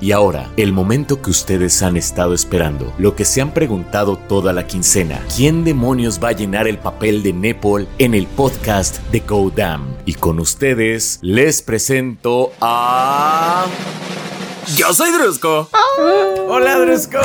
Y 0.00 0.12
ahora, 0.12 0.50
el 0.56 0.72
momento 0.72 1.20
que 1.20 1.30
ustedes 1.30 1.82
han 1.82 1.98
estado 1.98 2.32
esperando, 2.32 2.92
lo 2.98 3.14
que 3.14 3.26
se 3.26 3.42
han 3.42 3.52
preguntado 3.52 4.16
toda 4.16 4.54
la 4.54 4.66
quincena, 4.66 5.20
¿quién 5.36 5.62
demonios 5.62 6.18
va 6.22 6.28
a 6.28 6.32
llenar 6.32 6.66
el 6.66 6.78
papel 6.78 7.22
de 7.22 7.34
Nepal 7.34 7.86
en 7.98 8.14
el 8.14 8.26
podcast 8.26 8.98
de 9.10 9.20
Go 9.20 9.50
Damn? 9.54 9.94
Y 10.06 10.14
con 10.14 10.40
ustedes 10.40 11.18
les 11.20 11.60
presento 11.60 12.50
a... 12.62 13.66
Yo 14.76 14.92
soy 14.94 15.10
Drusco. 15.10 15.68
Hola 16.48 16.78
Drusco. 16.78 17.18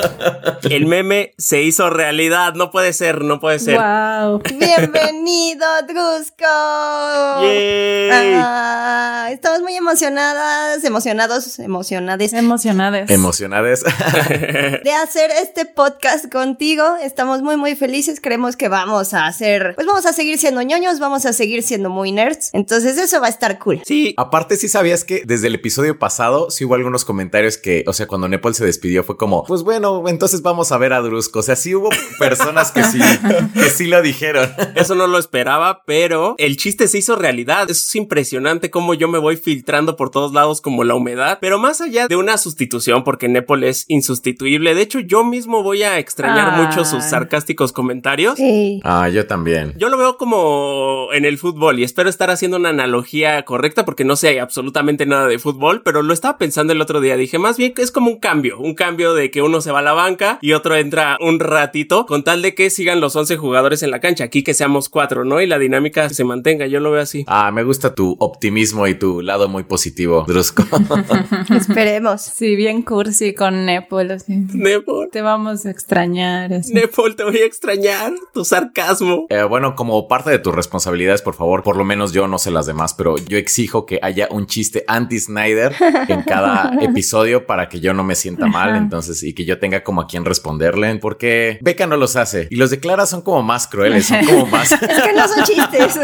El 0.62 0.86
meme 0.86 1.34
se 1.38 1.62
hizo 1.62 1.90
realidad. 1.90 2.54
No 2.54 2.70
puede 2.70 2.92
ser, 2.92 3.22
no 3.22 3.40
puede 3.40 3.58
ser. 3.58 3.78
Wow. 3.78 4.42
Bienvenido, 4.58 5.66
Drusco. 5.86 7.42
Yay. 7.42 8.34
Ah, 8.36 9.28
estamos 9.30 9.60
muy 9.60 9.74
emocionadas, 9.74 10.82
emocionados, 10.84 11.58
emocionades 11.58 12.32
Emocionadas. 12.32 13.10
Emocionadas. 13.10 13.82
de 14.84 14.92
hacer 14.92 15.30
este 15.42 15.66
podcast 15.66 16.32
contigo. 16.32 16.96
Estamos 17.02 17.42
muy, 17.42 17.56
muy 17.56 17.76
felices. 17.76 18.20
Creemos 18.20 18.56
que 18.56 18.68
vamos 18.68 19.14
a 19.14 19.26
hacer, 19.26 19.74
pues 19.74 19.86
vamos 19.86 20.06
a 20.06 20.12
seguir 20.12 20.38
siendo 20.38 20.62
ñoños, 20.62 20.98
vamos 20.98 21.26
a 21.26 21.32
seguir 21.32 21.62
siendo 21.62 21.90
muy 21.90 22.12
nerds. 22.12 22.50
Entonces 22.52 22.98
eso 22.98 23.20
va 23.20 23.26
a 23.26 23.30
estar 23.30 23.58
cool. 23.58 23.82
Sí, 23.84 24.14
Aparte, 24.16 24.56
sí 24.56 24.68
sabías 24.68 25.04
que 25.04 25.22
desde 25.24 25.48
el 25.48 25.54
episodio 25.54 25.98
pasado 25.98 26.50
sí 26.50 26.64
hubo 26.64 26.71
algunos 26.74 27.04
comentarios 27.04 27.58
que, 27.58 27.84
o 27.86 27.92
sea, 27.92 28.06
cuando 28.06 28.28
Nepal 28.28 28.54
se 28.54 28.64
despidió 28.64 29.04
fue 29.04 29.16
como, 29.16 29.44
pues 29.44 29.62
bueno, 29.62 30.04
entonces 30.08 30.42
vamos 30.42 30.72
a 30.72 30.78
ver 30.78 30.92
a 30.92 31.00
Drusco. 31.00 31.40
O 31.40 31.42
sea, 31.42 31.56
sí 31.56 31.74
hubo 31.74 31.88
personas 32.18 32.70
que 32.72 32.84
sí, 32.84 32.98
que 33.54 33.70
sí 33.70 33.86
lo 33.86 34.02
dijeron. 34.02 34.50
eso 34.74 34.94
no 34.94 35.06
lo 35.06 35.18
esperaba, 35.18 35.82
pero 35.86 36.34
el 36.38 36.56
chiste 36.56 36.88
se 36.88 36.98
hizo 36.98 37.16
realidad. 37.16 37.70
Es 37.70 37.94
impresionante 37.94 38.70
cómo 38.70 38.94
yo 38.94 39.08
me 39.08 39.18
voy 39.18 39.36
filtrando 39.36 39.96
por 39.96 40.10
todos 40.10 40.32
lados 40.32 40.60
como 40.60 40.84
la 40.84 40.94
humedad. 40.94 41.38
Pero 41.40 41.58
más 41.58 41.80
allá 41.80 42.08
de 42.08 42.16
una 42.16 42.36
sustitución, 42.38 43.04
porque 43.04 43.28
Nepal 43.28 43.64
es 43.64 43.84
insustituible. 43.88 44.74
De 44.74 44.82
hecho, 44.82 45.00
yo 45.00 45.24
mismo 45.24 45.62
voy 45.62 45.82
a 45.82 45.98
extrañar 45.98 46.50
Ah. 46.52 46.62
mucho 46.62 46.84
sus 46.84 47.04
sarcásticos 47.04 47.72
comentarios. 47.72 48.36
Sí. 48.36 48.80
Ah, 48.84 49.08
yo 49.08 49.26
también. 49.26 49.74
Yo 49.78 49.88
lo 49.88 49.96
veo 49.98 50.16
como 50.16 51.08
en 51.12 51.24
el 51.24 51.38
fútbol 51.38 51.78
y 51.78 51.84
espero 51.84 52.08
estar 52.10 52.30
haciendo 52.30 52.56
una 52.56 52.70
analogía 52.70 53.44
correcta 53.44 53.84
porque 53.84 54.04
no 54.04 54.16
sé 54.16 54.40
absolutamente 54.40 55.06
nada 55.06 55.26
de 55.26 55.38
fútbol, 55.38 55.82
pero 55.82 56.02
lo 56.02 56.12
estaba 56.12 56.38
pensando 56.38 56.51
el 56.72 56.80
otro 56.80 57.00
día. 57.00 57.16
Dije, 57.16 57.38
más 57.38 57.56
bien 57.56 57.74
que 57.74 57.82
es 57.82 57.90
como 57.90 58.10
un 58.10 58.18
cambio, 58.18 58.58
un 58.58 58.74
cambio 58.74 59.14
de 59.14 59.30
que 59.30 59.42
uno 59.42 59.60
se 59.60 59.70
va 59.72 59.80
a 59.80 59.82
la 59.82 59.92
banca 59.92 60.38
y 60.40 60.52
otro 60.52 60.76
entra 60.76 61.16
un 61.20 61.40
ratito 61.40 62.06
con 62.06 62.22
tal 62.24 62.42
de 62.42 62.54
que 62.54 62.70
sigan 62.70 63.00
los 63.00 63.16
11 63.16 63.36
jugadores 63.36 63.82
en 63.82 63.90
la 63.90 64.00
cancha. 64.00 64.24
Aquí 64.24 64.42
que 64.42 64.54
seamos 64.54 64.88
cuatro, 64.88 65.24
¿no? 65.24 65.40
Y 65.40 65.46
la 65.46 65.58
dinámica 65.58 66.08
se 66.08 66.24
mantenga. 66.24 66.66
Yo 66.66 66.80
lo 66.80 66.90
veo 66.90 67.02
así. 67.02 67.24
Ah, 67.26 67.50
me 67.52 67.62
gusta 67.64 67.94
tu 67.94 68.16
optimismo 68.18 68.86
y 68.86 68.94
tu 68.94 69.22
lado 69.22 69.48
muy 69.48 69.64
positivo, 69.64 70.24
Drusco. 70.26 70.64
Esperemos. 71.56 72.22
Sí, 72.22 72.56
bien 72.56 72.82
cursi 72.82 73.34
con 73.34 73.66
Nepal. 73.66 74.10
así. 74.12 74.32
Nepal, 74.54 75.08
Te 75.10 75.22
vamos 75.22 75.66
a 75.66 75.70
extrañar. 75.70 76.52
así. 76.52 76.72
Nepal, 76.74 77.16
te 77.16 77.24
voy 77.24 77.38
a 77.38 77.44
extrañar 77.46 78.12
tu 78.32 78.44
sarcasmo. 78.44 79.26
Eh, 79.28 79.42
bueno, 79.42 79.74
como 79.74 80.08
parte 80.08 80.30
de 80.30 80.38
tus 80.38 80.54
responsabilidades, 80.54 81.22
por 81.22 81.34
favor, 81.34 81.62
por 81.62 81.76
lo 81.76 81.84
menos 81.84 82.12
yo 82.12 82.28
no 82.28 82.38
sé 82.38 82.50
las 82.50 82.66
demás, 82.66 82.94
pero 82.94 83.16
yo 83.18 83.38
exijo 83.38 83.86
que 83.86 83.98
haya 84.02 84.28
un 84.30 84.46
chiste 84.46 84.84
anti-Snyder 84.86 85.74
en 86.08 86.22
cada 86.22 86.41
episodio 86.80 87.46
para 87.46 87.68
que 87.68 87.80
yo 87.80 87.94
no 87.94 88.04
me 88.04 88.14
sienta 88.14 88.46
mal, 88.46 88.70
Ajá. 88.70 88.78
entonces, 88.78 89.22
y 89.22 89.34
que 89.34 89.44
yo 89.44 89.58
tenga 89.58 89.82
como 89.82 90.02
a 90.02 90.06
quien 90.06 90.24
responderle, 90.24 90.96
porque 90.96 91.58
Beca 91.60 91.86
no 91.86 91.96
los 91.96 92.16
hace 92.16 92.48
y 92.50 92.56
los 92.56 92.70
de 92.70 92.80
Clara 92.80 93.06
son 93.06 93.22
como 93.22 93.42
más 93.42 93.66
crueles, 93.66 94.06
son 94.06 94.24
como 94.24 94.46
más, 94.46 94.72
Es 94.72 94.78
que 94.78 95.12
no 95.12 95.28
son 95.28 95.44
chistes. 95.44 96.00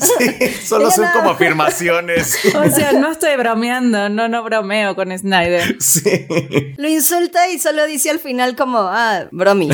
sí, 0.18 0.48
solo 0.64 0.86
Ella 0.86 0.94
son 0.96 1.06
como 1.12 1.30
afirmaciones. 1.30 2.38
O 2.54 2.70
sea, 2.70 2.92
no 2.92 3.10
estoy 3.10 3.36
bromeando, 3.36 4.08
no, 4.08 4.28
no 4.28 4.42
bromeo 4.44 4.94
con 4.94 5.16
Snyder. 5.16 5.76
Sí. 5.80 6.26
Lo 6.76 6.88
insulta 6.88 7.48
y 7.48 7.58
solo 7.58 7.86
dice 7.86 8.10
al 8.10 8.18
final 8.18 8.56
como, 8.56 8.78
ah, 8.78 9.26
bromi. 9.30 9.70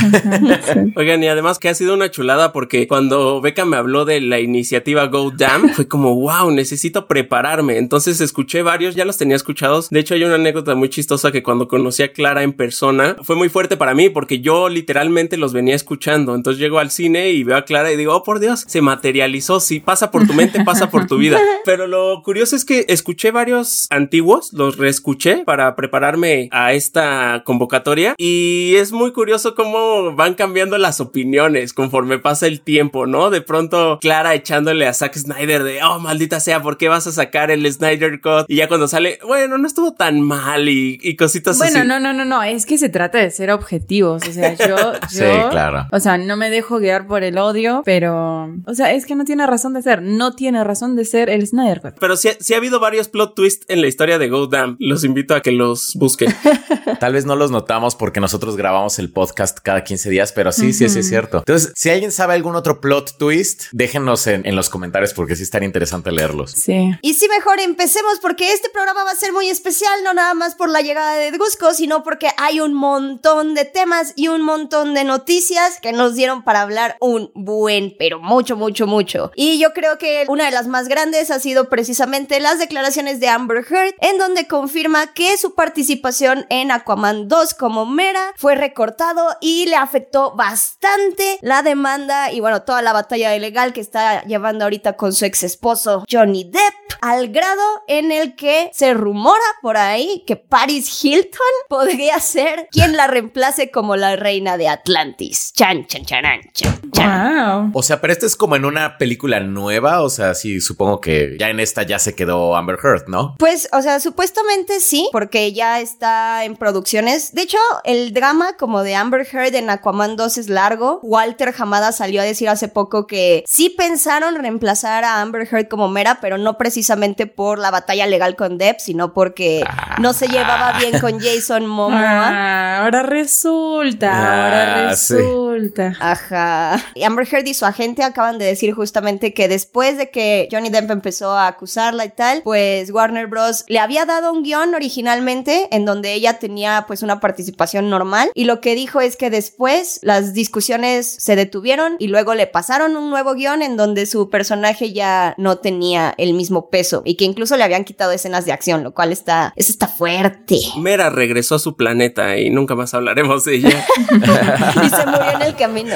Oigan, 0.97 1.23
y 1.23 1.29
además 1.29 1.59
que 1.59 1.69
ha 1.69 1.75
sido 1.75 1.95
una 1.95 2.11
chulada 2.11 2.53
porque 2.53 2.87
cuando 2.89 3.41
Beca 3.41 3.65
me 3.65 3.77
habló 3.77 4.05
de 4.05 4.21
la 4.21 4.41
iniciativa 4.41 5.07
Go 5.07 5.31
Damn, 5.31 5.71
fue 5.71 5.89
como, 5.89 6.15
wow, 6.15 6.51
necesito 6.51 7.07
prepararme. 7.07 7.79
Entonces 7.79 8.21
escuché 8.21 8.63
varios, 8.63 8.95
ya 8.95 9.05
los 9.05 9.17
tenía 9.17 9.37
escuchados. 9.37 9.88
De 9.91 10.01
hecho, 10.01 10.15
hay 10.15 10.25
una 10.25 10.35
anécdota 10.35 10.75
muy 10.75 10.89
chistosa 10.89 11.33
que 11.33 11.43
cuando 11.43 11.69
conocí 11.69 12.03
a 12.03 12.13
Clara 12.13 12.43
en 12.43 12.53
persona 12.53 13.17
fue 13.23 13.37
muy 13.37 13.49
fuerte 13.49 13.77
para 13.77 13.95
mí 13.95 14.09
porque 14.09 14.41
yo 14.41 14.69
literalmente 14.69 15.37
los 15.37 15.53
venía 15.53 15.75
escuchando. 15.75 16.35
Entonces 16.35 16.61
llego 16.61 16.79
al 16.79 16.91
cine 16.91 17.31
y 17.31 17.45
veo 17.45 17.57
a 17.57 17.65
Clara 17.65 17.93
y 17.93 17.97
digo, 17.97 18.15
oh 18.15 18.23
por 18.23 18.41
Dios, 18.41 18.65
se 18.67 18.83
materializó. 18.83 19.61
Si 19.61 19.81
pasa 19.81 20.11
por 20.11 20.27
tu 20.27 20.35
mente, 20.35 20.65
pasa 20.65 20.91
por 20.91 21.07
tu 21.07 21.17
vida. 21.17 21.41
Pero 21.65 21.87
lo 21.87 22.23
curioso 22.23 22.57
es 22.57 22.65
que 22.65 22.87
escuché 22.89 23.31
varios 23.31 23.87
antiguos, 23.91 24.53
los 24.53 24.77
reescuché 24.77 25.45
para 25.45 25.77
prepararme 25.77 26.49
a 26.53 26.73
esta 26.73 27.43
convocatoria 27.45 28.15
y 28.19 28.75
es 28.77 28.93
muy 28.93 29.13
curioso 29.13 29.55
cómo 29.55 30.15
van 30.15 30.35
cambiando 30.35 30.79
las 30.79 31.01
opiniones 31.01 31.73
conforme 31.73 32.19
pasa 32.19 32.47
el 32.47 32.61
tiempo, 32.61 33.07
¿no? 33.07 33.31
De 33.31 33.41
pronto 33.41 33.99
Clara 34.01 34.35
echándole 34.35 34.87
a 34.87 34.95
Zack 34.95 35.17
Snyder 35.17 35.63
de, 35.63 35.83
oh, 35.83 35.99
maldita 35.99 36.41
sea, 36.41 36.63
¿por 36.63 36.77
qué 36.77 36.89
vas 36.89 37.07
a 37.07 37.13
sacar 37.13 37.51
el 37.51 37.71
Snyder 37.71 38.21
Cut? 38.21 38.47
Y 38.49 38.57
ya 38.57 38.69
cuando 38.69 38.89
sale, 38.89 39.19
bueno, 39.27 39.59
no 39.59 39.67
estuvo 39.79 39.93
tan 39.95 40.21
mal 40.21 40.69
y, 40.69 40.99
y 41.01 41.15
cositas 41.15 41.57
Bueno, 41.59 41.79
así. 41.81 41.89
no, 41.89 42.01
no, 42.01 42.13
no, 42.13 42.25
no, 42.25 42.43
es 42.43 42.67
que 42.67 42.79
se 42.79 42.89
trata 42.89 43.19
de 43.19 43.31
ser 43.31 43.51
objetivos, 43.53 44.27
o 44.29 44.33
sea, 44.33 44.55
yo, 44.55 44.77
yo, 44.93 45.09
Sí, 45.09 45.25
claro. 45.51 45.87
o 45.93 46.01
sea, 46.01 46.19
no 46.19 46.37
me 46.37 46.51
dejo 46.51 46.79
guiar 46.81 47.07
por 47.07 47.23
el 47.23 47.39
odio, 47.39 47.83
pero, 47.85 48.53
o 48.67 48.75
sea, 48.75 48.93
es 48.93 49.07
que 49.07 49.15
no 49.15 49.25
tiene 49.25 49.47
razón 49.47 49.75
de 49.75 49.83
ser, 49.83 50.03
no 50.03 50.33
tiene 50.33 50.65
razón 50.65 50.97
de 50.97 51.05
ser 51.05 51.31
el 51.31 51.47
Snyder 51.47 51.81
Cut. 51.81 51.95
Pero 52.01 52.17
sí, 52.17 52.31
sí 52.41 52.55
ha 52.55 52.57
habido 52.57 52.81
varios 52.81 53.09
plot 53.09 53.37
twists 53.37 53.67
en 53.69 53.81
la 53.81 53.87
historia 53.87 54.19
de 54.19 54.29
Go 54.29 54.49
Damn. 54.49 54.77
Los 54.81 55.05
invito 55.05 55.35
a 55.37 55.43
que 55.43 55.53
los 55.53 55.93
busquen. 55.95 56.35
Tal 57.01 57.13
vez 57.13 57.25
no 57.25 57.37
los 57.37 57.51
notamos 57.51 57.95
porque 57.97 58.21
nosotros 58.21 58.57
grabamos 58.57 58.99
el 58.99 59.13
podcast 59.13 59.59
cada 59.61 59.85
15 59.85 60.11
días, 60.11 60.33
pero 60.33 60.53
sí, 60.53 60.73
sí, 60.73 60.89
sí 60.89 60.99
es 60.99 61.09
cierto. 61.09 61.39
Entonces, 61.39 61.73
si 61.77 61.91
alguien 61.91 62.13
sabe 62.13 62.35
algún 62.35 62.57
otro 62.57 62.81
plot 62.81 63.19
twist, 63.19 63.65
déjenos 63.73 64.27
en, 64.27 64.47
en 64.47 64.57
los 64.57 64.69
comentarios 64.69 65.15
porque 65.15 65.37
sí 65.37 65.43
estaría 65.43 65.67
interesante 65.67 66.11
leerlos. 66.11 66.53
Sí. 66.53 66.93
Y 67.03 67.15
sí, 67.15 67.29
mejor 67.29 67.61
empecemos 67.61 68.19
porque 68.21 68.53
este 68.53 68.69
programa 68.71 69.05
va 69.05 69.13
a 69.13 69.17
ser 69.17 69.33
muy 69.33 69.49
especial, 69.49 69.93
no 70.05 70.15
nada 70.15 70.35
más 70.35 70.55
por 70.55 70.69
la 70.69 70.81
llegada 70.81 71.15
de 71.15 71.31
Drusco, 71.31 71.75
sino 71.75 72.03
porque 72.03 72.31
hay 72.37 72.61
un 72.61 72.75
montón 72.75 73.55
de 73.55 73.65
temas 73.65 74.13
y 74.17 74.29
un 74.29 74.43
montón 74.43 74.95
de 74.95 75.05
noticias 75.05 75.79
que 75.81 75.93
nos 75.93 76.15
dieron 76.15 76.43
para 76.43 76.63
hablar 76.63 76.97
un 77.01 77.31
buen, 77.35 77.95
pero 77.99 78.21
mucho, 78.21 78.57
mucho, 78.57 78.87
mucho. 78.87 79.31
Y 79.35 79.59
yo 79.59 79.73
creo 79.73 79.99
que 79.99 80.25
una 80.29 80.47
de 80.47 80.51
las 80.51 80.67
más 80.67 80.89
grandes 80.89 81.31
ha 81.31 81.39
sido 81.39 81.69
precisamente 81.69 82.41
las 82.41 82.59
declaraciones 82.59 83.21
de 83.21 83.29
Amber 83.29 83.65
Heard, 83.69 83.95
en 84.01 84.19
donde 84.19 84.47
confirma 84.47 85.13
que 85.13 85.37
su 85.37 85.55
participación 85.55 86.47
en 86.51 86.71
Aquaman 86.89 87.29
2 87.29 87.53
como 87.53 87.85
Mera 87.85 88.33
fue 88.39 88.55
recortado 88.55 89.37
y 89.43 89.67
le 89.67 89.77
afectó 89.77 90.35
bastante 90.35 91.39
la 91.43 91.63
demanda 91.63 92.33
y 92.33 92.41
bueno, 92.41 92.63
toda 92.63 92.81
la 92.81 92.95
batalla 92.95 93.37
legal 93.37 93.75
que 93.75 93.83
está 93.83 94.23
llevando 94.25 94.65
ahorita 94.65 94.95
con 94.95 95.13
su 95.13 95.27
ex 95.27 95.43
esposo 95.43 96.03
Johnny 96.11 96.45
Depp, 96.45 96.88
al 97.01 97.29
grado 97.29 97.63
en 97.87 98.13
el 98.13 98.35
que 98.35 98.71
se 98.73 98.95
rumora 98.95 99.39
por 99.63 99.77
ahí 99.77 100.25
que 100.27 100.37
Paris 100.37 101.05
Hilton 101.05 101.41
podría 101.69 102.19
ser 102.21 102.69
quien 102.71 102.97
la 102.97 103.07
reemplace 103.07 103.71
como 103.71 103.97
la 103.97 104.17
reina 104.17 104.57
de 104.57 104.69
Atlantis. 104.69 105.53
Chan, 105.55 105.87
chan, 105.87 106.05
charan, 106.05 106.41
chan, 106.53 106.81
chan. 106.93 107.71
Wow. 107.71 107.71
O 107.75 107.83
sea, 107.83 108.01
pero 108.01 108.13
esto 108.13 108.27
es 108.27 108.37
como 108.37 108.57
en 108.57 108.65
una 108.65 108.99
película 108.99 109.41
nueva. 109.41 110.03
O 110.03 110.11
sea, 110.11 110.35
sí, 110.35 110.61
supongo 110.61 111.01
que 111.01 111.37
ya 111.39 111.51
en 111.51 111.61
esta 111.61 111.83
ya 111.83 111.99
se 111.99 112.15
quedó 112.15 112.57
Amber 112.57 112.79
Heard, 112.83 113.09
¿no? 113.09 113.37
Pues, 113.39 113.69
o 113.73 113.83
sea, 113.83 114.01
supuestamente 114.01 114.81
sí, 114.81 115.09
porque 115.13 115.53
ya 115.53 115.81
está 115.81 116.45
en 116.45 116.57
producciones. 116.57 117.33
De 117.35 117.43
hecho, 117.43 117.59
el 117.85 118.13
drama 118.13 118.57
como 118.57 118.83
de 118.83 118.95
Amber 118.95 119.27
Heard 119.31 119.55
en 119.55 119.71
Aquaman 119.71 120.17
2 120.17 120.39
es 120.39 120.49
largo. 120.49 121.01
Walter 121.03 121.55
Hamada 121.57 121.93
salió 121.93 122.21
a 122.21 122.25
decir 122.25 122.49
hace 122.49 122.69
poco 122.69 123.07
que 123.07 123.45
sí 123.47 123.71
pensaron 123.71 124.35
reemplazar 124.37 125.05
a 125.05 125.21
Amber 125.21 125.49
Heard 125.51 125.69
como 125.69 125.89
Mera, 125.89 126.19
pero 126.21 126.39
no 126.39 126.59
precisamente 126.59 126.88
por 127.27 127.59
la 127.59 127.71
batalla 127.71 128.07
legal 128.07 128.37
con 128.37 128.59
Depp, 128.59 128.81
sino 128.81 129.13
porque 129.13 129.65
no 130.01 130.13
se 130.13 130.29
llevaba 130.29 130.79
bien 130.79 130.99
con 131.01 131.19
Jason 131.21 131.67
Momoa. 131.67 131.99
Ah, 132.29 132.83
ahora 132.85 133.03
resulta, 133.03 134.11
Ah, 134.13 134.45
ahora 134.85 134.97
sí. 134.97 135.15
resulta. 135.15 135.93
Ajá. 136.01 136.81
Y 136.95 137.03
Amber 137.05 137.27
Heard 137.31 137.47
y 137.47 137.55
su 137.55 137.67
agente 137.67 138.03
acaban 138.03 138.39
de 138.39 138.45
decir 138.47 138.73
justamente 138.75 139.35
que 139.35 139.49
después 139.49 139.97
de 139.99 140.11
que 140.11 140.49
Johnny 140.51 140.71
Depp 140.71 140.91
empezó 140.91 141.33
a 141.33 141.47
acusarla 141.49 142.05
y 142.05 142.11
tal, 142.11 142.43
pues 142.43 142.91
Warner 142.91 143.27
Bros. 143.27 143.65
le 143.69 143.79
había 143.79 144.05
dado 144.07 144.33
un 144.33 144.43
guion 144.43 144.75
originalmente 144.75 145.69
en 145.71 145.85
donde 145.85 146.13
ella 146.15 146.39
tenía 146.39 146.85
pues 146.87 147.03
una 147.03 147.21
participación 147.21 147.91
normal 147.91 148.31
y 148.35 148.45
lo 148.45 148.61
que 148.61 148.75
dijo 148.75 149.01
es 149.01 149.17
que 149.17 149.31
después 149.31 150.01
las 150.03 150.33
discusiones 150.33 151.07
se 151.19 151.37
detuvieron 151.37 151.97
y 151.99 152.09
luego 152.09 152.35
le 152.35 152.47
pasaron 152.47 152.97
un 152.97 153.11
nuevo 153.11 153.35
guion 153.35 153.63
en 153.63 153.77
donde 153.77 154.07
su 154.07 154.31
personaje 154.31 154.93
ya 154.93 155.35
no 155.39 155.59
tenía 155.59 156.15
el 156.19 156.35
mismo 156.35 156.69
peso 156.71 156.78
peso 156.79 157.03
y 157.05 157.17
que 157.17 157.25
incluso 157.25 157.57
le 157.57 157.65
habían 157.65 157.85
quitado 157.85 158.13
escenas 158.13 158.45
de 158.45 158.53
acción, 158.53 158.85
lo 158.85 158.93
cual 158.93 159.11
está, 159.11 159.53
eso 159.57 159.73
está 159.73 159.89
fuerte. 159.89 160.61
Mera 160.79 161.11
regresó 161.11 161.57
a 161.57 161.59
su 161.59 161.77
planeta 161.77 162.37
y 162.37 162.51
nunca 162.51 162.77
más 162.77 162.95
hablaremos 162.95 163.45
de 163.45 163.57
ella. 163.57 163.85
y 164.85 164.89
se 164.89 165.07
murió 165.07 165.31
en 165.35 165.43
el 165.43 165.57
camino. 165.57 165.95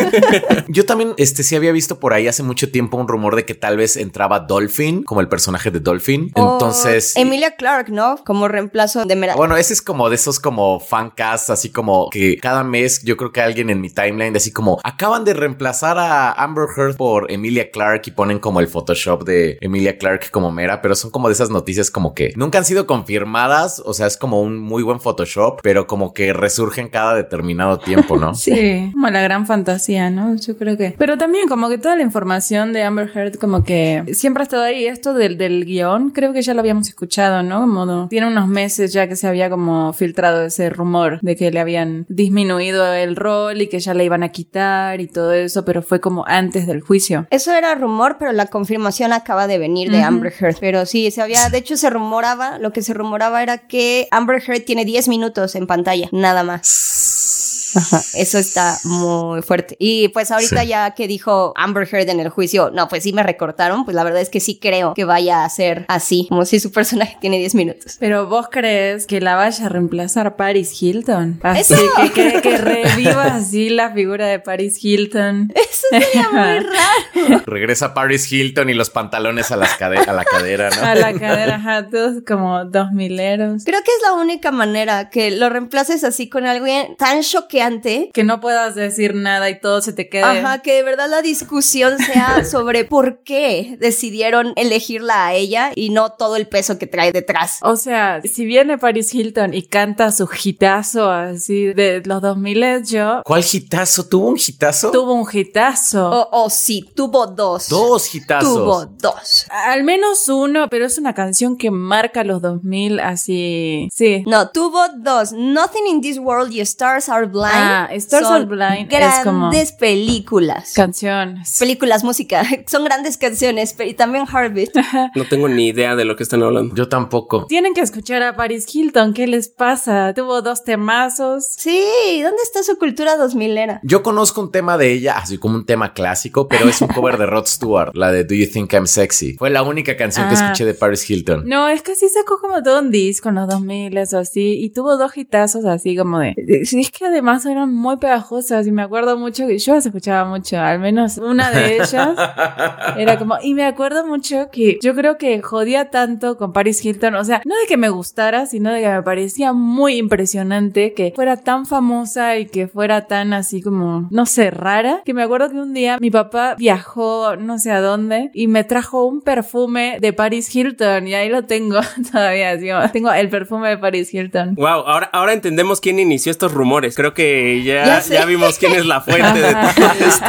Yo 0.68 0.84
también, 0.86 1.14
este, 1.18 1.44
sí 1.44 1.54
había 1.54 1.70
visto 1.70 2.00
por 2.00 2.14
ahí 2.14 2.26
hace 2.26 2.42
mucho 2.42 2.72
tiempo 2.72 2.96
un 2.96 3.06
rumor 3.06 3.36
de 3.36 3.44
que 3.44 3.54
tal 3.54 3.76
vez 3.76 3.96
entraba 3.96 4.40
Dolphin, 4.40 5.04
como 5.04 5.20
el 5.20 5.28
personaje 5.28 5.70
de 5.70 5.78
Dolphin. 5.78 6.32
O 6.34 6.54
Entonces. 6.54 7.14
Emilia 7.16 7.54
Clark, 7.54 7.90
¿no? 7.90 8.16
Como 8.24 8.48
reemplazo 8.48 9.04
de 9.04 9.14
Mera. 9.14 9.36
Bueno, 9.36 9.56
ese 9.56 9.72
es 9.72 9.82
como 9.82 10.10
de 10.10 10.16
esos 10.16 10.40
como 10.40 10.80
fancasts, 10.80 11.50
así 11.50 11.70
como 11.70 12.10
que 12.10 12.38
cada 12.38 12.64
mes 12.64 13.02
yo 13.04 13.16
creo 13.16 13.30
que 13.30 13.40
alguien 13.40 13.70
en 13.70 13.80
mi 13.80 13.90
timeline 13.90 14.36
así 14.36 14.50
como 14.50 14.80
acaban 14.82 15.24
de 15.24 15.34
reemplazar 15.34 15.96
a 15.96 16.32
Amber 16.32 16.66
Heard 16.76 16.96
por 16.96 17.30
Emilia 17.30 17.70
Clark 17.70 18.02
y 18.06 18.10
ponen 18.10 18.40
como 18.40 18.58
el 18.58 18.66
Photoshop 18.66 19.24
de 19.24 19.58
Emilia 19.60 19.96
Clark 19.98 20.07
como 20.30 20.50
Mera, 20.50 20.80
pero 20.82 20.94
son 20.94 21.10
como 21.10 21.28
de 21.28 21.34
esas 21.34 21.50
noticias 21.50 21.90
como 21.90 22.14
que 22.14 22.32
nunca 22.36 22.58
han 22.58 22.64
sido 22.64 22.86
confirmadas, 22.86 23.82
o 23.84 23.92
sea, 23.94 24.06
es 24.06 24.16
como 24.16 24.40
un 24.40 24.58
muy 24.58 24.82
buen 24.82 25.00
Photoshop, 25.00 25.60
pero 25.62 25.86
como 25.86 26.12
que 26.14 26.32
resurgen 26.32 26.88
cada 26.88 27.14
determinado 27.14 27.78
tiempo, 27.78 28.16
¿no? 28.16 28.34
Sí, 28.48 28.90
como 28.92 29.10
la 29.10 29.20
gran 29.20 29.46
fantasía, 29.46 30.10
¿no? 30.10 30.36
Yo 30.36 30.56
creo 30.56 30.76
que. 30.76 30.94
Pero 30.96 31.18
también 31.18 31.48
como 31.48 31.68
que 31.68 31.78
toda 31.78 31.96
la 31.96 32.02
información 32.02 32.72
de 32.72 32.82
Amber 32.84 33.10
Heard 33.14 33.36
como 33.36 33.64
que 33.64 34.04
siempre 34.12 34.42
ha 34.42 34.44
estado 34.44 34.62
ahí. 34.62 34.86
Esto 34.86 35.12
del, 35.14 35.36
del 35.36 35.64
guion, 35.64 36.10
creo 36.10 36.32
que 36.32 36.40
ya 36.42 36.54
lo 36.54 36.60
habíamos 36.60 36.88
escuchado, 36.88 37.42
¿no? 37.42 37.60
Como 37.60 37.84
no- 37.84 38.08
tiene 38.08 38.26
unos 38.28 38.48
meses 38.48 38.92
ya 38.92 39.08
que 39.08 39.16
se 39.16 39.26
había 39.26 39.50
como 39.50 39.92
filtrado 39.92 40.44
ese 40.44 40.70
rumor 40.70 41.18
de 41.22 41.36
que 41.36 41.50
le 41.50 41.60
habían 41.60 42.06
disminuido 42.08 42.92
el 42.94 43.16
rol 43.16 43.60
y 43.62 43.68
que 43.68 43.80
ya 43.80 43.94
le 43.94 44.04
iban 44.04 44.22
a 44.22 44.28
quitar 44.30 45.00
y 45.00 45.08
todo 45.08 45.32
eso, 45.32 45.64
pero 45.64 45.82
fue 45.82 46.00
como 46.00 46.24
antes 46.26 46.66
del 46.66 46.80
juicio. 46.80 47.26
Eso 47.30 47.52
era 47.52 47.74
rumor, 47.74 48.16
pero 48.18 48.32
la 48.32 48.46
confirmación 48.46 49.12
acaba 49.12 49.46
de 49.46 49.58
venir 49.58 49.90
de 49.90 49.97
Ujú. 49.98 50.08
Amber 50.08 50.32
Heard. 50.38 50.56
Pero 50.60 50.86
sí, 50.86 51.10
se 51.10 51.22
había, 51.22 51.48
de 51.48 51.58
hecho 51.58 51.76
se 51.76 51.90
rumoraba, 51.90 52.58
lo 52.58 52.72
que 52.72 52.82
se 52.82 52.94
rumoraba 52.94 53.42
era 53.42 53.58
que 53.58 54.08
Amber 54.10 54.42
Heard 54.46 54.64
tiene 54.64 54.84
10 54.84 55.08
minutos 55.08 55.54
en 55.54 55.66
pantalla, 55.66 56.08
nada 56.12 56.42
más. 56.42 57.37
Ajá, 57.78 58.02
eso 58.14 58.38
está 58.38 58.78
muy 58.84 59.42
fuerte. 59.42 59.76
Y 59.78 60.08
pues 60.08 60.30
ahorita 60.30 60.62
Sí. 60.62 60.68
ya 60.68 60.90
que 60.94 61.08
dijo 61.08 61.52
Amber 61.56 61.88
Heard 61.90 62.08
en 62.08 62.20
el 62.20 62.28
juicio, 62.28 62.70
no, 62.72 62.88
pues 62.88 63.02
sí 63.02 63.12
me 63.12 63.22
recortaron, 63.22 63.84
pues 63.84 63.94
la 63.94 64.04
verdad 64.04 64.20
es 64.20 64.28
que 64.30 64.40
sí 64.40 64.58
creo 64.60 64.94
que 64.94 65.04
vaya 65.04 65.44
a 65.44 65.48
ser 65.50 65.84
así, 65.88 66.26
como 66.28 66.44
si 66.44 66.60
su 66.60 66.70
personaje 66.72 67.16
tiene 67.20 67.38
10 67.38 67.54
minutos. 67.54 67.96
Pero 67.98 68.26
vos 68.26 68.46
crees 68.50 69.06
que 69.06 69.20
la 69.20 69.34
vaya 69.36 69.66
a 69.66 69.68
reemplazar 69.68 70.36
Paris 70.36 70.80
Hilton. 70.82 71.40
Así 71.42 71.74
¡Eso! 71.74 71.82
que, 71.96 72.12
que, 72.12 72.40
que 72.42 72.58
reviva 72.58 73.24
así 73.24 73.68
la 73.70 73.90
figura 73.92 74.26
de 74.26 74.38
Paris 74.38 74.82
Hilton. 74.82 75.52
Eso 75.54 75.86
sería 75.90 76.28
muy 76.30 76.60
raro. 76.60 77.42
Regresa 77.46 77.94
Paris 77.94 78.30
Hilton 78.30 78.70
y 78.70 78.74
los 78.74 78.90
pantalones 78.90 79.50
a, 79.50 79.56
las 79.56 79.78
cade- 79.78 80.06
a 80.06 80.12
la 80.12 80.24
cadera, 80.24 80.70
¿no? 80.70 80.82
A 80.82 80.94
la 80.94 81.12
cadera, 81.12 81.56
ajá, 81.56 81.88
todos 81.88 82.22
como 82.26 82.64
dos 82.64 82.90
mileros. 82.92 83.64
Creo 83.64 83.80
que 83.82 83.90
es 83.90 84.02
la 84.02 84.14
única 84.14 84.50
manera 84.50 85.10
que 85.10 85.30
lo 85.30 85.48
reemplaces 85.48 86.04
así 86.04 86.28
con 86.28 86.46
alguien 86.46 86.96
tan 86.96 87.22
choqueante. 87.22 87.67
Que 88.12 88.24
no 88.24 88.40
puedas 88.40 88.74
decir 88.74 89.14
nada 89.14 89.50
y 89.50 89.60
todo 89.60 89.80
se 89.80 89.92
te 89.92 90.08
quede. 90.08 90.24
Ajá, 90.24 90.60
que 90.60 90.74
de 90.74 90.82
verdad 90.82 91.08
la 91.08 91.22
discusión 91.22 91.98
sea 91.98 92.44
sobre 92.50 92.84
por 92.84 93.22
qué 93.22 93.76
decidieron 93.80 94.52
elegirla 94.56 95.26
a 95.26 95.34
ella 95.34 95.70
y 95.74 95.90
no 95.90 96.12
todo 96.12 96.36
el 96.36 96.48
peso 96.48 96.78
que 96.78 96.86
trae 96.86 97.12
detrás. 97.12 97.58
O 97.62 97.76
sea, 97.76 98.20
si 98.22 98.44
viene 98.44 98.78
Paris 98.78 99.14
Hilton 99.14 99.54
y 99.54 99.62
canta 99.62 100.10
su 100.12 100.28
hitazo 100.42 101.10
así 101.10 101.72
de 101.72 102.02
los 102.04 102.20
2000 102.20 102.58
yo 102.84 103.22
¿Cuál 103.24 103.44
hitazo? 103.50 104.08
¿Tuvo 104.08 104.28
un 104.28 104.36
hitazo? 104.36 104.90
tuvo 104.90 105.12
un 105.12 105.28
hitazo. 105.30 106.10
O, 106.10 106.44
o 106.44 106.50
sí, 106.50 106.90
tuvo 106.94 107.26
dos. 107.26 107.68
Dos 107.68 108.14
hitazos. 108.14 108.54
Tuvo 108.54 108.86
dos. 108.86 109.46
Al 109.50 109.84
menos 109.84 110.28
uno, 110.28 110.68
pero 110.68 110.86
es 110.86 110.98
una 110.98 111.14
canción 111.14 111.56
que 111.56 111.70
marca 111.70 112.24
los 112.24 112.42
2000 112.42 113.00
así. 113.00 113.88
Sí. 113.92 114.24
No, 114.26 114.50
tuvo 114.50 114.80
dos. 114.96 115.32
Nothing 115.32 115.86
in 115.88 116.00
this 116.00 116.18
world 116.18 116.52
y 116.52 116.60
Stars 116.60 117.08
Are 117.08 117.26
Blind. 117.26 117.52
Ah, 117.58 117.88
Stars 117.92 118.26
son 118.26 118.34
Are 118.36 118.44
Blind 118.44 118.92
es 118.92 119.24
como- 119.24 119.50
Grandes 119.50 119.72
películas. 119.72 120.72
Canción. 120.74 121.36
películas, 121.58 122.04
música. 122.04 122.42
Son 122.66 122.84
grandes 122.84 123.16
canciones, 123.18 123.74
pero 123.76 123.90
y 123.90 123.94
también 123.94 124.26
Heartbeat. 124.26 124.70
No 125.14 125.24
tengo 125.24 125.48
ni 125.48 125.68
idea 125.68 125.96
de 125.96 126.04
lo 126.04 126.16
que 126.16 126.22
están 126.22 126.42
hablando. 126.42 126.74
Yo 126.74 126.88
tampoco. 126.88 127.46
Tienen 127.46 127.74
que 127.74 127.80
escuchar 127.80 128.22
a 128.22 128.36
Paris 128.36 128.66
Hilton. 128.72 129.14
¿Qué 129.14 129.26
les 129.26 129.48
pasa? 129.48 130.12
Tuvo 130.14 130.42
dos 130.42 130.64
temazos. 130.64 131.46
Sí, 131.56 131.82
¿dónde 132.22 132.42
está 132.42 132.62
su 132.62 132.76
cultura 132.78 133.16
dos 133.16 133.34
milera? 133.34 133.80
Yo 133.82 134.02
conozco 134.02 134.40
un 134.40 134.50
tema 134.52 134.78
de 134.78 134.92
ella, 134.92 135.18
así 135.18 135.38
como 135.38 135.56
un 135.56 135.66
tema 135.66 135.92
clásico, 135.92 136.48
pero 136.48 136.68
es 136.68 136.80
un 136.80 136.88
cover 136.88 137.18
de 137.18 137.26
Rod 137.26 137.46
Stewart, 137.46 137.90
la 137.94 138.12
de 138.12 138.24
Do 138.24 138.34
You 138.34 138.46
Think 138.52 138.72
I'm 138.74 138.86
Sexy. 138.86 139.34
Fue 139.36 139.50
la 139.50 139.62
única 139.62 139.96
canción 139.96 140.28
que 140.28 140.34
Ah. 140.36 140.44
escuché 140.44 140.64
de 140.64 140.74
Paris 140.74 141.08
Hilton. 141.08 141.44
No, 141.46 141.68
es 141.68 141.82
que 141.82 141.94
sí 141.94 142.08
sacó 142.08 142.38
como 142.40 142.62
todo 142.62 142.80
un 142.80 142.90
disco 142.90 143.28
en 143.30 143.36
los 143.36 143.48
2000 143.48 143.96
o 143.98 144.18
así. 144.18 144.58
Y 144.62 144.70
tuvo 144.70 144.96
dos 144.96 145.16
hitazos 145.16 145.64
así 145.64 145.96
como 145.96 146.20
de. 146.20 146.34
Sí, 146.64 146.80
es 146.80 146.90
que 146.90 147.06
además 147.06 147.44
eran 147.48 147.74
muy 147.74 147.96
pegajosas. 147.96 148.66
Y 148.66 148.72
me 148.72 148.82
acuerdo 148.82 149.16
mucho 149.18 149.46
que 149.46 149.58
yo 149.58 149.74
las 149.74 149.86
escuchaba 149.86 150.28
mucho. 150.28 150.58
Al 150.58 150.78
menos 150.78 151.18
una 151.18 151.50
de 151.50 151.76
ellas. 151.76 152.16
Era 152.96 153.18
como. 153.18 153.36
Y 153.42 153.54
me 153.54 153.64
acuerdo 153.64 154.06
mucho 154.06 154.48
que 154.50 154.78
yo 154.82 154.94
creo 154.94 155.18
que 155.18 155.40
jodía 155.42 155.90
tanto 155.90 156.36
con 156.36 156.52
Paris 156.52 156.84
Hilton. 156.84 157.14
O 157.14 157.24
sea, 157.24 157.42
no 157.44 157.54
de 157.54 157.66
que 157.66 157.76
me 157.76 157.88
gustara, 157.88 158.46
sino 158.46 158.72
de 158.72 158.80
que 158.80 158.88
me 158.88 159.02
parecía 159.02 159.52
muy 159.52 159.96
impresionante 159.96 160.92
que 160.94 161.12
fuera 161.14 161.36
tan 161.36 161.66
famosa 161.66 162.38
y 162.38 162.46
que 162.46 162.68
fuera 162.68 163.06
tan 163.06 163.32
así 163.32 163.62
como, 163.62 164.08
no 164.10 164.26
sé, 164.26 164.50
rara. 164.50 165.02
Que 165.04 165.14
me 165.14 165.22
acuerdo 165.22 165.50
que 165.50 165.56
un 165.56 165.74
día 165.74 165.98
mi 166.00 166.10
papá 166.10 166.54
viajó 166.58 167.36
no 167.36 167.58
sé 167.58 167.70
a 167.70 167.80
dónde 167.80 168.30
y 168.34 168.46
me 168.46 168.64
trajo 168.64 169.04
un 169.04 169.20
perfume 169.20 169.98
de 170.00 170.12
Paris 170.12 170.54
Hilton. 170.54 171.08
Y 171.08 171.14
ahí 171.14 171.28
lo 171.28 171.44
tengo 171.44 171.80
todavía. 172.12 172.50
así 172.50 172.68
como, 172.68 172.90
tengo 172.90 173.12
el 173.12 173.28
perfume 173.28 173.70
de 173.70 173.78
Paris 173.78 174.12
Hilton. 174.12 174.54
Wow, 174.54 174.66
ahora, 174.66 175.10
ahora 175.12 175.32
entendemos 175.32 175.80
quién 175.80 175.98
inició 175.98 176.30
estos 176.30 176.52
rumores. 176.52 176.94
Creo 176.96 177.14
que 177.14 177.27
ya, 177.64 178.00
Ya 178.00 178.24
vimos 178.24 178.58
quién 178.58 178.74
es 178.74 178.86
la 178.86 179.00
fuente 179.00 179.40
de 179.40 179.52
todo 179.52 179.92
esto. 180.00 180.26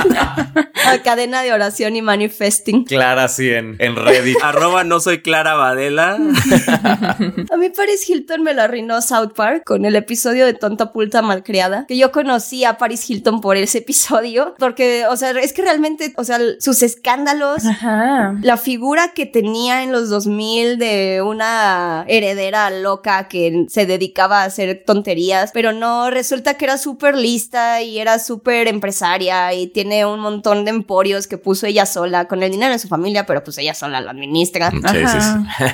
A 0.85 0.97
cadena 1.03 1.41
de 1.41 1.53
oración 1.53 1.95
y 1.95 2.01
manifesting. 2.01 2.85
Clara, 2.85 3.27
sí, 3.27 3.49
en, 3.49 3.75
en 3.79 3.95
Reddit. 3.95 4.37
Arroba 4.43 4.83
no 4.83 4.99
soy 4.99 5.21
Clara 5.21 5.55
Badela. 5.55 6.15
A 6.15 7.57
mí 7.57 7.69
Paris 7.69 8.09
Hilton 8.09 8.43
me 8.43 8.53
lo 8.53 8.61
arruinó 8.61 9.01
South 9.01 9.33
Park 9.35 9.63
con 9.65 9.85
el 9.85 9.95
episodio 9.95 10.45
de 10.45 10.53
Tonta 10.53 10.91
Pulta 10.91 11.21
Malcriada, 11.21 11.85
que 11.87 11.97
yo 11.97 12.11
conocí 12.11 12.63
a 12.63 12.77
Paris 12.77 13.09
Hilton 13.09 13.41
por 13.41 13.57
ese 13.57 13.79
episodio, 13.79 14.55
porque, 14.57 15.05
o 15.07 15.17
sea, 15.17 15.31
es 15.31 15.53
que 15.53 15.61
realmente, 15.61 16.13
o 16.17 16.23
sea, 16.23 16.39
sus 16.59 16.81
escándalos, 16.81 17.65
Ajá. 17.65 18.35
la 18.41 18.57
figura 18.57 19.13
que 19.13 19.25
tenía 19.25 19.83
en 19.83 19.91
los 19.91 20.09
2000 20.09 20.79
de 20.79 21.21
una 21.25 22.05
heredera 22.07 22.69
loca 22.69 23.27
que 23.27 23.65
se 23.69 23.85
dedicaba 23.85 24.41
a 24.41 24.45
hacer 24.45 24.83
tonterías, 24.85 25.51
pero 25.53 25.71
no, 25.73 26.09
resulta 26.09 26.55
que 26.55 26.65
era 26.65 26.77
súper 26.89 27.15
lista 27.15 27.83
y 27.83 27.99
era 27.99 28.17
súper 28.17 28.67
empresaria 28.67 29.53
y 29.53 29.67
tiene 29.67 30.07
un 30.07 30.19
montón 30.21 30.65
de 30.65 30.71
emporios 30.71 31.27
que 31.27 31.37
puso 31.37 31.67
ella 31.67 31.85
sola 31.85 32.27
con 32.27 32.41
el 32.41 32.49
dinero 32.49 32.71
de 32.73 32.79
su 32.79 32.87
familia, 32.87 33.27
pero 33.27 33.43
pues 33.43 33.59
ella 33.59 33.75
sola 33.75 34.01
lo 34.01 34.09
administra. 34.09 34.71
Sí, 34.71 34.77
sí, 34.81 35.21
sí. 35.21 35.65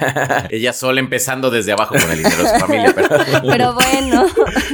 Ella 0.56 0.74
sola 0.74 1.00
empezando 1.00 1.50
desde 1.52 1.72
abajo 1.72 1.96
con 2.00 2.12
el 2.12 2.18
dinero 2.18 2.44
de 2.44 2.50
su 2.50 2.56
familia, 2.60 2.92
pero... 2.94 3.08
Pero 3.50 3.74
bueno. 3.74 4.26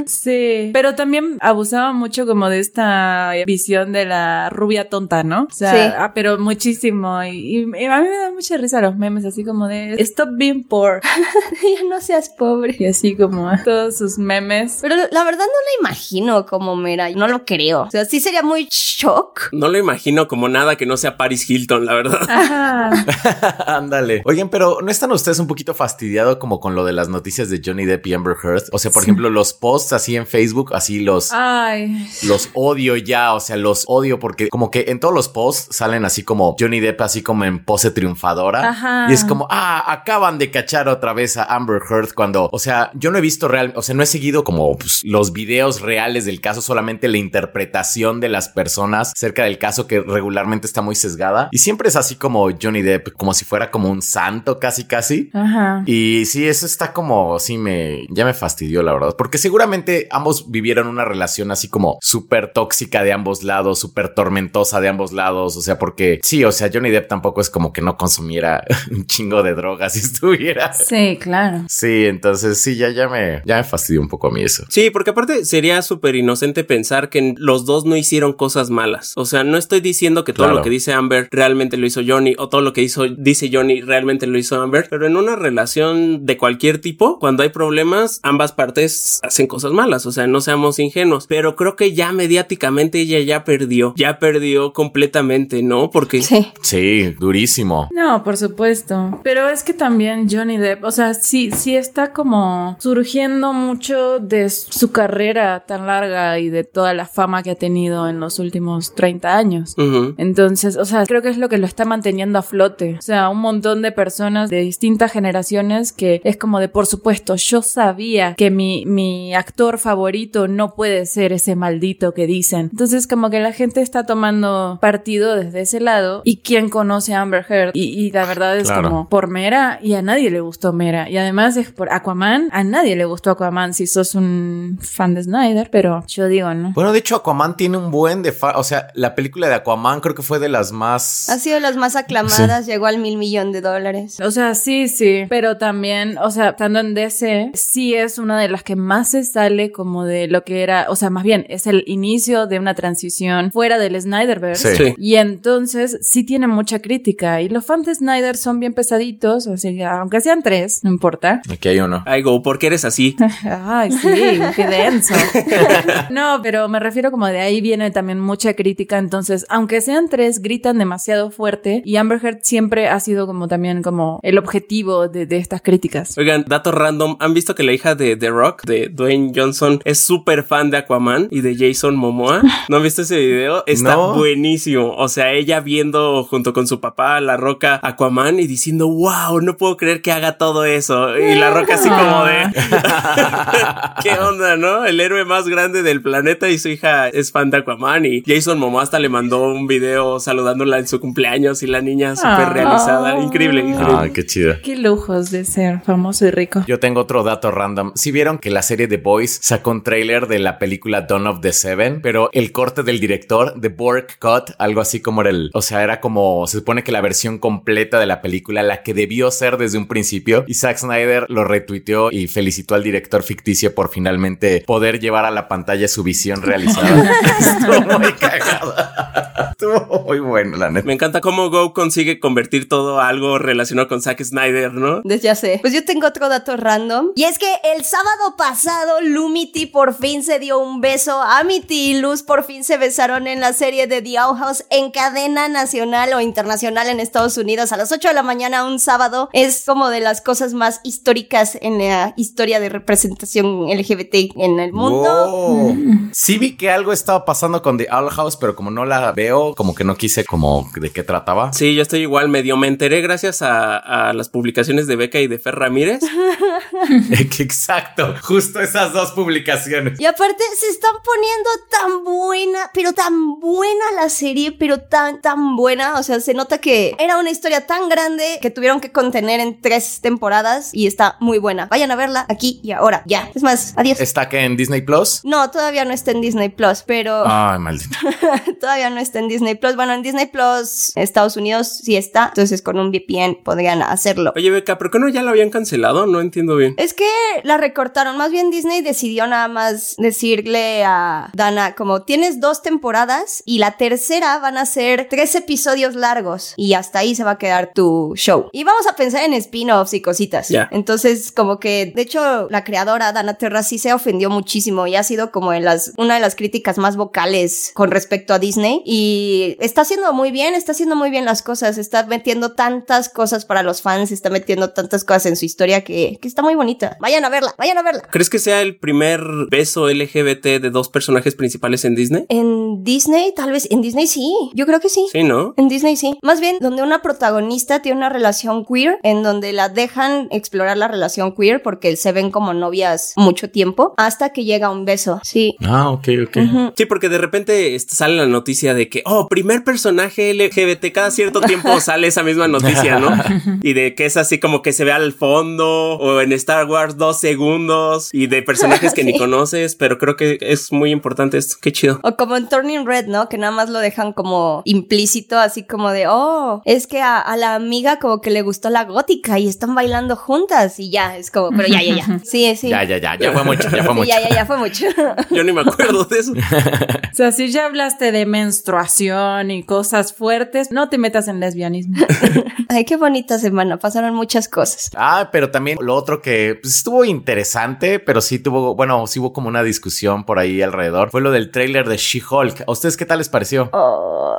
Sí, 0.06 0.72
pero 0.74 0.96
también 0.96 1.38
abusaba 1.42 1.94
mucho 1.94 2.26
como 2.26 2.50
de 2.50 2.60
esta 2.60 3.34
visión 3.46 3.92
de 3.92 4.06
la 4.06 4.50
rubia 4.50 4.90
tonta, 4.90 5.24
¿no? 5.24 5.44
O 5.50 5.54
sea, 5.54 5.72
Sí. 5.72 5.94
ah, 5.98 6.12
pero 6.16 6.40
muchísimo. 6.40 7.24
Y, 7.24 7.60
y 7.60 7.64
a 7.86 8.02
mí 8.02 8.08
me 8.10 8.18
da 8.18 8.32
mucha 8.32 8.58
risa 8.58 8.82
los 8.82 8.96
memes, 8.98 9.26
así 9.26 9.44
como 9.44 9.68
de 9.68 9.94
Stop 10.02 10.30
being 10.34 10.64
poor. 10.64 11.02
ya 11.62 11.84
no 11.90 12.02
seas 12.02 12.30
pobre. 12.30 12.76
Y 12.80 12.86
así 12.88 13.16
como 13.16 13.50
todos 13.64 13.98
sus 13.98 14.18
memes. 14.18 14.80
Pero 14.82 14.96
la 14.96 15.24
verdad 15.24 15.46
no 15.46 15.46
la 15.46 15.90
imagino 15.90 16.31
como 16.46 16.76
Mera, 16.76 17.10
no 17.12 17.28
lo 17.28 17.46
creo. 17.46 17.84
O 17.84 17.92
sea, 17.92 18.06
sí 18.06 18.20
sería 18.20 18.44
muy 18.44 18.68
shock. 18.70 19.50
No 19.52 19.68
lo 19.68 19.78
imagino 19.78 20.28
como 20.28 20.50
nada 20.50 20.76
que 20.76 20.86
no 20.86 20.98
sea 20.98 21.18
Paris 21.18 21.50
Hilton, 21.50 21.86
la 21.86 21.94
verdad. 21.94 22.20
Ándale. 23.68 24.22
Oigan, 24.26 24.50
pero 24.50 24.80
¿no 24.82 24.92
están 24.92 25.12
ustedes 25.12 25.40
un 25.40 25.48
poquito 25.48 25.74
fastidiados 25.74 26.38
como 26.38 26.60
con 26.60 26.76
lo 26.76 26.86
de 26.86 26.94
las 26.94 27.10
noticias 27.10 27.50
de 27.50 27.62
Johnny 27.64 27.86
Depp 27.86 28.08
y 28.08 28.14
Amber 28.14 28.36
Heard? 28.42 28.64
O 28.72 28.80
sea, 28.80 28.92
por 28.92 29.04
ejemplo, 29.04 29.30
los 29.30 29.54
posts 29.54 29.94
así 29.94 30.16
en 30.16 30.28
Facebook, 30.28 30.74
así 30.74 31.00
los... 31.00 31.32
Ay. 31.32 32.08
Los 32.24 32.50
odio 32.54 32.96
ya, 32.98 33.34
o 33.34 33.40
sea, 33.40 33.58
los 33.58 33.84
odio 33.88 34.20
porque 34.20 34.50
como 34.50 34.72
que 34.72 34.86
en 34.88 35.00
todos 35.00 35.14
los 35.14 35.30
posts 35.30 35.76
salen 35.76 36.06
así 36.06 36.24
como 36.24 36.56
Johnny 36.60 36.80
Depp 36.80 37.02
así 37.02 37.22
como 37.22 37.46
en 37.46 37.64
pose 37.64 37.92
triunfadora. 37.92 38.70
Ajá. 38.70 39.08
Y 39.10 39.14
es 39.14 39.24
como, 39.24 39.48
ah, 39.50 39.92
acaban 39.92 40.38
de 40.38 40.52
cachar 40.52 40.88
otra 40.88 41.14
vez 41.14 41.38
a 41.38 41.44
Amber 41.44 41.82
Heard 41.90 42.14
cuando, 42.14 42.50
o 42.52 42.60
sea, 42.60 42.92
yo 42.94 43.12
no 43.12 43.18
he 43.18 43.22
visto 43.22 43.48
real, 43.48 43.74
o 43.76 43.82
sea, 43.82 43.96
no 43.96 44.04
he 44.04 44.08
seguido 44.08 44.44
como 44.44 44.78
pues, 44.78 45.02
los 45.04 45.34
videos 45.34 45.82
reales 45.82 46.21
reales 46.22 46.26
del 46.26 46.42
caso, 46.42 46.62
solamente 46.62 47.08
la 47.08 47.18
interpretación 47.18 48.20
de 48.20 48.30
las 48.30 48.50
personas 48.50 49.14
cerca 49.16 49.44
del 49.44 49.58
caso 49.58 49.88
que 49.88 50.00
regularmente 50.00 50.68
está 50.68 50.82
muy 50.82 50.96
sesgada. 50.96 51.50
Y 51.52 51.60
siempre 51.60 51.90
es 51.90 51.96
así 51.96 52.16
como 52.16 52.50
Johnny 52.62 52.82
Depp, 52.82 53.14
como 53.14 53.34
si 53.34 53.46
fuera 53.46 53.72
como 53.72 53.90
un 53.90 54.02
santo 54.02 54.60
casi 54.60 54.86
casi. 54.86 55.30
Ajá. 55.34 55.84
Y 55.86 56.26
sí, 56.26 56.48
eso 56.48 56.66
está 56.66 56.94
como, 56.94 57.40
sí 57.40 57.58
me, 57.58 58.06
ya 58.10 58.26
me 58.26 58.34
fastidió 58.34 58.84
la 58.84 58.94
verdad, 58.94 59.16
porque 59.18 59.38
seguramente 59.38 60.08
ambos 60.12 60.52
vivieron 60.52 60.88
una 60.88 61.06
relación 61.06 61.52
así 61.52 61.70
como 61.70 61.98
súper 62.02 62.52
tóxica 62.54 63.04
de 63.04 63.14
ambos 63.14 63.44
lados, 63.44 63.80
súper 63.80 64.10
tormentosa 64.10 64.82
de 64.82 64.90
ambos 64.90 65.12
lados, 65.12 65.58
o 65.58 65.62
sea, 65.62 65.78
porque 65.78 66.20
sí, 66.24 66.44
o 66.44 66.52
sea, 66.52 66.70
Johnny 66.72 66.90
Depp 66.90 67.08
tampoco 67.08 67.42
es 67.42 67.50
como 67.50 67.74
que 67.74 67.82
no 67.82 67.98
consumiera 67.98 68.64
un 68.92 69.06
chingo 69.06 69.44
de 69.44 69.54
drogas 69.54 69.94
si 69.94 70.00
estuviera. 70.00 70.74
Sí, 70.74 71.18
claro. 71.20 71.66
Sí, 71.68 72.06
entonces 72.06 72.62
sí, 72.62 72.76
ya, 72.76 72.90
ya 72.90 73.08
me, 73.08 73.42
ya 73.46 73.58
me 73.58 73.64
fastidió 73.64 74.02
un 74.02 74.10
poco 74.10 74.28
a 74.28 74.32
mí 74.32 74.44
eso. 74.44 74.66
Sí, 74.70 74.90
porque 74.90 75.12
aparte 75.12 75.46
sería 75.46 75.82
súper 75.82 76.11
inocente 76.16 76.64
pensar 76.64 77.10
que 77.10 77.34
los 77.38 77.66
dos 77.66 77.86
no 77.86 77.96
hicieron 77.96 78.34
cosas 78.34 78.70
malas. 78.70 79.14
O 79.16 79.26
sea, 79.26 79.44
no 79.44 79.58
estoy 79.58 79.82
diciendo 79.82 80.24
que 80.24 80.34
todo 80.34 80.46
Claro. 80.48 80.58
lo 80.60 80.64
que 80.64 80.70
dice 80.70 80.94
Amber 80.94 81.28
realmente 81.32 81.78
lo 81.78 81.86
hizo 81.86 82.02
Johnny 82.06 82.36
o 82.38 82.50
todo 82.50 82.62
lo 82.62 82.74
que 82.74 82.82
hizo, 82.82 83.08
dice 83.08 83.50
Johnny 83.52 83.82
realmente 83.82 84.28
lo 84.28 84.38
hizo 84.38 84.60
Amber, 84.62 84.88
pero 84.90 85.06
en 85.08 85.16
una 85.18 85.36
relación 85.36 86.26
de 86.26 86.38
cualquier 86.38 86.80
tipo, 86.80 87.20
cuando 87.20 87.44
hay 87.44 87.50
problemas, 87.50 88.20
ambas 88.24 88.52
partes 88.52 89.20
hacen 89.24 89.48
cosas 89.48 89.72
malas. 89.72 90.06
O 90.06 90.12
sea, 90.12 90.28
no 90.28 90.42
seamos 90.42 90.80
ingenuos, 90.80 91.28
pero 91.28 91.56
creo 91.56 91.76
que 91.76 91.94
ya 91.94 92.12
mediáticamente 92.12 93.00
ella 93.02 93.20
ya 93.20 93.44
perdió, 93.44 93.94
ya 93.98 94.20
perdió 94.20 94.74
completamente, 94.74 95.62
¿no? 95.64 95.90
Porque 95.92 96.22
Sí. 96.22 96.52
Sí, 96.62 97.12
durísimo. 97.20 97.90
No, 97.92 98.24
por 98.24 98.38
supuesto. 98.38 99.20
Pero 99.24 99.50
es 99.50 99.64
que 99.64 99.74
también 99.74 100.28
Johnny 100.30 100.58
Depp, 100.58 100.84
o 100.84 100.92
sea, 100.92 101.14
sí, 101.14 101.52
sí 101.52 101.76
está 101.76 102.14
como 102.14 102.78
surgiendo 102.80 103.54
mucho 103.54 104.20
de 104.20 104.50
su 104.50 104.92
carrera 104.92 105.62
tan 105.68 105.86
larga 105.88 106.01
y 106.40 106.50
de 106.50 106.64
toda 106.64 106.94
la 106.94 107.06
fama 107.06 107.44
que 107.44 107.52
ha 107.52 107.56
tenido 107.56 108.08
en 108.10 108.20
los 108.20 108.40
últimos 108.40 108.96
30 108.96 109.36
años. 109.38 109.76
Ujú. 109.78 110.16
Entonces, 110.18 110.78
o 110.78 110.86
sea, 110.86 111.06
creo 111.06 111.22
que 111.22 111.30
es 111.30 111.38
lo 111.38 111.50
que 111.50 111.58
lo 111.58 111.66
está 111.66 111.86
manteniendo 111.86 112.40
a 112.40 112.42
flote. 112.42 112.96
O 112.98 113.02
sea, 113.02 113.30
un 113.30 113.40
montón 113.40 113.82
de 113.82 113.92
personas 113.92 114.50
de 114.50 114.62
distintas 114.62 115.12
generaciones 115.12 115.92
que 115.94 116.22
es 116.24 116.38
como 116.38 116.60
de, 116.60 116.70
por 116.70 116.86
supuesto, 116.86 117.36
yo 117.36 117.62
sabía 117.62 118.36
que 118.36 118.52
mi, 118.52 118.86
mi 118.86 119.34
actor 119.34 119.78
favorito 119.78 120.48
no 120.48 120.76
puede 120.76 121.06
ser 121.06 121.34
ese 121.34 121.56
maldito 121.56 122.14
que 122.14 122.28
dicen. 122.28 122.70
Entonces, 122.72 123.08
como 123.08 123.30
que 123.30 123.40
la 123.40 123.54
gente 123.54 123.82
está 123.82 124.06
tomando 124.06 124.78
partido 124.82 125.36
desde 125.36 125.62
ese 125.62 125.80
lado. 125.80 126.22
¿Y 126.26 126.38
quién 126.38 126.70
conoce 126.70 127.14
a 127.14 127.22
Amber 127.22 127.46
Heard? 127.48 127.72
Y, 127.74 127.84
y 128.00 128.12
la 128.12 128.26
verdad 128.26 128.58
es 128.58 128.68
Claro. 128.68 128.90
como 128.90 129.10
por 129.10 129.28
Mera 129.28 129.80
y 129.82 129.94
a 129.94 130.02
nadie 130.02 130.30
le 130.32 130.40
gustó 130.40 130.72
Mera. 130.74 131.10
Y 131.10 131.18
además 131.18 131.58
es 131.58 131.72
por 131.72 131.92
Aquaman, 131.92 132.48
a 132.52 132.64
nadie 132.64 132.96
le 132.96 133.06
gustó 133.06 133.32
Aquaman 133.32 133.74
si 133.74 133.88
sos 133.88 134.16
un 134.16 134.78
fan 134.82 135.14
de 135.14 135.24
Snyder, 135.24 135.70
pero 135.72 135.91
yo 136.08 136.28
digo, 136.28 136.54
¿no? 136.54 136.72
Bueno, 136.74 136.92
de 136.94 137.00
hecho, 137.00 137.16
Aquaman 137.18 137.56
tiene 137.58 137.78
un 137.78 137.92
buen 137.92 138.22
de 138.22 138.32
fa- 138.32 138.58
O 138.58 138.64
sea, 138.64 138.88
la 138.94 139.16
película 139.16 139.48
de 139.48 139.56
Aquaman 139.56 140.00
creo 140.02 140.16
que 140.16 140.22
fue 140.24 140.40
de 140.40 140.50
las 140.50 140.72
más. 140.72 141.30
Ha 141.30 141.38
sido 141.40 141.56
de 141.56 141.62
las 141.62 141.76
más 141.76 141.96
aclamadas, 141.96 142.66
llegó 142.66 142.86
al 142.88 142.98
mil 143.00 143.18
millón 143.18 143.52
de 143.52 143.62
dólares. 143.62 144.20
O 144.22 144.32
sea, 144.32 144.56
sí, 144.56 144.88
sí, 144.88 145.24
pero 145.30 145.58
también, 145.58 146.18
o 146.18 146.32
sea, 146.32 146.50
estando 146.50 146.80
en 146.80 146.94
DC, 146.94 147.52
sí 147.54 147.94
es 147.96 148.18
una 148.18 148.40
de 148.40 148.50
las 148.50 148.64
que 148.64 148.76
más 148.76 149.12
se 149.12 149.24
sale 149.24 149.72
como 149.72 150.06
de 150.06 150.28
lo 150.28 150.44
que 150.44 150.64
era, 150.64 150.86
o 150.90 150.96
sea, 150.96 151.10
más 151.10 151.24
bien 151.24 151.46
es 151.50 151.68
el 151.68 151.84
inicio 151.88 152.48
de 152.48 152.60
una 152.60 152.76
transición 152.76 153.52
fuera 153.52 153.78
del 153.78 154.00
Snyderverse. 154.02 154.76
Sí. 154.76 154.84
Sí. 154.86 154.94
Y 154.98 155.16
entonces 155.16 155.98
sí 156.02 156.24
tiene 156.24 156.48
mucha 156.48 156.80
crítica. 156.80 157.42
Y 157.42 157.50
los 157.50 157.66
fans 157.66 157.86
de 157.86 157.96
Snyder 157.96 158.36
son 158.38 158.60
bien 158.60 158.74
pesaditos, 158.74 159.48
así 159.48 159.76
que 159.76 159.86
aunque 159.86 160.22
sean 160.22 160.42
tres, 160.44 160.84
no 160.84 160.90
importa. 160.90 161.42
Aquí 161.52 161.70
hay 161.70 161.80
uno. 161.80 162.04
Ay, 162.06 162.22
go, 162.22 162.42
¿por 162.42 162.58
qué 162.60 162.68
eres 162.68 162.86
así? 162.86 163.16
Ay, 163.44 163.92
sí, 163.92 164.40
qué 164.56 164.66
denso. 164.68 165.14
No, 166.10 166.40
pero 166.44 166.68
me 166.68 166.80
refiero 166.80 167.12
como 167.12 167.28
de 167.28 167.40
ahí 167.40 167.62
viene 167.62 167.92
también 167.92 168.20
mucha 168.20 168.54
crítica. 168.54 168.98
Entonces, 168.98 169.46
aunque 169.50 169.82
sean 169.82 170.10
tres, 170.10 170.42
gritan 170.42 170.78
demasiado 170.78 171.32
fuerte. 171.32 171.82
Y 171.86 171.96
Amber 171.96 172.20
Heard 172.24 172.40
siempre 172.44 172.88
ha 172.88 173.00
sido 173.00 173.28
como 173.28 173.48
también 173.48 173.82
como 173.82 174.20
el 174.24 174.38
objetivo 174.38 175.08
de, 175.08 175.26
de 175.26 175.38
estas 175.38 175.62
críticas. 175.62 176.18
Oigan, 176.18 176.46
dato 176.48 176.72
random, 176.72 177.18
¿han 177.20 177.34
visto 177.34 177.56
que 177.56 177.64
la 177.64 177.74
hija 177.74 177.96
de 177.96 178.16
The 178.16 178.30
Rock, 178.30 178.64
de 178.66 178.90
Dwayne 178.90 179.32
Johnson, 179.36 179.80
es 179.86 180.00
súper 180.04 180.44
fan 180.44 180.70
de 180.70 180.78
Aquaman 180.78 181.28
y 181.32 181.42
de 181.42 181.56
Jason 181.58 181.96
Momoa? 181.96 182.42
¿No 182.70 182.78
han 182.78 182.84
visto 182.84 183.02
ese 183.04 183.18
video? 183.18 183.64
Está 183.68 183.96
No. 183.96 184.14
buenísimo. 184.16 184.96
O 184.96 185.08
sea, 185.08 185.32
ella 185.32 185.60
viendo 185.60 186.24
junto 186.24 186.54
con 186.54 186.68
su 186.68 186.80
papá 186.80 187.20
La 187.22 187.38
Roca 187.38 187.80
Aquaman 187.84 188.40
y 188.40 188.48
diciendo, 188.48 188.88
wow, 188.90 189.40
no 189.42 189.58
puedo 189.58 189.78
creer 189.78 190.02
que 190.02 190.12
haga 190.12 190.38
todo 190.38 190.66
eso. 190.66 191.18
Y 191.18 191.36
La 191.36 191.52
Roca 191.52 191.76
así 191.76 191.90
como 191.90 192.26
de... 192.26 192.42
¿Qué 194.04 194.12
onda, 194.20 194.56
no? 194.58 194.86
El 194.86 195.00
héroe 195.00 195.26
más 195.26 195.48
grande 195.48 195.61
del 195.70 196.02
planeta 196.02 196.50
y 196.50 196.58
su 196.58 196.70
hija 196.70 197.08
es 197.10 197.32
fan 197.32 197.50
de 197.52 197.58
Aquaman 197.58 198.06
y 198.06 198.24
Jason 198.26 198.58
Momoa 198.60 198.84
hasta 198.84 199.00
le 199.00 199.10
mandó 199.10 199.44
un 199.44 199.68
video 199.68 200.20
saludándola 200.20 200.80
en 200.80 200.88
su 200.88 201.00
cumpleaños 201.00 201.62
y 201.64 201.68
la 201.68 201.82
niña 201.82 202.16
súper 202.16 202.32
Ah. 202.32 202.50
realizada. 202.54 203.20
Increíble, 203.22 203.62
increíble. 203.62 203.96
Ah, 203.98 204.10
qué 204.14 204.26
chido. 204.26 204.56
Qué 204.64 204.76
lujos 204.76 205.30
de 205.32 205.46
ser 205.46 205.82
famoso 205.82 206.26
y 206.26 206.32
rico. 206.32 206.64
Yo 206.68 206.80
tengo 206.80 207.02
otro 207.02 207.24
dato 207.24 207.52
random. 207.52 207.92
Si 207.96 208.12
vieron 208.12 208.38
que 208.40 208.50
la 208.50 208.62
serie 208.62 208.88
The 208.88 208.98
Boys 208.98 209.40
sacó 209.42 209.72
un 209.72 209.84
tráiler 209.84 210.28
de 210.28 210.40
la 210.40 210.58
película 210.60 211.02
Dawn 211.02 211.28
of 211.28 211.42
the 211.42 211.54
Seven, 211.54 212.02
pero 212.02 212.30
el 212.34 212.52
corte 212.52 212.84
del 212.84 213.00
director, 213.00 213.54
The 213.60 213.70
Borg 213.70 214.08
Cut, 214.20 214.52
algo 214.58 214.82
así 214.82 215.00
como 215.02 215.22
era 215.22 215.30
el, 215.30 215.52
o 215.54 215.62
sea, 215.62 215.84
era 215.84 216.00
como, 216.02 216.48
se 216.48 216.58
supone 216.60 216.84
que 216.84 216.92
la 216.92 217.02
versión 217.02 217.38
completa 217.38 218.00
de 218.00 218.06
la 218.06 218.22
película, 218.22 218.64
la 218.64 218.82
que 218.84 218.94
debió 218.94 219.30
ser 219.32 219.58
desde 219.58 219.78
un 219.78 219.88
principio, 219.88 220.44
y 220.48 220.54
Zack 220.56 220.78
Snyder 220.78 221.26
lo 221.30 221.44
retuiteó 221.44 222.12
y 222.12 222.28
felicitó 222.28 222.76
al 222.76 222.84
director 222.84 223.24
ficticio 223.24 223.74
por 223.76 223.90
finalmente 223.90 224.64
poder 224.66 225.00
llevar 225.00 225.26
a 225.26 225.32
la 225.32 225.48
pantalla 225.52 225.86
su 225.90 226.02
visión 226.02 226.42
realizada. 226.50 227.12
Estuvo 227.38 228.00
muy 228.00 228.14
cagada. 228.14 229.21
Estuvo 229.62 230.02
muy 230.08 230.20
bueno, 230.20 230.58
la 230.58 230.72
neta. 230.72 230.88
Me 230.88 230.94
encanta 230.94 231.22
cómo 231.22 231.52
Go 231.52 231.72
consigue 231.72 232.20
convertir 232.20 232.68
todo 232.68 233.00
a 233.00 233.08
algo 233.08 233.38
relacionado 233.38 233.88
con 233.88 234.02
Zack 234.02 234.24
Snyder, 234.24 234.74
¿no? 234.74 235.02
Desde 235.04 235.22
ya 235.22 235.36
sé. 235.36 235.60
Pues 235.62 235.72
yo 235.72 235.86
tengo 235.86 236.08
otro 236.08 236.30
dato 236.30 236.58
random. 236.58 237.12
Y 237.14 237.26
es 237.26 237.38
que 237.38 237.54
el 237.76 237.86
sábado 237.86 238.36
pasado, 238.36 239.02
Lumity 239.02 239.68
por 239.68 239.94
fin 239.94 240.24
se 240.24 240.40
dio 240.40 240.58
un 240.58 240.82
beso. 240.82 241.22
Amity 241.22 241.92
y 241.92 242.00
Luz 242.00 242.24
por 242.24 242.44
fin 242.44 242.64
se 242.64 242.78
besaron 242.78 243.28
en 243.28 243.40
la 243.40 243.54
serie 243.54 243.86
de 243.86 244.02
The 244.02 244.20
Owl 244.20 244.40
House 244.40 244.66
en 244.72 244.90
cadena 244.90 245.48
nacional 245.48 246.12
o 246.14 246.22
internacional 246.22 246.90
en 246.90 247.00
Estados 247.00 247.38
Unidos 247.38 247.72
a 247.72 247.78
las 247.78 247.92
8 247.92 248.08
de 248.08 248.14
la 248.16 248.24
mañana 248.24 248.66
un 248.66 248.80
sábado. 248.80 249.30
Es 249.32 249.64
como 249.64 249.90
de 249.90 250.00
las 250.00 250.22
cosas 250.22 250.56
más 250.56 250.80
históricas 250.84 251.56
en 251.62 251.78
la 251.78 252.16
historia 252.18 252.60
de 252.60 252.70
representación 252.70 253.68
LGBT 253.70 254.36
en 254.38 254.60
el 254.60 254.74
mundo. 254.74 255.30
Wow. 255.30 255.78
Sí 256.14 256.40
vi 256.40 256.58
que 256.58 256.72
algo 256.72 256.94
estaba 256.94 257.26
pasando 257.26 257.62
con 257.62 257.78
The 257.78 257.88
Owl 257.92 258.10
House, 258.10 258.38
pero 258.38 258.56
como 258.56 258.72
no 258.72 258.86
la 258.86 259.12
veo, 259.12 259.51
como 259.56 259.76
que 259.76 259.84
no 259.84 259.96
quise 259.96 260.26
como 260.26 260.70
de 260.76 260.92
qué 260.92 261.04
trataba. 261.04 261.54
Sí, 261.54 261.76
yo 261.76 261.82
estoy 261.82 262.02
igual, 262.02 262.30
medio 262.30 262.58
me 262.58 262.68
enteré 262.68 263.02
gracias 263.02 263.42
a, 263.42 263.78
a 263.78 264.14
las 264.14 264.30
publicaciones 264.30 264.88
de 264.88 264.96
Beca 264.96 265.20
y 265.20 265.28
de 265.28 265.40
Fer 265.40 265.56
Ramírez. 265.56 266.02
Exacto, 267.40 268.16
justo 268.22 268.60
esas 268.60 268.94
dos 268.94 269.12
publicaciones. 269.12 270.00
Y 270.00 270.06
aparte 270.06 270.44
se 270.58 270.68
están 270.68 270.92
poniendo 271.04 271.50
tan 271.70 272.04
buena, 272.04 272.72
pero 272.74 272.94
tan 272.94 273.40
buena 273.40 273.86
la 273.96 274.10
serie, 274.10 274.52
pero 274.52 274.80
tan, 274.80 275.22
tan 275.22 275.56
buena. 275.56 276.00
O 276.00 276.04
sea, 276.04 276.20
se 276.20 276.34
nota 276.34 276.60
que 276.60 276.96
era 277.00 277.18
una 277.18 277.30
historia 277.30 277.66
tan 277.68 277.90
grande 277.90 278.40
que 278.42 278.50
tuvieron 278.50 278.80
que 278.80 278.92
contener 278.92 279.40
en 279.40 279.60
tres 279.62 280.00
temporadas 280.02 280.70
y 280.74 280.88
está 280.88 281.18
muy 281.20 281.38
buena. 281.38 281.68
Vayan 281.68 281.92
a 281.92 281.96
verla 281.96 282.26
aquí 282.30 282.60
y 282.64 282.72
ahora, 282.72 283.04
ya. 283.06 283.30
Es 283.34 283.44
más, 283.44 283.74
adiós. 283.76 284.00
¿Está 284.00 284.30
que 284.30 284.40
en 284.40 284.58
Disney 284.58 284.82
Plus? 284.82 285.22
No, 285.24 285.50
todavía 285.52 285.86
no 285.86 285.94
está 285.94 286.12
en 286.12 286.22
Disney 286.22 286.50
Plus, 286.50 286.84
pero 286.86 287.24
Ay, 287.26 287.60
maldito. 287.60 287.98
todavía 288.60 288.90
no 288.90 289.00
está 289.00 289.20
en 289.20 289.28
Disney 289.28 289.41
Plus. 289.56 289.76
Bueno, 289.76 289.94
en 289.94 290.02
Disney 290.02 290.28
Plus, 290.28 290.92
Estados 290.96 291.38
Unidos 291.38 291.68
sí 291.84 291.96
está. 291.96 292.28
Entonces 292.30 292.62
con 292.62 292.80
un 292.80 292.92
VPN 292.92 293.40
podrían 293.44 293.82
hacerlo. 293.82 294.34
Oye, 294.36 294.50
Beca, 294.50 294.78
¿por 294.78 294.92
qué 294.92 295.00
no 295.00 295.10
ya 295.10 295.22
lo 295.22 295.30
habían 295.32 295.50
cancelado? 295.50 296.06
No 296.06 296.22
entiendo 296.22 296.56
bien. 296.56 296.76
Es 296.78 296.94
que 296.94 297.10
la 297.44 297.58
recortaron. 297.58 298.18
Más 298.18 298.32
bien 298.32 298.50
Disney 298.52 298.82
decidió 298.82 299.28
nada 299.28 299.48
más 299.48 299.96
decirle 299.98 300.84
a 300.84 301.30
Dana 301.34 301.76
como 301.76 302.04
tienes 302.04 302.40
dos 302.40 302.62
temporadas 302.62 303.44
y 303.46 303.60
la 303.60 303.78
tercera 303.78 304.40
van 304.40 304.58
a 304.58 304.66
ser 304.66 305.08
tres 305.10 305.36
episodios 305.36 305.96
largos 305.96 306.54
y 306.58 306.74
hasta 306.74 307.00
ahí 307.00 307.16
se 307.16 307.24
va 307.24 307.32
a 307.32 307.38
quedar 307.38 307.72
tu 307.74 308.14
show. 308.16 308.50
Y 308.52 308.64
vamos 308.64 308.88
a 308.88 308.96
pensar 308.96 309.24
en 309.24 309.34
spin-offs 309.34 309.94
y 309.94 310.02
cositas. 310.02 310.50
Ya. 310.50 310.70
Entonces 310.72 311.32
como 311.32 311.60
que 311.60 311.92
de 311.96 312.02
hecho 312.02 312.48
la 312.50 312.64
creadora 312.64 313.12
Dana 313.12 313.36
Terra 313.36 313.64
sí 313.64 313.78
se 313.80 313.94
ofendió 313.94 314.30
muchísimo 314.30 314.88
y 314.88 314.96
ha 314.96 315.04
sido 315.04 315.32
como 315.32 315.54
en 315.54 315.66
las 315.66 315.94
una 315.98 316.16
de 316.16 316.22
las 316.22 316.36
críticas 316.36 316.78
más 316.78 316.98
vocales 316.98 317.72
con 317.74 317.92
respecto 317.92 318.34
a 318.34 318.40
Disney 318.40 318.82
y 318.86 319.31
y 319.32 319.56
está 319.60 319.82
haciendo 319.82 320.12
muy 320.12 320.32
bien, 320.32 320.56
está 320.56 320.74
haciendo 320.74 320.96
muy 320.96 321.10
bien 321.10 321.24
las 321.24 321.42
cosas, 321.42 321.78
está 321.78 322.06
metiendo 322.06 322.52
tantas 322.52 323.08
cosas 323.08 323.46
para 323.46 323.64
los 323.64 323.82
fans, 323.82 324.12
está 324.12 324.30
metiendo 324.30 324.72
tantas 324.72 325.06
cosas 325.06 325.28
en 325.28 325.36
su 325.38 325.46
historia 325.46 325.84
que, 325.84 326.18
que 326.22 326.28
está 326.28 326.42
muy 326.42 326.56
bonita. 326.56 326.98
Vayan 327.00 327.24
a 327.24 327.30
verla, 327.30 327.56
vayan 327.58 327.78
a 327.78 327.84
verla. 327.84 328.02
¿Crees 328.12 328.30
que 328.30 328.40
sea 328.40 328.62
el 328.62 328.76
primer 328.76 329.22
beso 329.50 329.90
LGBT 329.90 330.60
de 330.62 330.70
dos 330.70 330.90
personajes 330.90 331.36
principales 331.36 331.86
en 331.86 331.96
Disney? 331.96 332.26
En 332.28 332.84
Disney, 332.84 333.34
tal 333.34 333.52
vez, 333.52 333.70
en 333.72 333.82
Disney 333.82 334.08
sí, 334.08 334.34
yo 334.54 334.66
creo 334.66 334.80
que 334.80 334.90
sí. 334.90 335.08
Sí, 335.12 335.24
¿no? 335.24 335.54
En 335.56 335.70
Disney 335.70 335.96
sí. 335.96 336.18
Más 336.22 336.42
bien, 336.42 336.58
donde 336.60 336.84
una 336.84 337.02
protagonista 337.02 337.82
tiene 337.82 337.98
una 337.98 338.10
relación 338.10 338.66
queer, 338.66 339.00
en 339.04 339.24
donde 339.24 339.54
la 339.54 339.70
dejan 339.70 340.28
explorar 340.32 340.78
la 340.78 340.88
relación 340.88 341.34
queer 341.36 341.62
porque 341.64 341.96
se 341.96 342.12
ven 342.12 342.32
como 342.32 342.54
novias 342.54 343.14
mucho 343.16 343.50
tiempo, 343.50 343.94
hasta 343.98 344.34
que 344.34 344.44
llega 344.44 344.70
un 344.70 344.84
beso. 344.84 345.22
Sí. 345.24 345.56
Ah, 345.62 345.90
ok, 345.90 346.08
ok. 346.28 346.38
Sí, 346.76 346.86
porque 346.86 347.08
de 347.08 347.18
repente 347.18 347.80
sale 347.80 348.18
la 348.18 348.26
noticia 348.26 348.74
de 348.74 348.90
que, 348.90 349.04
oh, 349.12 349.28
primer 349.28 349.64
personaje 349.64 350.34
LGBT, 350.34 350.92
cada 350.94 351.12
cierto 351.12 351.42
tiempo 351.42 351.80
sale 351.82 352.08
esa 352.08 352.24
misma 352.24 352.48
noticia, 352.48 353.00
¿no? 353.00 353.12
Y 353.64 353.74
de 353.74 353.96
que 353.96 354.06
es 354.06 354.18
así 354.18 354.40
como 354.40 354.62
que 354.62 354.74
se 354.74 354.84
ve 354.86 354.92
al 354.92 355.14
fondo, 355.14 355.98
o 355.98 356.22
en 356.22 356.32
Star 356.34 356.66
Wars 356.66 356.98
dos 356.98 357.20
segundos, 357.20 358.10
y 358.14 358.28
de 358.28 358.42
personajes 358.42 358.94
que 358.94 359.04
ni 359.04 359.18
conoces, 359.18 359.76
pero 359.76 359.98
creo 359.98 360.16
que 360.16 360.38
es 360.42 360.72
muy 360.72 360.92
importante 360.92 361.38
esto. 361.38 361.58
Qué 361.62 361.72
chido. 361.72 362.00
O 362.04 362.16
como 362.16 362.38
en 362.38 362.48
Turning 362.50 362.86
Red, 362.86 363.08
¿no? 363.08 363.30
Que 363.30 363.38
nada 363.38 363.52
más 363.52 363.70
lo 363.70 363.80
dejan 363.80 364.14
como 364.14 364.62
implícito, 364.66 365.38
así 365.40 365.64
como 365.64 365.92
de, 365.92 366.06
oh, 366.08 366.62
es 366.66 366.88
que 366.88 367.02
a, 367.02 367.20
a 367.20 367.38
la 367.38 367.56
amiga 367.56 368.00
como 368.00 368.22
que 368.22 368.32
le 368.32 368.42
gustó 368.42 368.70
la 368.70 368.86
gótica 368.86 369.38
y 369.40 369.48
están 369.48 369.76
bailando 369.76 370.16
juntas 370.16 370.80
y 370.80 370.90
ya, 370.90 371.18
es 371.18 371.32
como, 371.32 371.50
pero 371.56 371.68
ya, 371.68 371.82
ya, 371.82 371.96
ya. 371.96 372.20
Sí, 372.24 372.56
sí. 372.56 372.70
Ya, 372.70 372.84
ya, 372.84 372.98
ya, 372.98 373.18
ya 373.18 373.32
fue 373.32 373.44
mucho, 373.44 373.70
ya 373.70 373.84
fue 373.84 373.94
Sí, 373.94 374.00
mucho. 374.00 374.08
ya, 374.10 374.22
ya, 374.22 374.30
ya 374.36 374.46
fue 374.46 374.58
mucho. 374.58 374.86
Yo 375.30 375.44
ni 375.44 375.52
me 375.52 375.62
acuerdo 375.62 376.06
de 376.06 376.20
eso. 376.20 376.34
O 376.34 377.16
sea, 377.16 377.32
si 377.32 377.52
ya 377.52 377.66
hablaste 377.66 378.12
de 378.12 378.26
menstruación 378.26 379.01
y 379.02 379.64
cosas 379.64 380.14
fuertes, 380.14 380.72
no 380.72 380.90
te 380.90 380.98
metas 380.98 381.28
en 381.28 381.40
lesbianismo. 381.40 381.96
Ay, 382.70 382.86
qué 382.86 382.96
bonita 382.96 383.38
semana, 383.40 383.78
pasaron 383.78 384.14
muchas 384.14 384.48
cosas. 384.48 384.90
Ah, 384.96 385.30
pero 385.32 385.52
también 385.52 385.78
lo 385.82 385.96
otro 385.96 386.22
que 386.22 386.58
pues, 386.62 386.76
estuvo 386.76 387.04
interesante, 387.04 388.00
pero 388.00 388.22
sí 388.22 388.40
tuvo, 388.40 388.76
bueno, 388.76 389.06
sí 389.08 389.20
hubo 389.20 389.34
como 389.34 389.50
una 389.50 389.64
discusión 389.64 390.24
por 390.24 390.40
ahí 390.40 390.62
alrededor, 390.62 391.10
fue 391.10 391.22
lo 391.22 391.32
del 391.32 391.52
tráiler 391.52 391.88
de 391.90 391.98
She-Hulk. 391.98 392.64
¿A 392.68 392.72
ustedes 392.72 392.96
qué 392.96 393.06
tal 393.06 393.18
les 393.18 393.30
pareció? 393.30 393.70
Oh. 393.74 394.38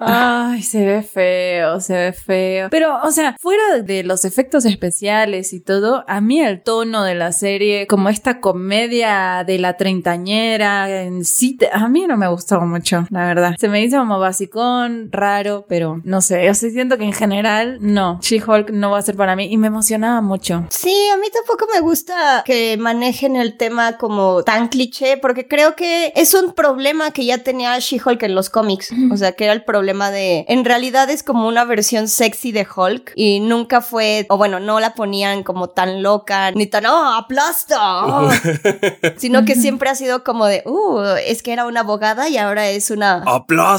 Ay, 0.00 0.62
se 0.62 0.84
ve 0.84 1.02
feo, 1.02 1.80
se 1.80 1.94
ve 1.94 2.12
feo. 2.12 2.68
Pero, 2.70 2.98
o 3.02 3.10
sea, 3.12 3.36
fuera 3.40 3.80
de 3.82 4.02
los 4.02 4.24
efectos 4.24 4.64
especiales 4.64 5.52
y 5.52 5.60
todo, 5.60 6.04
a 6.08 6.20
mí 6.20 6.40
el 6.40 6.62
tono 6.62 7.04
de 7.04 7.14
la 7.14 7.32
serie, 7.32 7.86
como 7.86 8.08
esta 8.08 8.40
comedia 8.40 9.44
de 9.46 9.58
la 9.58 9.76
treintañera 9.76 11.02
en 11.02 11.24
sí, 11.24 11.56
te- 11.56 11.70
a 11.72 11.88
mí 11.88 12.06
no 12.06 12.16
me 12.16 12.28
gustó 12.28 12.60
mucho, 12.62 13.06
la 13.10 13.26
verdad. 13.26 13.54
Se 13.58 13.68
me 13.68 13.80
hizo 13.82 13.98
como 13.98 14.18
basicón, 14.18 15.08
raro, 15.10 15.64
pero 15.68 16.00
no 16.04 16.20
sé, 16.20 16.46
yo 16.46 16.54
sí 16.54 16.70
siento 16.70 16.98
que 16.98 17.04
en 17.04 17.12
general, 17.12 17.78
no, 17.80 18.18
She-Hulk 18.22 18.70
no 18.70 18.90
va 18.90 18.98
a 18.98 19.02
ser 19.02 19.16
para 19.16 19.36
mí 19.36 19.48
y 19.50 19.56
me 19.56 19.68
emocionaba 19.68 20.20
mucho. 20.20 20.66
Sí, 20.70 20.94
a 21.12 21.16
mí 21.16 21.26
tampoco 21.32 21.66
me 21.72 21.80
gusta 21.80 22.42
que 22.44 22.76
manejen 22.76 23.36
el 23.36 23.56
tema 23.56 23.96
como 23.98 24.42
tan 24.42 24.68
cliché, 24.68 25.16
porque 25.16 25.48
creo 25.48 25.76
que 25.76 26.12
es 26.16 26.34
un 26.34 26.52
problema 26.52 27.10
que 27.10 27.24
ya 27.24 27.38
tenía 27.38 27.78
She-Hulk 27.78 28.22
en 28.22 28.34
los 28.34 28.50
cómics. 28.50 28.92
O 29.10 29.16
sea, 29.16 29.32
que 29.32 29.44
era 29.44 29.52
el 29.52 29.64
problema 29.64 30.10
de. 30.10 30.44
En 30.48 30.64
realidad 30.64 31.10
es 31.10 31.22
como 31.22 31.48
una 31.48 31.64
versión 31.64 32.08
sexy 32.08 32.52
de 32.52 32.66
Hulk 32.74 33.12
y 33.16 33.40
nunca 33.40 33.80
fue. 33.80 34.26
O 34.28 34.36
bueno, 34.36 34.60
no 34.60 34.80
la 34.80 34.94
ponían 34.94 35.42
como 35.42 35.68
tan 35.68 36.02
loca, 36.02 36.50
ni 36.52 36.66
tan. 36.66 36.86
¡Oh, 36.86 37.14
aplasta! 37.14 38.06
oh", 38.06 38.30
sino 39.16 39.44
que 39.44 39.54
siempre 39.54 39.90
ha 39.90 39.94
sido 39.94 40.24
como 40.24 40.46
de. 40.46 40.62
Uh, 40.66 41.16
es 41.26 41.42
que 41.42 41.52
era 41.52 41.66
una 41.66 41.80
abogada 41.80 42.28
y 42.28 42.36
ahora 42.36 42.68
es 42.68 42.90
una. 42.90 43.22
Aplasta, 43.26 43.71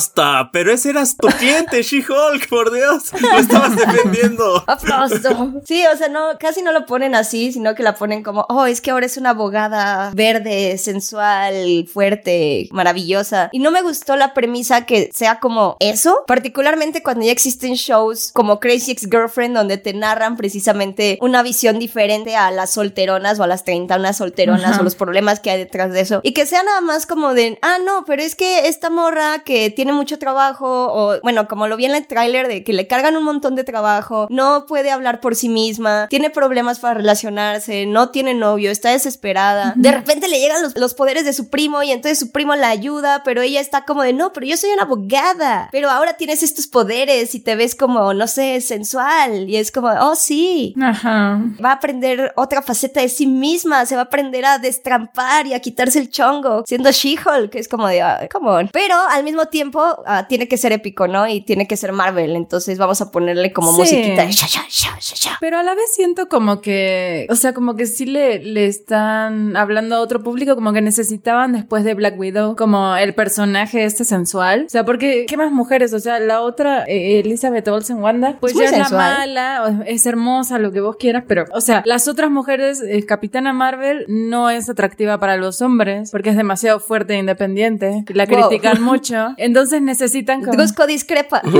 pero 0.51 0.71
ese 0.71 0.89
eras 0.91 1.17
tu 1.17 1.27
cliente, 1.27 1.81
She-Hulk, 1.81 2.47
por 2.49 2.73
Dios. 2.73 3.11
Lo 3.19 3.37
estabas 3.37 3.75
defendiendo. 3.75 4.63
Sí, 5.65 5.83
o 5.91 5.97
sea, 5.97 6.09
no, 6.09 6.37
casi 6.39 6.61
no 6.61 6.71
lo 6.71 6.85
ponen 6.85 7.15
así, 7.15 7.51
sino 7.51 7.75
que 7.75 7.83
la 7.83 7.95
ponen 7.95 8.23
como, 8.23 8.45
oh, 8.49 8.65
es 8.65 8.81
que 8.81 8.91
ahora 8.91 9.05
es 9.05 9.17
una 9.17 9.31
abogada 9.31 10.11
verde, 10.13 10.77
sensual, 10.77 11.87
fuerte, 11.91 12.67
maravillosa. 12.71 13.49
Y 13.51 13.59
no 13.59 13.71
me 13.71 13.81
gustó 13.81 14.15
la 14.15 14.33
premisa 14.33 14.85
que 14.85 15.09
sea 15.13 15.39
como 15.39 15.77
eso, 15.79 16.23
particularmente 16.27 17.03
cuando 17.03 17.25
ya 17.25 17.31
existen 17.31 17.73
shows 17.73 18.31
como 18.33 18.59
Crazy 18.59 18.91
Ex 18.91 19.07
Girlfriend, 19.09 19.55
donde 19.55 19.77
te 19.77 19.93
narran 19.93 20.37
precisamente 20.37 21.17
una 21.21 21.43
visión 21.43 21.79
diferente 21.79 22.35
a 22.35 22.51
las 22.51 22.73
solteronas 22.73 23.39
o 23.39 23.43
a 23.43 23.47
las 23.47 23.63
treintanas 23.63 24.17
solteronas 24.17 24.71
Ajá. 24.71 24.81
o 24.81 24.83
los 24.83 24.95
problemas 24.95 25.39
que 25.39 25.51
hay 25.51 25.59
detrás 25.59 25.91
de 25.91 26.01
eso. 26.01 26.21
Y 26.23 26.33
que 26.33 26.45
sea 26.45 26.63
nada 26.63 26.81
más 26.81 27.05
como 27.05 27.33
de, 27.33 27.57
ah, 27.61 27.77
no, 27.83 28.05
pero 28.05 28.21
es 28.21 28.35
que 28.35 28.67
esta 28.67 28.89
morra 28.89 29.39
que 29.39 29.69
tiene 29.69 29.82
mucho 29.91 30.19
trabajo, 30.19 30.67
o 30.93 31.19
bueno, 31.21 31.47
como 31.47 31.67
lo 31.67 31.75
vi 31.75 31.85
en 31.85 31.95
el 31.95 32.07
tráiler 32.07 32.47
de 32.47 32.63
que 32.63 32.73
le 32.73 32.87
cargan 32.87 33.17
un 33.17 33.23
montón 33.23 33.55
de 33.55 33.63
trabajo, 33.63 34.27
no 34.29 34.65
puede 34.65 34.91
hablar 34.91 35.19
por 35.19 35.35
sí 35.35 35.49
misma, 35.49 36.07
tiene 36.09 36.29
problemas 36.29 36.79
para 36.79 36.93
relacionarse, 36.93 37.85
no 37.85 38.09
tiene 38.09 38.33
novio, 38.33 38.71
está 38.71 38.91
desesperada. 38.91 39.73
De 39.75 39.91
repente 39.91 40.27
le 40.27 40.39
llegan 40.39 40.61
los, 40.61 40.77
los 40.77 40.93
poderes 40.93 41.25
de 41.25 41.33
su 41.33 41.49
primo 41.49 41.83
y 41.83 41.91
entonces 41.91 42.19
su 42.19 42.31
primo 42.31 42.55
la 42.55 42.69
ayuda, 42.69 43.23
pero 43.25 43.41
ella 43.41 43.59
está 43.59 43.85
como 43.85 44.03
de, 44.03 44.13
no, 44.13 44.31
pero 44.33 44.45
yo 44.45 44.57
soy 44.57 44.71
una 44.71 44.83
abogada, 44.83 45.69
pero 45.71 45.89
ahora 45.89 46.13
tienes 46.13 46.43
estos 46.43 46.67
poderes 46.67 47.35
y 47.35 47.39
te 47.39 47.55
ves 47.55 47.75
como, 47.75 48.13
no 48.13 48.27
sé, 48.27 48.61
sensual. 48.61 49.49
Y 49.49 49.57
es 49.57 49.71
como, 49.71 49.89
oh, 49.89 50.15
sí, 50.15 50.75
Ajá. 50.81 51.41
va 51.63 51.69
a 51.71 51.73
aprender 51.73 52.33
otra 52.35 52.61
faceta 52.61 53.01
de 53.01 53.09
sí 53.09 53.27
misma, 53.27 53.85
se 53.85 53.95
va 53.95 54.01
a 54.01 54.05
aprender 54.05 54.45
a 54.45 54.57
destrampar 54.57 55.47
y 55.47 55.53
a 55.53 55.59
quitarse 55.59 55.99
el 55.99 56.09
chongo, 56.09 56.63
siendo 56.65 56.91
She-Hulk, 56.91 57.51
que 57.51 57.59
es 57.59 57.67
como 57.67 57.87
de, 57.87 58.01
ah, 58.01 58.27
come 58.31 58.49
on. 58.49 58.69
Pero 58.71 58.95
al 59.09 59.23
mismo 59.23 59.45
tiempo 59.47 59.72
ah, 60.05 60.27
tiene 60.27 60.47
que 60.47 60.57
ser 60.57 60.71
épico, 60.71 61.07
¿no? 61.07 61.27
Y 61.27 61.41
tiene 61.41 61.67
que 61.67 61.77
ser 61.77 61.91
Marvel, 61.91 62.35
entonces 62.35 62.77
vamos 62.77 63.01
a 63.01 63.11
ponerle 63.11 63.51
como 63.53 63.71
Sí. 63.73 63.79
musiquita 63.79 64.25
de. 64.25 64.31
Pero 65.39 65.57
a 65.57 65.63
la 65.63 65.75
vez 65.75 65.93
siento 65.93 66.27
como 66.29 66.61
que, 66.61 67.27
o 67.29 67.35
sea, 67.35 67.53
como 67.53 67.75
que 67.75 67.85
sí 67.85 68.05
le, 68.05 68.39
le 68.39 68.65
están 68.67 69.55
hablando 69.57 69.95
a 69.95 69.99
otro 70.01 70.23
público, 70.23 70.55
como 70.55 70.73
que 70.73 70.81
necesitaban 70.81 71.53
después 71.53 71.83
de 71.83 71.93
Black 71.93 72.17
Widow, 72.17 72.55
como 72.55 72.95
el 72.95 73.13
personaje 73.13 73.83
este 73.85 74.03
sensual. 74.05 74.63
O 74.67 74.69
sea, 74.69 74.85
porque, 74.85 75.25
¿qué 75.27 75.37
más 75.37 75.51
mujeres? 75.51 75.93
O 75.93 75.99
sea, 75.99 76.19
la 76.19 76.41
otra, 76.41 76.83
eh, 76.87 77.19
Elizabeth 77.19 77.67
Olsen 77.67 77.97
Wanda, 78.01 78.37
pues 78.39 78.53
Es 78.53 78.59
ya 78.59 78.65
es 78.65 78.91
la 78.91 78.97
mala, 78.97 79.83
es 79.87 80.05
hermosa, 80.05 80.59
lo 80.59 80.71
que 80.71 80.81
vos 80.81 80.95
quieras, 80.97 81.23
pero, 81.27 81.45
o 81.53 81.61
sea, 81.61 81.81
las 81.85 82.07
otras 82.07 82.29
mujeres, 82.31 82.81
eh, 82.81 83.05
Capitana 83.05 83.53
Marvel 83.53 84.05
no 84.07 84.49
es 84.49 84.69
atractiva 84.69 85.19
para 85.19 85.37
los 85.37 85.61
hombres, 85.61 86.11
porque 86.11 86.29
es 86.29 86.37
demasiado 86.37 86.79
fuerte 86.79 87.13
e 87.13 87.17
independiente, 87.17 88.03
la 88.13 88.25
Wow. 88.25 88.47
critican 88.49 88.81
mucho, 88.81 89.33
entonces 89.37 89.62
necesitan 89.71 90.43
como... 90.43 90.57
Discrepa. 90.87 91.41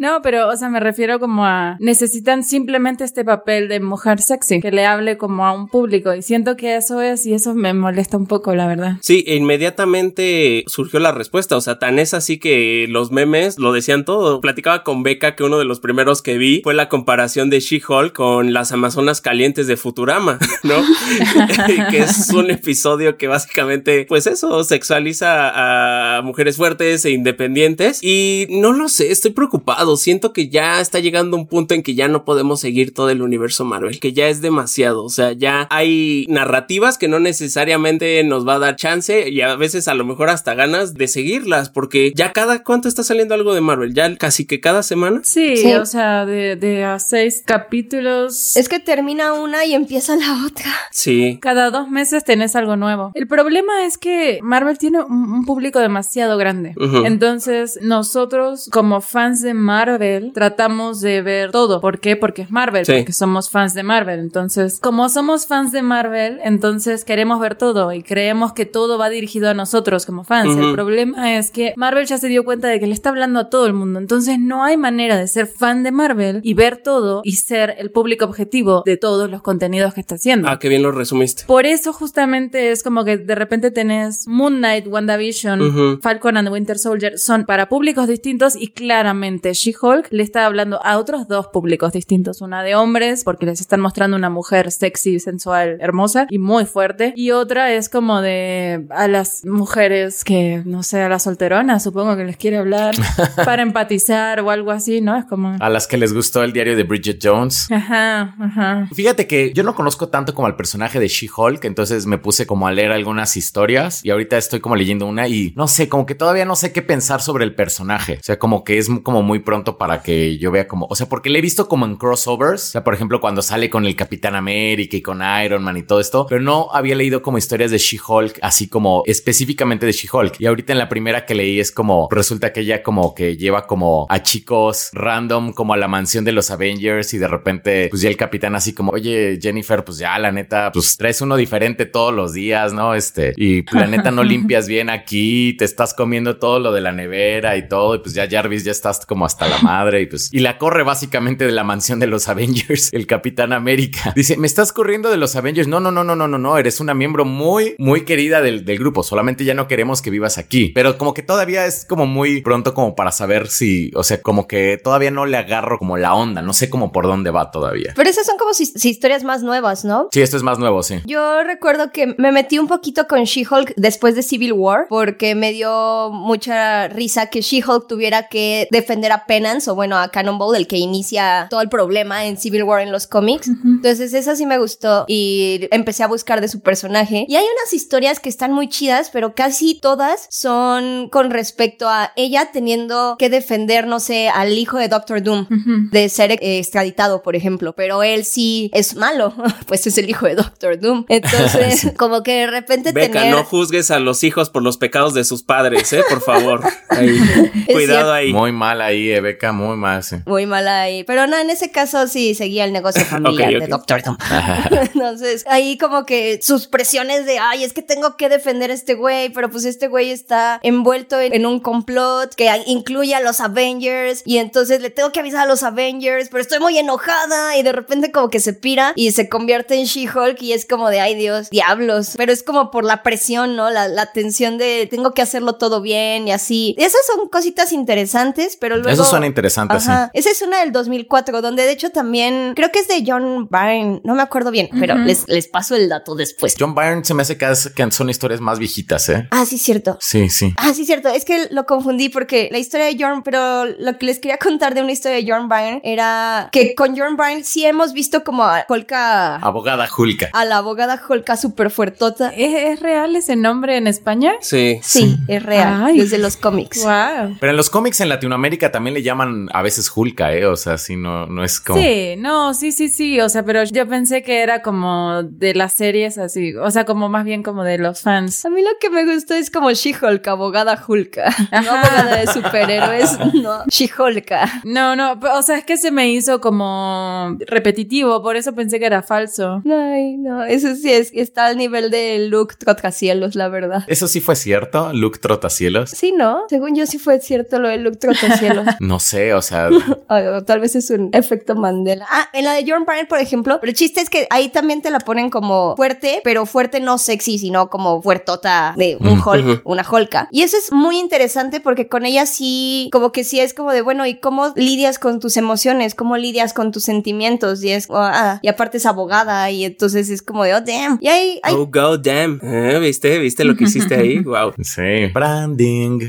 No, 0.00 0.20
pero, 0.20 0.48
o 0.48 0.56
sea, 0.56 0.68
me 0.68 0.80
refiero 0.80 1.20
como 1.20 1.44
a 1.46 1.76
necesitan 1.78 2.42
simplemente 2.42 3.04
este 3.04 3.24
papel 3.24 3.68
de 3.68 3.78
mujer 3.78 4.20
sexy 4.20 4.60
que 4.60 4.72
le 4.72 4.84
hable 4.84 5.16
como 5.16 5.46
a 5.46 5.52
un 5.52 5.68
público 5.68 6.12
y 6.12 6.22
siento 6.22 6.56
que 6.56 6.74
eso 6.76 7.00
es 7.00 7.24
y 7.24 7.34
eso 7.34 7.54
me 7.54 7.72
molesta 7.72 8.16
un 8.16 8.26
poco, 8.26 8.54
la 8.54 8.66
verdad. 8.66 8.96
Sí, 9.00 9.22
e 9.28 9.36
inmediatamente 9.36 10.64
surgió 10.66 10.98
la 10.98 11.12
respuesta. 11.12 11.56
O 11.56 11.60
sea, 11.60 11.78
tan 11.78 12.00
es 12.00 12.14
así 12.14 12.38
que 12.38 12.86
los 12.88 13.12
memes 13.12 13.58
lo 13.58 13.72
decían 13.72 14.04
todo. 14.04 14.40
Platicaba 14.40 14.82
con 14.82 15.04
Beca 15.04 15.36
que 15.36 15.44
uno 15.44 15.58
de 15.58 15.64
los 15.64 15.78
primeros 15.78 16.20
que 16.20 16.36
vi 16.36 16.62
fue 16.62 16.74
la 16.74 16.88
comparación 16.88 17.48
de 17.48 17.60
She-Hulk 17.60 18.12
con 18.12 18.52
las 18.52 18.72
Amazonas 18.72 19.20
calientes 19.20 19.66
de 19.66 19.76
Futurama, 19.76 20.38
¿no? 20.64 20.74
que 21.90 21.98
es 21.98 22.30
un 22.30 22.50
episodio 22.50 23.16
que 23.16 23.28
básicamente, 23.28 24.06
pues 24.08 24.26
eso, 24.26 24.64
sexualiza 24.64 26.18
a 26.18 26.22
mujeres 26.22 26.56
fuertes 26.56 27.04
e 27.04 27.10
independientes. 27.22 28.00
Y 28.02 28.46
no 28.50 28.72
lo 28.72 28.88
sé, 28.88 29.10
estoy 29.12 29.30
preocupado. 29.30 29.96
Siento 29.96 30.32
que 30.32 30.48
ya 30.48 30.80
está 30.80 30.98
llegando 30.98 31.36
un 31.36 31.46
punto 31.46 31.74
en 31.74 31.82
que 31.82 31.94
ya 31.94 32.08
no 32.08 32.24
podemos 32.24 32.60
seguir 32.60 32.92
todo 32.92 33.10
el 33.10 33.22
universo 33.22 33.64
Marvel, 33.64 34.00
que 34.00 34.12
ya 34.12 34.28
es 34.28 34.40
demasiado. 34.42 35.04
O 35.04 35.08
sea, 35.10 35.32
ya 35.32 35.66
hay 35.70 36.26
narrativas 36.28 36.98
que 36.98 37.08
no 37.08 37.18
necesariamente 37.20 38.22
nos 38.24 38.46
va 38.46 38.54
a 38.56 38.58
dar 38.58 38.76
chance 38.76 39.28
y 39.30 39.40
a 39.40 39.56
veces 39.56 39.88
a 39.88 39.94
lo 39.94 40.04
mejor 40.04 40.30
hasta 40.30 40.54
ganas 40.54 40.94
de 40.94 41.06
seguirlas, 41.08 41.70
porque 41.70 42.12
ya 42.14 42.32
cada 42.32 42.62
cuánto 42.64 42.88
está 42.88 43.04
saliendo 43.04 43.34
algo 43.34 43.54
de 43.54 43.60
Marvel, 43.60 43.94
ya 43.94 44.14
casi 44.16 44.44
que 44.46 44.60
cada 44.60 44.82
semana. 44.82 45.20
Sí, 45.22 45.56
Sí. 45.56 45.72
o 45.74 45.86
sea, 45.86 46.26
de, 46.26 46.56
de 46.56 46.84
a 46.84 46.98
seis 46.98 47.42
capítulos. 47.46 48.56
es 48.56 48.68
que 48.68 48.80
termina 48.80 49.32
una 49.32 49.64
y 49.64 49.74
empieza 49.74 50.16
la 50.16 50.44
otra. 50.46 50.70
Sí. 50.90 51.38
Cada 51.40 51.70
dos 51.70 51.88
meses 51.88 52.24
tenés 52.24 52.56
algo 52.56 52.76
nuevo. 52.76 53.12
El 53.14 53.26
problema 53.26 53.84
es 53.86 53.98
que 53.98 54.40
Marvel 54.42 54.78
tiene 54.78 55.02
un, 55.02 55.32
un 55.32 55.44
público 55.44 55.78
demasiado 55.78 56.36
grande. 56.36 56.74
Entonces, 57.12 57.78
nosotros 57.82 58.68
como 58.72 59.00
fans 59.00 59.42
de 59.42 59.54
Marvel 59.54 60.32
tratamos 60.34 61.00
de 61.00 61.22
ver 61.22 61.50
todo. 61.50 61.80
¿Por 61.80 62.00
qué? 62.00 62.16
Porque 62.16 62.42
es 62.42 62.50
Marvel, 62.50 62.84
Sí. 62.86 62.92
porque 62.98 63.12
somos 63.12 63.50
fans 63.50 63.74
de 63.74 63.82
Marvel. 63.82 64.20
Entonces, 64.20 64.78
como 64.80 65.08
somos 65.08 65.46
fans 65.46 65.72
de 65.72 65.82
Marvel, 65.82 66.40
entonces 66.42 67.04
queremos 67.04 67.40
ver 67.40 67.54
todo 67.56 67.92
y 67.92 68.02
creemos 68.02 68.52
que 68.52 68.66
todo 68.66 68.98
va 68.98 69.08
dirigido 69.08 69.48
a 69.50 69.54
nosotros 69.54 70.06
como 70.06 70.24
fans. 70.24 70.56
El 70.56 70.72
problema 70.72 71.36
es 71.36 71.50
que 71.50 71.74
Marvel 71.76 72.06
ya 72.06 72.18
se 72.18 72.28
dio 72.28 72.44
cuenta 72.44 72.68
de 72.68 72.80
que 72.80 72.86
le 72.86 72.94
está 72.94 73.10
hablando 73.10 73.38
a 73.40 73.50
todo 73.50 73.66
el 73.66 73.72
mundo. 73.72 73.98
Entonces, 73.98 74.38
no 74.38 74.64
hay 74.64 74.76
manera 74.76 75.16
de 75.16 75.28
ser 75.28 75.46
fan 75.46 75.82
de 75.82 75.92
Marvel 75.92 76.40
y 76.42 76.54
ver 76.54 76.78
todo 76.78 77.20
y 77.24 77.32
ser 77.32 77.74
el 77.78 77.90
público 77.90 78.24
objetivo 78.24 78.82
de 78.86 78.96
todos 78.96 79.30
los 79.30 79.42
contenidos 79.42 79.94
que 79.94 80.00
está 80.00 80.14
haciendo. 80.16 80.48
Ah, 80.48 80.58
qué 80.58 80.68
bien 80.68 80.82
lo 80.82 80.92
resumiste. 80.92 81.44
Por 81.46 81.66
eso 81.66 81.92
justamente 81.92 82.70
es 82.70 82.82
como 82.82 83.04
que 83.04 83.16
de 83.18 83.34
repente 83.34 83.70
tenés 83.70 84.26
Moon 84.26 84.58
Knight, 84.58 84.86
WandaVision. 84.86 86.00
Falcon 86.00 86.36
and 86.36 86.48
the 86.48 86.52
Winter 86.52 86.78
Soldier 86.78 86.91
son 87.16 87.44
para 87.44 87.68
públicos 87.68 88.08
distintos 88.08 88.56
y 88.56 88.68
claramente 88.68 89.52
She-Hulk 89.52 90.08
le 90.10 90.22
está 90.22 90.46
hablando 90.46 90.84
a 90.84 90.98
otros 90.98 91.28
dos 91.28 91.48
públicos 91.48 91.92
distintos. 91.92 92.40
Una 92.40 92.62
de 92.62 92.74
hombres, 92.74 93.24
porque 93.24 93.46
les 93.46 93.60
están 93.60 93.80
mostrando 93.80 94.16
una 94.16 94.30
mujer 94.30 94.70
sexy, 94.70 95.20
sensual, 95.20 95.78
hermosa 95.80 96.26
y 96.30 96.38
muy 96.38 96.64
fuerte. 96.64 97.12
Y 97.16 97.30
otra 97.30 97.72
es 97.72 97.88
como 97.88 98.20
de 98.20 98.86
a 98.90 99.08
las 99.08 99.44
mujeres 99.44 100.24
que, 100.24 100.62
no 100.64 100.82
sé, 100.82 101.02
a 101.02 101.08
las 101.08 101.24
solteronas, 101.24 101.82
supongo 101.82 102.16
que 102.16 102.24
les 102.24 102.36
quiere 102.36 102.58
hablar 102.58 102.94
para 103.44 103.62
empatizar 103.62 104.40
o 104.40 104.50
algo 104.50 104.70
así, 104.70 105.00
¿no? 105.00 105.16
Es 105.16 105.24
como... 105.24 105.56
A 105.60 105.68
las 105.68 105.86
que 105.86 105.96
les 105.96 106.12
gustó 106.12 106.42
el 106.42 106.52
diario 106.52 106.76
de 106.76 106.84
Bridget 106.84 107.18
Jones. 107.22 107.70
Ajá, 107.70 108.34
ajá. 108.38 108.88
Fíjate 108.94 109.26
que 109.26 109.52
yo 109.52 109.62
no 109.62 109.74
conozco 109.74 110.08
tanto 110.08 110.34
como 110.34 110.46
al 110.46 110.56
personaje 110.56 110.98
de 110.98 111.08
She-Hulk, 111.08 111.64
entonces 111.64 112.06
me 112.06 112.18
puse 112.18 112.46
como 112.46 112.66
a 112.66 112.72
leer 112.72 112.92
algunas 112.92 113.36
historias 113.36 114.04
y 114.04 114.10
ahorita 114.10 114.38
estoy 114.38 114.60
como 114.60 114.76
leyendo 114.76 115.06
una 115.06 115.28
y 115.28 115.52
no 115.56 115.68
sé, 115.68 115.88
como 115.88 116.06
que 116.06 116.14
todavía 116.14 116.44
no 116.44 116.56
sé 116.56 116.72
qué 116.72 116.81
pensar 116.82 117.20
sobre 117.20 117.44
el 117.44 117.54
personaje. 117.54 118.18
O 118.20 118.22
sea, 118.22 118.38
como 118.38 118.64
que 118.64 118.78
es 118.78 118.88
como 119.02 119.22
muy 119.22 119.40
pronto 119.40 119.78
para 119.78 120.02
que 120.02 120.38
yo 120.38 120.50
vea 120.50 120.68
como, 120.68 120.86
o 120.88 120.94
sea, 120.94 121.08
porque 121.08 121.30
le 121.30 121.38
he 121.38 121.42
visto 121.42 121.68
como 121.68 121.86
en 121.86 121.96
crossovers, 121.96 122.62
o 122.62 122.72
sea, 122.72 122.84
por 122.84 122.94
ejemplo, 122.94 123.20
cuando 123.20 123.42
sale 123.42 123.70
con 123.70 123.86
el 123.86 123.96
Capitán 123.96 124.34
América 124.34 124.96
y 124.96 125.02
con 125.02 125.22
Iron 125.44 125.62
Man 125.62 125.76
y 125.76 125.82
todo 125.82 126.00
esto, 126.00 126.26
pero 126.28 126.40
no 126.40 126.68
había 126.72 126.94
leído 126.94 127.22
como 127.22 127.38
historias 127.38 127.70
de 127.70 127.78
She-Hulk, 127.78 128.38
así 128.42 128.68
como 128.68 129.02
específicamente 129.06 129.86
de 129.86 129.92
She-Hulk. 129.92 130.40
Y 130.40 130.46
ahorita 130.46 130.72
en 130.72 130.78
la 130.78 130.88
primera 130.88 131.24
que 131.26 131.34
leí 131.34 131.60
es 131.60 131.70
como, 131.70 132.08
resulta 132.10 132.52
que 132.52 132.60
ella 132.60 132.82
como 132.82 133.14
que 133.14 133.36
lleva 133.36 133.66
como 133.66 134.06
a 134.08 134.22
chicos 134.22 134.90
random 134.92 135.52
como 135.52 135.74
a 135.74 135.76
la 135.76 135.88
mansión 135.88 136.24
de 136.24 136.32
los 136.32 136.50
Avengers 136.50 137.14
y 137.14 137.18
de 137.18 137.28
repente 137.28 137.88
pues 137.90 138.02
ya 138.02 138.08
el 138.08 138.16
capitán 138.16 138.54
así 138.54 138.72
como, 138.72 138.92
oye 138.92 139.38
Jennifer, 139.40 139.84
pues 139.84 139.98
ya 139.98 140.18
la 140.18 140.32
neta, 140.32 140.70
pues 140.72 140.96
traes 140.96 141.20
uno 141.20 141.36
diferente 141.36 141.86
todos 141.86 142.12
los 142.12 142.32
días, 142.32 142.72
¿no? 142.72 142.94
Este, 142.94 143.32
y 143.36 143.64
la 143.74 143.86
neta 143.86 144.10
no 144.10 144.22
limpias 144.32 144.68
bien 144.68 144.90
aquí, 144.90 145.54
te 145.54 145.64
estás 145.64 145.94
comiendo 145.94 146.38
todo 146.38 146.58
lo 146.72 146.76
de 146.76 146.80
la 146.80 146.92
nevera 146.92 147.56
y 147.56 147.68
todo, 147.68 147.94
y 147.94 147.98
pues 147.98 148.14
ya 148.14 148.28
Jarvis 148.28 148.64
ya 148.64 148.72
estás 148.72 149.04
como 149.06 149.24
hasta 149.24 149.48
la 149.48 149.58
madre 149.58 150.02
y 150.02 150.06
pues, 150.06 150.32
y 150.32 150.40
la 150.40 150.58
corre 150.58 150.82
básicamente 150.82 151.44
de 151.44 151.52
la 151.52 151.64
mansión 151.64 151.98
de 151.98 152.06
los 152.06 152.28
Avengers, 152.32 152.92
el 152.92 153.06
Capitán 153.06 153.52
América. 153.52 154.12
Dice, 154.16 154.36
me 154.36 154.46
estás 154.46 154.72
corriendo 154.72 155.10
de 155.10 155.16
los 155.16 155.36
Avengers. 155.36 155.68
No, 155.68 155.80
no, 155.80 155.90
no, 155.90 156.04
no, 156.04 156.16
no, 156.16 156.28
no, 156.28 156.38
no, 156.38 156.58
eres 156.58 156.80
una 156.80 156.94
miembro 156.94 157.24
muy, 157.24 157.74
muy 157.78 158.04
querida 158.04 158.40
del, 158.40 158.64
del 158.64 158.78
grupo, 158.78 159.02
solamente 159.02 159.44
ya 159.44 159.54
no 159.54 159.68
queremos 159.68 160.02
que 160.02 160.10
vivas 160.10 160.38
aquí, 160.38 160.70
pero 160.74 160.98
como 160.98 161.14
que 161.14 161.22
todavía 161.22 161.66
es 161.66 161.84
como 161.84 162.06
muy 162.06 162.42
pronto 162.42 162.74
como 162.74 162.94
para 162.94 163.12
saber 163.12 163.48
si, 163.48 163.90
o 163.94 164.02
sea, 164.02 164.22
como 164.22 164.46
que 164.46 164.78
todavía 164.82 165.10
no 165.10 165.26
le 165.26 165.36
agarro 165.36 165.78
como 165.78 165.96
la 165.96 166.14
onda, 166.14 166.42
no 166.42 166.52
sé 166.52 166.70
cómo 166.70 166.92
por 166.92 167.06
dónde 167.06 167.30
va 167.30 167.50
todavía. 167.50 167.92
Pero 167.96 168.08
esas 168.08 168.26
son 168.26 168.38
como 168.38 168.54
si, 168.54 168.66
si 168.66 168.90
historias 168.90 169.24
más 169.24 169.42
nuevas, 169.42 169.84
¿no? 169.84 170.08
Sí, 170.12 170.20
esto 170.20 170.36
es 170.36 170.42
más 170.42 170.58
nuevo, 170.58 170.82
sí. 170.82 170.96
Yo 171.04 171.42
recuerdo 171.42 171.92
que 171.92 172.14
me 172.18 172.32
metí 172.32 172.58
un 172.58 172.68
poquito 172.68 173.06
con 173.06 173.24
She-Hulk 173.24 173.74
después 173.76 174.14
de 174.14 174.22
Civil 174.22 174.52
War 174.52 174.86
porque 174.88 175.34
me 175.34 175.52
dio 175.52 176.10
mucha 176.12 176.61
risa 176.88 177.26
que 177.26 177.40
She-Hulk 177.40 177.86
tuviera 177.86 178.28
que 178.28 178.68
defender 178.70 179.12
a 179.12 179.26
Penance 179.26 179.70
o 179.70 179.74
bueno 179.74 179.96
a 179.98 180.08
Cannonball, 180.08 180.56
el 180.56 180.66
que 180.66 180.78
inicia 180.78 181.46
todo 181.50 181.60
el 181.60 181.68
problema 181.68 182.26
en 182.26 182.36
Civil 182.36 182.64
War 182.64 182.80
en 182.80 182.92
los 182.92 183.06
cómics. 183.06 183.48
Entonces 183.48 184.14
esa 184.14 184.36
sí 184.36 184.46
me 184.46 184.58
gustó 184.58 185.04
y 185.08 185.68
empecé 185.70 186.02
a 186.02 186.08
buscar 186.08 186.40
de 186.40 186.48
su 186.48 186.60
personaje. 186.60 187.26
Y 187.28 187.36
hay 187.36 187.44
unas 187.44 187.72
historias 187.72 188.20
que 188.20 188.28
están 188.28 188.52
muy 188.52 188.68
chidas, 188.68 189.10
pero 189.12 189.34
casi 189.34 189.78
todas 189.78 190.26
son 190.30 191.08
con 191.08 191.30
respecto 191.30 191.88
a 191.88 192.12
ella 192.16 192.50
teniendo 192.52 193.16
que 193.18 193.30
defender, 193.30 193.86
no 193.86 194.00
sé, 194.00 194.28
al 194.28 194.56
hijo 194.56 194.78
de 194.78 194.88
Doctor 194.88 195.22
Doom 195.22 195.46
de 195.90 196.08
ser 196.08 196.32
eh, 196.32 196.58
extraditado, 196.58 197.22
por 197.22 197.36
ejemplo. 197.36 197.74
Pero 197.74 198.02
él 198.02 198.24
sí 198.24 198.70
es 198.72 198.96
malo, 198.96 199.34
pues 199.66 199.86
es 199.86 199.98
el 199.98 200.08
hijo 200.08 200.26
de 200.26 200.34
Doctor 200.34 200.78
Doom. 200.78 201.04
Entonces, 201.08 201.92
como 201.96 202.22
que 202.22 202.32
de 202.40 202.46
repente 202.46 202.92
Beca, 202.92 203.20
tener... 203.20 203.34
no 203.34 203.44
juzgues 203.44 203.90
a 203.90 203.98
los 203.98 204.24
hijos 204.24 204.50
por 204.50 204.62
los 204.62 204.76
pecados 204.76 205.14
de 205.14 205.24
sus 205.24 205.42
padres, 205.42 205.92
¿eh? 205.92 206.02
Por 206.08 206.20
favor. 206.20 206.51
Ahí. 206.88 207.18
Cuidado 207.72 208.12
ahí. 208.12 208.32
Muy 208.32 208.52
mal 208.52 208.80
ahí, 208.80 209.18
Beca, 209.20 209.52
muy 209.52 209.76
mal, 209.76 210.02
sí. 210.02 210.16
Muy 210.26 210.46
mala 210.46 210.82
ahí. 210.82 211.04
Pero 211.04 211.26
no, 211.26 211.38
en 211.38 211.50
ese 211.50 211.70
caso 211.70 212.06
sí 212.06 212.34
seguía 212.34 212.64
el 212.64 212.72
negocio 212.72 213.04
familiar 213.06 213.60
de 213.60 213.66
Doctor 213.66 214.02
Doom. 214.02 214.16
Entonces, 214.70 215.44
ahí 215.48 215.78
como 215.78 216.04
que 216.04 216.40
sus 216.42 216.66
presiones 216.66 217.26
de, 217.26 217.38
ay, 217.38 217.64
es 217.64 217.72
que 217.72 217.82
tengo 217.82 218.16
que 218.16 218.28
defender 218.28 218.70
a 218.70 218.74
este 218.74 218.94
güey, 218.94 219.30
pero 219.30 219.50
pues 219.50 219.64
este 219.64 219.88
güey 219.88 220.10
está 220.10 220.60
envuelto 220.62 221.20
en, 221.20 221.34
en 221.34 221.46
un 221.46 221.60
complot 221.60 222.34
que 222.34 222.50
incluye 222.66 223.14
a 223.14 223.20
los 223.20 223.40
Avengers 223.40 224.22
y 224.24 224.38
entonces 224.38 224.80
le 224.80 224.90
tengo 224.90 225.12
que 225.12 225.20
avisar 225.20 225.42
a 225.42 225.46
los 225.46 225.62
Avengers, 225.62 226.28
pero 226.30 226.42
estoy 226.42 226.60
muy 226.60 226.78
enojada 226.78 227.56
y 227.56 227.62
de 227.62 227.72
repente 227.72 228.12
como 228.12 228.28
que 228.28 228.40
se 228.40 228.52
pira 228.52 228.92
y 228.96 229.12
se 229.12 229.28
convierte 229.28 229.74
en 229.74 229.84
She-Hulk 229.84 230.40
y 230.42 230.52
es 230.52 230.66
como 230.66 230.90
de, 230.90 231.00
ay 231.00 231.14
Dios, 231.14 231.50
diablos. 231.50 232.14
Pero 232.16 232.32
es 232.32 232.42
como 232.42 232.70
por 232.70 232.84
la 232.84 233.02
presión, 233.02 233.56
¿no? 233.56 233.70
La, 233.70 233.88
la 233.88 234.12
tensión 234.12 234.58
de 234.58 234.86
tengo 234.90 235.12
que 235.12 235.22
hacerlo 235.22 235.54
todo 235.54 235.80
bien 235.80 236.28
y 236.28 236.32
así. 236.42 236.74
Esas 236.78 237.00
son 237.06 237.28
cositas 237.28 237.72
interesantes, 237.72 238.56
pero 238.60 238.76
luego... 238.76 238.90
Eso 238.90 239.04
suena 239.04 239.26
interesante, 239.26 239.76
Ajá. 239.76 240.10
Esa 240.14 240.30
es 240.30 240.42
una 240.42 240.60
del 240.60 240.72
2004, 240.72 241.40
donde 241.42 241.62
de 241.64 241.72
hecho 241.72 241.90
también 241.90 242.52
creo 242.56 242.70
que 242.72 242.80
es 242.80 242.88
de 242.88 243.04
John 243.06 243.48
Byrne, 243.50 244.00
no 244.04 244.14
me 244.14 244.22
acuerdo 244.22 244.50
bien, 244.50 244.68
pero 244.78 244.96
les, 244.96 245.28
les 245.28 245.48
paso 245.48 245.76
el 245.76 245.88
dato 245.88 246.14
después. 246.14 246.54
John 246.58 246.74
Byrne 246.74 247.04
se 247.04 247.14
me 247.14 247.22
hace 247.22 247.36
que, 247.38 247.50
es- 247.50 247.68
que 247.74 247.90
son 247.90 248.10
historias 248.10 248.40
más 248.40 248.58
viejitas, 248.58 249.08
¿eh? 249.08 249.28
Ah, 249.30 249.44
sí, 249.46 249.58
cierto. 249.58 249.98
Sí, 250.00 250.28
sí. 250.28 250.52
Ah, 250.56 250.72
sí, 250.74 250.84
cierto. 250.84 251.08
Es 251.08 251.24
que 251.24 251.48
lo 251.50 251.64
confundí 251.66 252.08
porque 252.08 252.48
la 252.50 252.58
historia 252.58 252.86
de 252.86 252.96
John, 252.98 253.22
pero 253.22 253.64
lo 253.66 253.98
que 253.98 254.06
les 254.06 254.18
quería 254.18 254.38
contar 254.38 254.74
de 254.74 254.82
una 254.82 254.92
historia 254.92 255.16
de 255.18 255.24
John 255.30 255.48
Byrne 255.48 255.80
era 255.84 256.48
que 256.52 256.74
con 256.74 256.96
John 256.96 257.16
Byrne 257.16 257.44
sí 257.44 257.64
hemos 257.64 257.92
visto 257.92 258.24
como 258.24 258.44
a 258.44 258.64
Holka, 258.68 259.36
Abogada 259.36 259.86
Julka. 259.86 260.28
a 260.32 260.44
la 260.44 260.58
abogada 260.58 261.00
Holka 261.08 261.36
super 261.36 261.70
fuertota. 261.70 262.28
¿Es, 262.30 262.54
es 262.72 262.80
real 262.80 263.14
ese 263.16 263.36
nombre 263.36 263.76
en 263.76 263.86
España? 263.86 264.32
Sí. 264.40 264.80
Sí, 264.82 265.16
es 265.28 265.42
real, 265.42 265.84
Ay. 265.84 265.98
desde 265.98 266.18
los 266.18 266.31
cómics. 266.36 266.82
Wow. 266.82 267.36
Pero 267.40 267.50
en 267.50 267.56
los 267.56 267.70
cómics 267.70 268.00
en 268.00 268.08
Latinoamérica 268.08 268.70
también 268.72 268.94
le 268.94 269.02
llaman 269.02 269.48
a 269.52 269.62
veces 269.62 269.88
Julka, 269.88 270.34
¿eh? 270.34 270.46
O 270.46 270.56
sea, 270.56 270.78
sí, 270.78 270.96
no, 270.96 271.26
no 271.26 271.44
es 271.44 271.60
como... 271.60 271.80
Sí, 271.80 272.14
no, 272.18 272.54
sí, 272.54 272.72
sí, 272.72 272.88
sí, 272.88 273.20
o 273.20 273.28
sea, 273.28 273.44
pero 273.44 273.64
yo 273.64 273.86
pensé 273.88 274.22
que 274.22 274.40
era 274.40 274.62
como 274.62 275.22
de 275.22 275.54
las 275.54 275.72
series 275.74 276.18
así, 276.18 276.54
o 276.54 276.70
sea, 276.70 276.84
como 276.84 277.08
más 277.08 277.24
bien 277.24 277.42
como 277.42 277.64
de 277.64 277.78
los 277.78 278.02
fans. 278.02 278.44
A 278.44 278.50
mí 278.50 278.62
lo 278.62 278.70
que 278.80 278.90
me 278.90 279.04
gustó 279.04 279.34
es 279.34 279.50
como 279.50 279.70
She-Hulk, 279.70 280.26
abogada 280.28 280.82
Hulka. 280.86 281.34
No 281.52 281.70
abogada 281.70 282.16
de 282.16 282.26
superhéroes, 282.26 283.18
no. 283.34 283.64
She-Hulka. 283.66 284.62
No, 284.64 284.96
no, 284.96 285.18
o 285.34 285.42
sea, 285.42 285.58
es 285.58 285.64
que 285.64 285.76
se 285.76 285.90
me 285.90 286.10
hizo 286.10 286.40
como 286.40 287.36
repetitivo, 287.46 288.22
por 288.22 288.36
eso 288.36 288.54
pensé 288.54 288.78
que 288.78 288.86
era 288.86 289.02
falso. 289.02 289.62
Ay, 289.64 290.16
no, 290.16 290.44
eso 290.44 290.74
sí 290.74 290.90
es, 290.92 291.10
está 291.12 291.46
al 291.46 291.56
nivel 291.56 291.90
de 291.90 292.26
Luke 292.28 292.56
Trotacielos, 292.58 293.34
la 293.34 293.48
verdad. 293.48 293.84
Eso 293.86 294.08
sí 294.08 294.20
fue 294.20 294.36
cierto, 294.36 294.92
Luke 294.92 295.18
Trotacielos. 295.18 295.90
Sí, 295.90 296.12
¿no? 296.16 296.21
Según 296.48 296.74
yo 296.74 296.86
sí 296.86 296.98
fue 296.98 297.20
cierto 297.20 297.58
lo 297.58 297.68
de 297.68 297.78
Luke 297.78 297.96
Trotacielos. 297.96 298.66
No 298.80 298.98
sé, 298.98 299.32
o 299.34 299.42
sea, 299.42 299.68
O 300.08 300.44
tal 300.44 300.60
vez 300.60 300.76
es 300.76 300.90
un 300.90 301.10
efecto 301.12 301.54
Mandela. 301.54 302.06
Ah, 302.10 302.28
en 302.32 302.44
la 302.44 302.52
de 302.54 302.64
John 302.66 302.84
Byrne, 302.84 303.06
por 303.06 303.18
ejemplo, 303.18 303.58
pero 303.60 303.70
el 303.70 303.76
chiste 303.76 304.00
es 304.00 304.10
que 304.10 304.26
ahí 304.30 304.48
también 304.48 304.82
te 304.82 304.90
la 304.90 304.98
ponen 304.98 305.30
como 305.30 305.74
fuerte, 305.76 306.20
pero 306.24 306.46
fuerte 306.46 306.80
no 306.80 306.98
sexy, 306.98 307.38
sino 307.38 307.70
como 307.70 308.02
fuertota 308.02 308.74
de 308.76 308.96
un. 309.00 309.22
Hulk, 309.24 309.62
una 309.64 309.84
Hulka. 309.88 310.28
Y 310.30 310.42
eso 310.42 310.56
es 310.56 310.72
muy 310.72 310.98
interesante 310.98 311.60
porque 311.60 311.88
con 311.88 312.04
ella 312.04 312.26
sí, 312.26 312.88
como 312.92 313.12
que 313.12 313.24
sí 313.24 313.40
es 313.40 313.54
como 313.54 313.72
de, 313.72 313.82
bueno, 313.82 314.06
¿y 314.06 314.16
cómo 314.16 314.52
lidias 314.56 314.98
con 314.98 315.20
tus 315.20 315.36
emociones? 315.36 315.94
¿Cómo 315.94 316.16
lidias 316.16 316.52
con 316.52 316.72
tus 316.72 316.82
sentimientos? 316.82 317.62
Y 317.62 317.70
es, 317.70 317.86
oh, 317.88 317.96
ah, 317.98 318.40
y 318.42 318.48
aparte 318.48 318.78
es 318.78 318.86
abogada 318.86 319.50
y 319.50 319.64
entonces 319.64 320.10
es 320.10 320.22
como 320.22 320.44
de, 320.44 320.54
oh, 320.54 320.60
damn. 320.60 320.98
Y 321.00 321.08
ahí, 321.08 321.40
ahí 321.42 321.54
Oh, 321.56 321.66
go 321.66 321.96
damn. 321.98 322.40
Eh, 322.42 322.78
¿Viste? 322.80 323.18
¿Viste 323.18 323.44
lo 323.44 323.56
que 323.56 323.64
hiciste 323.64 323.94
ahí? 323.94 324.20
Wow. 324.32 324.54
sí. 324.62 325.06
Branding. 325.12 326.01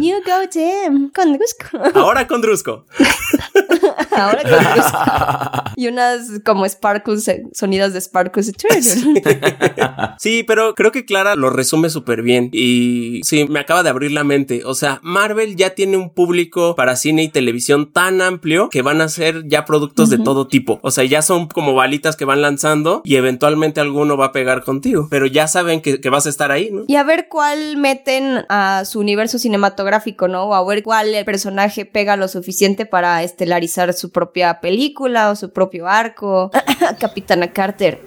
You 0.00 0.22
go 0.24 0.46
damn, 0.52 1.10
con 1.10 1.36
gusto. 1.36 1.98
Ahora 1.98 2.26
con 2.26 2.40
Drusco. 2.40 2.84
Ahora 4.18 4.42
gusto. 4.42 5.72
Y 5.76 5.88
unas 5.88 6.40
como 6.44 6.68
sparkles, 6.68 7.28
eh, 7.28 7.42
sonidos 7.52 7.92
de 7.92 8.00
sparkles. 8.00 8.52
Sí, 10.18 10.42
pero 10.42 10.74
creo 10.74 10.90
que 10.90 11.04
Clara 11.04 11.36
lo 11.36 11.50
resume 11.50 11.90
súper 11.90 12.22
bien 12.22 12.50
y 12.52 13.20
sí, 13.22 13.46
me 13.48 13.60
acaba 13.60 13.82
de 13.82 13.90
abrir 13.90 14.10
la 14.12 14.24
mente. 14.24 14.62
O 14.64 14.74
sea, 14.74 14.98
Marvel 15.02 15.54
ya 15.56 15.70
tiene 15.70 15.96
un 15.96 16.10
público 16.10 16.74
para 16.74 16.96
cine 16.96 17.22
y 17.22 17.28
televisión 17.28 17.92
tan 17.92 18.20
amplio 18.20 18.68
que 18.68 18.82
van 18.82 19.00
a 19.00 19.08
ser 19.08 19.46
ya 19.46 19.64
productos 19.64 20.10
de 20.10 20.18
todo 20.18 20.48
tipo. 20.48 20.80
O 20.82 20.90
sea, 20.90 21.04
ya 21.04 21.22
son 21.22 21.46
como 21.46 21.74
balitas 21.74 22.16
que 22.16 22.24
van 22.24 22.42
lanzando 22.42 23.02
y 23.04 23.16
eventualmente 23.16 23.80
alguno 23.80 24.16
va 24.16 24.26
a 24.26 24.32
pegar 24.32 24.64
contigo, 24.64 25.06
pero 25.10 25.26
ya 25.26 25.46
saben 25.46 25.80
que, 25.80 26.00
que 26.00 26.10
vas 26.10 26.26
a 26.26 26.30
estar 26.30 26.50
ahí, 26.50 26.70
¿no? 26.72 26.84
Y 26.88 26.96
a 26.96 27.04
ver 27.04 27.28
cuál 27.28 27.76
meten 27.76 28.44
a 28.48 28.84
su 28.84 29.00
universo 29.00 29.38
cinematográfico, 29.38 30.26
¿no? 30.28 30.44
O 30.44 30.54
a 30.54 30.64
ver 30.64 30.82
cuál 30.82 31.14
personaje 31.24 31.84
pega 31.84 32.16
lo 32.16 32.28
suficiente 32.28 32.86
para 32.86 33.22
estelarizar 33.22 33.92
su 33.94 34.07
propia 34.10 34.60
película 34.60 35.30
o 35.30 35.36
su 35.36 35.52
propio 35.52 35.86
arco. 35.86 36.50
Capitana 36.98 37.52
Carter. 37.52 38.04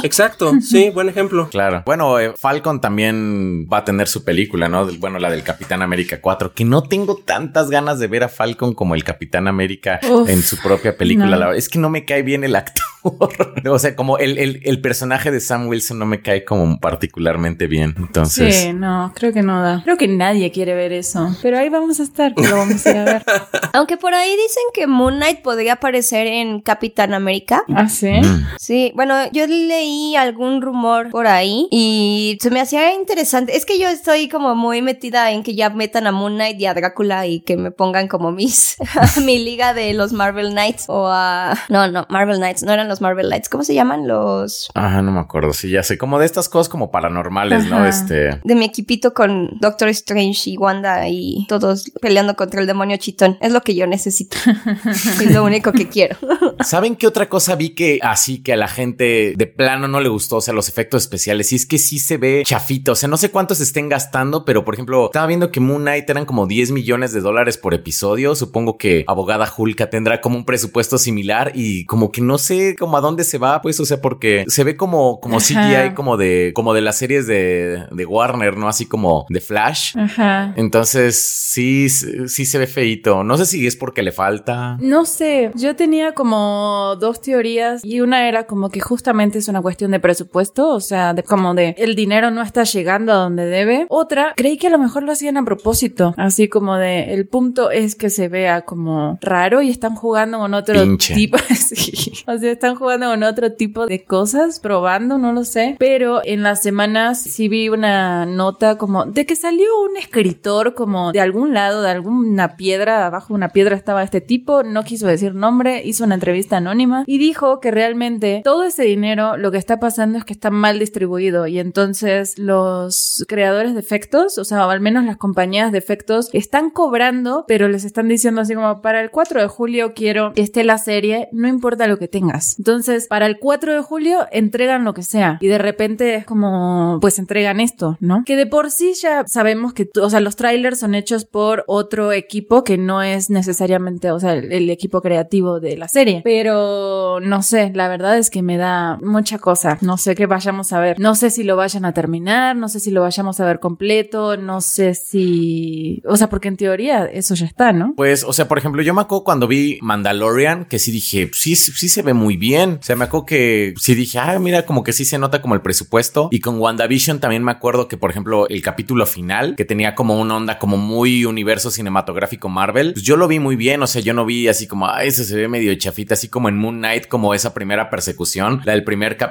Exacto, 0.04 0.52
sí, 0.60 0.90
buen 0.90 1.08
ejemplo. 1.08 1.48
Claro. 1.50 1.82
Bueno, 1.86 2.18
eh, 2.18 2.32
Falcon 2.36 2.80
también 2.80 3.66
va 3.72 3.78
a 3.78 3.84
tener 3.84 4.08
su 4.08 4.24
película, 4.24 4.68
¿no? 4.68 4.86
Del- 4.86 4.98
Bueno, 4.98 5.18
la 5.18 5.30
del 5.30 5.42
Capitán 5.42 5.82
América 5.82 6.20
4, 6.20 6.52
que 6.54 6.64
no 6.64 6.82
tengo 6.82 7.16
tantas 7.16 7.70
ganas 7.70 7.98
de 7.98 8.06
ver 8.06 8.24
a 8.24 8.28
Falcon 8.28 8.74
como 8.74 8.94
el 8.94 9.04
Capitán 9.04 9.48
América 9.48 10.00
Uf, 10.08 10.28
en 10.28 10.42
su 10.42 10.56
propia 10.58 10.96
película. 10.96 11.26
no. 11.26 11.30
La 11.36 11.46
verdad 11.46 11.56
es 11.58 11.68
que 11.68 11.78
no 11.78 11.90
me 11.90 12.04
cae 12.04 12.22
bien 12.22 12.44
el 12.44 12.56
actor. 12.56 12.84
o 13.66 13.78
sea, 13.78 13.96
como 13.96 14.18
el, 14.18 14.36
el, 14.38 14.60
el, 14.64 14.80
personaje 14.82 15.30
de 15.30 15.40
Sam 15.40 15.68
Wilson 15.68 15.98
no 15.98 16.04
me 16.06 16.20
cae 16.20 16.44
como 16.44 16.78
particularmente 16.78 17.66
bien. 17.66 17.94
Entonces. 17.96 18.54
Sí, 18.54 18.72
no, 18.74 19.12
creo 19.14 19.32
que 19.32 19.42
no 19.42 19.62
da. 19.62 19.80
Creo 19.84 19.96
que 19.96 20.06
nadie 20.08 20.50
quiere 20.52 20.74
ver 20.74 20.92
eso. 20.92 21.34
Pero 21.40 21.58
ahí 21.58 21.68
vamos 21.70 21.98
a 22.00 22.02
estar, 22.02 22.32
lo 22.36 22.56
vamos 22.56 22.86
a 22.86 22.90
ir 22.90 22.96
a 22.98 23.04
ver. 23.04 23.24
Aunque 23.72 23.96
por 23.96 24.12
ahí 24.12 24.30
dicen 24.32 24.62
que 24.74 24.86
Moon 24.86 25.16
Knight 25.16 25.40
podría 25.40 25.74
aparecer 25.74 26.26
en 26.26 26.60
Capitán 26.60 27.14
América. 27.14 27.62
Ah, 27.74 27.88
sí. 27.88 28.10
Mm. 28.10 28.46
Sí, 28.58 28.92
bueno, 28.94 29.14
yo 29.32 29.46
leí 29.90 30.16
algún 30.16 30.62
rumor 30.62 31.10
por 31.10 31.26
ahí 31.26 31.68
y 31.70 32.38
se 32.40 32.50
me 32.50 32.60
hacía 32.60 32.94
interesante. 32.94 33.56
Es 33.56 33.66
que 33.66 33.78
yo 33.78 33.88
estoy 33.88 34.28
como 34.28 34.54
muy 34.54 34.82
metida 34.82 35.30
en 35.32 35.42
que 35.42 35.54
ya 35.54 35.70
metan 35.70 36.06
a 36.06 36.12
Moon 36.12 36.34
Knight 36.34 36.60
y 36.60 36.66
a 36.66 36.74
Drácula 36.74 37.26
y 37.26 37.40
que 37.40 37.56
me 37.56 37.70
pongan 37.70 38.08
como 38.08 38.32
mis 38.32 38.76
mi 39.24 39.38
liga 39.38 39.74
de 39.74 39.92
los 39.94 40.12
Marvel 40.12 40.50
Knights 40.50 40.84
o 40.88 41.08
a 41.08 41.54
no, 41.68 41.88
no, 41.88 42.06
Marvel 42.08 42.36
Knights, 42.36 42.62
no 42.62 42.72
eran 42.72 42.88
los 42.88 43.00
Marvel 43.00 43.26
Knights, 43.26 43.48
¿cómo 43.48 43.64
se 43.64 43.74
llaman 43.74 44.06
los? 44.06 44.70
Ajá, 44.74 45.02
no 45.02 45.12
me 45.12 45.20
acuerdo, 45.20 45.52
sí, 45.52 45.70
ya 45.70 45.82
sé, 45.82 45.98
como 45.98 46.18
de 46.18 46.26
estas 46.26 46.48
cosas 46.48 46.68
como 46.68 46.90
paranormales, 46.90 47.66
¿no? 47.66 47.84
Este, 47.86 48.40
De 48.44 48.54
mi 48.54 48.64
equipito 48.64 49.14
con 49.14 49.58
Doctor 49.60 49.88
Strange 49.88 50.50
y 50.50 50.56
Wanda 50.56 51.08
y 51.08 51.46
todos 51.48 51.90
peleando 52.00 52.36
contra 52.36 52.60
el 52.60 52.66
demonio 52.66 52.96
chitón. 52.96 53.38
Es 53.40 53.52
lo 53.52 53.62
que 53.62 53.74
yo 53.74 53.86
necesito. 53.86 54.36
es 54.86 55.32
lo 55.32 55.44
único 55.44 55.72
que 55.72 55.88
quiero. 55.88 56.16
¿Saben 56.60 56.96
qué 56.96 57.06
otra 57.06 57.28
cosa 57.28 57.56
vi 57.56 57.70
que 57.70 57.98
así 58.02 58.42
que 58.42 58.52
a 58.52 58.56
la 58.56 58.68
gente 58.68 59.34
de 59.36 59.46
plano 59.80 59.88
no 59.88 60.00
le 60.00 60.08
gustó? 60.08 60.36
O 60.36 60.40
sea, 60.40 60.54
los 60.54 60.68
efectos 60.68 61.02
especiales. 61.02 61.52
Y 61.52 61.56
es 61.56 61.66
que 61.66 61.78
sí 61.78 61.98
se 61.98 62.16
ve 62.16 62.42
chafito. 62.44 62.92
O 62.92 62.94
sea, 62.94 63.08
no 63.08 63.16
sé 63.16 63.30
cuántos 63.30 63.60
estén 63.60 63.88
gastando, 63.88 64.44
pero 64.44 64.64
por 64.64 64.74
ejemplo, 64.74 65.06
estaba 65.06 65.26
viendo 65.26 65.50
que 65.50 65.60
Moon 65.60 65.82
Knight 65.82 66.08
eran 66.08 66.26
como 66.26 66.46
10 66.46 66.72
millones 66.72 67.12
de 67.12 67.20
dólares 67.20 67.56
por 67.56 67.74
episodio. 67.74 68.34
Supongo 68.34 68.76
que 68.76 69.04
Abogada 69.06 69.50
Hulka 69.56 69.90
tendrá 69.90 70.20
como 70.20 70.36
un 70.36 70.44
presupuesto 70.44 70.98
similar 70.98 71.52
y 71.54 71.84
como 71.86 72.12
que 72.12 72.20
no 72.20 72.38
sé 72.38 72.76
como 72.78 72.96
a 72.96 73.00
dónde 73.00 73.24
se 73.24 73.38
va, 73.38 73.62
pues, 73.62 73.80
o 73.80 73.84
sea, 73.84 74.00
porque 74.00 74.44
se 74.48 74.64
ve 74.64 74.76
como, 74.76 75.20
como 75.20 75.38
CGI, 75.38 75.56
Ajá. 75.56 75.94
como 75.94 76.16
de, 76.16 76.52
como 76.54 76.74
de 76.74 76.80
las 76.82 76.98
series 76.98 77.26
de, 77.26 77.86
de 77.90 78.06
Warner, 78.06 78.56
¿no? 78.56 78.68
Así 78.68 78.86
como 78.86 79.26
de 79.28 79.40
Flash. 79.40 79.96
Ajá. 79.96 80.52
Entonces, 80.56 81.22
sí, 81.22 81.88
sí 81.88 82.46
se 82.46 82.58
ve 82.58 82.66
feito. 82.66 83.24
No 83.24 83.36
sé 83.36 83.46
si 83.46 83.66
es 83.66 83.76
porque 83.76 84.02
le 84.02 84.12
falta. 84.12 84.76
No 84.80 85.04
sé, 85.04 85.50
yo 85.54 85.76
tenía 85.76 86.12
como 86.12 86.96
dos 87.00 87.20
teorías 87.20 87.84
y 87.84 88.00
una 88.00 88.28
era 88.28 88.44
como 88.44 88.68
que 88.68 88.80
justamente 88.80 89.38
es 89.38 89.48
una 89.48 89.62
cuestión 89.62 89.69
de 89.76 90.00
presupuesto, 90.00 90.68
o 90.68 90.80
sea, 90.80 91.14
de 91.14 91.22
como 91.22 91.54
de 91.54 91.74
el 91.78 91.94
dinero 91.94 92.30
no 92.30 92.42
está 92.42 92.64
llegando 92.64 93.12
a 93.12 93.16
donde 93.16 93.46
debe. 93.46 93.86
Otra, 93.88 94.34
creí 94.36 94.58
que 94.58 94.66
a 94.66 94.70
lo 94.70 94.78
mejor 94.78 95.02
lo 95.02 95.12
hacían 95.12 95.36
a 95.36 95.44
propósito, 95.44 96.14
así 96.16 96.48
como 96.48 96.76
de 96.76 97.14
el 97.14 97.26
punto 97.26 97.70
es 97.70 97.94
que 97.94 98.10
se 98.10 98.28
vea 98.28 98.62
como 98.62 99.18
raro 99.20 99.62
y 99.62 99.70
están 99.70 99.94
jugando 99.94 100.38
con 100.38 100.54
otro 100.54 100.82
Pinche. 100.82 101.14
tipo, 101.14 101.38
sí. 101.54 102.12
o 102.26 102.38
sea, 102.38 102.52
están 102.52 102.74
jugando 102.74 103.08
con 103.08 103.22
otro 103.22 103.52
tipo 103.52 103.86
de 103.86 104.04
cosas, 104.04 104.60
probando, 104.60 105.18
no 105.18 105.32
lo 105.32 105.44
sé, 105.44 105.76
pero 105.78 106.20
en 106.24 106.42
las 106.42 106.62
semanas 106.62 107.20
sí 107.20 107.48
vi 107.48 107.68
una 107.68 108.26
nota 108.26 108.76
como 108.76 109.06
de 109.06 109.26
que 109.26 109.36
salió 109.36 109.66
un 109.88 109.96
escritor 109.96 110.74
como 110.74 111.12
de 111.12 111.20
algún 111.20 111.54
lado, 111.54 111.82
de 111.82 111.90
alguna 111.90 112.56
piedra, 112.56 113.06
abajo 113.06 113.28
de 113.28 113.34
una 113.34 113.48
piedra 113.50 113.76
estaba 113.76 114.02
este 114.02 114.20
tipo, 114.20 114.62
no 114.62 114.84
quiso 114.84 115.06
decir 115.06 115.34
nombre, 115.34 115.82
hizo 115.84 116.04
una 116.04 116.14
entrevista 116.14 116.58
anónima 116.58 117.04
y 117.06 117.18
dijo 117.18 117.60
que 117.60 117.70
realmente 117.70 118.40
todo 118.44 118.64
ese 118.64 118.84
dinero 118.84 119.36
lo 119.36 119.50
que 119.50 119.58
está 119.60 119.78
pasando 119.78 120.18
es 120.18 120.24
que 120.24 120.32
está 120.32 120.50
mal 120.50 120.78
distribuido 120.78 121.46
y 121.46 121.58
entonces 121.58 122.38
los 122.38 123.24
creadores 123.28 123.74
de 123.74 123.80
efectos, 123.80 124.38
o 124.38 124.44
sea, 124.44 124.68
al 124.70 124.80
menos 124.80 125.04
las 125.04 125.16
compañías 125.16 125.70
de 125.72 125.78
efectos, 125.78 126.30
están 126.32 126.70
cobrando, 126.70 127.44
pero 127.46 127.68
les 127.68 127.84
están 127.84 128.08
diciendo 128.08 128.40
así 128.40 128.54
como 128.54 128.82
para 128.82 129.00
el 129.00 129.10
4 129.10 129.40
de 129.40 129.48
julio 129.48 129.92
quiero 129.94 130.32
que 130.32 130.42
esté 130.42 130.64
la 130.64 130.78
serie, 130.78 131.28
no 131.32 131.48
importa 131.48 131.86
lo 131.86 131.98
que 131.98 132.08
tengas. 132.08 132.58
Entonces, 132.58 133.06
para 133.06 133.26
el 133.26 133.38
4 133.38 133.74
de 133.74 133.82
julio 133.82 134.26
entregan 134.32 134.84
lo 134.84 134.94
que 134.94 135.02
sea 135.02 135.38
y 135.40 135.48
de 135.48 135.58
repente 135.58 136.14
es 136.16 136.24
como, 136.24 136.98
pues 137.00 137.18
entregan 137.18 137.60
esto, 137.60 137.96
¿no? 138.00 138.22
Que 138.24 138.36
de 138.36 138.46
por 138.46 138.70
sí 138.70 138.94
ya 139.00 139.24
sabemos 139.26 139.72
que, 139.72 139.88
o 140.00 140.10
sea, 140.10 140.20
los 140.20 140.36
trailers 140.36 140.80
son 140.80 140.94
hechos 140.94 141.24
por 141.24 141.64
otro 141.66 142.12
equipo 142.12 142.64
que 142.64 142.78
no 142.78 143.02
es 143.02 143.30
necesariamente, 143.30 144.10
o 144.10 144.18
sea, 144.18 144.34
el, 144.34 144.52
el 144.52 144.70
equipo 144.70 145.00
creativo 145.00 145.60
de 145.60 145.76
la 145.76 145.88
serie. 145.88 146.22
Pero 146.24 147.20
no 147.20 147.42
sé, 147.42 147.72
la 147.74 147.88
verdad 147.88 148.18
es 148.18 148.30
que 148.30 148.42
me 148.42 148.56
da 148.56 148.98
mucha 149.02 149.38
cosa. 149.38 149.49
No 149.80 149.96
sé 149.96 150.14
qué 150.14 150.26
vayamos 150.26 150.72
a 150.72 150.80
ver. 150.80 150.98
No 150.98 151.14
sé 151.14 151.30
si 151.30 151.42
lo 151.42 151.56
vayan 151.56 151.84
a 151.84 151.92
terminar, 151.92 152.56
no 152.56 152.68
sé 152.68 152.80
si 152.80 152.90
lo 152.90 153.02
vayamos 153.02 153.40
a 153.40 153.46
ver 153.46 153.60
completo, 153.60 154.36
no 154.36 154.60
sé 154.60 154.94
si, 154.94 156.02
o 156.06 156.16
sea, 156.16 156.28
porque 156.28 156.48
en 156.48 156.56
teoría 156.56 157.06
eso 157.06 157.34
ya 157.34 157.46
está, 157.46 157.72
¿no? 157.72 157.94
Pues, 157.96 158.24
o 158.24 158.32
sea, 158.32 158.48
por 158.48 158.58
ejemplo, 158.58 158.82
yo 158.82 158.94
me 158.94 159.00
acuerdo 159.00 159.24
cuando 159.24 159.48
vi 159.48 159.78
Mandalorian, 159.82 160.64
que 160.64 160.78
sí 160.78 160.90
dije, 160.90 161.30
sí, 161.34 161.56
sí 161.56 161.88
se 161.88 162.02
ve 162.02 162.14
muy 162.14 162.36
bien. 162.36 162.78
O 162.80 162.82
sea, 162.82 162.96
me 162.96 163.04
acuerdo 163.04 163.26
que 163.26 163.74
sí 163.78 163.94
dije, 163.94 164.18
ah, 164.18 164.38
mira, 164.38 164.66
como 164.66 164.84
que 164.84 164.92
sí 164.92 165.04
se 165.04 165.18
nota 165.18 165.42
como 165.42 165.54
el 165.54 165.62
presupuesto. 165.62 166.28
Y 166.30 166.40
con 166.40 166.58
WandaVision 166.58 167.20
también 167.20 167.42
me 167.42 167.52
acuerdo 167.52 167.88
que, 167.88 167.96
por 167.96 168.10
ejemplo, 168.10 168.48
el 168.48 168.62
capítulo 168.62 169.06
final, 169.06 169.56
que 169.56 169.64
tenía 169.64 169.94
como 169.94 170.20
una 170.20 170.36
onda 170.36 170.58
como 170.58 170.76
muy 170.76 171.24
universo 171.24 171.70
cinematográfico 171.70 172.48
Marvel, 172.48 172.92
pues 172.92 173.04
yo 173.04 173.16
lo 173.16 173.28
vi 173.28 173.38
muy 173.38 173.56
bien. 173.56 173.82
O 173.82 173.86
sea, 173.86 174.02
yo 174.02 174.14
no 174.14 174.24
vi 174.24 174.48
así 174.48 174.66
como, 174.66 174.86
ah, 174.86 175.04
ese 175.04 175.24
se 175.24 175.36
ve 175.36 175.48
medio 175.48 175.74
chafita, 175.74 176.14
así 176.14 176.28
como 176.28 176.48
en 176.48 176.56
Moon 176.56 176.78
Knight, 176.78 177.06
como 177.08 177.34
esa 177.34 177.54
primera 177.54 177.90
persecución, 177.90 178.62
la 178.64 178.72
del 178.72 178.84
primer 178.84 179.16
capítulo, 179.16 179.29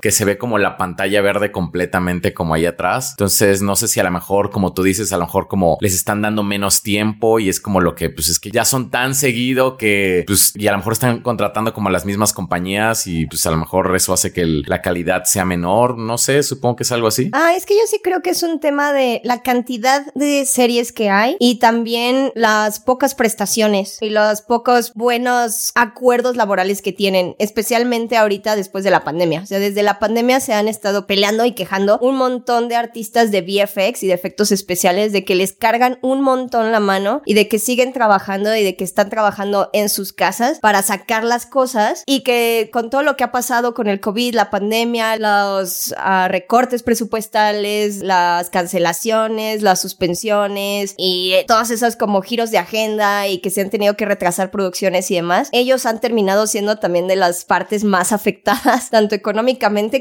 que 0.00 0.10
se 0.10 0.24
ve 0.24 0.38
como 0.38 0.58
la 0.58 0.76
pantalla 0.76 1.20
verde 1.20 1.52
completamente 1.52 2.34
como 2.34 2.54
ahí 2.54 2.66
atrás. 2.66 3.12
Entonces, 3.12 3.62
no 3.62 3.76
sé 3.76 3.88
si 3.88 4.00
a 4.00 4.04
lo 4.04 4.10
mejor, 4.10 4.50
como 4.50 4.72
tú 4.72 4.82
dices, 4.82 5.12
a 5.12 5.16
lo 5.16 5.24
mejor 5.24 5.48
como 5.48 5.78
les 5.80 5.94
están 5.94 6.22
dando 6.22 6.42
menos 6.42 6.82
tiempo 6.82 7.38
y 7.38 7.48
es 7.48 7.60
como 7.60 7.80
lo 7.80 7.94
que, 7.94 8.10
pues 8.10 8.28
es 8.28 8.38
que 8.38 8.50
ya 8.50 8.64
son 8.64 8.90
tan 8.90 9.14
seguido 9.14 9.76
que, 9.76 10.24
pues, 10.26 10.52
y 10.54 10.66
a 10.66 10.72
lo 10.72 10.78
mejor 10.78 10.92
están 10.92 11.20
contratando 11.20 11.72
como 11.72 11.90
las 11.90 12.04
mismas 12.04 12.32
compañías 12.32 13.06
y 13.06 13.26
pues 13.26 13.46
a 13.46 13.50
lo 13.50 13.56
mejor 13.56 13.94
eso 13.96 14.12
hace 14.12 14.32
que 14.32 14.46
la 14.46 14.82
calidad 14.82 15.24
sea 15.24 15.44
menor. 15.44 15.98
No 15.98 16.18
sé, 16.18 16.42
supongo 16.42 16.76
que 16.76 16.82
es 16.82 16.92
algo 16.92 17.08
así. 17.08 17.30
Ah, 17.32 17.54
es 17.56 17.66
que 17.66 17.74
yo 17.74 17.82
sí 17.86 18.00
creo 18.02 18.22
que 18.22 18.30
es 18.30 18.42
un 18.42 18.60
tema 18.60 18.92
de 18.92 19.20
la 19.24 19.42
cantidad 19.42 20.06
de 20.14 20.44
series 20.46 20.92
que 20.92 21.10
hay 21.10 21.36
y 21.40 21.58
también 21.58 22.32
las 22.34 22.80
pocas 22.80 23.14
prestaciones 23.14 23.98
y 24.00 24.10
los 24.10 24.42
pocos 24.42 24.92
buenos 24.94 25.72
acuerdos 25.74 26.36
laborales 26.36 26.82
que 26.82 26.92
tienen, 26.92 27.34
especialmente 27.38 28.16
ahorita 28.16 28.56
después 28.56 28.84
de 28.84 28.90
la 28.90 29.04
pandemia. 29.04 29.35
O 29.42 29.46
sea, 29.46 29.58
desde 29.58 29.82
la 29.82 29.98
pandemia 29.98 30.40
se 30.40 30.52
han 30.54 30.68
estado 30.68 31.06
peleando 31.06 31.44
y 31.44 31.52
quejando 31.52 31.98
un 32.00 32.16
montón 32.16 32.68
de 32.68 32.76
artistas 32.76 33.30
de 33.30 33.42
VFX 33.42 34.02
y 34.02 34.08
de 34.08 34.14
efectos 34.14 34.52
especiales 34.52 35.12
de 35.12 35.24
que 35.24 35.34
les 35.34 35.52
cargan 35.52 35.98
un 36.02 36.20
montón 36.20 36.72
la 36.72 36.80
mano 36.80 37.22
y 37.24 37.34
de 37.34 37.48
que 37.48 37.58
siguen 37.58 37.92
trabajando 37.92 38.54
y 38.54 38.62
de 38.62 38.76
que 38.76 38.84
están 38.84 39.10
trabajando 39.10 39.70
en 39.72 39.88
sus 39.88 40.12
casas 40.12 40.58
para 40.60 40.82
sacar 40.82 41.24
las 41.24 41.46
cosas 41.46 42.02
y 42.06 42.20
que 42.20 42.70
con 42.72 42.90
todo 42.90 43.02
lo 43.02 43.16
que 43.16 43.24
ha 43.24 43.32
pasado 43.32 43.74
con 43.74 43.86
el 43.86 44.00
COVID, 44.00 44.34
la 44.34 44.50
pandemia, 44.50 45.16
los 45.16 45.94
ah, 45.98 46.28
recortes 46.28 46.82
presupuestales, 46.82 47.98
las 48.02 48.50
cancelaciones, 48.50 49.62
las 49.62 49.80
suspensiones 49.80 50.94
y 50.96 51.32
eh, 51.34 51.44
todas 51.46 51.70
esas 51.70 51.96
como 51.96 52.22
giros 52.22 52.50
de 52.50 52.58
agenda 52.58 53.28
y 53.28 53.38
que 53.38 53.50
se 53.50 53.60
han 53.60 53.70
tenido 53.70 53.96
que 53.96 54.04
retrasar 54.04 54.50
producciones 54.50 55.10
y 55.10 55.14
demás, 55.16 55.48
ellos 55.52 55.86
han 55.86 56.00
terminado 56.00 56.46
siendo 56.46 56.76
también 56.78 57.08
de 57.08 57.16
las 57.16 57.44
partes 57.44 57.84
más 57.84 58.12
afectadas, 58.16 58.90
tanto 58.90 59.14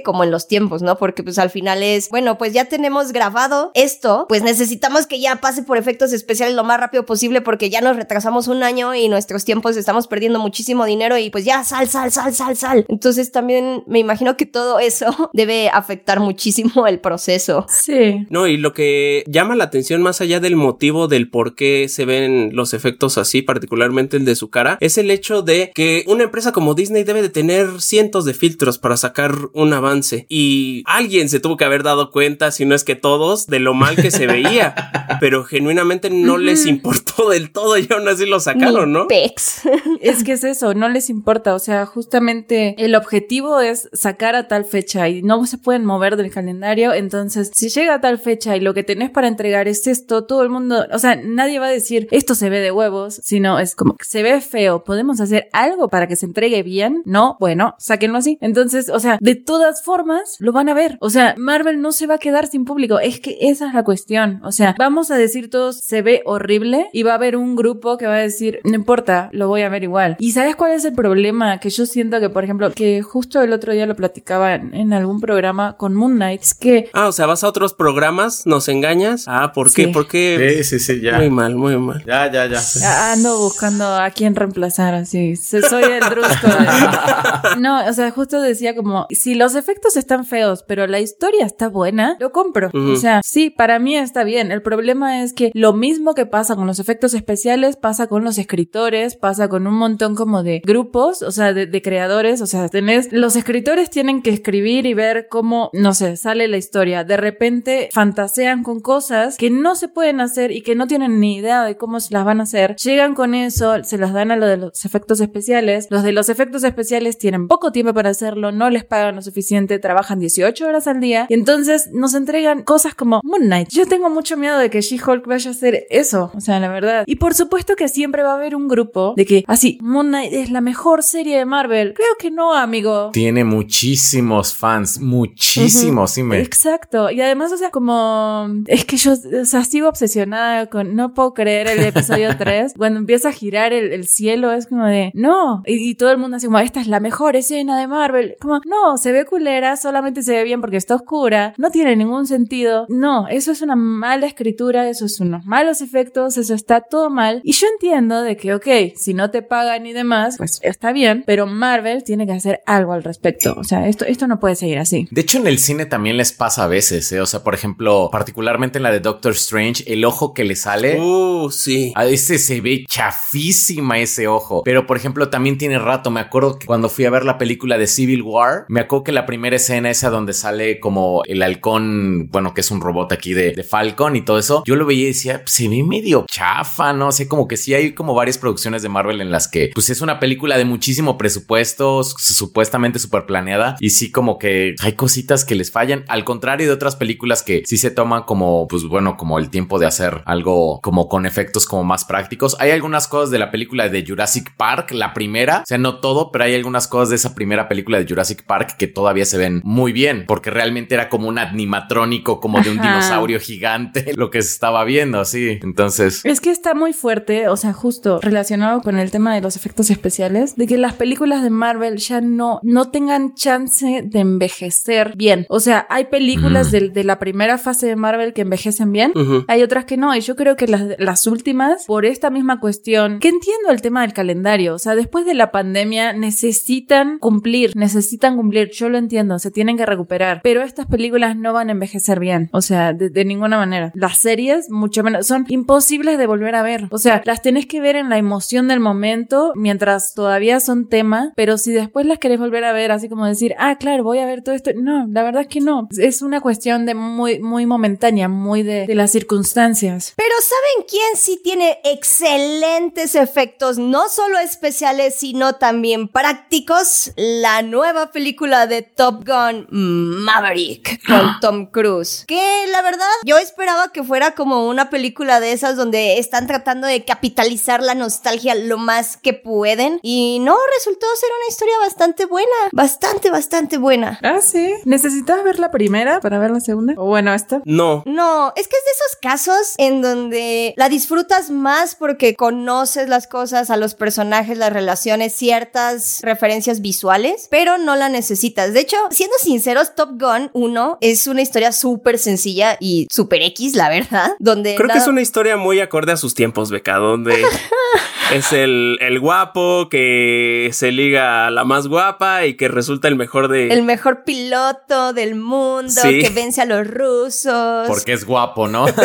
como 0.04 0.24
en 0.24 0.32
los 0.32 0.48
tiempos, 0.48 0.82
¿no? 0.82 0.98
Porque 0.98 1.24
pues 1.24 1.40
al 1.40 1.50
final 1.50 1.84
es, 1.84 2.10
bueno, 2.10 2.38
pues 2.38 2.54
ya 2.54 2.66
tenemos 2.66 3.12
grabado 3.12 3.72
esto, 3.74 4.26
pues 4.28 4.44
necesitamos 4.44 5.08
que 5.08 5.20
ya 5.20 5.38
pase 5.38 5.64
por 5.64 5.78
efectos 5.78 6.14
especiales 6.14 6.56
lo 6.56 6.64
más 6.64 6.80
rápido 6.80 7.06
posible 7.06 7.42
porque 7.42 7.70
ya 7.70 7.82
nos 7.82 7.96
retrasamos 7.96 8.48
un 8.48 8.64
año 8.64 8.94
y 8.96 9.10
nuestros 9.10 9.46
tiempos 9.46 9.78
estamos 9.78 10.08
perdiendo 10.08 10.40
muchísimo 10.40 10.86
dinero 10.86 11.18
y 11.18 11.30
pues 11.30 11.46
ya 11.46 11.64
sal, 11.64 11.88
sal, 11.88 12.12
sal, 12.12 12.34
sal, 12.34 12.56
sal. 12.56 12.86
Entonces 12.90 13.32
también 13.32 13.84
me 13.88 14.00
imagino 14.00 14.38
que 14.38 14.46
todo 14.46 14.80
eso 14.80 15.30
debe 15.34 15.70
afectar 15.70 16.20
muchísimo 16.20 16.88
el 16.88 17.00
proceso. 17.00 17.66
Sí. 17.70 18.26
No, 18.30 18.48
y 18.48 18.58
lo 18.58 18.74
que 18.74 19.24
llama 19.28 19.56
la 19.56 19.66
atención 19.66 20.02
más 20.02 20.22
allá 20.22 20.40
del 20.40 20.56
motivo 20.56 21.08
del 21.08 21.30
por 21.30 21.56
qué 21.56 21.88
se 21.90 22.06
ven 22.06 22.52
los 22.54 22.74
efectos 22.74 23.18
así, 23.18 23.42
particularmente 23.42 24.18
el 24.18 24.26
de 24.26 24.36
su 24.36 24.50
cara, 24.50 24.78
es 24.82 24.98
el 24.98 25.12
hecho 25.12 25.42
de 25.42 25.72
que 25.74 26.04
una 26.08 26.24
empresa 26.24 26.52
como 26.52 26.74
Disney 26.74 27.04
debe 27.04 27.22
de 27.22 27.30
tener 27.30 27.82
cientos 27.82 28.26
de 28.26 28.34
filtros 28.34 28.78
para 28.78 28.98
sacar 28.98 29.15
un 29.54 29.74
avance. 29.74 30.26
Y 30.30 30.84
alguien 30.86 31.30
se 31.30 31.40
tuvo 31.40 31.58
que 31.58 31.66
haber 31.66 31.84
dado 31.84 32.12
cuenta, 32.12 32.52
si 32.52 32.66
no 32.66 32.76
es 32.76 32.84
que 32.84 32.96
todos, 32.96 33.48
de 33.48 33.60
lo 33.60 33.74
mal 33.74 33.96
que 33.96 34.12
se 34.12 34.28
veía, 34.28 34.76
pero 35.20 35.44
genuinamente 35.44 36.10
no 36.10 36.38
les 36.38 36.66
importó 36.66 37.30
del 37.30 37.52
todo 37.52 37.78
y 37.78 37.88
aún 37.90 38.08
así 38.08 38.26
lo 38.26 38.40
sacaron, 38.40 38.92
¿no? 38.92 39.08
pex. 39.08 39.62
Es 40.02 40.24
que 40.24 40.34
es 40.34 40.44
eso, 40.44 40.74
no 40.74 40.90
les 40.90 41.10
importa, 41.10 41.56
o 41.56 41.60
sea, 41.60 41.86
justamente 41.86 42.76
el 42.78 42.96
objetivo 42.96 43.60
es 43.60 43.90
sacar 43.94 44.36
a 44.36 44.48
tal 44.48 44.66
fecha 44.66 45.10
y 45.10 45.24
no 45.24 45.46
se 45.46 45.58
pueden 45.58 45.86
mover 45.86 46.16
del 46.16 46.32
calendario, 46.32 46.94
entonces 46.94 47.52
si 47.54 47.70
llega 47.70 47.96
a 47.96 48.02
tal 48.02 48.20
fecha 48.20 48.56
y 48.56 48.60
lo 48.60 48.74
que 48.74 48.84
tenés 48.84 49.10
para 49.10 49.28
entregar 49.28 49.68
es 49.68 49.88
esto, 49.88 50.26
todo 50.26 50.44
el 50.44 50.50
mundo, 50.50 50.86
o 50.92 51.00
sea, 51.00 51.16
nadie 51.16 51.60
va 51.60 51.68
a 51.68 51.72
decir 51.72 52.08
esto 52.12 52.36
se 52.36 52.50
ve 52.50 52.60
de 52.60 52.72
huevos, 52.72 53.20
sino 53.24 53.60
es 53.60 53.76
como 53.76 53.96
se 54.02 54.22
ve 54.22 54.42
feo, 54.42 54.84
podemos 54.84 55.20
hacer 55.22 55.50
algo 55.54 55.90
para 55.90 56.08
que 56.08 56.16
se 56.16 56.26
entregue 56.26 56.62
bien, 56.64 57.02
no, 57.06 57.38
bueno, 57.40 57.76
sáquenlo 57.80 58.18
así. 58.18 58.38
Entonces, 58.42 58.90
o 58.90 59.00
sea, 59.00 59.05
de 59.20 59.36
todas 59.36 59.84
formas 59.84 60.36
lo 60.40 60.52
van 60.52 60.70
a 60.70 60.74
ver, 60.74 60.98
o 61.02 61.10
sea, 61.10 61.36
Marvel 61.38 61.82
no 61.82 61.92
se 61.92 62.08
va 62.08 62.16
a 62.16 62.18
quedar 62.20 62.48
sin 62.48 62.66
público, 62.66 63.00
es 63.00 63.20
que 63.20 63.38
esa 63.42 63.68
es 63.68 63.74
la 63.74 63.84
cuestión, 63.84 64.42
o 64.44 64.52
sea, 64.52 64.76
vamos 64.78 65.12
a 65.12 65.18
decir 65.18 65.50
todos 65.50 65.78
se 65.80 66.02
ve 66.02 66.22
horrible 66.26 66.88
y 66.94 67.04
va 67.04 67.12
a 67.12 67.16
haber 67.16 67.36
un 67.38 67.56
grupo 67.56 67.98
que 67.98 68.08
va 68.08 68.16
a 68.16 68.20
decir, 68.20 68.60
no 68.64 68.76
importa, 68.76 69.30
lo 69.32 69.48
voy 69.48 69.62
a 69.62 69.70
ver 69.70 69.84
igual. 69.84 70.16
¿Y 70.20 70.32
sabes 70.32 70.56
cuál 70.56 70.72
es 70.74 70.86
el 70.86 70.94
problema? 70.94 71.60
Que 71.60 71.70
yo 71.70 71.86
siento 71.86 72.20
que, 72.20 72.30
por 72.30 72.44
ejemplo, 72.44 72.72
que 72.72 73.02
justo 73.02 73.42
el 73.42 73.54
otro 73.54 73.74
día 73.74 73.86
lo 73.86 73.96
platicaba 73.96 74.56
en, 74.56 74.74
en 74.74 74.94
algún 74.94 75.20
programa 75.22 75.76
con 75.78 75.94
Moon 75.96 76.16
Knight, 76.16 76.42
es 76.42 76.54
que 76.54 76.90
Ah, 76.94 77.08
o 77.08 77.12
sea, 77.12 77.26
vas 77.26 77.44
a 77.44 77.48
otros 77.48 77.74
programas, 77.74 78.46
nos 78.46 78.68
engañas. 78.68 79.26
Ah, 79.28 79.52
¿por 79.54 79.72
qué? 79.74 79.86
Sí. 79.86 79.92
¿Por 79.92 80.08
qué? 80.08 80.56
Sí, 80.64 80.80
sí, 80.80 80.80
sí, 80.80 81.02
ya. 81.02 81.18
Muy 81.18 81.30
mal, 81.30 81.56
muy 81.56 81.78
mal. 81.78 82.04
Ya, 82.06 82.32
ya, 82.32 82.48
ya. 82.48 83.12
ando 83.14 83.38
buscando 83.40 83.86
a 83.96 84.10
quién 84.12 84.36
reemplazar 84.36 84.94
así. 84.96 85.36
So- 85.36 85.62
Soy 85.62 85.84
el 85.84 86.00
drusco. 86.10 86.48
de- 86.48 87.56
No, 87.60 87.86
o 87.88 87.94
sea, 87.94 88.12
justo 88.12 88.42
decía 88.42 88.76
como, 88.76 88.95
si 89.10 89.36
los 89.36 89.56
efectos 89.56 89.98
están 89.98 90.26
feos, 90.26 90.64
pero 90.68 90.88
la 90.88 91.00
historia 91.00 91.46
está 91.46 91.70
buena, 91.70 92.18
lo 92.20 92.32
compro. 92.32 92.70
O 92.74 92.96
sea, 92.96 93.22
sí, 93.24 93.50
para 93.50 93.80
mí 93.80 93.96
está 93.96 94.24
bien. 94.24 94.52
El 94.52 94.62
problema 94.62 95.24
es 95.24 95.34
que 95.34 95.52
lo 95.54 95.74
mismo 95.74 96.14
que 96.14 96.26
pasa 96.26 96.56
con 96.56 96.68
los 96.68 96.80
efectos 96.80 97.14
especiales, 97.14 97.78
pasa 97.78 98.08
con 98.08 98.24
los 98.24 98.38
escritores, 98.38 99.16
pasa 99.16 99.48
con 99.48 99.68
un 99.68 99.76
montón 99.76 100.16
como 100.16 100.44
de 100.44 100.62
grupos, 100.66 101.22
o 101.22 101.32
sea, 101.32 101.54
de, 101.54 101.66
de 101.66 101.82
creadores, 101.82 102.42
o 102.42 102.48
sea, 102.48 102.70
tenés, 102.70 103.12
los 103.12 103.36
escritores 103.36 103.90
tienen 103.90 104.22
que 104.22 104.30
escribir 104.30 104.86
y 104.86 104.94
ver 104.94 105.28
cómo, 105.30 105.70
no 105.74 105.94
sé, 105.94 106.18
sale 106.18 106.48
la 106.48 106.58
historia. 106.58 107.04
De 107.04 107.18
repente 107.18 107.90
fantasean 107.92 108.64
con 108.64 108.80
cosas 108.80 109.38
que 109.38 109.50
no 109.50 109.76
se 109.76 109.88
pueden 109.88 110.22
hacer 110.22 110.52
y 110.52 110.62
que 110.62 110.76
no 110.76 110.88
tienen 110.88 111.20
ni 111.20 111.38
idea 111.38 111.64
de 111.64 111.78
cómo 111.78 112.00
se 112.00 112.14
las 112.14 112.26
van 112.26 112.40
a 112.40 112.44
hacer. 112.44 112.76
Llegan 112.78 113.16
con 113.16 113.36
eso, 113.36 113.84
se 113.84 113.98
las 113.98 114.14
dan 114.14 114.32
a 114.32 114.36
lo 114.36 114.46
de 114.46 114.58
los 114.58 114.86
efectos 114.86 115.20
especiales. 115.22 115.88
Los 115.90 116.04
de 116.04 116.12
los 116.12 116.30
efectos 116.30 116.64
especiales 116.64 117.18
tienen 117.18 117.48
poco 117.48 117.72
tiempo 117.72 117.94
para 117.94 118.10
hacerlo, 118.10 118.52
no 118.52 118.70
les 118.70 118.85
pagan 118.86 119.16
lo 119.16 119.22
suficiente, 119.22 119.80
trabajan 119.80 120.20
18 120.20 120.68
horas 120.68 120.88
al 120.88 121.00
día 121.00 121.26
y 121.30 121.34
entonces 121.34 121.90
nos 121.94 122.14
entregan 122.14 122.64
cosas 122.64 122.96
como 122.96 123.22
Moon 123.24 123.44
Knight. 123.44 123.70
Yo 123.70 123.86
tengo 123.86 124.10
mucho 124.10 124.38
miedo 124.38 124.58
de 124.58 124.70
que 124.70 124.82
She-Hulk 124.82 125.26
vaya 125.28 125.50
a 125.50 125.54
hacer 125.54 125.86
eso, 125.90 126.32
o 126.36 126.42
sea, 126.42 126.60
la 126.60 126.70
verdad. 126.70 127.04
Y 127.08 127.16
por 127.16 127.34
supuesto 127.34 127.76
que 127.76 127.88
siempre 127.88 128.24
va 128.24 128.32
a 128.32 128.36
haber 128.36 128.56
un 128.56 128.68
grupo 128.68 129.14
de 129.16 129.26
que 129.26 129.44
así, 129.48 129.78
Moon 129.82 130.08
Knight 130.08 130.34
es 130.34 130.52
la 130.52 130.62
mejor 130.62 131.04
serie 131.04 131.38
de 131.38 131.46
Marvel. 131.46 131.94
Creo 131.94 132.16
que 132.20 132.32
no, 132.32 132.54
amigo. 132.54 133.12
Tiene 133.12 133.44
muchísimos 133.44 134.54
fans, 134.54 135.00
muchísimos, 135.00 136.12
sí 136.12 136.24
me. 136.24 136.40
Exacto. 136.40 137.10
Y 137.12 137.22
además, 137.22 137.52
o 137.52 137.58
sea, 137.58 137.72
como 137.72 138.48
es 138.68 138.86
que 138.86 138.98
yo, 138.98 139.14
o 139.14 139.46
sea, 139.46 139.64
sigo 139.64 139.90
obsesionada 139.90 140.68
con 140.68 140.96
no 140.96 141.14
puedo 141.14 141.34
creer 141.34 141.68
el 141.68 141.84
episodio 141.84 142.36
3. 142.38 142.74
Cuando 142.78 143.00
empieza 143.00 143.30
a 143.30 143.32
girar 143.32 143.74
el, 143.74 143.92
el 143.92 144.08
cielo, 144.08 144.52
es 144.52 144.68
como 144.68 144.86
de 144.86 145.12
no. 145.14 145.64
Y, 145.66 145.90
y 145.90 145.96
todo 145.96 146.12
el 146.12 146.18
mundo 146.18 146.38
así 146.38 146.48
como, 146.48 146.60
esta 146.60 146.82
es 146.82 146.88
la 146.88 147.00
mejor 147.00 147.36
escena 147.36 147.80
de 147.80 147.88
Marvel. 147.88 148.36
Como, 148.40 148.60
no, 148.66 148.75
se 148.98 149.12
ve 149.12 149.26
culera, 149.26 149.78
solamente 149.78 150.24
se 150.24 150.34
ve 150.34 150.44
bien 150.44 150.62
porque 150.62 150.78
está 150.78 150.96
oscura. 150.96 151.54
No 151.58 151.72
tiene 151.72 151.96
ningún 151.96 152.26
sentido. 152.28 152.86
No, 152.90 153.28
eso 153.28 153.52
es 153.52 153.62
una 153.62 153.76
mala 153.76 154.28
escritura, 154.28 154.90
eso 154.90 155.06
es 155.06 155.20
unos 155.20 155.46
malos 155.46 155.82
efectos, 155.82 156.38
eso 156.38 156.54
está 156.54 156.82
todo 156.82 157.10
mal. 157.10 157.42
Y 157.44 157.54
yo 157.54 157.68
entiendo 157.68 158.22
de 158.22 158.38
que, 158.38 158.54
ok, 158.54 158.68
si 158.96 159.14
no 159.14 159.32
te 159.32 159.42
pagan 159.42 159.86
y 159.86 159.94
demás, 159.94 160.36
pues 160.38 160.60
está 160.64 160.92
bien, 160.92 161.24
pero 161.26 161.48
Marvel 161.48 162.04
tiene 162.04 162.26
que 162.26 162.34
hacer 162.34 162.62
algo 162.66 162.94
al 162.94 163.04
respecto. 163.04 163.56
O 163.58 163.64
sea, 163.64 163.88
esto, 163.88 164.06
esto 164.06 164.28
no 164.28 164.40
puede 164.40 164.56
seguir 164.56 164.80
así. 164.80 165.08
De 165.12 165.22
hecho, 165.22 165.38
en 165.38 165.48
el 165.48 165.60
cine 165.60 165.86
también 165.86 166.18
les 166.18 166.32
pasa 166.32 166.64
a 166.64 166.68
veces, 166.68 167.12
¿eh? 167.12 167.22
O 167.22 167.26
sea, 167.26 167.44
por 167.44 167.54
ejemplo, 167.54 168.10
particularmente 168.12 168.80
en 168.80 168.84
la 168.84 168.92
de 168.92 169.00
Doctor 169.00 169.34
Strange, 169.34 169.84
el 169.88 170.06
ojo 170.06 170.34
que 170.34 170.44
le 170.44 170.56
sale. 170.56 171.00
Uh, 171.00 171.50
sí. 171.52 171.94
A 171.96 172.06
ese 172.06 172.38
se 172.38 172.62
ve 172.62 172.86
chafísima 172.88 174.00
ese 174.00 174.28
ojo. 174.28 174.62
Pero, 174.64 174.86
por 174.86 174.98
ejemplo, 174.98 175.30
también 175.30 175.58
tiene 175.58 175.80
rato. 175.80 176.12
Me 176.12 176.20
acuerdo 176.20 176.58
que 176.60 176.66
cuando 176.66 176.90
fui 176.90 177.06
a 177.06 177.10
ver 177.10 177.26
la 177.26 177.38
película 177.38 177.78
de 177.78 177.88
Civil 177.88 178.22
War, 178.22 178.55
me 178.68 178.80
acuerdo 178.82 179.04
que 179.04 179.12
la 179.12 179.26
primera 179.26 179.56
escena, 179.56 179.90
esa 179.90 180.10
donde 180.10 180.34
sale 180.34 180.80
como 180.80 181.22
el 181.26 181.42
halcón, 181.42 182.30
bueno, 182.32 182.54
que 182.54 182.62
es 182.62 182.72
un 182.72 182.82
robot 182.82 183.12
aquí 183.12 183.34
de, 183.34 183.52
de 183.52 183.64
Falcon 183.64 184.16
y 184.16 184.22
todo 184.22 184.38
eso, 184.38 184.64
yo 184.66 184.76
lo 184.76 184.86
veía 184.86 185.04
y 185.04 185.08
decía, 185.08 185.42
se 185.46 185.68
ve 185.68 185.84
medio 185.84 186.26
chafa, 186.30 186.94
¿no? 186.94 187.12
sé, 187.12 187.28
como 187.28 187.48
que 187.48 187.58
sí 187.58 187.74
hay 187.74 187.94
como 187.94 188.14
varias 188.14 188.38
producciones 188.38 188.82
de 188.82 188.90
Marvel 188.90 189.22
en 189.22 189.32
las 189.32 189.48
que, 189.48 189.72
pues 189.74 189.90
es 189.90 190.02
una 190.02 190.20
película 190.20 190.58
de 190.58 190.66
muchísimo 190.66 191.18
presupuesto, 191.18 192.04
su- 192.04 192.34
supuestamente 192.34 193.00
súper 193.00 193.26
planeada, 193.26 193.76
y 193.80 193.92
sí 193.92 194.12
como 194.12 194.38
que 194.38 194.76
hay 194.82 194.94
cositas 194.94 195.46
que 195.46 195.56
les 195.56 195.72
fallan, 195.72 196.04
al 196.08 196.24
contrario 196.24 196.68
de 196.68 196.74
otras 196.74 196.96
películas 196.96 197.44
que 197.44 197.64
sí 197.66 197.78
se 197.78 197.92
toman 197.92 198.24
como, 198.24 198.68
pues 198.68 198.84
bueno, 198.84 199.18
como 199.18 199.40
el 199.40 199.50
tiempo 199.50 199.80
de 199.80 199.86
hacer 199.86 200.22
algo 200.26 200.80
como 200.82 201.08
con 201.08 201.26
efectos 201.26 201.66
como 201.66 201.84
más 201.84 202.06
prácticos. 202.06 202.56
Hay 202.60 202.72
algunas 202.72 203.08
cosas 203.08 203.32
de 203.32 203.40
la 203.40 203.52
película 203.52 203.90
de 203.90 204.06
Jurassic 204.06 204.56
Park, 204.58 204.92
la 204.92 205.14
primera, 205.14 205.60
o 205.64 205.66
sea, 205.66 205.78
no 205.78 206.00
todo, 206.00 206.32
pero 206.32 206.44
hay 206.46 206.56
algunas 206.56 206.88
cosas 206.88 207.10
de 207.10 207.16
esa 207.16 207.36
primera 207.36 207.68
película 207.68 207.98
de 208.00 208.06
Jurassic 208.08 208.45
Park 208.46 208.76
que 208.78 208.88
todavía 208.88 209.26
se 209.26 209.38
ven 209.38 209.62
muy 209.64 209.92
bien, 209.92 210.26
porque 210.28 210.50
realmente 210.52 210.96
era 210.96 211.10
como 211.10 211.28
un 211.28 211.38
animatrónico, 211.40 212.40
como 212.40 212.62
de 212.62 212.70
un 212.72 212.80
Ajá. 212.80 212.88
dinosaurio 212.90 213.40
gigante, 213.40 214.12
lo 214.16 214.30
que 214.30 214.42
se 214.42 214.50
estaba 214.52 214.84
viendo, 214.84 215.24
sí. 215.26 215.60
Entonces, 215.62 216.22
Es 216.26 216.42
que 216.42 216.52
está 216.52 216.74
muy 216.74 216.94
fuerte, 216.94 217.48
o 217.50 217.58
sea, 217.58 217.74
justo 217.74 218.20
relacionado 218.22 218.82
con 218.82 218.98
el 218.98 219.12
tema 219.12 219.34
de 219.36 219.42
los 219.42 219.56
efectos 219.56 219.90
especiales, 219.90 220.56
de 220.56 220.68
que 220.68 220.78
las 220.78 220.94
películas 220.94 221.44
de 221.44 221.50
Marvel 221.50 221.98
ya 221.98 222.22
no, 222.22 222.60
no 222.64 222.90
tengan 222.92 223.34
chance 223.36 224.04
de 224.06 224.20
envejecer 224.20 225.14
bien. 225.16 225.46
O 225.50 225.60
sea, 225.60 225.86
hay 225.90 226.06
películas 226.06 226.68
Mm. 226.68 226.72
de, 226.72 226.90
de 226.90 227.04
la 227.04 227.20
primera 227.20 227.58
fase 227.58 227.88
de 227.88 227.96
Marvel 227.96 228.34
que 228.34 228.42
envejecen 228.42 228.92
bien, 228.92 229.14
hay 229.48 229.64
otras 229.64 229.86
que 229.86 229.98
no, 229.98 230.16
y 230.16 230.22
yo 230.22 230.36
creo 230.36 230.56
que 230.56 230.68
las, 230.68 230.84
las 231.00 231.28
últimas, 231.28 231.86
por 231.86 232.06
esta 232.06 232.30
misma 232.30 232.60
cuestión, 232.60 233.20
que 233.20 233.30
entiendo 233.30 233.70
el 233.72 233.82
tema 233.82 234.02
del 234.02 234.14
calendario, 234.14 234.76
o 234.76 234.80
sea, 234.80 234.96
después 234.96 235.26
de 235.26 235.34
la 235.34 235.52
pandemia 235.52 236.14
necesitan 236.14 237.18
cumplir, 237.20 237.76
necesitan 237.76 238.35
cumplir, 238.36 238.70
yo 238.72 238.90
lo 238.90 238.98
entiendo, 238.98 239.40
se 239.40 239.52
tienen 239.52 239.78
que 239.78 239.86
recuperar, 239.86 240.42
pero 240.44 240.62
estas 240.62 240.86
películas 240.88 241.36
no 241.36 241.54
van 241.54 241.70
a 241.70 241.72
envejecer 241.72 242.20
bien, 242.20 242.50
o 242.52 242.62
sea, 242.62 242.94
de, 242.94 243.26
ninguna 243.26 243.58
manera. 243.58 243.92
Las 243.96 244.18
series, 244.18 244.70
mucho 244.70 245.04
menos, 245.04 245.26
son 245.26 245.46
imposibles 245.48 246.18
de 246.18 246.28
volver 246.28 246.56
a 246.56 246.64
ver, 246.64 246.88
o 246.92 246.98
sea, 246.98 247.22
las 247.26 247.42
tenés 247.42 247.66
que 247.66 247.82
ver 247.82 247.96
en 247.96 248.10
la 248.10 248.18
emoción 248.18 248.68
del 248.68 248.80
momento, 248.80 249.54
mientras 249.56 250.14
todavía 250.14 250.60
son 250.60 250.88
tema, 250.88 251.34
pero 251.36 251.58
si 251.58 251.72
después 251.72 252.06
las 252.06 252.20
querés 252.20 252.40
volver 252.40 252.64
a 252.66 252.74
ver, 252.74 252.92
así 252.92 253.10
como 253.10 253.26
decir, 253.26 253.56
ah, 253.58 253.78
claro, 253.78 254.04
voy 254.04 254.20
a 254.20 254.26
ver 254.26 254.44
todo 254.44 254.54
esto, 254.54 254.72
no, 254.76 255.08
la 255.08 255.24
verdad 255.24 255.44
es 255.44 255.48
que 255.48 255.62
no, 255.62 255.88
es 255.98 256.22
una 256.22 256.42
cuestión 256.42 256.86
de 256.86 256.94
muy, 256.94 257.40
muy 257.40 257.66
momentánea, 257.66 258.28
muy 258.28 258.64
de, 258.64 258.86
de 258.86 258.96
las 258.96 259.12
circunstancias. 259.12 260.14
Pero 260.16 260.34
¿saben 260.42 260.88
quién 260.88 261.16
sí 261.16 261.40
tiene 261.44 261.80
excelentes 261.84 263.16
efectos, 263.16 263.78
no 263.78 264.10
solo 264.10 264.38
especiales, 264.40 265.16
sino 265.16 265.54
también 265.54 266.08
prácticos? 266.08 267.12
La 267.16 267.62
nueva 267.62 268.12
película 268.12 268.25
de 268.34 268.82
Top 268.82 269.24
Gun 269.26 269.68
Maverick 269.70 271.06
con 271.06 271.40
Tom 271.42 271.66
Cruise. 271.68 272.26
Que 272.28 272.66
la 272.72 272.82
verdad, 272.82 273.06
yo 273.24 273.38
esperaba 273.38 273.92
que 273.92 274.04
fuera 274.04 274.32
como 274.32 274.68
una 274.68 274.90
película 274.90 275.40
de 275.40 275.52
esas 275.52 275.78
donde 275.78 276.18
están 276.18 276.48
tratando 276.48 276.88
de 276.88 277.06
capitalizar 277.06 277.84
la 277.84 277.94
nostalgia 277.94 278.56
lo 278.56 278.78
más 278.78 279.18
que 279.18 279.34
pueden. 279.34 280.00
Y 280.02 280.40
no, 280.42 280.58
resultó 280.76 281.06
ser 281.20 281.30
una 281.38 281.50
historia 281.50 281.78
bastante 281.80 282.26
buena. 282.26 282.52
Bastante, 282.72 283.30
bastante 283.30 283.78
buena. 283.78 284.20
Ah, 284.24 284.40
sí. 284.42 284.74
¿Necesitas 284.86 285.44
ver 285.44 285.60
la 285.60 285.70
primera 285.70 286.20
para 286.20 286.40
ver 286.40 286.52
la 286.52 286.60
segunda? 286.60 286.94
O 286.98 287.06
bueno, 287.06 287.34
esta. 287.34 287.62
No. 287.66 288.02
No, 288.06 288.54
es 288.56 288.68
que 288.68 288.76
es 288.76 288.84
de 288.86 288.92
esos 288.92 289.18
casos 289.22 289.74
en 289.78 290.02
donde 290.02 290.74
la 290.78 290.90
disfrutas 290.90 291.50
más 291.52 291.96
porque 291.96 292.36
conoces 292.36 293.08
las 293.08 293.28
cosas, 293.28 293.70
a 293.70 293.78
los 293.78 293.94
personajes, 293.94 294.58
las 294.58 294.74
relaciones, 294.74 295.36
ciertas 295.36 296.20
referencias 296.22 296.82
visuales, 296.82 297.48
pero 297.50 297.78
no 297.78 297.96
la 297.96 298.10
necesitas. 298.16 298.74
De 298.74 298.80
hecho, 298.80 298.96
siendo 299.12 299.36
sinceros, 299.38 299.94
Top 299.96 300.12
Gun 300.20 300.50
1 300.54 300.98
es 301.02 301.28
una 301.28 301.42
historia 301.42 301.72
súper 301.72 302.18
sencilla 302.18 302.78
y 302.80 303.08
súper 303.12 303.42
X, 303.44 303.76
la 303.76 303.90
verdad, 303.90 304.32
donde... 304.40 304.76
Creo 304.76 304.90
que 304.90 304.98
es 304.98 305.08
una 305.08 305.22
historia 305.22 305.58
muy 305.58 305.80
acorde 305.82 306.14
a 306.14 306.18
sus 306.18 306.34
tiempos, 306.34 306.72
Beca, 306.72 306.96
donde 306.96 307.44
es 308.34 308.54
el, 308.54 308.98
el 309.02 309.20
guapo 309.20 309.88
que 309.90 310.70
se 310.74 310.92
liga 310.92 311.48
a 311.48 311.52
la 311.52 311.64
más 311.66 311.88
guapa 311.88 312.46
y 312.46 312.56
que 312.56 312.68
resulta 312.70 313.08
el 313.08 313.16
mejor 313.16 313.50
de... 313.50 313.68
El 313.68 313.84
mejor 313.84 314.24
piloto 314.24 315.14
del 315.14 315.36
mundo 315.36 315.92
Sí. 316.02 316.22
que 316.22 316.30
vence 316.30 316.62
a 316.62 316.66
los 316.66 316.88
rusos. 316.88 317.88
porque 317.88 318.14
es 318.14 318.26
guapo, 318.26 318.68
¿no? 318.68 318.86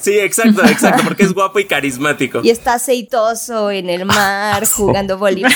Sí, 0.00 0.18
exacto, 0.18 0.62
exacto, 0.64 1.04
porque 1.04 1.22
es 1.22 1.32
guapo 1.32 1.60
y 1.60 1.64
carismático. 1.66 2.40
Y 2.42 2.50
está 2.50 2.74
aceitoso 2.74 3.70
en 3.70 3.88
el 3.88 4.04
mar 4.04 4.66
jugando 4.74 5.16
voleibol. 5.16 5.52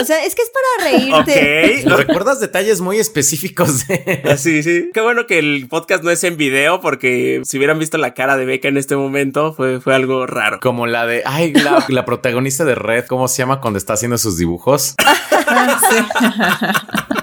O 0.00 0.04
sea, 0.04 0.24
es 0.24 0.34
que 0.34 0.42
es 0.42 0.50
para 0.50 0.90
reírte. 0.90 1.84
Ok. 1.88 2.07
¿Recuerdas 2.08 2.40
detalles 2.40 2.80
muy 2.80 2.98
específicos 2.98 3.86
de... 3.86 4.22
Ah, 4.24 4.36
Sí, 4.36 4.62
sí. 4.62 4.90
Qué 4.92 5.00
bueno 5.00 5.26
que 5.26 5.38
el 5.38 5.68
podcast 5.68 6.02
no 6.02 6.10
es 6.10 6.24
en 6.24 6.36
video 6.36 6.80
porque 6.80 7.42
si 7.44 7.58
hubieran 7.58 7.78
visto 7.78 7.98
la 7.98 8.14
cara 8.14 8.36
de 8.36 8.44
Beca 8.46 8.68
en 8.68 8.76
este 8.78 8.96
momento 8.96 9.52
fue, 9.52 9.80
fue 9.80 9.94
algo 9.94 10.26
raro. 10.26 10.58
Como 10.60 10.86
la 10.86 11.06
de, 11.06 11.22
ay, 11.26 11.52
la, 11.52 11.84
la 11.88 12.04
protagonista 12.04 12.64
de 12.64 12.74
Red, 12.74 13.06
¿cómo 13.06 13.28
se 13.28 13.38
llama 13.38 13.60
cuando 13.60 13.78
está 13.78 13.92
haciendo 13.92 14.16
sus 14.18 14.38
dibujos? 14.38 14.94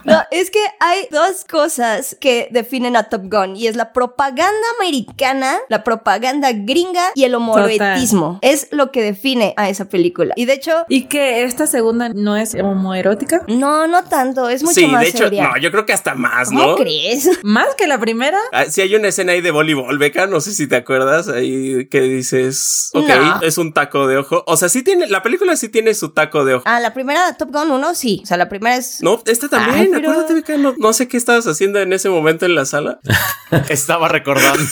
No, 0.06 0.22
es 0.32 0.52
que 0.52 0.60
hay 0.80 1.08
dos 1.12 1.44
cosas 1.50 2.16
que 2.20 2.48
definen 2.52 2.96
a 2.96 3.04
Top 3.10 3.24
Gun 3.26 3.56
y 3.56 3.68
es 3.68 3.76
la 3.76 3.92
propaganda 3.94 4.68
americana, 4.80 5.58
la 5.70 5.84
propaganda 5.84 6.52
gringa 6.54 7.04
y 7.16 7.24
el 7.24 7.36
homoerotismo. 7.36 8.40
Es 8.42 8.68
lo 8.72 8.92
que 8.92 9.02
define 9.02 9.54
a 9.58 9.70
esa 9.70 9.86
película. 9.86 10.34
Y 10.38 10.46
de 10.46 10.54
hecho, 10.54 10.72
¿Y 10.90 11.04
que 11.06 11.44
esta 11.44 11.68
segunda 11.68 12.10
no 12.10 12.36
es 12.38 12.56
homoerótica? 12.56 13.42
no, 13.48 13.88
no 13.88 14.04
tanto, 14.04 14.50
es 14.50 14.64
mucho 14.64 14.76
sí, 14.76 14.88
más 14.88 15.02
de 15.02 15.08
hecho, 15.10 15.18
seria. 15.26 15.48
no, 15.50 15.58
yo 15.58 15.72
creo 15.72 15.86
que 15.86 15.94
hasta 15.94 16.16
más, 16.16 16.50
¿Cómo 16.50 16.68
¿no? 16.68 16.76
crees? 16.76 17.30
¿Más 17.44 17.74
que 17.76 17.88
la 17.88 18.00
primera? 18.00 18.38
Ah, 18.52 18.66
sí, 18.66 18.82
hay 18.82 18.96
una 18.96 19.08
escena 19.10 19.32
ahí 19.34 19.42
de 19.42 19.52
voleibol, 19.52 19.98
Beca, 19.98 20.28
no 20.28 20.40
sé 20.42 20.54
si 20.54 20.68
te 20.68 20.76
acuerdas, 20.76 21.28
ahí 21.28 21.88
que 21.88 22.02
dices, 22.02 22.90
ok, 22.94 23.08
No. 23.10 23.42
es 23.42 23.58
un 23.58 23.74
taco 23.74 24.08
de 24.08 24.18
ojo. 24.18 24.44
O 24.48 24.58
sea, 24.58 24.70
sí 24.70 24.84
tiene, 24.84 25.08
la 25.08 25.22
película 25.24 25.56
sí 25.56 25.70
tiene 25.70 25.94
su 25.94 26.10
taco 26.14 26.46
de 26.46 26.56
ojo. 26.56 26.64
Ah, 26.68 26.80
la 26.80 26.94
primera 26.94 27.34
Top 27.38 27.52
Gun 27.52 27.72
1 27.72 27.96
sí. 27.96 28.22
O 28.24 28.26
sea, 28.28 28.38
la 28.38 28.50
primera 28.50 28.76
es. 28.76 29.02
No, 29.02 29.22
esta 29.26 29.48
también. 29.50 29.80
Ay, 29.94 29.95
Acuérdate, 29.98 30.34
Beca, 30.34 30.58
no, 30.58 30.74
no 30.78 30.94
sé 30.94 31.08
qué 31.08 31.18
estabas 31.18 31.48
haciendo 31.48 31.80
en 31.80 31.94
ese 31.94 32.10
momento 32.10 32.46
en 32.46 32.56
la 32.56 32.66
sala. 32.66 33.00
Estaba 33.70 34.08
recordando 34.08 34.64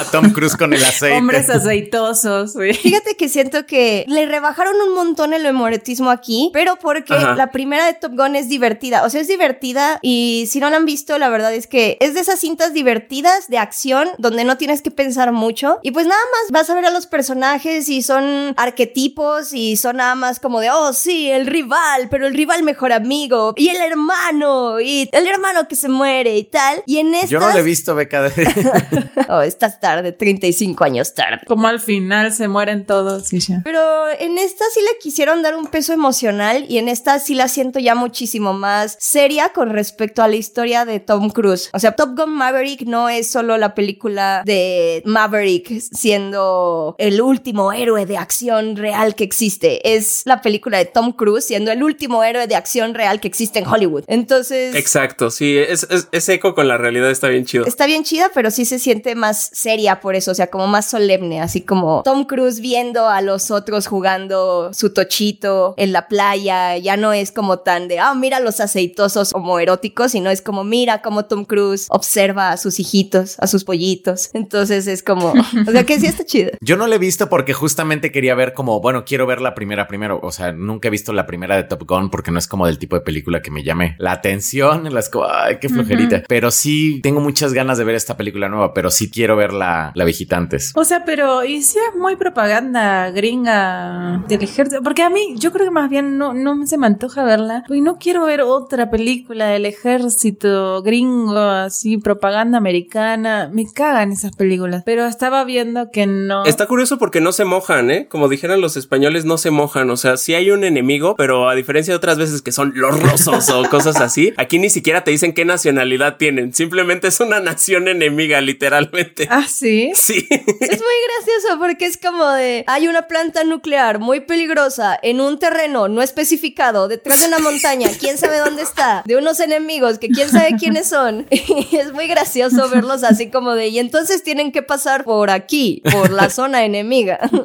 a 0.00 0.04
Tom 0.10 0.30
Cruise 0.30 0.56
con 0.56 0.72
el 0.72 0.84
aceite. 0.84 1.18
Hombres 1.18 1.50
aceitosos, 1.50 2.54
güey. 2.54 2.74
Fíjate 2.74 3.16
que 3.16 3.28
siento 3.28 3.66
que 3.66 4.04
le 4.08 4.26
rebajaron 4.26 4.74
un 4.80 4.94
montón 4.94 5.34
el 5.34 5.46
humoretismo 5.46 6.10
aquí, 6.10 6.50
pero 6.52 6.76
porque 6.76 7.14
Ajá. 7.14 7.34
la 7.34 7.50
primera 7.50 7.86
de 7.86 7.94
Top 7.94 8.12
Gun 8.16 8.36
es 8.36 8.48
divertida. 8.48 9.04
O 9.04 9.10
sea, 9.10 9.20
es 9.20 9.28
divertida 9.28 9.98
y 10.02 10.48
si 10.50 10.60
no 10.60 10.70
la 10.70 10.76
han 10.76 10.86
visto, 10.86 11.18
la 11.18 11.28
verdad 11.28 11.52
es 11.52 11.66
que 11.66 11.96
es 12.00 12.14
de 12.14 12.20
esas 12.20 12.40
cintas 12.40 12.72
divertidas 12.72 13.48
de 13.48 13.58
acción 13.58 14.08
donde 14.18 14.44
no 14.44 14.56
tienes 14.56 14.82
que 14.82 14.90
pensar 14.90 15.32
mucho 15.32 15.78
y 15.82 15.90
pues 15.90 16.06
nada 16.06 16.20
más 16.32 16.50
vas 16.50 16.70
a 16.70 16.74
ver 16.74 16.86
a 16.86 16.90
los 16.90 17.06
personajes 17.06 17.88
y 17.88 18.02
son 18.02 18.54
arquetipos 18.56 19.52
y 19.52 19.76
son 19.76 19.96
nada 19.96 20.14
más 20.14 20.40
como 20.40 20.60
de, 20.60 20.70
oh 20.70 20.92
sí, 20.92 21.30
el 21.30 21.46
rival, 21.46 22.08
pero 22.10 22.26
el 22.26 22.34
rival 22.34 22.62
mejor 22.62 22.92
amigo 22.92 23.54
y 23.56 23.68
el 23.68 23.78
hermano 23.78 24.37
y 24.80 25.08
el 25.12 25.26
hermano 25.26 25.68
que 25.68 25.76
se 25.76 25.88
muere 25.88 26.36
y 26.36 26.44
tal. 26.44 26.82
Y 26.86 26.98
en 26.98 27.14
estas... 27.14 27.30
Yo 27.30 27.40
no 27.40 27.52
le 27.52 27.60
he 27.60 27.62
visto 27.62 27.94
beca 27.94 28.22
de... 28.22 28.30
Oh, 29.28 29.42
estás 29.42 29.78
tarde, 29.80 30.12
35 30.12 30.84
años 30.84 31.12
tarde. 31.12 31.40
Como 31.46 31.68
al 31.68 31.80
final 31.80 32.32
se 32.32 32.48
mueren 32.48 32.86
todos 32.86 33.32
y 33.32 33.40
ya. 33.40 33.60
Pero 33.64 33.80
en 34.18 34.38
esta 34.38 34.64
sí 34.72 34.80
le 34.80 34.98
quisieron 34.98 35.42
dar 35.42 35.54
un 35.56 35.66
peso 35.66 35.92
emocional 35.92 36.64
y 36.68 36.78
en 36.78 36.88
esta 36.88 37.18
sí 37.18 37.34
la 37.34 37.48
siento 37.48 37.78
ya 37.78 37.94
muchísimo 37.94 38.52
más 38.52 38.96
seria 38.98 39.50
con 39.50 39.70
respecto 39.70 40.22
a 40.22 40.28
la 40.28 40.36
historia 40.36 40.84
de 40.84 41.00
Tom 41.00 41.30
Cruise. 41.30 41.70
O 41.72 41.78
sea, 41.78 41.92
Top 41.92 42.16
Gun 42.16 42.34
Maverick 42.34 42.82
no 42.82 43.08
es 43.08 43.30
solo 43.30 43.58
la 43.58 43.74
película 43.74 44.42
de 44.44 45.02
Maverick 45.04 45.80
siendo 45.80 46.94
el 46.98 47.20
último 47.20 47.72
héroe 47.72 48.06
de 48.06 48.16
acción 48.16 48.76
real 48.76 49.14
que 49.14 49.24
existe. 49.24 49.94
Es 49.94 50.22
la 50.24 50.40
película 50.40 50.78
de 50.78 50.86
Tom 50.86 51.12
Cruise 51.12 51.44
siendo 51.44 51.70
el 51.70 51.82
último 51.82 52.24
héroe 52.24 52.46
de 52.46 52.56
acción 52.56 52.94
real 52.94 53.20
que 53.20 53.28
existe 53.28 53.58
en 53.58 53.66
Hollywood. 53.66 54.04
Entonces... 54.06 54.27
Exacto, 54.30 55.30
sí, 55.30 55.56
es, 55.56 55.86
es, 55.90 56.08
es 56.12 56.28
eco 56.28 56.54
con 56.54 56.68
la 56.68 56.76
realidad, 56.76 57.10
está 57.10 57.28
bien 57.28 57.44
chido. 57.44 57.66
Está 57.66 57.86
bien 57.86 58.04
chida, 58.04 58.30
pero 58.34 58.50
sí 58.50 58.64
se 58.64 58.78
siente 58.78 59.14
más 59.14 59.50
seria 59.52 60.00
por 60.00 60.14
eso, 60.14 60.30
o 60.30 60.34
sea, 60.34 60.48
como 60.48 60.66
más 60.66 60.90
solemne, 60.90 61.40
así 61.40 61.62
como 61.62 62.02
Tom 62.04 62.24
Cruise 62.24 62.60
viendo 62.60 63.08
a 63.08 63.20
los 63.22 63.50
otros 63.50 63.86
jugando 63.86 64.70
su 64.72 64.92
tochito 64.92 65.74
en 65.76 65.92
la 65.92 66.08
playa, 66.08 66.76
ya 66.76 66.96
no 66.96 67.12
es 67.12 67.32
como 67.32 67.60
tan 67.60 67.88
de, 67.88 67.98
ah, 67.98 68.14
mira 68.14 68.40
los 68.40 68.60
aceitosos 68.60 69.34
homoeróticos, 69.34 70.12
sino 70.12 70.30
es 70.30 70.42
como, 70.42 70.64
mira 70.64 71.02
cómo 71.02 71.24
Tom 71.24 71.44
Cruise 71.44 71.86
observa 71.90 72.50
a 72.50 72.56
sus 72.56 72.78
hijitos, 72.78 73.36
a 73.38 73.46
sus 73.46 73.64
pollitos. 73.64 74.30
Entonces 74.34 74.86
es 74.86 75.02
como, 75.02 75.32
o 75.66 75.70
sea, 75.70 75.84
que 75.84 75.98
sí 75.98 76.06
está 76.06 76.24
chido. 76.24 76.52
Yo 76.60 76.76
no 76.76 76.86
la 76.86 76.96
he 76.96 76.98
visto 76.98 77.28
porque 77.28 77.52
justamente 77.52 78.12
quería 78.12 78.34
ver 78.34 78.52
como, 78.52 78.80
bueno, 78.80 79.04
quiero 79.04 79.26
ver 79.26 79.40
la 79.40 79.54
primera 79.54 79.86
primero. 79.86 80.20
O 80.22 80.32
sea, 80.32 80.52
nunca 80.52 80.88
he 80.88 80.90
visto 80.90 81.12
la 81.12 81.26
primera 81.26 81.56
de 81.56 81.64
Top 81.64 81.84
Gun 81.86 82.10
porque 82.10 82.30
no 82.30 82.38
es 82.38 82.48
como 82.48 82.66
del 82.66 82.78
tipo 82.78 82.96
de 82.96 83.02
película 83.02 83.42
que 83.42 83.50
me 83.50 83.62
llame 83.62 83.96
la 83.98 84.17
atención. 84.18 84.92
Las 84.92 85.08
como, 85.08 85.26
ay, 85.28 85.58
qué 85.60 85.68
flojerita. 85.68 86.22
Pero 86.28 86.50
sí 86.50 87.00
tengo 87.02 87.20
muchas 87.20 87.52
ganas 87.52 87.78
de 87.78 87.84
ver 87.84 87.94
esta 87.94 88.16
película 88.16 88.48
nueva, 88.48 88.74
pero 88.74 88.90
sí 88.90 89.10
quiero 89.10 89.36
ver 89.36 89.52
la, 89.52 89.92
la 89.94 90.04
viejita 90.04 90.36
antes. 90.36 90.72
O 90.74 90.84
sea, 90.84 91.04
pero 91.04 91.44
y 91.44 91.62
si 91.62 91.78
es 91.78 91.96
muy 91.98 92.16
propaganda 92.16 93.10
gringa 93.10 94.24
del 94.28 94.42
ejército, 94.42 94.82
porque 94.82 95.02
a 95.02 95.10
mí 95.10 95.34
yo 95.36 95.52
creo 95.52 95.66
que 95.66 95.70
más 95.70 95.90
bien 95.90 96.18
no, 96.18 96.34
no 96.34 96.66
se 96.66 96.78
me 96.78 96.86
antoja 96.86 97.24
verla, 97.24 97.64
y 97.68 97.80
no 97.80 97.98
quiero 97.98 98.24
ver 98.24 98.42
otra 98.42 98.90
película 98.90 99.46
del 99.48 99.66
ejército 99.66 100.82
gringo, 100.82 101.38
así 101.38 101.98
propaganda 101.98 102.58
americana, 102.58 103.50
me 103.52 103.66
cagan 103.72 104.12
esas 104.12 104.34
películas, 104.36 104.82
pero 104.84 105.06
estaba 105.06 105.44
viendo 105.44 105.90
que 105.90 106.06
no. 106.06 106.44
Está 106.44 106.66
curioso 106.66 106.98
porque 106.98 107.20
no 107.20 107.32
se 107.32 107.44
mojan, 107.44 107.90
¿eh? 107.90 108.08
Como 108.08 108.28
dijeran 108.28 108.60
los 108.60 108.76
españoles, 108.76 109.24
no 109.24 109.38
se 109.38 109.50
mojan. 109.50 109.90
O 109.90 109.96
sea, 109.96 110.16
sí 110.16 110.34
hay 110.34 110.50
un 110.50 110.64
enemigo, 110.64 111.14
pero 111.16 111.48
a 111.48 111.54
diferencia 111.54 111.92
de 111.92 111.96
otras 111.96 112.18
veces 112.18 112.42
que 112.42 112.52
son 112.52 112.72
los 112.74 113.00
rusos 113.00 113.48
o 113.50 113.68
cosas 113.68 114.00
así, 114.00 114.07
aquí 114.36 114.58
ni 114.58 114.70
siquiera 114.70 115.04
te 115.04 115.10
dicen 115.10 115.32
qué 115.32 115.44
nacionalidad 115.44 116.16
tienen. 116.16 116.52
Simplemente 116.52 117.08
es 117.08 117.20
una 117.20 117.40
nación 117.40 117.88
enemiga, 117.88 118.40
literalmente. 118.40 119.26
Ah, 119.30 119.46
sí. 119.48 119.92
Sí. 119.94 120.26
Es 120.30 120.48
muy 120.58 120.96
gracioso 121.16 121.58
porque 121.58 121.86
es 121.86 121.96
como 121.96 122.28
de, 122.30 122.64
hay 122.66 122.88
una 122.88 123.02
planta 123.08 123.44
nuclear 123.44 123.98
muy 123.98 124.20
peligrosa 124.20 124.98
en 125.02 125.20
un 125.20 125.38
terreno 125.38 125.88
no 125.88 126.02
especificado, 126.02 126.88
detrás 126.88 127.20
de 127.20 127.28
una 127.28 127.38
montaña, 127.38 127.88
quién 127.98 128.18
sabe 128.18 128.38
dónde 128.38 128.62
está, 128.62 129.02
de 129.06 129.16
unos 129.16 129.40
enemigos 129.40 129.98
que 129.98 130.08
quién 130.08 130.28
sabe 130.28 130.56
quiénes 130.58 130.88
son. 130.88 131.26
Y 131.70 131.76
es 131.76 131.92
muy 131.92 132.06
gracioso 132.06 132.68
verlos 132.68 133.02
así 133.02 133.30
como 133.30 133.54
de, 133.54 133.68
y 133.68 133.78
entonces 133.78 134.22
tienen 134.22 134.52
que 134.52 134.62
pasar 134.62 135.04
por 135.04 135.30
aquí, 135.30 135.82
por 135.92 136.10
la 136.10 136.30
zona 136.30 136.64
enemiga. 136.64 137.18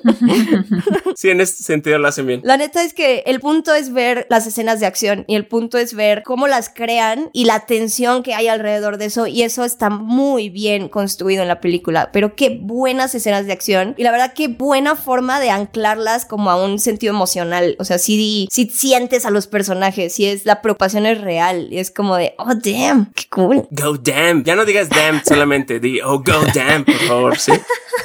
Sí, 1.16 1.30
en 1.30 1.41
ese 1.41 1.64
sentido 1.64 1.99
lo 1.99 2.07
hacen 2.07 2.26
bien. 2.26 2.41
La 2.43 2.57
neta 2.57 2.84
es 2.84 2.93
que 2.93 3.24
el 3.28 3.39
punto 3.39 3.74
es 3.74 3.93
ver 3.93 4.26
las 4.30 4.47
escenas 4.47 4.80
de 4.80 4.88
acción 4.88 5.26
y 5.28 5.36
el 5.36 5.45
punto 5.45 5.78
es 5.78 5.93
ver 5.93 6.24
cómo 6.24 6.47
las 6.54 6.70
crean 6.70 7.30
y 7.34 7.45
la 7.45 7.66
tensión 7.66 8.24
que 8.24 8.34
hay 8.34 8.47
alrededor 8.47 8.97
de 8.97 9.06
eso 9.06 9.28
y 9.28 9.41
eso 9.41 9.66
está 9.66 9.89
muy 9.89 10.49
bien 10.49 10.88
construido 10.88 11.41
en 11.41 11.47
la 11.47 11.60
película, 11.60 12.12
pero 12.14 12.36
qué 12.36 12.60
buenas 12.62 13.16
escenas 13.16 13.45
de 13.45 13.54
acción 13.54 13.95
y 13.97 14.04
la 14.04 14.12
verdad 14.12 14.34
qué 14.36 14.47
buena 14.47 14.95
forma 14.95 15.39
de 15.39 15.49
anclarlas 15.49 16.26
como 16.26 16.51
a 16.51 16.64
un 16.64 16.80
sentido 16.80 17.14
emocional, 17.14 17.76
o 17.80 17.86
sea, 17.86 17.97
si 17.97 18.47
si 18.51 18.70
sientes 18.70 19.26
a 19.26 19.32
los 19.32 19.47
personajes, 19.47 20.14
si 20.14 20.26
es 20.26 20.45
la 20.45 20.62
preocupación 20.62 21.06
es 21.06 21.20
real 21.20 21.68
y 21.72 21.80
es 21.80 21.91
como 21.91 22.16
de, 22.16 22.36
oh 22.38 22.54
damn, 22.56 23.12
qué 23.14 23.26
cool. 23.30 23.68
Go 23.72 23.97
damn. 23.97 24.43
Ya 24.43 24.56
no 24.56 24.66
digas 24.66 24.89
damn 24.89 25.22
solamente, 25.26 25.80
di 25.80 26.01
oh 26.01 26.20
go 26.20 26.41
damn, 26.54 26.86
por 26.86 26.95
favor, 27.08 27.38
sí. 27.38 27.54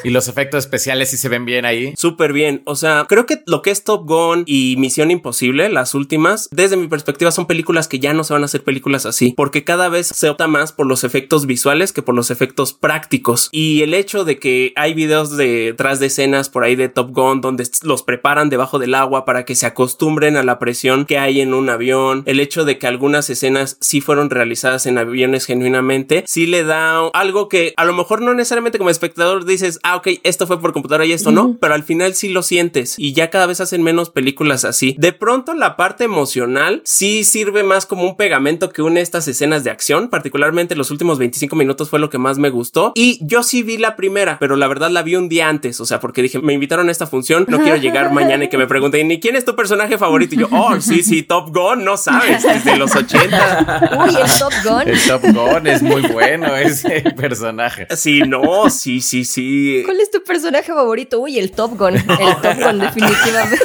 Y 0.05 0.11
los 0.11 0.29
efectos 0.29 0.65
especiales 0.65 1.11
sí 1.11 1.17
se 1.17 1.29
ven 1.29 1.45
bien 1.45 1.65
ahí. 1.65 1.95
Súper 1.97 2.33
bien. 2.33 2.63
O 2.67 2.77
sea, 2.77 3.07
creo 3.09 3.27
que 3.27 3.43
lo 3.47 3.63
que 3.63 3.71
es 3.71 3.85
Top 3.85 4.07
Gun 4.07 4.45
y 4.47 4.77
Misión 4.79 5.11
Imposible, 5.11 5.69
las 5.69 5.95
últimas, 5.95 6.49
desde 6.53 6.77
mi 6.77 6.89
perspectiva, 6.89 7.31
son 7.31 7.47
películas 7.47 7.89
que 7.89 7.99
ya 7.99 8.13
no 8.13 8.23
se 8.25 8.33
van 8.33 8.38
a 8.43 8.47
hacer 8.47 8.65
películas 8.65 9.07
así, 9.07 9.35
porque 9.37 9.65
cada 9.65 9.89
vez 9.89 10.09
se 10.09 10.29
opta 10.29 10.47
más 10.47 10.73
por 10.73 10.87
los 10.87 11.05
efectos 11.05 11.47
visuales 11.47 11.93
que 11.93 12.03
por 12.03 12.15
los 12.15 12.31
efectos 12.31 12.73
prácticos. 12.73 13.49
Y 13.53 13.83
el 13.83 13.95
hecho 13.95 14.25
de 14.25 14.39
que 14.39 14.73
hay 14.77 14.95
videos 14.95 15.37
detrás 15.37 16.01
de 16.01 16.07
escenas 16.07 16.49
por 16.49 16.65
ahí 16.65 16.77
de 16.77 16.89
Top 16.89 17.11
Gun 17.13 17.41
donde 17.41 17.69
los 17.83 18.03
preparan 18.03 18.51
debajo 18.51 18.79
del 18.79 18.95
agua 18.95 19.25
para 19.25 19.45
que 19.45 19.55
se 19.55 19.67
acostumbren 19.67 20.37
a 20.37 20.43
la 20.43 20.59
presión 20.59 21.05
que 21.05 21.19
hay 21.19 21.41
en 21.41 21.55
un 21.55 21.69
avión, 21.69 22.23
el 22.27 22.41
hecho 22.41 22.65
de 22.65 22.79
que 22.79 22.87
algunas 22.87 23.31
escenas 23.31 23.77
sí 23.81 24.01
fueron 24.01 24.31
realizadas 24.31 24.87
en 24.87 24.99
aviones 24.99 25.47
genuinamente, 25.47 26.25
sí 26.27 26.47
le 26.47 26.65
da 26.65 27.09
algo 27.13 27.49
que 27.49 27.75
a 27.77 27.85
lo 27.85 27.93
mejor 27.93 28.23
no 28.23 28.35
necesariamente 28.35 28.79
como 28.79 28.91
espectador 28.91 29.45
dices, 29.45 29.79
ah, 29.83 29.97
ok, 29.97 30.09
esto 30.23 30.47
fue 30.47 30.61
por 30.61 30.73
computadora 30.73 31.07
y 31.07 31.13
esto 31.13 31.31
no, 31.31 31.57
pero 31.61 31.75
al 31.75 31.83
final 31.83 32.15
sí 32.15 32.29
lo 32.29 32.43
sientes 32.43 32.95
y 32.99 33.13
ya 33.13 33.31
cada 33.31 33.47
vez 33.47 33.61
hacen 33.61 33.83
menos 33.83 34.11
películas 34.11 34.65
así. 34.65 34.95
De 34.99 35.13
pronto 35.13 35.55
la 35.55 35.77
parte 35.77 36.05
emocional 36.05 36.83
sí 36.85 37.25
sirve 37.25 37.63
más 37.63 37.87
como 37.87 38.05
un 38.05 38.17
pegamento 38.17 38.28
que 38.73 38.83
une 38.83 39.01
estas 39.01 39.27
escenas 39.29 39.65
de 39.65 39.71
acción, 39.71 40.09
particularmente 40.09 40.77
los 40.77 40.91
últimos 40.91 41.19
25 41.19 41.57
minutos 41.57 41.91
fue 41.91 41.99
lo 41.99 42.11
que 42.11 42.19
más 42.19 42.39
me 42.39 42.51
gustó 42.51 42.93
y 42.95 43.19
yo 43.23 43.43
sí 43.43 43.63
vi 43.63 43.79
la 43.79 43.97
primera, 43.97 44.39
pero 44.39 44.57
la 44.57 44.69
verdad 44.69 44.91
la 44.91 45.03
vi 45.03 45.17
un 45.17 45.29
día 45.29 45.49
antes, 45.49 45.81
o 45.81 45.87
sea, 45.87 45.99
porque 45.99 46.23
dije, 46.23 46.39
me 46.41 46.53
invitaron 46.53 46.89
a 46.89 46.93
esta 46.93 47.07
función, 47.07 47.47
no 47.49 47.59
quiero 47.59 47.77
llegar 47.77 48.13
mañana 48.13 48.45
y 48.45 48.49
que 48.49 48.59
me 48.59 48.67
pregunten, 48.67 49.11
¿y 49.11 49.21
quién 49.21 49.37
es 49.37 49.45
tu 49.45 49.57
personaje 49.57 49.99
favorito? 49.99 50.35
Y 50.35 50.39
yo, 50.39 50.49
oh, 50.51 50.81
sí, 50.81 51.03
sí, 51.03 51.23
Top 51.23 51.55
Gun, 51.55 51.85
no 51.85 51.97
sabes, 51.97 52.43
desde 52.43 52.77
los 52.77 52.95
80. 52.95 53.99
Uy, 54.07 54.15
el 54.15 54.39
Top 54.39 54.53
Gun. 54.65 54.89
El 54.89 55.01
Top 55.07 55.23
Gun 55.23 55.67
es 55.67 55.83
muy 55.83 56.03
bueno 56.03 56.57
ese 56.57 57.01
personaje. 57.17 57.87
Sí, 57.97 58.21
no, 58.21 58.71
sí, 58.71 59.01
sí, 59.01 59.25
sí. 59.25 59.83
¿Cuál 59.85 60.01
es 60.01 60.11
tu 60.11 60.23
personaje 60.23 60.73
favorito? 60.73 61.21
Uy, 61.21 61.39
el 61.39 61.51
Top 61.51 61.77
Gun. 61.79 61.97
El 61.97 62.07
Top 62.07 62.57
Gun, 62.63 62.79
definitivamente. 62.79 63.59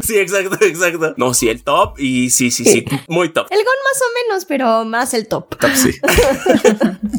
Sí, 0.10 0.18
exacto, 0.18 0.56
exacto. 0.64 1.14
No, 1.16 1.34
sí, 1.34 1.48
el 1.48 1.62
top 1.62 1.98
y 1.98 2.30
sí, 2.30 2.50
sí, 2.50 2.64
sí, 2.64 2.84
muy 3.08 3.28
top. 3.28 3.46
El 3.50 3.58
Gun 3.58 3.66
más 3.66 4.02
o 4.02 4.28
menos, 4.28 4.44
pero 4.44 4.84
más 4.84 5.14
el 5.14 5.28
top. 5.28 5.56
Top, 5.56 5.70
sí. 5.74 5.90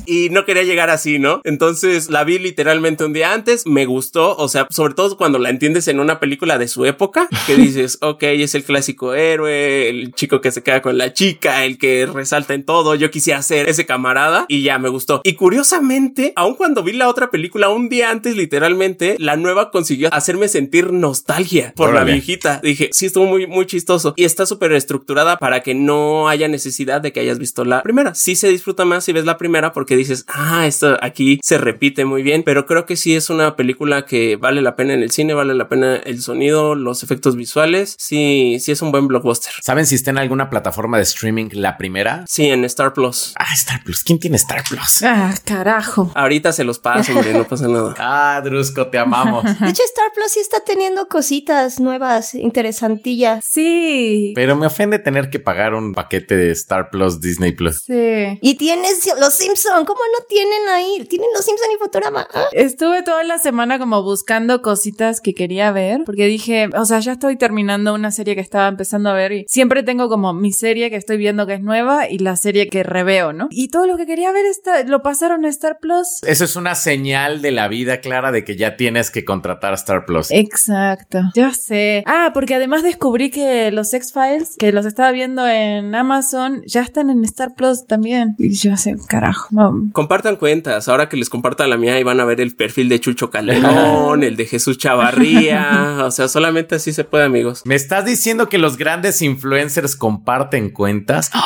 Y 0.05 0.29
no 0.29 0.45
quería 0.45 0.63
llegar 0.63 0.89
así, 0.89 1.19
¿no? 1.19 1.41
Entonces 1.43 2.09
la 2.09 2.23
vi 2.23 2.39
literalmente 2.39 3.05
un 3.05 3.13
día 3.13 3.33
antes, 3.33 3.65
me 3.65 3.85
gustó, 3.85 4.35
o 4.35 4.47
sea, 4.49 4.67
sobre 4.69 4.93
todo 4.93 5.15
cuando 5.15 5.39
la 5.39 5.49
entiendes 5.49 5.87
en 5.87 5.99
una 5.99 6.19
película 6.19 6.57
de 6.57 6.67
su 6.67 6.85
época, 6.85 7.29
que 7.47 7.55
dices, 7.55 7.97
ok, 8.01 8.23
es 8.23 8.55
el 8.55 8.63
clásico 8.63 9.13
héroe, 9.13 9.89
el 9.89 10.13
chico 10.13 10.41
que 10.41 10.51
se 10.51 10.63
queda 10.63 10.81
con 10.81 10.97
la 10.97 11.13
chica, 11.13 11.63
el 11.65 11.77
que 11.77 12.05
resalta 12.07 12.53
en 12.53 12.65
todo, 12.65 12.95
yo 12.95 13.11
quisiera 13.11 13.41
ser 13.41 13.69
ese 13.69 13.85
camarada 13.85 14.45
y 14.47 14.63
ya 14.63 14.79
me 14.79 14.89
gustó. 14.89 15.21
Y 15.23 15.33
curiosamente, 15.33 16.33
aun 16.35 16.55
cuando 16.55 16.83
vi 16.83 16.93
la 16.93 17.07
otra 17.07 17.29
película 17.29 17.69
un 17.69 17.87
día 17.87 18.09
antes, 18.09 18.35
literalmente, 18.35 19.15
la 19.19 19.35
nueva 19.35 19.71
consiguió 19.71 20.13
hacerme 20.13 20.47
sentir 20.47 20.91
nostalgia 20.91 21.73
por 21.75 21.93
la 21.93 22.03
viejita. 22.03 22.59
Dije, 22.71 22.89
sí, 22.93 23.07
estuvo 23.07 23.25
muy, 23.25 23.47
muy 23.47 23.65
chistoso 23.65 24.13
y 24.15 24.23
está 24.23 24.45
súper 24.45 24.71
estructurada 24.71 25.35
para 25.35 25.59
que 25.59 25.75
no 25.75 26.29
haya 26.29 26.47
necesidad 26.47 27.01
de 27.01 27.11
que 27.11 27.19
hayas 27.19 27.37
visto 27.37 27.65
la 27.65 27.83
primera. 27.83 28.15
Sí 28.15 28.37
se 28.37 28.47
disfruta 28.47 28.85
más 28.85 29.03
si 29.03 29.11
ves 29.11 29.25
la 29.25 29.37
primera 29.37 29.73
porque 29.73 29.97
dices, 29.97 30.23
ah, 30.29 30.65
esto 30.65 30.97
aquí 31.01 31.41
se 31.43 31.57
repite 31.57 32.05
muy 32.05 32.23
bien, 32.23 32.43
pero 32.43 32.65
creo 32.65 32.85
que 32.85 32.95
sí 32.95 33.13
es 33.13 33.29
una 33.29 33.57
película 33.57 34.05
que 34.05 34.37
vale 34.37 34.61
la 34.61 34.77
pena 34.77 34.93
en 34.93 35.03
el 35.03 35.11
cine, 35.11 35.33
vale 35.33 35.53
la 35.53 35.67
pena 35.67 35.97
el 35.97 36.21
sonido, 36.21 36.75
los 36.75 37.03
efectos 37.03 37.35
visuales. 37.35 37.97
Sí, 37.99 38.57
sí 38.61 38.71
es 38.71 38.81
un 38.81 38.93
buen 38.93 39.09
blockbuster. 39.09 39.51
¿Saben 39.61 39.85
si 39.85 39.95
está 39.95 40.11
en 40.11 40.19
alguna 40.19 40.49
plataforma 40.49 40.95
de 40.95 41.03
streaming 41.03 41.49
la 41.51 41.77
primera? 41.77 42.23
Sí, 42.25 42.45
en 42.45 42.63
Star 42.63 42.93
Plus. 42.93 43.33
Ah, 43.37 43.53
Star 43.53 43.83
Plus. 43.83 44.05
¿Quién 44.05 44.17
tiene 44.17 44.37
Star 44.37 44.63
Plus? 44.63 45.03
Ah, 45.03 45.33
carajo. 45.43 46.09
Ahorita 46.15 46.53
se 46.53 46.63
los 46.63 46.79
paso, 46.79 47.11
hombre, 47.11 47.33
no 47.33 47.45
pasa 47.45 47.67
nada. 47.67 47.95
Ah, 48.13 48.41
Drusco, 48.41 48.87
te 48.87 48.97
amamos. 48.97 49.43
De 49.43 49.69
hecho, 49.69 49.83
Star 49.83 50.11
Plus 50.15 50.31
sí 50.31 50.39
está 50.39 50.61
teniendo 50.61 51.07
cositas 51.09 51.81
nuevas, 51.81 52.33
interesantes. 52.33 52.60
Interesantilla. 52.61 53.39
Sí. 53.41 54.33
Pero 54.35 54.55
me 54.55 54.67
ofende 54.67 54.99
tener 54.99 55.29
que 55.29 55.39
pagar 55.39 55.73
un 55.73 55.93
paquete 55.93 56.35
de 56.35 56.51
Star 56.51 56.89
Plus, 56.89 57.19
Disney 57.19 57.51
Plus. 57.53 57.79
Sí. 57.85 58.39
Y 58.41 58.55
tienes 58.55 59.09
los 59.19 59.33
Simpson, 59.33 59.85
¿cómo 59.85 59.99
no 60.17 60.25
tienen 60.27 60.69
ahí? 60.69 61.05
Tienen 61.09 61.29
los 61.33 61.43
Simpson 61.43 61.69
y 61.73 61.79
Futurama. 61.79 62.27
Ah. 62.33 62.45
Estuve 62.51 63.01
toda 63.01 63.23
la 63.23 63.39
semana 63.39 63.79
como 63.79 64.03
buscando 64.03 64.61
cositas 64.61 65.21
que 65.21 65.33
quería 65.33 65.71
ver, 65.71 66.01
porque 66.05 66.27
dije, 66.27 66.69
o 66.75 66.85
sea, 66.85 66.99
ya 66.99 67.13
estoy 67.13 67.35
terminando 67.35 67.93
una 67.93 68.11
serie 68.11 68.35
que 68.35 68.41
estaba 68.41 68.67
empezando 68.67 69.09
a 69.09 69.13
ver 69.13 69.31
y 69.31 69.45
siempre 69.47 69.83
tengo 69.83 70.07
como 70.07 70.33
mi 70.33 70.53
serie 70.53 70.89
que 70.89 70.97
estoy 70.97 71.17
viendo 71.17 71.47
que 71.47 71.55
es 71.55 71.61
nueva 71.61 72.09
y 72.09 72.19
la 72.19 72.35
serie 72.35 72.67
que 72.67 72.83
reveo, 72.83 73.33
¿no? 73.33 73.47
Y 73.49 73.69
todo 73.69 73.87
lo 73.87 73.97
que 73.97 74.05
quería 74.05 74.31
ver 74.31 74.45
está, 74.45 74.83
lo 74.83 75.01
pasaron 75.01 75.45
a 75.45 75.49
Star 75.49 75.79
Plus. 75.81 76.21
Eso 76.23 76.45
es 76.45 76.55
una 76.55 76.75
señal 76.75 77.41
de 77.41 77.51
la 77.51 77.67
vida 77.67 78.01
clara 78.01 78.31
de 78.31 78.43
que 78.43 78.55
ya 78.55 78.77
tienes 78.77 79.09
que 79.09 79.25
contratar 79.25 79.73
Star 79.73 80.05
Plus. 80.05 80.29
Exacto, 80.31 81.19
ya 81.33 81.53
sé. 81.53 82.03
Ah, 82.05 82.31
porque 82.33 82.50
además 82.53 82.83
descubrí 82.83 83.29
que 83.29 83.71
los 83.71 83.93
X-Files, 83.93 84.55
que 84.57 84.71
los 84.71 84.85
estaba 84.85 85.11
viendo 85.11 85.47
en 85.47 85.93
Amazon, 85.95 86.61
ya 86.65 86.81
están 86.81 87.09
en 87.09 87.23
Star 87.25 87.53
Plus 87.55 87.85
también. 87.87 88.35
Y 88.37 88.53
yo 88.53 88.75
sé, 88.77 88.95
carajo. 89.07 89.47
no. 89.51 89.89
Compartan 89.93 90.35
cuentas. 90.35 90.87
Ahora 90.87 91.09
que 91.09 91.17
les 91.17 91.29
comparta 91.29 91.67
la 91.67 91.77
mía 91.77 91.99
y 91.99 92.03
van 92.03 92.19
a 92.19 92.25
ver 92.25 92.41
el 92.41 92.55
perfil 92.55 92.89
de 92.89 92.99
Chucho 92.99 93.29
Calderón, 93.29 94.23
el 94.23 94.35
de 94.35 94.45
Jesús 94.45 94.77
Chavarría. 94.77 95.99
O 96.05 96.11
sea, 96.11 96.27
solamente 96.27 96.75
así 96.75 96.93
se 96.93 97.03
puede, 97.03 97.25
amigos. 97.25 97.61
¿Me 97.65 97.75
estás 97.75 98.05
diciendo 98.05 98.49
que 98.49 98.57
los 98.57 98.77
grandes 98.77 99.21
influencers 99.21 99.95
comparten 99.95 100.69
cuentas? 100.69 101.31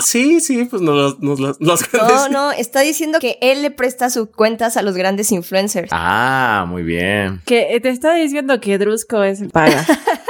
Sí, 0.00 0.38
sí, 0.38 0.64
pues 0.64 0.80
nos, 0.80 1.18
nos, 1.18 1.40
los, 1.40 1.56
los 1.58 1.80
No, 1.92 1.98
grandes- 1.98 2.30
no, 2.30 2.52
está 2.52 2.82
diciendo 2.82 3.18
que 3.18 3.36
él 3.42 3.62
le 3.62 3.72
presta 3.72 4.10
sus 4.10 4.28
cuentas 4.30 4.76
a 4.76 4.82
los 4.82 4.94
grandes 4.96 5.32
influencers. 5.32 5.88
Ah, 5.90 6.66
muy 6.68 6.84
bien. 6.84 7.40
Que 7.44 7.74
eh, 7.74 7.80
te 7.80 7.88
está 7.88 8.14
diciendo 8.14 8.60
que 8.60 8.78
Drusco 8.78 9.24
es 9.24 9.40
el 9.40 9.50
paga. 9.50 9.84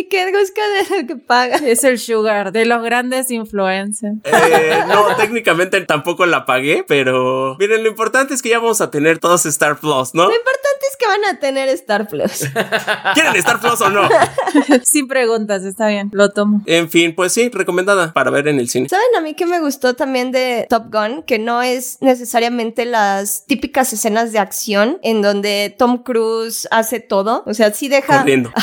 ¿Y 0.00 0.04
qué 0.04 0.32
busca 0.32 0.62
de 0.66 1.02
lo 1.02 1.06
que 1.06 1.16
paga? 1.16 1.56
es 1.56 1.84
el 1.84 1.98
sugar 1.98 2.52
de 2.52 2.64
los 2.64 2.82
grandes 2.82 3.30
influencers. 3.30 4.16
Eh, 4.24 4.84
no, 4.88 5.14
técnicamente 5.16 5.78
tampoco 5.82 6.24
la 6.24 6.46
pagué, 6.46 6.84
pero 6.88 7.54
miren, 7.58 7.82
lo 7.82 7.90
importante 7.90 8.32
es 8.32 8.40
que 8.40 8.48
ya 8.48 8.60
vamos 8.60 8.80
a 8.80 8.90
tener 8.90 9.18
todos 9.18 9.44
Star 9.44 9.78
Plus, 9.78 10.14
¿no? 10.14 10.24
Lo 10.24 10.34
importante 10.34 10.86
es 10.90 10.96
que 10.96 11.06
van 11.06 11.24
a 11.26 11.38
tener 11.38 11.68
Star 11.68 12.08
Plus. 12.08 12.48
¿Quieren 13.14 13.36
Star 13.36 13.60
Plus 13.60 13.78
o 13.82 13.90
no? 13.90 14.08
Sin 14.82 15.06
preguntas, 15.06 15.64
está 15.64 15.88
bien, 15.88 16.08
lo 16.14 16.30
tomo. 16.30 16.62
En 16.64 16.88
fin, 16.88 17.14
pues 17.14 17.34
sí, 17.34 17.50
recomendada 17.52 18.14
para 18.14 18.30
ver 18.30 18.48
en 18.48 18.58
el 18.58 18.70
cine. 18.70 18.88
¿Saben 18.88 19.04
a 19.18 19.20
mí 19.20 19.34
que 19.34 19.44
me 19.44 19.60
gustó 19.60 19.94
también 19.94 20.32
de 20.32 20.66
Top 20.70 20.84
Gun? 20.90 21.24
Que 21.24 21.38
no 21.38 21.60
es 21.60 21.98
necesariamente 22.00 22.86
las 22.86 23.44
típicas 23.44 23.92
escenas 23.92 24.32
de 24.32 24.38
acción 24.38 24.98
en 25.02 25.20
donde 25.20 25.74
Tom 25.76 26.02
Cruise 26.02 26.66
hace 26.70 27.00
todo. 27.00 27.42
O 27.44 27.52
sea, 27.52 27.70
sí 27.74 27.88
deja... 27.88 28.20
Corriendo. 28.20 28.50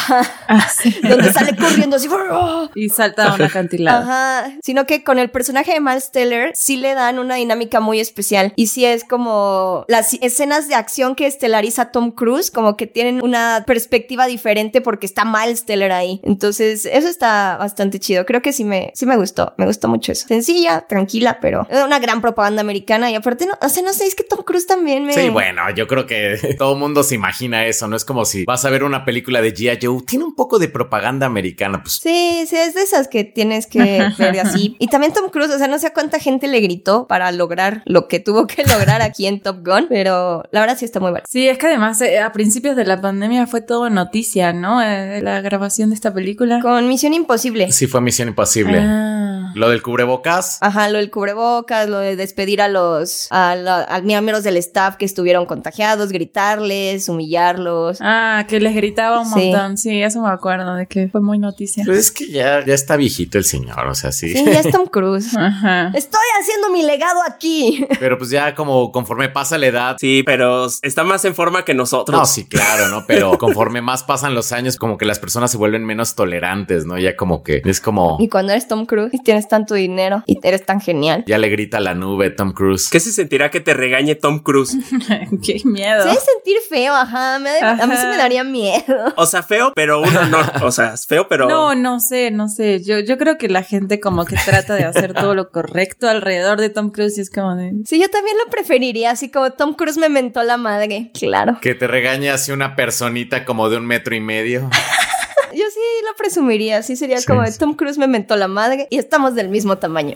Ah, 0.49 0.69
sí. 0.69 0.97
Donde 1.03 1.26
sale 1.33 1.55
corriendo 1.55 1.95
así... 1.95 2.07
¡oh! 2.09 2.69
Y 2.75 2.89
salta 2.89 3.29
a 3.29 3.35
un 3.35 3.41
acantilado. 3.41 4.03
Ajá, 4.03 4.51
sino 4.63 4.85
que 4.85 5.03
con 5.03 5.19
el 5.19 5.29
personaje 5.29 5.73
de 5.73 5.79
Miles 5.79 6.11
Teller 6.11 6.51
sí 6.55 6.77
le 6.77 6.93
dan 6.93 7.19
una 7.19 7.35
dinámica 7.35 7.79
muy 7.79 7.99
especial 7.99 8.53
y 8.55 8.67
sí 8.67 8.85
es 8.85 9.03
como 9.03 9.85
las 9.87 10.13
escenas 10.15 10.67
de 10.67 10.75
acción 10.75 11.15
que 11.15 11.27
estelariza 11.27 11.91
Tom 11.91 12.11
Cruise 12.11 12.51
como 12.51 12.77
que 12.77 12.87
tienen 12.87 13.21
una 13.23 13.63
perspectiva 13.65 14.27
diferente 14.27 14.81
porque 14.81 15.05
está 15.05 15.25
Miles 15.25 15.65
Teller 15.65 15.91
ahí. 15.91 16.21
Entonces, 16.23 16.85
eso 16.85 17.07
está 17.07 17.57
bastante 17.57 17.99
chido. 17.99 18.25
Creo 18.25 18.41
que 18.41 18.53
sí 18.53 18.63
me 18.63 18.91
sí 18.93 19.05
me 19.05 19.15
gustó, 19.15 19.53
me 19.57 19.65
gustó 19.65 19.87
mucho 19.87 20.11
eso. 20.11 20.27
Sencilla, 20.27 20.85
tranquila, 20.87 21.39
pero 21.41 21.67
una 21.85 21.99
gran 21.99 22.21
propaganda 22.21 22.61
americana 22.61 23.11
y 23.11 23.15
aparte 23.15 23.45
no, 23.45 23.53
o 23.61 23.69
sea, 23.69 23.83
no 23.83 23.93
sé, 23.93 24.05
es 24.05 24.15
que 24.15 24.23
Tom 24.23 24.43
Cruise 24.43 24.67
también 24.67 25.05
me 25.05 25.13
Sí, 25.13 25.29
bueno, 25.29 25.61
yo 25.75 25.87
creo 25.87 26.05
que 26.05 26.37
todo 26.57 26.73
el 26.73 26.79
mundo 26.79 27.03
se 27.03 27.15
imagina 27.15 27.65
eso. 27.65 27.87
No 27.87 27.95
es 27.95 28.05
como 28.05 28.25
si 28.25 28.45
vas 28.45 28.65
a 28.65 28.69
ver 28.69 28.83
una 28.83 29.05
película 29.05 29.41
de 29.41 29.53
G.I. 29.53 29.79
Joe. 29.81 30.03
Tiene 30.05 30.25
un 30.25 30.35
poco 30.35 30.59
de 30.59 30.67
propaganda 30.67 31.16
americana. 31.25 31.81
Pues 31.81 31.95
Sí, 31.95 32.45
sí, 32.47 32.55
es 32.55 32.73
de 32.73 32.81
esas 32.81 33.07
que 33.07 33.23
tienes 33.23 33.67
que 33.67 33.79
ver 34.17 34.39
así. 34.39 34.75
Y 34.79 34.87
también 34.87 35.13
Tom 35.13 35.29
Cruise, 35.29 35.51
o 35.51 35.57
sea, 35.57 35.67
no 35.67 35.79
sé 35.79 35.91
cuánta 35.91 36.19
gente 36.19 36.47
le 36.47 36.59
gritó 36.59 37.07
para 37.07 37.31
lograr 37.31 37.81
lo 37.85 38.07
que 38.07 38.19
tuvo 38.19 38.47
que 38.47 38.63
lograr 38.71 39.01
aquí 39.01 39.27
en 39.27 39.41
Top 39.41 39.65
Gun, 39.65 39.87
pero 39.89 40.43
la 40.51 40.61
verdad 40.61 40.77
sí 40.77 40.85
está 40.85 40.99
muy 40.99 41.11
bueno. 41.11 41.25
Sí, 41.27 41.47
es 41.47 41.57
que 41.57 41.67
además 41.67 41.99
eh, 42.01 42.19
a 42.19 42.31
principios 42.31 42.75
de 42.75 42.85
la 42.85 43.01
pandemia 43.01 43.47
fue 43.47 43.61
todo 43.61 43.89
noticia, 43.89 44.53
¿no? 44.53 44.81
Eh, 44.81 45.21
la 45.21 45.41
grabación 45.41 45.89
de 45.89 45.95
esta 45.95 46.13
película. 46.13 46.59
Con 46.61 46.87
Misión 46.87 47.13
Imposible. 47.13 47.71
sí 47.71 47.87
fue 47.87 48.01
Misión 48.01 48.29
Imposible. 48.29 48.79
Ah. 48.79 49.26
Lo 49.57 49.69
del 49.69 49.81
cubrebocas. 49.81 50.57
Ajá, 50.61 50.87
lo 50.89 50.97
del 50.99 51.09
cubrebocas, 51.11 51.89
lo 51.89 51.99
de 51.99 52.15
despedir 52.15 52.61
a 52.61 52.67
los 52.67 53.27
a, 53.31 53.55
la- 53.55 53.83
a 53.83 54.01
miembros 54.01 54.43
del 54.43 54.57
staff 54.57 54.95
que 54.97 55.05
estuvieron 55.05 55.45
contagiados, 55.45 56.11
gritarles, 56.11 57.09
humillarlos. 57.09 57.97
Ah, 58.01 58.45
que 58.47 58.59
les 58.59 58.75
gritaba 58.75 59.19
un 59.21 59.25
Sí. 59.33 59.49
montón. 59.51 59.77
Sí, 59.77 60.01
eso 60.01 60.21
me 60.21 60.29
acuerdo 60.29 60.75
de 60.75 60.87
que 60.87 61.07
fue 61.09 61.21
muy 61.21 61.39
noticia. 61.39 61.83
Pues 61.85 61.97
es 61.97 62.11
que 62.11 62.27
ya, 62.29 62.63
ya 62.65 62.73
está 62.73 62.95
viejito 62.95 63.37
el 63.37 63.43
señor, 63.43 63.87
o 63.87 63.95
sea, 63.95 64.11
sí. 64.11 64.29
Sí, 64.33 64.45
ya 64.45 64.59
es 64.59 64.71
Tom 64.71 64.85
Cruise. 64.87 65.35
Ajá. 65.37 65.91
Estoy 65.93 66.19
haciendo 66.39 66.69
mi 66.69 66.83
legado 66.83 67.19
aquí. 67.27 67.85
Pero 67.99 68.17
pues 68.17 68.29
ya 68.29 68.55
como 68.55 68.91
conforme 68.91 69.29
pasa 69.29 69.57
la 69.57 69.67
edad. 69.67 69.97
Sí, 69.99 70.23
pero 70.25 70.67
está 70.81 71.03
más 71.03 71.25
en 71.25 71.33
forma 71.35 71.65
que 71.65 71.73
nosotros. 71.73 72.17
No, 72.17 72.25
sí, 72.25 72.45
claro, 72.47 72.87
¿no? 72.89 73.05
Pero 73.07 73.37
conforme 73.37 73.81
más 73.81 74.03
pasan 74.03 74.33
los 74.35 74.51
años, 74.51 74.77
como 74.77 74.97
que 74.97 75.05
las 75.05 75.19
personas 75.19 75.51
se 75.51 75.57
vuelven 75.57 75.85
menos 75.85 76.15
tolerantes, 76.15 76.85
¿no? 76.85 76.97
Ya 76.97 77.15
como 77.15 77.43
que 77.43 77.61
es 77.65 77.81
como... 77.81 78.17
Y 78.19 78.29
cuando 78.29 78.51
eres 78.51 78.67
Tom 78.67 78.85
Cruise 78.85 79.13
y 79.13 79.19
tienes 79.19 79.46
tanto 79.47 79.75
dinero 79.75 80.23
y 80.25 80.39
eres 80.43 80.65
tan 80.65 80.81
genial. 80.81 81.23
Ya 81.27 81.37
le 81.37 81.49
grita 81.49 81.77
a 81.77 81.81
la 81.81 81.93
nube 81.93 82.29
Tom 82.29 82.53
Cruise. 82.53 82.89
¿Qué 82.89 82.99
se 82.99 83.11
sentirá 83.11 83.51
que 83.51 83.59
te 83.59 83.73
regañe 83.73 84.15
Tom 84.15 84.39
Cruise? 84.39 84.77
Qué 85.43 85.61
miedo. 85.65 86.03
Se 86.03 86.09
debe 86.09 86.21
sentir 86.21 86.57
feo, 86.69 86.93
ajá. 86.93 87.39
me 87.39 87.49
A 87.59 87.87
mí 87.87 87.95
sí 87.95 88.07
me 88.07 88.17
daría 88.17 88.43
miedo. 88.43 89.13
O 89.15 89.25
sea, 89.25 89.43
feo, 89.43 89.73
pero 89.75 90.01
un 90.01 90.15
honor. 90.15 90.45
O 90.63 90.71
sea, 90.71 90.93
es 90.93 91.05
feo, 91.05 91.27
pero. 91.27 91.47
No, 91.47 91.75
no 91.75 91.99
sé, 91.99 92.31
no 92.31 92.47
sé. 92.47 92.83
Yo, 92.83 92.99
yo 92.99 93.17
creo 93.17 93.37
que 93.37 93.49
la 93.49 93.63
gente 93.63 93.99
como 93.99 94.25
que 94.25 94.35
trata 94.45 94.75
de 94.75 94.83
hacer 94.83 95.13
todo 95.13 95.35
lo 95.35 95.49
correcto 95.51 96.07
alrededor 96.07 96.59
de 96.59 96.69
Tom 96.69 96.91
Cruise 96.91 97.17
y 97.17 97.21
es 97.21 97.29
como 97.29 97.55
de... 97.55 97.73
Sí, 97.85 97.99
yo 97.99 98.09
también 98.09 98.37
lo 98.43 98.49
preferiría, 98.49 99.11
así 99.11 99.29
como 99.29 99.51
Tom 99.51 99.73
Cruise 99.73 99.97
me 99.97 100.09
mentó 100.09 100.43
la 100.43 100.57
madre. 100.57 101.11
Claro. 101.13 101.57
Que 101.61 101.75
te 101.75 101.87
regaña 101.87 102.33
así 102.33 102.51
una 102.51 102.75
personita 102.75 103.45
como 103.45 103.69
de 103.69 103.77
un 103.77 103.85
metro 103.85 104.15
y 104.15 104.19
medio. 104.19 104.69
Yo 105.53 105.63
sí 105.71 105.79
lo 106.05 106.15
presumiría, 106.17 106.83
sí 106.83 106.95
sería 106.95 107.19
Sí, 107.19 107.25
como 107.25 107.41
de 107.41 107.51
sí. 107.51 107.59
Tom 107.59 107.75
Cruise 107.75 107.97
me 107.97 108.07
mentó 108.07 108.35
la 108.35 108.47
madre 108.47 108.87
y 108.89 108.97
estamos 108.97 109.35
del 109.35 109.49
mismo 109.49 109.77
tamaño. 109.77 110.15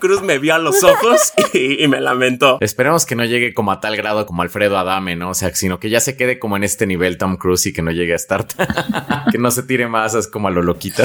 Cruz 0.00 0.22
me 0.22 0.38
vio 0.38 0.54
a 0.54 0.58
los 0.58 0.82
ojos 0.82 1.32
y, 1.52 1.82
y 1.82 1.88
me 1.88 2.00
lamentó. 2.00 2.58
Esperemos 2.60 3.06
que 3.06 3.14
no 3.16 3.24
llegue 3.24 3.54
como 3.54 3.72
a 3.72 3.80
tal 3.80 3.96
grado 3.96 4.26
como 4.26 4.42
Alfredo 4.42 4.78
Adame, 4.78 5.16
¿no? 5.16 5.30
O 5.30 5.34
sea, 5.34 5.54
sino 5.54 5.78
que 5.80 5.90
ya 5.90 6.00
se 6.00 6.16
quede 6.16 6.38
como 6.38 6.56
en 6.56 6.64
este 6.64 6.86
nivel 6.86 7.18
Tom 7.18 7.36
Cruise 7.36 7.66
y 7.66 7.72
que 7.72 7.82
no 7.82 7.90
llegue 7.90 8.12
a 8.12 8.16
estar. 8.16 8.46
que 9.32 9.38
no 9.38 9.50
se 9.50 9.62
tire 9.62 9.88
más, 9.88 10.14
es 10.14 10.28
como 10.28 10.48
a 10.48 10.50
lo 10.50 10.62
loquito. 10.62 11.02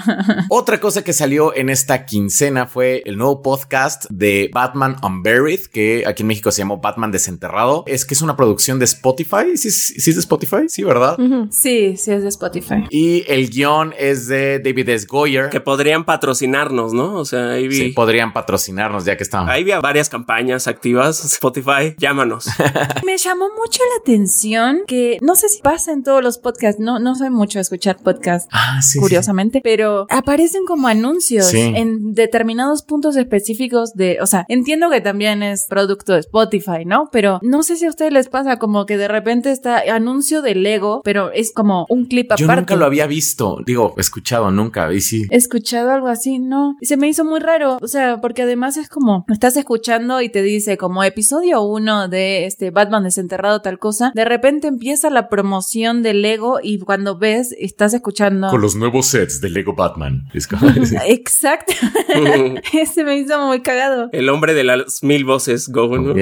Otra 0.48 0.80
cosa 0.80 1.02
que 1.02 1.12
salió 1.12 1.54
en 1.54 1.68
esta 1.68 2.06
quincena 2.06 2.66
fue 2.66 3.02
el 3.06 3.16
nuevo 3.16 3.42
podcast 3.42 4.06
de 4.10 4.50
Batman 4.52 4.96
Unburied, 5.02 5.66
que 5.72 6.04
aquí 6.06 6.22
en 6.22 6.28
México 6.28 6.50
se 6.50 6.62
llamó 6.62 6.78
Batman 6.80 7.10
Desenterrado. 7.10 7.84
Es 7.86 8.04
que 8.04 8.14
es 8.14 8.22
una 8.22 8.36
producción 8.36 8.78
de 8.78 8.84
Spotify. 8.84 9.56
¿Sí, 9.56 9.70
sí 9.70 10.10
es 10.10 10.16
de 10.16 10.20
Spotify? 10.20 10.68
Sí, 10.68 10.82
¿verdad? 10.84 11.16
Sí, 11.50 11.96
sí 11.96 12.12
es 12.16 12.22
de 12.22 12.28
Spotify. 12.28 12.84
Y 12.90 13.24
el 13.28 13.50
guion 13.50 13.94
es 13.98 14.26
de 14.28 14.58
David 14.60 14.88
S. 14.90 15.06
Goyer. 15.08 15.48
Que 15.50 15.60
podrían 15.60 16.04
patrocinarnos, 16.04 16.92
¿no? 16.92 17.14
O 17.14 17.24
sea, 17.24 17.50
ahí 17.50 17.68
vi. 17.68 17.76
Sí, 17.76 17.88
podrían 17.90 18.32
patrocinarnos 18.32 19.04
ya 19.04 19.16
que 19.16 19.22
estamos. 19.22 19.50
Ahí 19.50 19.64
vi 19.64 19.72
varias 19.82 20.08
campañas 20.08 20.66
activas. 20.66 21.24
Spotify, 21.24 21.94
llámanos. 21.98 22.46
Me 23.04 23.16
llamó 23.18 23.46
mucho 23.56 23.80
la 23.94 24.00
atención 24.02 24.82
que 24.86 25.18
no 25.20 25.36
sé 25.36 25.48
si 25.48 25.60
pasa 25.62 25.92
en 25.92 26.02
todos 26.02 26.22
los 26.22 26.38
podcasts, 26.38 26.80
no, 26.80 26.98
no 26.98 27.14
soy 27.14 27.30
mucho 27.30 27.58
a 27.58 27.62
escuchar 27.62 27.96
podcasts. 28.02 28.48
Ah, 28.52 28.80
sí. 28.82 28.92
sí, 28.94 28.98
Curiosamente, 29.00 29.60
pero 29.62 30.06
aparecen 30.10 30.64
como 30.66 30.88
anuncios 30.88 31.46
Sí. 31.46 31.60
en 31.60 32.14
determinados 32.14 32.82
puntos 32.82 33.16
específicos 33.16 33.94
de, 33.94 34.18
o 34.20 34.26
sea, 34.26 34.44
entiendo 34.48 34.90
que 34.90 35.00
también 35.00 35.42
es 35.42 35.66
producto 35.68 36.12
de 36.14 36.20
Spotify, 36.20 36.84
¿no? 36.86 37.08
Pero 37.12 37.38
no 37.42 37.62
sé 37.62 37.76
si 37.76 37.86
a 37.86 37.88
ustedes 37.90 38.12
les 38.12 38.28
pasa 38.28 38.58
como 38.58 38.86
que 38.86 38.96
de 38.96 39.08
repente 39.08 39.50
está 39.50 39.82
anuncio 39.92 40.42
de 40.42 40.54
Lego, 40.54 41.02
pero 41.04 41.30
es 41.32 41.52
como 41.52 41.86
un 41.88 42.03
clip 42.06 42.30
Yo 42.36 42.46
aparte. 42.46 42.60
nunca 42.62 42.76
lo 42.76 42.84
había 42.86 43.06
visto. 43.06 43.58
Digo, 43.66 43.94
escuchado 43.98 44.50
nunca. 44.50 44.92
Y 44.92 45.00
sí. 45.00 45.24
Escuchado 45.30 45.90
algo 45.90 46.08
así, 46.08 46.38
¿no? 46.38 46.76
Y 46.80 46.86
se 46.86 46.96
me 46.96 47.08
hizo 47.08 47.24
muy 47.24 47.40
raro, 47.40 47.78
o 47.80 47.88
sea, 47.88 48.20
porque 48.20 48.42
además 48.42 48.76
es 48.76 48.88
como, 48.88 49.24
estás 49.28 49.56
escuchando 49.56 50.20
y 50.20 50.28
te 50.28 50.42
dice 50.42 50.76
como 50.76 51.02
episodio 51.04 51.62
uno 51.62 52.08
de 52.08 52.46
este 52.46 52.70
Batman 52.70 53.04
desenterrado 53.04 53.60
tal 53.62 53.78
cosa, 53.78 54.12
de 54.14 54.24
repente 54.24 54.68
empieza 54.68 55.10
la 55.10 55.28
promoción 55.28 56.02
de 56.02 56.14
Lego 56.14 56.58
y 56.62 56.78
cuando 56.78 57.18
ves, 57.18 57.54
estás 57.58 57.94
escuchando... 57.94 58.48
Con 58.50 58.60
los 58.60 58.76
nuevos 58.76 59.06
sets 59.06 59.40
de 59.40 59.50
Lego 59.50 59.74
Batman. 59.74 60.24
Es 60.34 60.46
como- 60.46 60.68
Exacto. 61.06 61.72
Ese 62.72 63.04
me 63.04 63.16
hizo 63.16 63.38
muy 63.46 63.60
cagado. 63.60 64.08
El 64.12 64.28
hombre 64.28 64.54
de 64.54 64.64
las 64.64 65.02
mil 65.02 65.24
voces, 65.24 65.68
Go. 65.68 65.84
¿no? 65.98 66.14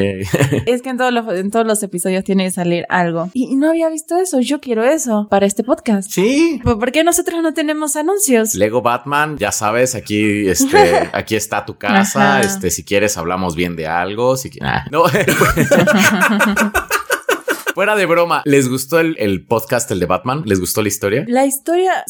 Es 0.66 0.82
que 0.82 0.90
en 0.90 0.96
todos 0.98 1.12
los, 1.12 1.26
en 1.34 1.50
todos 1.50 1.66
los 1.66 1.82
episodios 1.82 2.24
tiene 2.24 2.44
que 2.44 2.50
salir 2.50 2.84
algo. 2.88 3.30
Y 3.32 3.56
no 3.56 3.68
había 3.70 3.88
visto 3.88 4.16
eso. 4.16 4.40
Yo 4.40 4.60
quiero 4.60 4.84
eso 4.84 5.26
para 5.30 5.46
este 5.46 5.62
podcast. 5.62 5.71
Sí. 6.08 6.60
¿Por 6.62 6.92
qué 6.92 7.02
nosotros 7.04 7.42
no 7.42 7.54
tenemos 7.54 7.96
anuncios? 7.96 8.54
Lego 8.54 8.82
Batman, 8.82 9.36
ya 9.38 9.52
sabes, 9.52 9.94
aquí, 9.94 10.48
este, 10.48 11.10
aquí 11.12 11.34
está 11.36 11.64
tu 11.64 11.78
casa. 11.78 12.38
Ajá. 12.38 12.42
Este, 12.42 12.70
si 12.70 12.84
quieres, 12.84 13.16
hablamos 13.16 13.56
bien 13.56 13.76
de 13.76 13.86
algo. 13.86 14.36
Si 14.36 14.50
ah, 14.60 14.84
no. 14.90 15.04
Fuera 17.74 17.96
de 17.96 18.04
broma, 18.04 18.42
¿les 18.44 18.68
gustó 18.68 19.00
el, 19.00 19.16
el 19.18 19.46
podcast, 19.46 19.90
el 19.90 20.00
de 20.00 20.04
Batman? 20.04 20.42
¿Les 20.44 20.60
gustó 20.60 20.82
la 20.82 20.88
historia? 20.88 21.24
La 21.26 21.46
historia, 21.46 22.04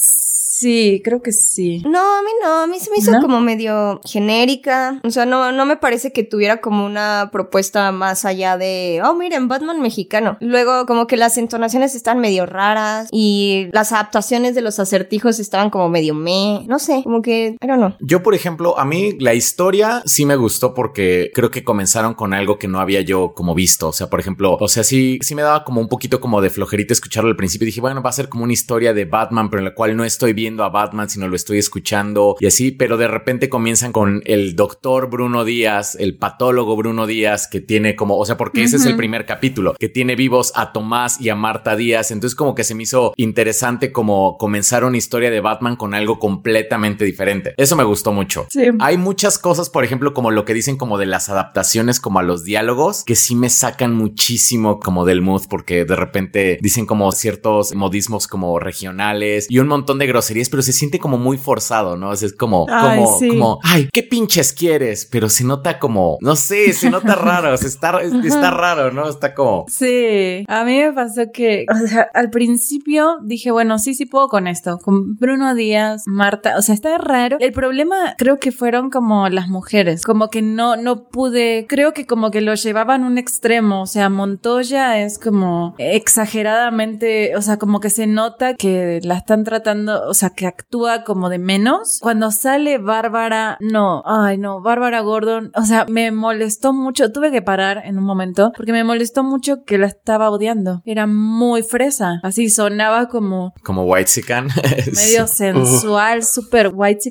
sí, 0.63 1.03
creo 1.05 1.23
que 1.23 1.33
sí. 1.33 1.83
No, 1.85 1.99
a 1.99 2.23
mí 2.23 2.31
no, 2.43 2.63
a 2.63 2.67
mí 2.67 2.79
se 2.79 2.91
me 2.91 2.99
hizo 2.99 3.11
¿No? 3.11 3.21
como 3.21 3.41
medio 3.41 4.01
genérica. 4.05 5.01
O 5.03 5.11
sea, 5.11 5.27
no, 5.27 5.51
no 5.53 5.67
me 5.67 5.77
parece 5.77 6.13
que 6.13 6.23
tuviera 6.23 6.61
como 6.61 6.87
una 6.87 7.31
propuesta 7.33 7.91
más 7.91 8.25
allá 8.25 8.57
de, 8.57 9.03
oh, 9.05 9.15
miren, 9.15 9.49
Batman 9.49 9.81
mexicano. 9.81 10.37
Luego, 10.41 10.87
como 10.87 11.07
que 11.07 11.17
las 11.17 11.37
entonaciones 11.37 11.95
están 11.95 12.21
medio 12.21 12.47
raras 12.47 13.09
y 13.11 13.69
las 13.73 13.93
adaptaciones 13.93 14.55
de 14.55 14.63
los 14.63 14.79
acertijos 14.79 15.41
estaban 15.41 15.71
como 15.71 15.89
medio 15.89 16.15
me. 16.15 16.65
No 16.67 16.79
sé, 16.79 17.03
como 17.03 17.23
que, 17.23 17.57
I 17.61 17.67
don't 17.67 17.79
know. 17.79 17.95
Yo, 18.01 18.23
por 18.23 18.35
ejemplo, 18.35 18.79
a 18.79 18.85
mí 18.85 19.17
la 19.19 19.35
historia 19.35 20.03
sí 20.07 20.25
me 20.25 20.37
gustó 20.37 20.75
porque 20.75 21.31
creo 21.35 21.51
que 21.51 21.65
comenzaron 21.65 22.15
con 22.15 22.35
algo 22.35 22.59
que 22.59 22.69
no 22.69 22.79
había 22.79 23.01
yo 23.01 23.35
como 23.35 23.55
visto. 23.55 23.89
O 23.89 23.93
sea, 23.93 24.09
por 24.09 24.21
ejemplo, 24.21 24.57
o 24.61 24.69
sea, 24.69 24.85
sí, 24.85 25.19
sí 25.23 25.35
me 25.35 25.43
daba 25.43 25.65
como 25.65 25.81
un 25.81 25.89
poquito 25.89 26.21
como 26.21 26.41
de 26.41 26.51
flojerita 26.51 26.93
escucharlo 26.93 27.31
al 27.31 27.37
principio. 27.37 27.67
Dije, 27.67 27.81
bueno, 27.81 28.03
va 28.03 28.11
a 28.11 28.13
ser 28.13 28.29
como 28.29 28.45
una 28.45 28.53
historia 28.53 28.95
de 28.95 29.05
Batman, 29.05 29.51
pero 29.51 29.61
en 29.61 29.65
la 29.65 29.75
cual 29.75 29.97
no 29.97 30.05
estoy 30.05 30.33
viendo 30.53 30.65
a 30.65 30.69
Batman, 30.69 31.09
sino 31.09 31.29
lo 31.29 31.37
estoy 31.37 31.59
escuchando 31.59 32.37
y 32.39 32.47
así. 32.47 32.73
Pero 32.73 32.97
de 32.97 33.09
repente 33.09 33.49
comienzan 33.49 33.93
con 33.93 34.23
el 34.27 34.55
doctor 34.55 35.09
Bruno 35.09 35.45
Díaz, 35.45 35.97
el 35.99 36.17
patólogo 36.19 36.77
Bruno 36.77 37.07
Díaz, 37.07 37.49
que 37.49 37.61
tiene 37.61 37.97
como, 37.97 38.19
o 38.19 38.27
sea, 38.27 38.37
porque 38.37 38.63
ese 38.63 38.77
es 38.77 38.87
el 38.87 38.97
primer 38.97 39.25
capítulo, 39.25 39.75
que 39.79 39.89
tiene 39.89 40.15
vivos 40.15 40.53
a 40.55 40.73
Tomás 40.73 41.21
y 41.21 41.31
a 41.31 41.35
Marta 41.35 41.77
Díaz. 41.77 42.11
Entonces, 42.11 42.37
como 42.37 42.55
que 42.55 42.65
se 42.65 42.75
me 42.75 42.83
hizo 42.83 43.15
interesante 43.17 43.93
como 43.93 44.37
comenzar 44.37 44.85
una 44.85 44.97
historia 44.97 45.31
de 45.31 45.41
Batman 45.41 45.77
con 45.77 45.95
algo 45.95 46.19
completamente 46.19 47.05
diferente. 47.05 47.55
Eso 47.57 47.77
me 47.77 47.85
gustó 47.85 48.13
mucho. 48.13 48.47
Sí. 48.51 48.63
Hay 48.81 48.99
muchas 48.99 49.39
cosas, 49.39 49.71
por 49.71 49.85
ejemplo, 49.85 50.13
como 50.13 50.31
lo 50.31 50.45
que 50.45 50.55
dicen 50.55 50.77
como 50.77 50.99
de 50.99 51.07
las 51.07 51.29
adaptaciones, 51.29 52.01
como 52.01 52.19
a 52.19 52.23
los 52.23 52.45
diálogos, 52.45 53.05
que 53.05 53.17
sí 53.17 53.35
me 53.35 53.49
sacan 53.49 53.95
muchísimo 53.95 54.81
como 54.81 55.05
del 55.05 55.23
mood, 55.23 55.43
porque 55.49 55.85
de 55.85 55.97
repente 55.97 56.59
dicen 56.61 56.87
como 56.87 57.11
ciertos 57.13 57.75
modismos 57.75 58.27
como 58.27 58.59
regionales 58.59 59.47
y 59.49 59.59
un 59.59 59.69
montón 59.69 59.99
de 59.99 60.07
groserías, 60.07 60.42
pero 60.49 60.63
se 60.63 60.73
siente 60.73 60.99
como 60.99 61.19
muy 61.19 61.39
forzado, 61.39 61.97
¿no? 61.97 62.11
O 62.11 62.17
sea, 62.17 62.27
es 62.27 62.35
como, 62.35 62.67
Ay, 62.69 62.99
como, 62.99 63.19
sí. 63.19 63.29
como, 63.29 63.59
ay, 63.63 63.89
¿qué 63.93 64.03
pinches 64.03 64.53
quieres? 64.53 65.07
Pero 65.11 65.29
se 65.29 65.45
nota 65.45 65.79
como, 65.79 66.19
no 66.21 66.37
sé, 66.37 66.73
se 66.73 66.91
nota 66.91 67.15
raro, 67.15 67.53
o 67.53 67.57
sea, 67.57 67.69
está, 67.69 68.01
está 68.25 68.51
raro, 68.51 68.93
¿no? 68.93 69.09
Está 69.09 69.35
como, 69.35 69.67
Sí, 69.69 70.45
a 70.49 70.65
mí 70.65 70.79
me 70.79 70.93
pasó 70.93 71.23
que, 71.33 71.67
o 71.69 71.87
sea, 71.87 72.09
al 72.15 72.31
principio 72.31 73.19
dije, 73.23 73.51
bueno, 73.51 73.79
sí, 73.79 73.95
sí 73.95 74.07
puedo 74.07 74.29
con 74.29 74.47
esto, 74.47 74.79
con 74.79 75.17
Bruno 75.17 75.55
Díaz, 75.55 76.05
Marta, 76.07 76.57
o 76.59 76.63
sea, 76.63 76.75
está 76.75 76.99
raro. 76.99 77.37
El 77.41 77.53
problema 77.53 78.15
creo 78.19 78.39
que 78.39 78.53
fueron 78.53 78.91
como 78.91 79.29
las 79.29 79.49
mujeres, 79.49 80.05
como 80.05 80.29
que 80.29 80.43
no, 80.43 80.77
no 80.77 81.05
pude, 81.05 81.67
creo 81.69 81.93
que 81.93 82.07
como 82.07 82.31
que 82.31 82.41
lo 82.41 82.55
llevaban 82.55 83.05
un 83.05 83.19
extremo, 83.19 83.83
o 83.83 83.87
sea, 83.87 84.09
Montoya 84.09 85.01
es 85.01 85.19
como 85.19 85.75
exageradamente, 85.79 87.37
o 87.37 87.43
sea, 87.43 87.59
como 87.59 87.81
que 87.81 87.91
se 87.91 88.07
nota 88.07 88.55
que 88.55 89.01
la 89.03 89.17
están 89.17 89.45
tratando, 89.45 90.09
o 90.09 90.15
sea, 90.15 90.22
que 90.31 90.47
actúa 90.47 91.05
como 91.05 91.29
de 91.29 91.39
menos. 91.39 91.99
Cuando 92.01 92.31
sale 92.31 92.79
Bárbara, 92.79 93.57
no, 93.61 94.03
ay 94.07 94.39
no, 94.39 94.61
Bárbara 94.61 95.01
Gordon, 95.01 95.53
o 95.55 95.63
sea, 95.63 95.87
me 95.89 96.11
molestó 96.11 96.73
mucho, 96.73 97.13
tuve 97.13 97.31
que 97.31 97.43
parar 97.43 97.83
en 97.85 97.99
un 97.99 98.05
momento 98.05 98.53
porque 98.57 98.73
me 98.73 98.85
molestó 98.85 99.23
mucho 99.23 99.65
que 99.65 99.79
la 99.79 99.87
estaba 99.87 100.31
odiando. 100.31 100.83
Era 100.85 101.07
muy 101.07 101.63
fresa, 101.63 102.21
así 102.23 102.51
sonaba 102.51 103.09
como 103.09 103.53
como 103.63 103.85
White 103.85 104.09
Sican. 104.09 104.49
medio 104.93 105.27
sensual, 105.27 106.25
súper 106.25 106.71
white 106.73 107.03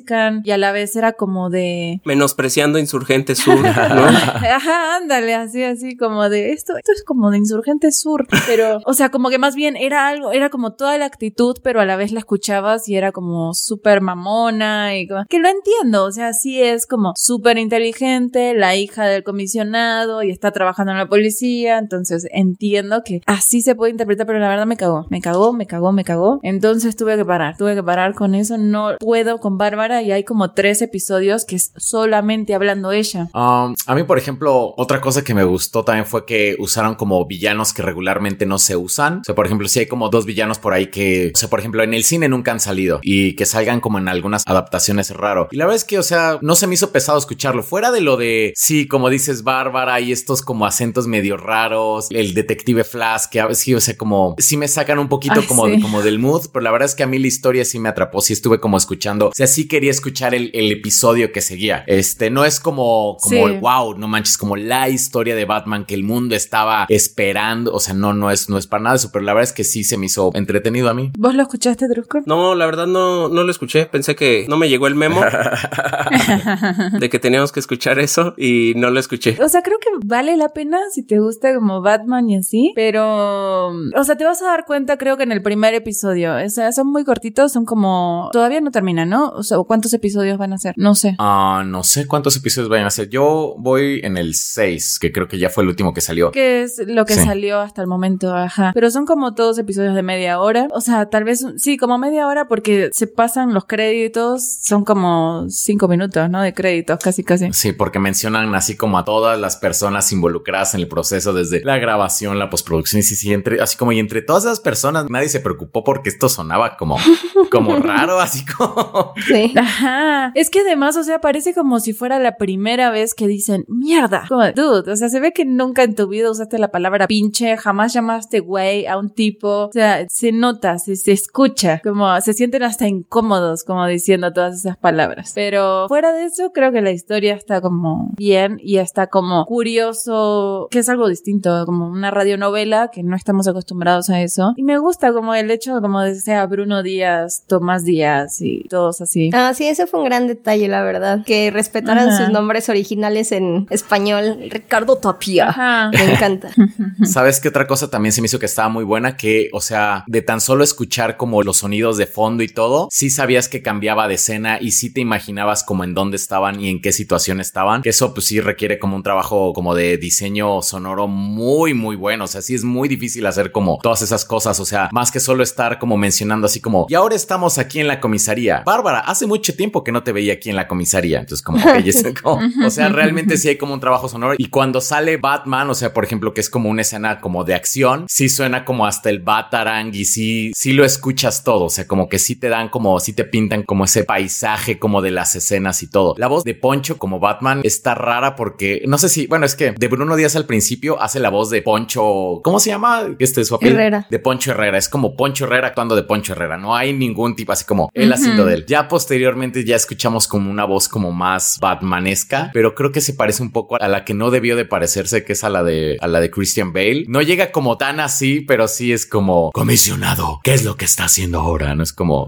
y 0.44 0.50
a 0.50 0.58
la 0.58 0.72
vez 0.72 0.96
era 0.96 1.12
como 1.12 1.50
de 1.50 2.00
Menospreciando 2.04 2.78
Insurgente 2.78 3.34
Sur, 3.34 3.60
¿no? 3.60 3.68
Ajá, 3.72 4.96
ándale, 4.96 5.34
así, 5.34 5.62
así, 5.62 5.96
como 5.96 6.28
de 6.28 6.52
esto, 6.52 6.76
esto 6.76 6.92
es 6.92 7.04
como 7.04 7.30
de 7.30 7.38
Insurgente 7.38 7.92
Sur, 7.92 8.26
pero, 8.46 8.80
o 8.84 8.94
sea, 8.94 9.10
como 9.10 9.28
que 9.28 9.38
más 9.38 9.54
bien 9.54 9.76
era 9.76 10.08
algo, 10.08 10.32
era 10.32 10.48
como 10.48 10.74
toda 10.74 10.96
la 10.98 11.06
actitud, 11.06 11.56
pero 11.62 11.80
a 11.80 11.84
la 11.84 11.96
vez 11.96 12.12
la 12.12 12.20
escuchabas 12.20 12.88
y 12.88 12.96
era 12.96 13.01
como 13.10 13.54
súper 13.54 14.00
mamona 14.00 14.96
y 14.96 15.08
que 15.28 15.40
lo 15.40 15.48
entiendo, 15.48 16.04
o 16.04 16.12
sea, 16.12 16.32
sí 16.32 16.62
es 16.62 16.86
como 16.86 17.14
súper 17.16 17.58
inteligente, 17.58 18.54
la 18.54 18.76
hija 18.76 19.06
del 19.06 19.24
comisionado 19.24 20.22
y 20.22 20.30
está 20.30 20.52
trabajando 20.52 20.92
en 20.92 20.98
la 20.98 21.08
policía, 21.08 21.78
entonces 21.78 22.28
entiendo 22.30 23.02
que 23.04 23.22
así 23.26 23.62
se 23.62 23.74
puede 23.74 23.90
interpretar, 23.90 24.26
pero 24.26 24.38
la 24.38 24.48
verdad 24.48 24.66
me 24.66 24.76
cagó, 24.76 25.06
me 25.10 25.20
cagó, 25.20 25.52
me 25.52 25.66
cagó, 25.66 25.92
me 25.92 26.04
cagó, 26.04 26.38
entonces 26.42 26.94
tuve 26.94 27.16
que 27.16 27.24
parar, 27.24 27.56
tuve 27.56 27.74
que 27.74 27.82
parar 27.82 28.14
con 28.14 28.34
eso, 28.34 28.58
no 28.58 28.92
puedo 29.00 29.38
con 29.38 29.58
Bárbara 29.58 30.02
y 30.02 30.12
hay 30.12 30.24
como 30.24 30.52
tres 30.52 30.82
episodios 30.82 31.44
que 31.44 31.56
es 31.56 31.72
solamente 31.76 32.54
hablando 32.54 32.92
ella. 32.92 33.28
Um, 33.34 33.74
a 33.86 33.94
mí, 33.94 34.04
por 34.04 34.18
ejemplo, 34.18 34.74
otra 34.76 35.00
cosa 35.00 35.24
que 35.24 35.34
me 35.34 35.44
gustó 35.44 35.84
también 35.84 36.06
fue 36.06 36.24
que 36.26 36.56
usaron 36.58 36.94
como 36.94 37.24
villanos 37.26 37.72
que 37.72 37.82
regularmente 37.82 38.46
no 38.46 38.58
se 38.58 38.76
usan. 38.76 39.18
O 39.18 39.24
sea, 39.24 39.34
por 39.34 39.46
ejemplo, 39.46 39.68
si 39.68 39.80
hay 39.80 39.86
como 39.86 40.08
dos 40.08 40.26
villanos 40.26 40.58
por 40.58 40.72
ahí 40.72 40.86
que, 40.86 41.32
o 41.34 41.38
sea, 41.38 41.48
por 41.48 41.60
ejemplo, 41.60 41.82
en 41.82 41.94
el 41.94 42.04
cine 42.04 42.28
nunca 42.28 42.52
han 42.52 42.60
salido 42.60 42.91
y 43.02 43.34
que 43.34 43.46
salgan 43.46 43.80
como 43.80 43.98
en 43.98 44.08
algunas 44.08 44.42
adaptaciones 44.46 45.10
es 45.10 45.16
raro. 45.16 45.48
Y 45.50 45.56
la 45.56 45.64
verdad 45.64 45.76
es 45.76 45.84
que, 45.84 45.98
o 45.98 46.02
sea, 46.02 46.38
no 46.42 46.54
se 46.54 46.66
me 46.66 46.74
hizo 46.74 46.90
pesado 46.92 47.18
escucharlo. 47.18 47.62
Fuera 47.62 47.90
de 47.90 48.00
lo 48.00 48.16
de, 48.16 48.52
sí, 48.56 48.86
como 48.86 49.08
dices, 49.10 49.42
Bárbara 49.42 50.00
y 50.00 50.12
estos 50.12 50.42
como 50.42 50.66
acentos 50.66 51.06
medio 51.06 51.36
raros, 51.36 52.08
el 52.10 52.34
detective 52.34 52.84
Flash, 52.84 53.24
que 53.30 53.40
a 53.40 53.46
veces, 53.46 53.64
sí, 53.64 53.74
o 53.74 53.80
sea, 53.80 53.96
como, 53.96 54.34
sí 54.38 54.56
me 54.56 54.68
sacan 54.68 54.98
un 54.98 55.08
poquito 55.08 55.40
Ay, 55.40 55.46
como, 55.46 55.66
sí. 55.66 55.80
como 55.80 56.02
del 56.02 56.18
mood, 56.18 56.46
pero 56.52 56.62
la 56.62 56.70
verdad 56.70 56.86
es 56.88 56.94
que 56.94 57.02
a 57.02 57.06
mí 57.06 57.18
la 57.18 57.26
historia 57.26 57.64
sí 57.64 57.78
me 57.78 57.88
atrapó, 57.88 58.20
sí 58.20 58.32
estuve 58.32 58.60
como 58.60 58.76
escuchando, 58.76 59.28
o 59.28 59.32
sea, 59.34 59.46
sí 59.46 59.68
quería 59.68 59.90
escuchar 59.90 60.34
el, 60.34 60.50
el 60.54 60.70
episodio 60.72 61.32
que 61.32 61.40
seguía. 61.40 61.84
Este, 61.86 62.30
no 62.30 62.44
es 62.44 62.60
como, 62.60 63.16
como, 63.20 63.48
Sí. 63.48 63.56
wow, 63.60 63.96
no 63.98 64.08
manches, 64.08 64.36
como 64.38 64.56
la 64.56 64.88
historia 64.88 65.34
de 65.34 65.44
Batman 65.44 65.84
que 65.84 65.94
el 65.94 66.04
mundo 66.04 66.34
estaba 66.34 66.86
esperando, 66.88 67.72
o 67.72 67.80
sea, 67.80 67.94
no, 67.94 68.12
no 68.12 68.30
es, 68.30 68.48
no 68.48 68.58
es 68.58 68.66
para 68.66 68.82
nada 68.84 68.96
eso, 68.96 69.10
pero 69.12 69.24
la 69.24 69.32
verdad 69.34 69.50
es 69.50 69.54
que 69.54 69.64
sí 69.64 69.84
se 69.84 69.96
me 69.96 70.06
hizo 70.06 70.30
entretenido 70.34 70.88
a 70.88 70.94
mí. 70.94 71.10
¿Vos 71.18 71.34
lo 71.34 71.42
escuchaste, 71.42 71.88
Drusco? 71.88 72.20
No, 72.26 72.54
la 72.54 72.66
verdad 72.66 72.81
no, 72.86 73.28
no 73.28 73.44
lo 73.44 73.50
escuché. 73.50 73.86
Pensé 73.86 74.14
que 74.16 74.46
no 74.48 74.56
me 74.56 74.68
llegó 74.68 74.86
el 74.86 74.94
memo 74.94 75.20
de 76.98 77.08
que 77.10 77.18
teníamos 77.18 77.52
que 77.52 77.60
escuchar 77.60 77.98
eso 77.98 78.34
y 78.36 78.72
no 78.76 78.90
lo 78.90 79.00
escuché. 79.00 79.36
O 79.42 79.48
sea, 79.48 79.62
creo 79.62 79.78
que 79.78 79.88
vale 80.04 80.36
la 80.36 80.48
pena 80.50 80.78
si 80.92 81.02
te 81.04 81.18
gusta 81.18 81.54
como 81.54 81.82
Batman 81.82 82.28
y 82.30 82.36
así, 82.36 82.72
pero, 82.74 83.68
o 83.68 84.04
sea, 84.04 84.16
te 84.16 84.24
vas 84.24 84.42
a 84.42 84.46
dar 84.46 84.64
cuenta 84.66 84.96
creo 84.98 85.16
que 85.16 85.22
en 85.24 85.32
el 85.32 85.42
primer 85.42 85.74
episodio, 85.74 86.34
o 86.36 86.48
sea, 86.48 86.72
son 86.72 86.88
muy 86.88 87.04
cortitos, 87.04 87.52
son 87.52 87.64
como, 87.64 88.28
todavía 88.32 88.60
no 88.60 88.70
terminan, 88.70 89.08
¿no? 89.08 89.28
O 89.30 89.42
sea, 89.42 89.58
¿cuántos 89.66 89.92
episodios 89.92 90.38
van 90.38 90.52
a 90.52 90.58
ser? 90.58 90.74
No 90.76 90.94
sé. 90.94 91.14
Ah, 91.18 91.62
no 91.66 91.82
sé 91.84 92.06
cuántos 92.06 92.36
episodios 92.36 92.68
vayan 92.68 92.86
a 92.86 92.90
ser. 92.90 93.08
Yo 93.08 93.54
voy 93.58 94.00
en 94.02 94.16
el 94.16 94.34
6, 94.34 94.98
que 95.00 95.12
creo 95.12 95.28
que 95.28 95.38
ya 95.38 95.50
fue 95.50 95.62
el 95.64 95.68
último 95.68 95.92
que 95.94 96.00
salió. 96.00 96.30
¿Qué 96.30 96.62
es 96.62 96.80
lo 96.86 97.04
que 97.04 97.14
Sí. 97.14 97.20
salió 97.24 97.60
hasta 97.60 97.82
el 97.82 97.88
momento? 97.88 98.34
Ajá. 98.34 98.70
Pero 98.74 98.90
son 98.90 99.04
como 99.06 99.34
todos 99.34 99.58
episodios 99.58 99.94
de 99.94 100.02
media 100.02 100.40
hora. 100.40 100.68
O 100.72 100.80
sea, 100.80 101.06
tal 101.10 101.24
vez, 101.24 101.44
sí, 101.56 101.76
como 101.76 101.98
media 101.98 102.26
hora 102.26 102.48
porque 102.48 102.71
se 102.92 103.06
pasan 103.06 103.54
los 103.54 103.64
créditos, 103.64 104.58
son 104.62 104.84
como 104.84 105.46
cinco 105.48 105.88
minutos, 105.88 106.28
¿no? 106.30 106.42
De 106.42 106.52
créditos, 106.52 106.98
casi, 106.98 107.24
casi. 107.24 107.52
Sí, 107.52 107.72
porque 107.72 107.98
mencionan 107.98 108.54
así 108.54 108.76
como 108.76 108.98
a 108.98 109.04
todas 109.04 109.38
las 109.38 109.56
personas 109.56 110.10
involucradas 110.12 110.74
en 110.74 110.80
el 110.80 110.88
proceso, 110.88 111.32
desde 111.32 111.64
la 111.64 111.78
grabación, 111.78 112.38
la 112.38 112.50
postproducción, 112.50 113.00
y 113.00 113.02
sí, 113.02 113.16
sí, 113.16 113.32
entre, 113.32 113.60
así 113.60 113.76
como 113.76 113.92
y 113.92 113.98
entre 113.98 114.22
todas 114.22 114.44
esas 114.44 114.60
personas 114.60 115.06
nadie 115.08 115.28
se 115.28 115.40
preocupó 115.40 115.84
porque 115.84 116.08
esto 116.08 116.28
sonaba 116.28 116.76
como, 116.76 116.96
como 117.50 117.76
raro, 117.76 118.20
así 118.20 118.44
como. 118.44 119.12
Sí. 119.26 119.52
Ajá. 119.56 120.32
Es 120.34 120.50
que 120.50 120.60
además, 120.60 120.96
o 120.96 121.04
sea, 121.04 121.20
parece 121.20 121.54
como 121.54 121.80
si 121.80 121.92
fuera 121.92 122.18
la 122.18 122.36
primera 122.36 122.90
vez 122.90 123.14
que 123.14 123.26
dicen 123.26 123.64
mierda. 123.68 124.24
Como, 124.28 124.50
dude, 124.52 124.90
o 124.90 124.96
sea, 124.96 125.08
se 125.08 125.20
ve 125.20 125.32
que 125.32 125.44
nunca 125.44 125.84
en 125.84 125.94
tu 125.94 126.08
vida 126.08 126.30
usaste 126.30 126.58
la 126.58 126.70
palabra 126.70 127.06
pinche, 127.06 127.56
jamás 127.56 127.92
llamaste 127.92 128.40
güey 128.40 128.86
a 128.86 128.98
un 128.98 129.10
tipo. 129.10 129.66
O 129.66 129.72
sea, 129.72 130.06
se 130.08 130.32
nota, 130.32 130.78
se, 130.78 130.96
se 130.96 131.12
escucha, 131.12 131.80
como 131.82 132.20
se 132.20 132.34
hasta 132.64 132.88
incómodos 132.88 133.64
como 133.64 133.86
diciendo 133.86 134.32
todas 134.32 134.56
esas 134.56 134.76
palabras. 134.76 135.32
Pero 135.34 135.86
fuera 135.88 136.12
de 136.12 136.24
eso, 136.24 136.52
creo 136.52 136.72
que 136.72 136.80
la 136.80 136.90
historia 136.90 137.34
está 137.34 137.60
como 137.60 138.10
bien 138.16 138.58
y 138.62 138.78
está 138.78 139.06
como 139.08 139.44
curioso, 139.46 140.68
que 140.70 140.78
es 140.78 140.88
algo 140.88 141.08
distinto, 141.08 141.64
como 141.66 141.88
una 141.88 142.10
radionovela 142.10 142.90
que 142.92 143.02
no 143.02 143.16
estamos 143.16 143.48
acostumbrados 143.48 144.10
a 144.10 144.20
eso. 144.20 144.54
Y 144.56 144.62
me 144.62 144.78
gusta 144.78 145.12
como 145.12 145.34
el 145.34 145.50
hecho 145.50 145.80
como 145.80 146.00
de 146.00 146.14
sea 146.14 146.46
Bruno 146.46 146.82
Díaz, 146.82 147.44
Tomás 147.46 147.84
Díaz 147.84 148.40
y 148.40 148.64
todos 148.68 149.00
así. 149.00 149.30
Ah, 149.32 149.52
sí, 149.54 149.66
ese 149.66 149.86
fue 149.86 150.00
un 150.00 150.06
gran 150.06 150.26
detalle, 150.26 150.68
la 150.68 150.82
verdad. 150.82 151.24
Que 151.24 151.50
respetaran 151.50 152.08
Ajá. 152.08 152.18
sus 152.24 152.32
nombres 152.32 152.68
originales 152.68 153.32
en 153.32 153.66
español. 153.70 154.38
Ricardo 154.50 154.96
Tapia. 154.96 155.48
Ajá. 155.48 155.90
Me 155.92 156.12
encanta. 156.12 156.50
¿Sabes 157.04 157.40
qué 157.40 157.48
otra 157.48 157.66
cosa 157.66 157.90
también 157.90 158.12
se 158.12 158.20
me 158.20 158.26
hizo 158.26 158.38
que 158.38 158.46
estaba 158.46 158.68
muy 158.68 158.84
buena? 158.84 159.16
Que, 159.16 159.50
o 159.52 159.60
sea, 159.60 160.04
de 160.06 160.22
tan 160.22 160.40
solo 160.40 160.64
escuchar 160.64 161.16
como 161.16 161.42
los 161.42 161.58
sonidos 161.58 161.96
de 161.96 162.06
fondo 162.06 162.42
y 162.42 162.48
todo, 162.52 162.88
sí 162.90 163.10
sabías 163.10 163.48
que 163.48 163.62
cambiaba 163.62 164.08
de 164.08 164.14
escena 164.14 164.58
y 164.60 164.72
sí 164.72 164.92
te 164.92 165.00
imaginabas 165.00 165.64
como 165.64 165.84
en 165.84 165.94
dónde 165.94 166.16
estaban 166.16 166.60
y 166.60 166.68
en 166.68 166.80
qué 166.80 166.92
situación 166.92 167.40
estaban. 167.40 167.82
Que 167.82 167.90
eso 167.90 168.14
pues 168.14 168.26
sí 168.26 168.40
requiere 168.40 168.78
como 168.78 168.96
un 168.96 169.02
trabajo 169.02 169.52
como 169.52 169.74
de 169.74 169.96
diseño 169.96 170.62
sonoro 170.62 171.08
muy, 171.08 171.74
muy 171.74 171.96
bueno. 171.96 172.24
O 172.24 172.28
sea, 172.28 172.42
sí 172.42 172.54
es 172.54 172.64
muy 172.64 172.88
difícil 172.88 173.26
hacer 173.26 173.52
como 173.52 173.78
todas 173.82 174.02
esas 174.02 174.24
cosas. 174.24 174.60
O 174.60 174.64
sea, 174.64 174.88
más 174.92 175.10
que 175.10 175.20
solo 175.20 175.42
estar 175.42 175.78
como 175.78 175.96
mencionando 175.96 176.46
así 176.46 176.60
como, 176.60 176.86
y 176.88 176.94
ahora 176.94 177.14
estamos 177.14 177.58
aquí 177.58 177.80
en 177.80 177.88
la 177.88 178.00
comisaría. 178.00 178.62
Bárbara, 178.64 179.00
hace 179.00 179.26
mucho 179.26 179.54
tiempo 179.54 179.84
que 179.84 179.92
no 179.92 180.02
te 180.02 180.12
veía 180.12 180.34
aquí 180.34 180.50
en 180.50 180.56
la 180.56 180.68
comisaría. 180.68 181.20
Entonces 181.20 181.42
como, 181.42 181.58
o 182.66 182.70
sea, 182.70 182.88
realmente 182.88 183.36
sí 183.36 183.48
hay 183.48 183.58
como 183.58 183.74
un 183.74 183.80
trabajo 183.80 184.08
sonoro. 184.08 184.34
Y 184.38 184.48
cuando 184.48 184.80
sale 184.80 185.16
Batman, 185.16 185.70
o 185.70 185.74
sea, 185.74 185.92
por 185.92 186.04
ejemplo, 186.04 186.34
que 186.34 186.40
es 186.40 186.50
como 186.50 186.68
una 186.68 186.82
escena 186.82 187.20
como 187.20 187.44
de 187.44 187.54
acción, 187.54 188.06
sí 188.08 188.28
suena 188.28 188.64
como 188.64 188.86
hasta 188.86 189.10
el 189.10 189.20
Batarang 189.20 189.94
y 189.94 190.04
sí, 190.04 190.52
sí 190.54 190.72
lo 190.72 190.84
escuchas 190.84 191.44
todo. 191.44 191.64
O 191.64 191.70
sea, 191.70 191.86
como 191.86 192.08
que 192.08 192.18
sí 192.18 192.36
te 192.42 192.48
dan 192.48 192.70
como, 192.70 192.98
sí 192.98 193.12
te 193.12 193.22
pintan 193.22 193.62
como 193.62 193.84
ese 193.84 194.02
paisaje 194.02 194.80
como 194.80 195.00
de 195.00 195.12
las 195.12 195.36
escenas 195.36 195.80
y 195.84 195.86
todo. 195.86 196.16
La 196.18 196.26
voz 196.26 196.42
de 196.42 196.56
Poncho 196.56 196.98
como 196.98 197.20
Batman 197.20 197.60
está 197.62 197.94
rara 197.94 198.34
porque 198.34 198.82
no 198.88 198.98
sé 198.98 199.08
si, 199.08 199.28
bueno, 199.28 199.46
es 199.46 199.54
que 199.54 199.70
de 199.70 199.86
Bruno 199.86 200.16
Díaz 200.16 200.34
al 200.34 200.46
principio 200.46 201.00
hace 201.00 201.20
la 201.20 201.30
voz 201.30 201.50
de 201.50 201.62
Poncho, 201.62 202.40
¿cómo 202.42 202.58
se 202.58 202.70
llama? 202.70 203.14
Este 203.20 203.42
es 203.42 203.46
su 203.46 203.58
Herrera. 203.60 204.08
De 204.10 204.18
Poncho 204.18 204.50
Herrera. 204.50 204.76
Es 204.76 204.88
como 204.88 205.14
Poncho 205.14 205.44
Herrera 205.44 205.68
actuando 205.68 205.94
de 205.94 206.02
Poncho 206.02 206.32
Herrera. 206.32 206.58
No 206.58 206.74
hay 206.74 206.92
ningún 206.92 207.36
tipo 207.36 207.52
así 207.52 207.64
como 207.64 207.92
él 207.94 208.12
haciendo 208.12 208.44
de 208.44 208.54
él. 208.54 208.66
Ya 208.66 208.88
posteriormente 208.88 209.64
ya 209.64 209.76
escuchamos 209.76 210.26
como 210.26 210.50
una 210.50 210.64
voz 210.64 210.88
como 210.88 211.12
más 211.12 211.58
Batmanesca, 211.60 212.50
pero 212.52 212.74
creo 212.74 212.90
que 212.90 213.00
se 213.00 213.14
parece 213.14 213.44
un 213.44 213.52
poco 213.52 213.80
a 213.80 213.86
la 213.86 214.04
que 214.04 214.14
no 214.14 214.32
debió 214.32 214.56
de 214.56 214.64
parecerse, 214.64 215.24
que 215.24 215.34
es 215.34 215.44
a 215.44 215.48
la 215.48 215.62
de, 215.62 215.96
a 216.00 216.08
la 216.08 216.18
de 216.18 216.28
Christian 216.28 216.72
Bale. 216.72 217.04
No 217.06 217.22
llega 217.22 217.52
como 217.52 217.78
tan 217.78 218.00
así, 218.00 218.40
pero 218.40 218.66
sí 218.66 218.92
es 218.92 219.06
como 219.06 219.52
comisionado. 219.52 220.40
¿Qué 220.42 220.54
es 220.54 220.64
lo 220.64 220.74
que 220.74 220.86
está 220.86 221.04
haciendo 221.04 221.38
ahora? 221.38 221.76
No 221.76 221.84
es 221.84 221.92
como 221.92 222.21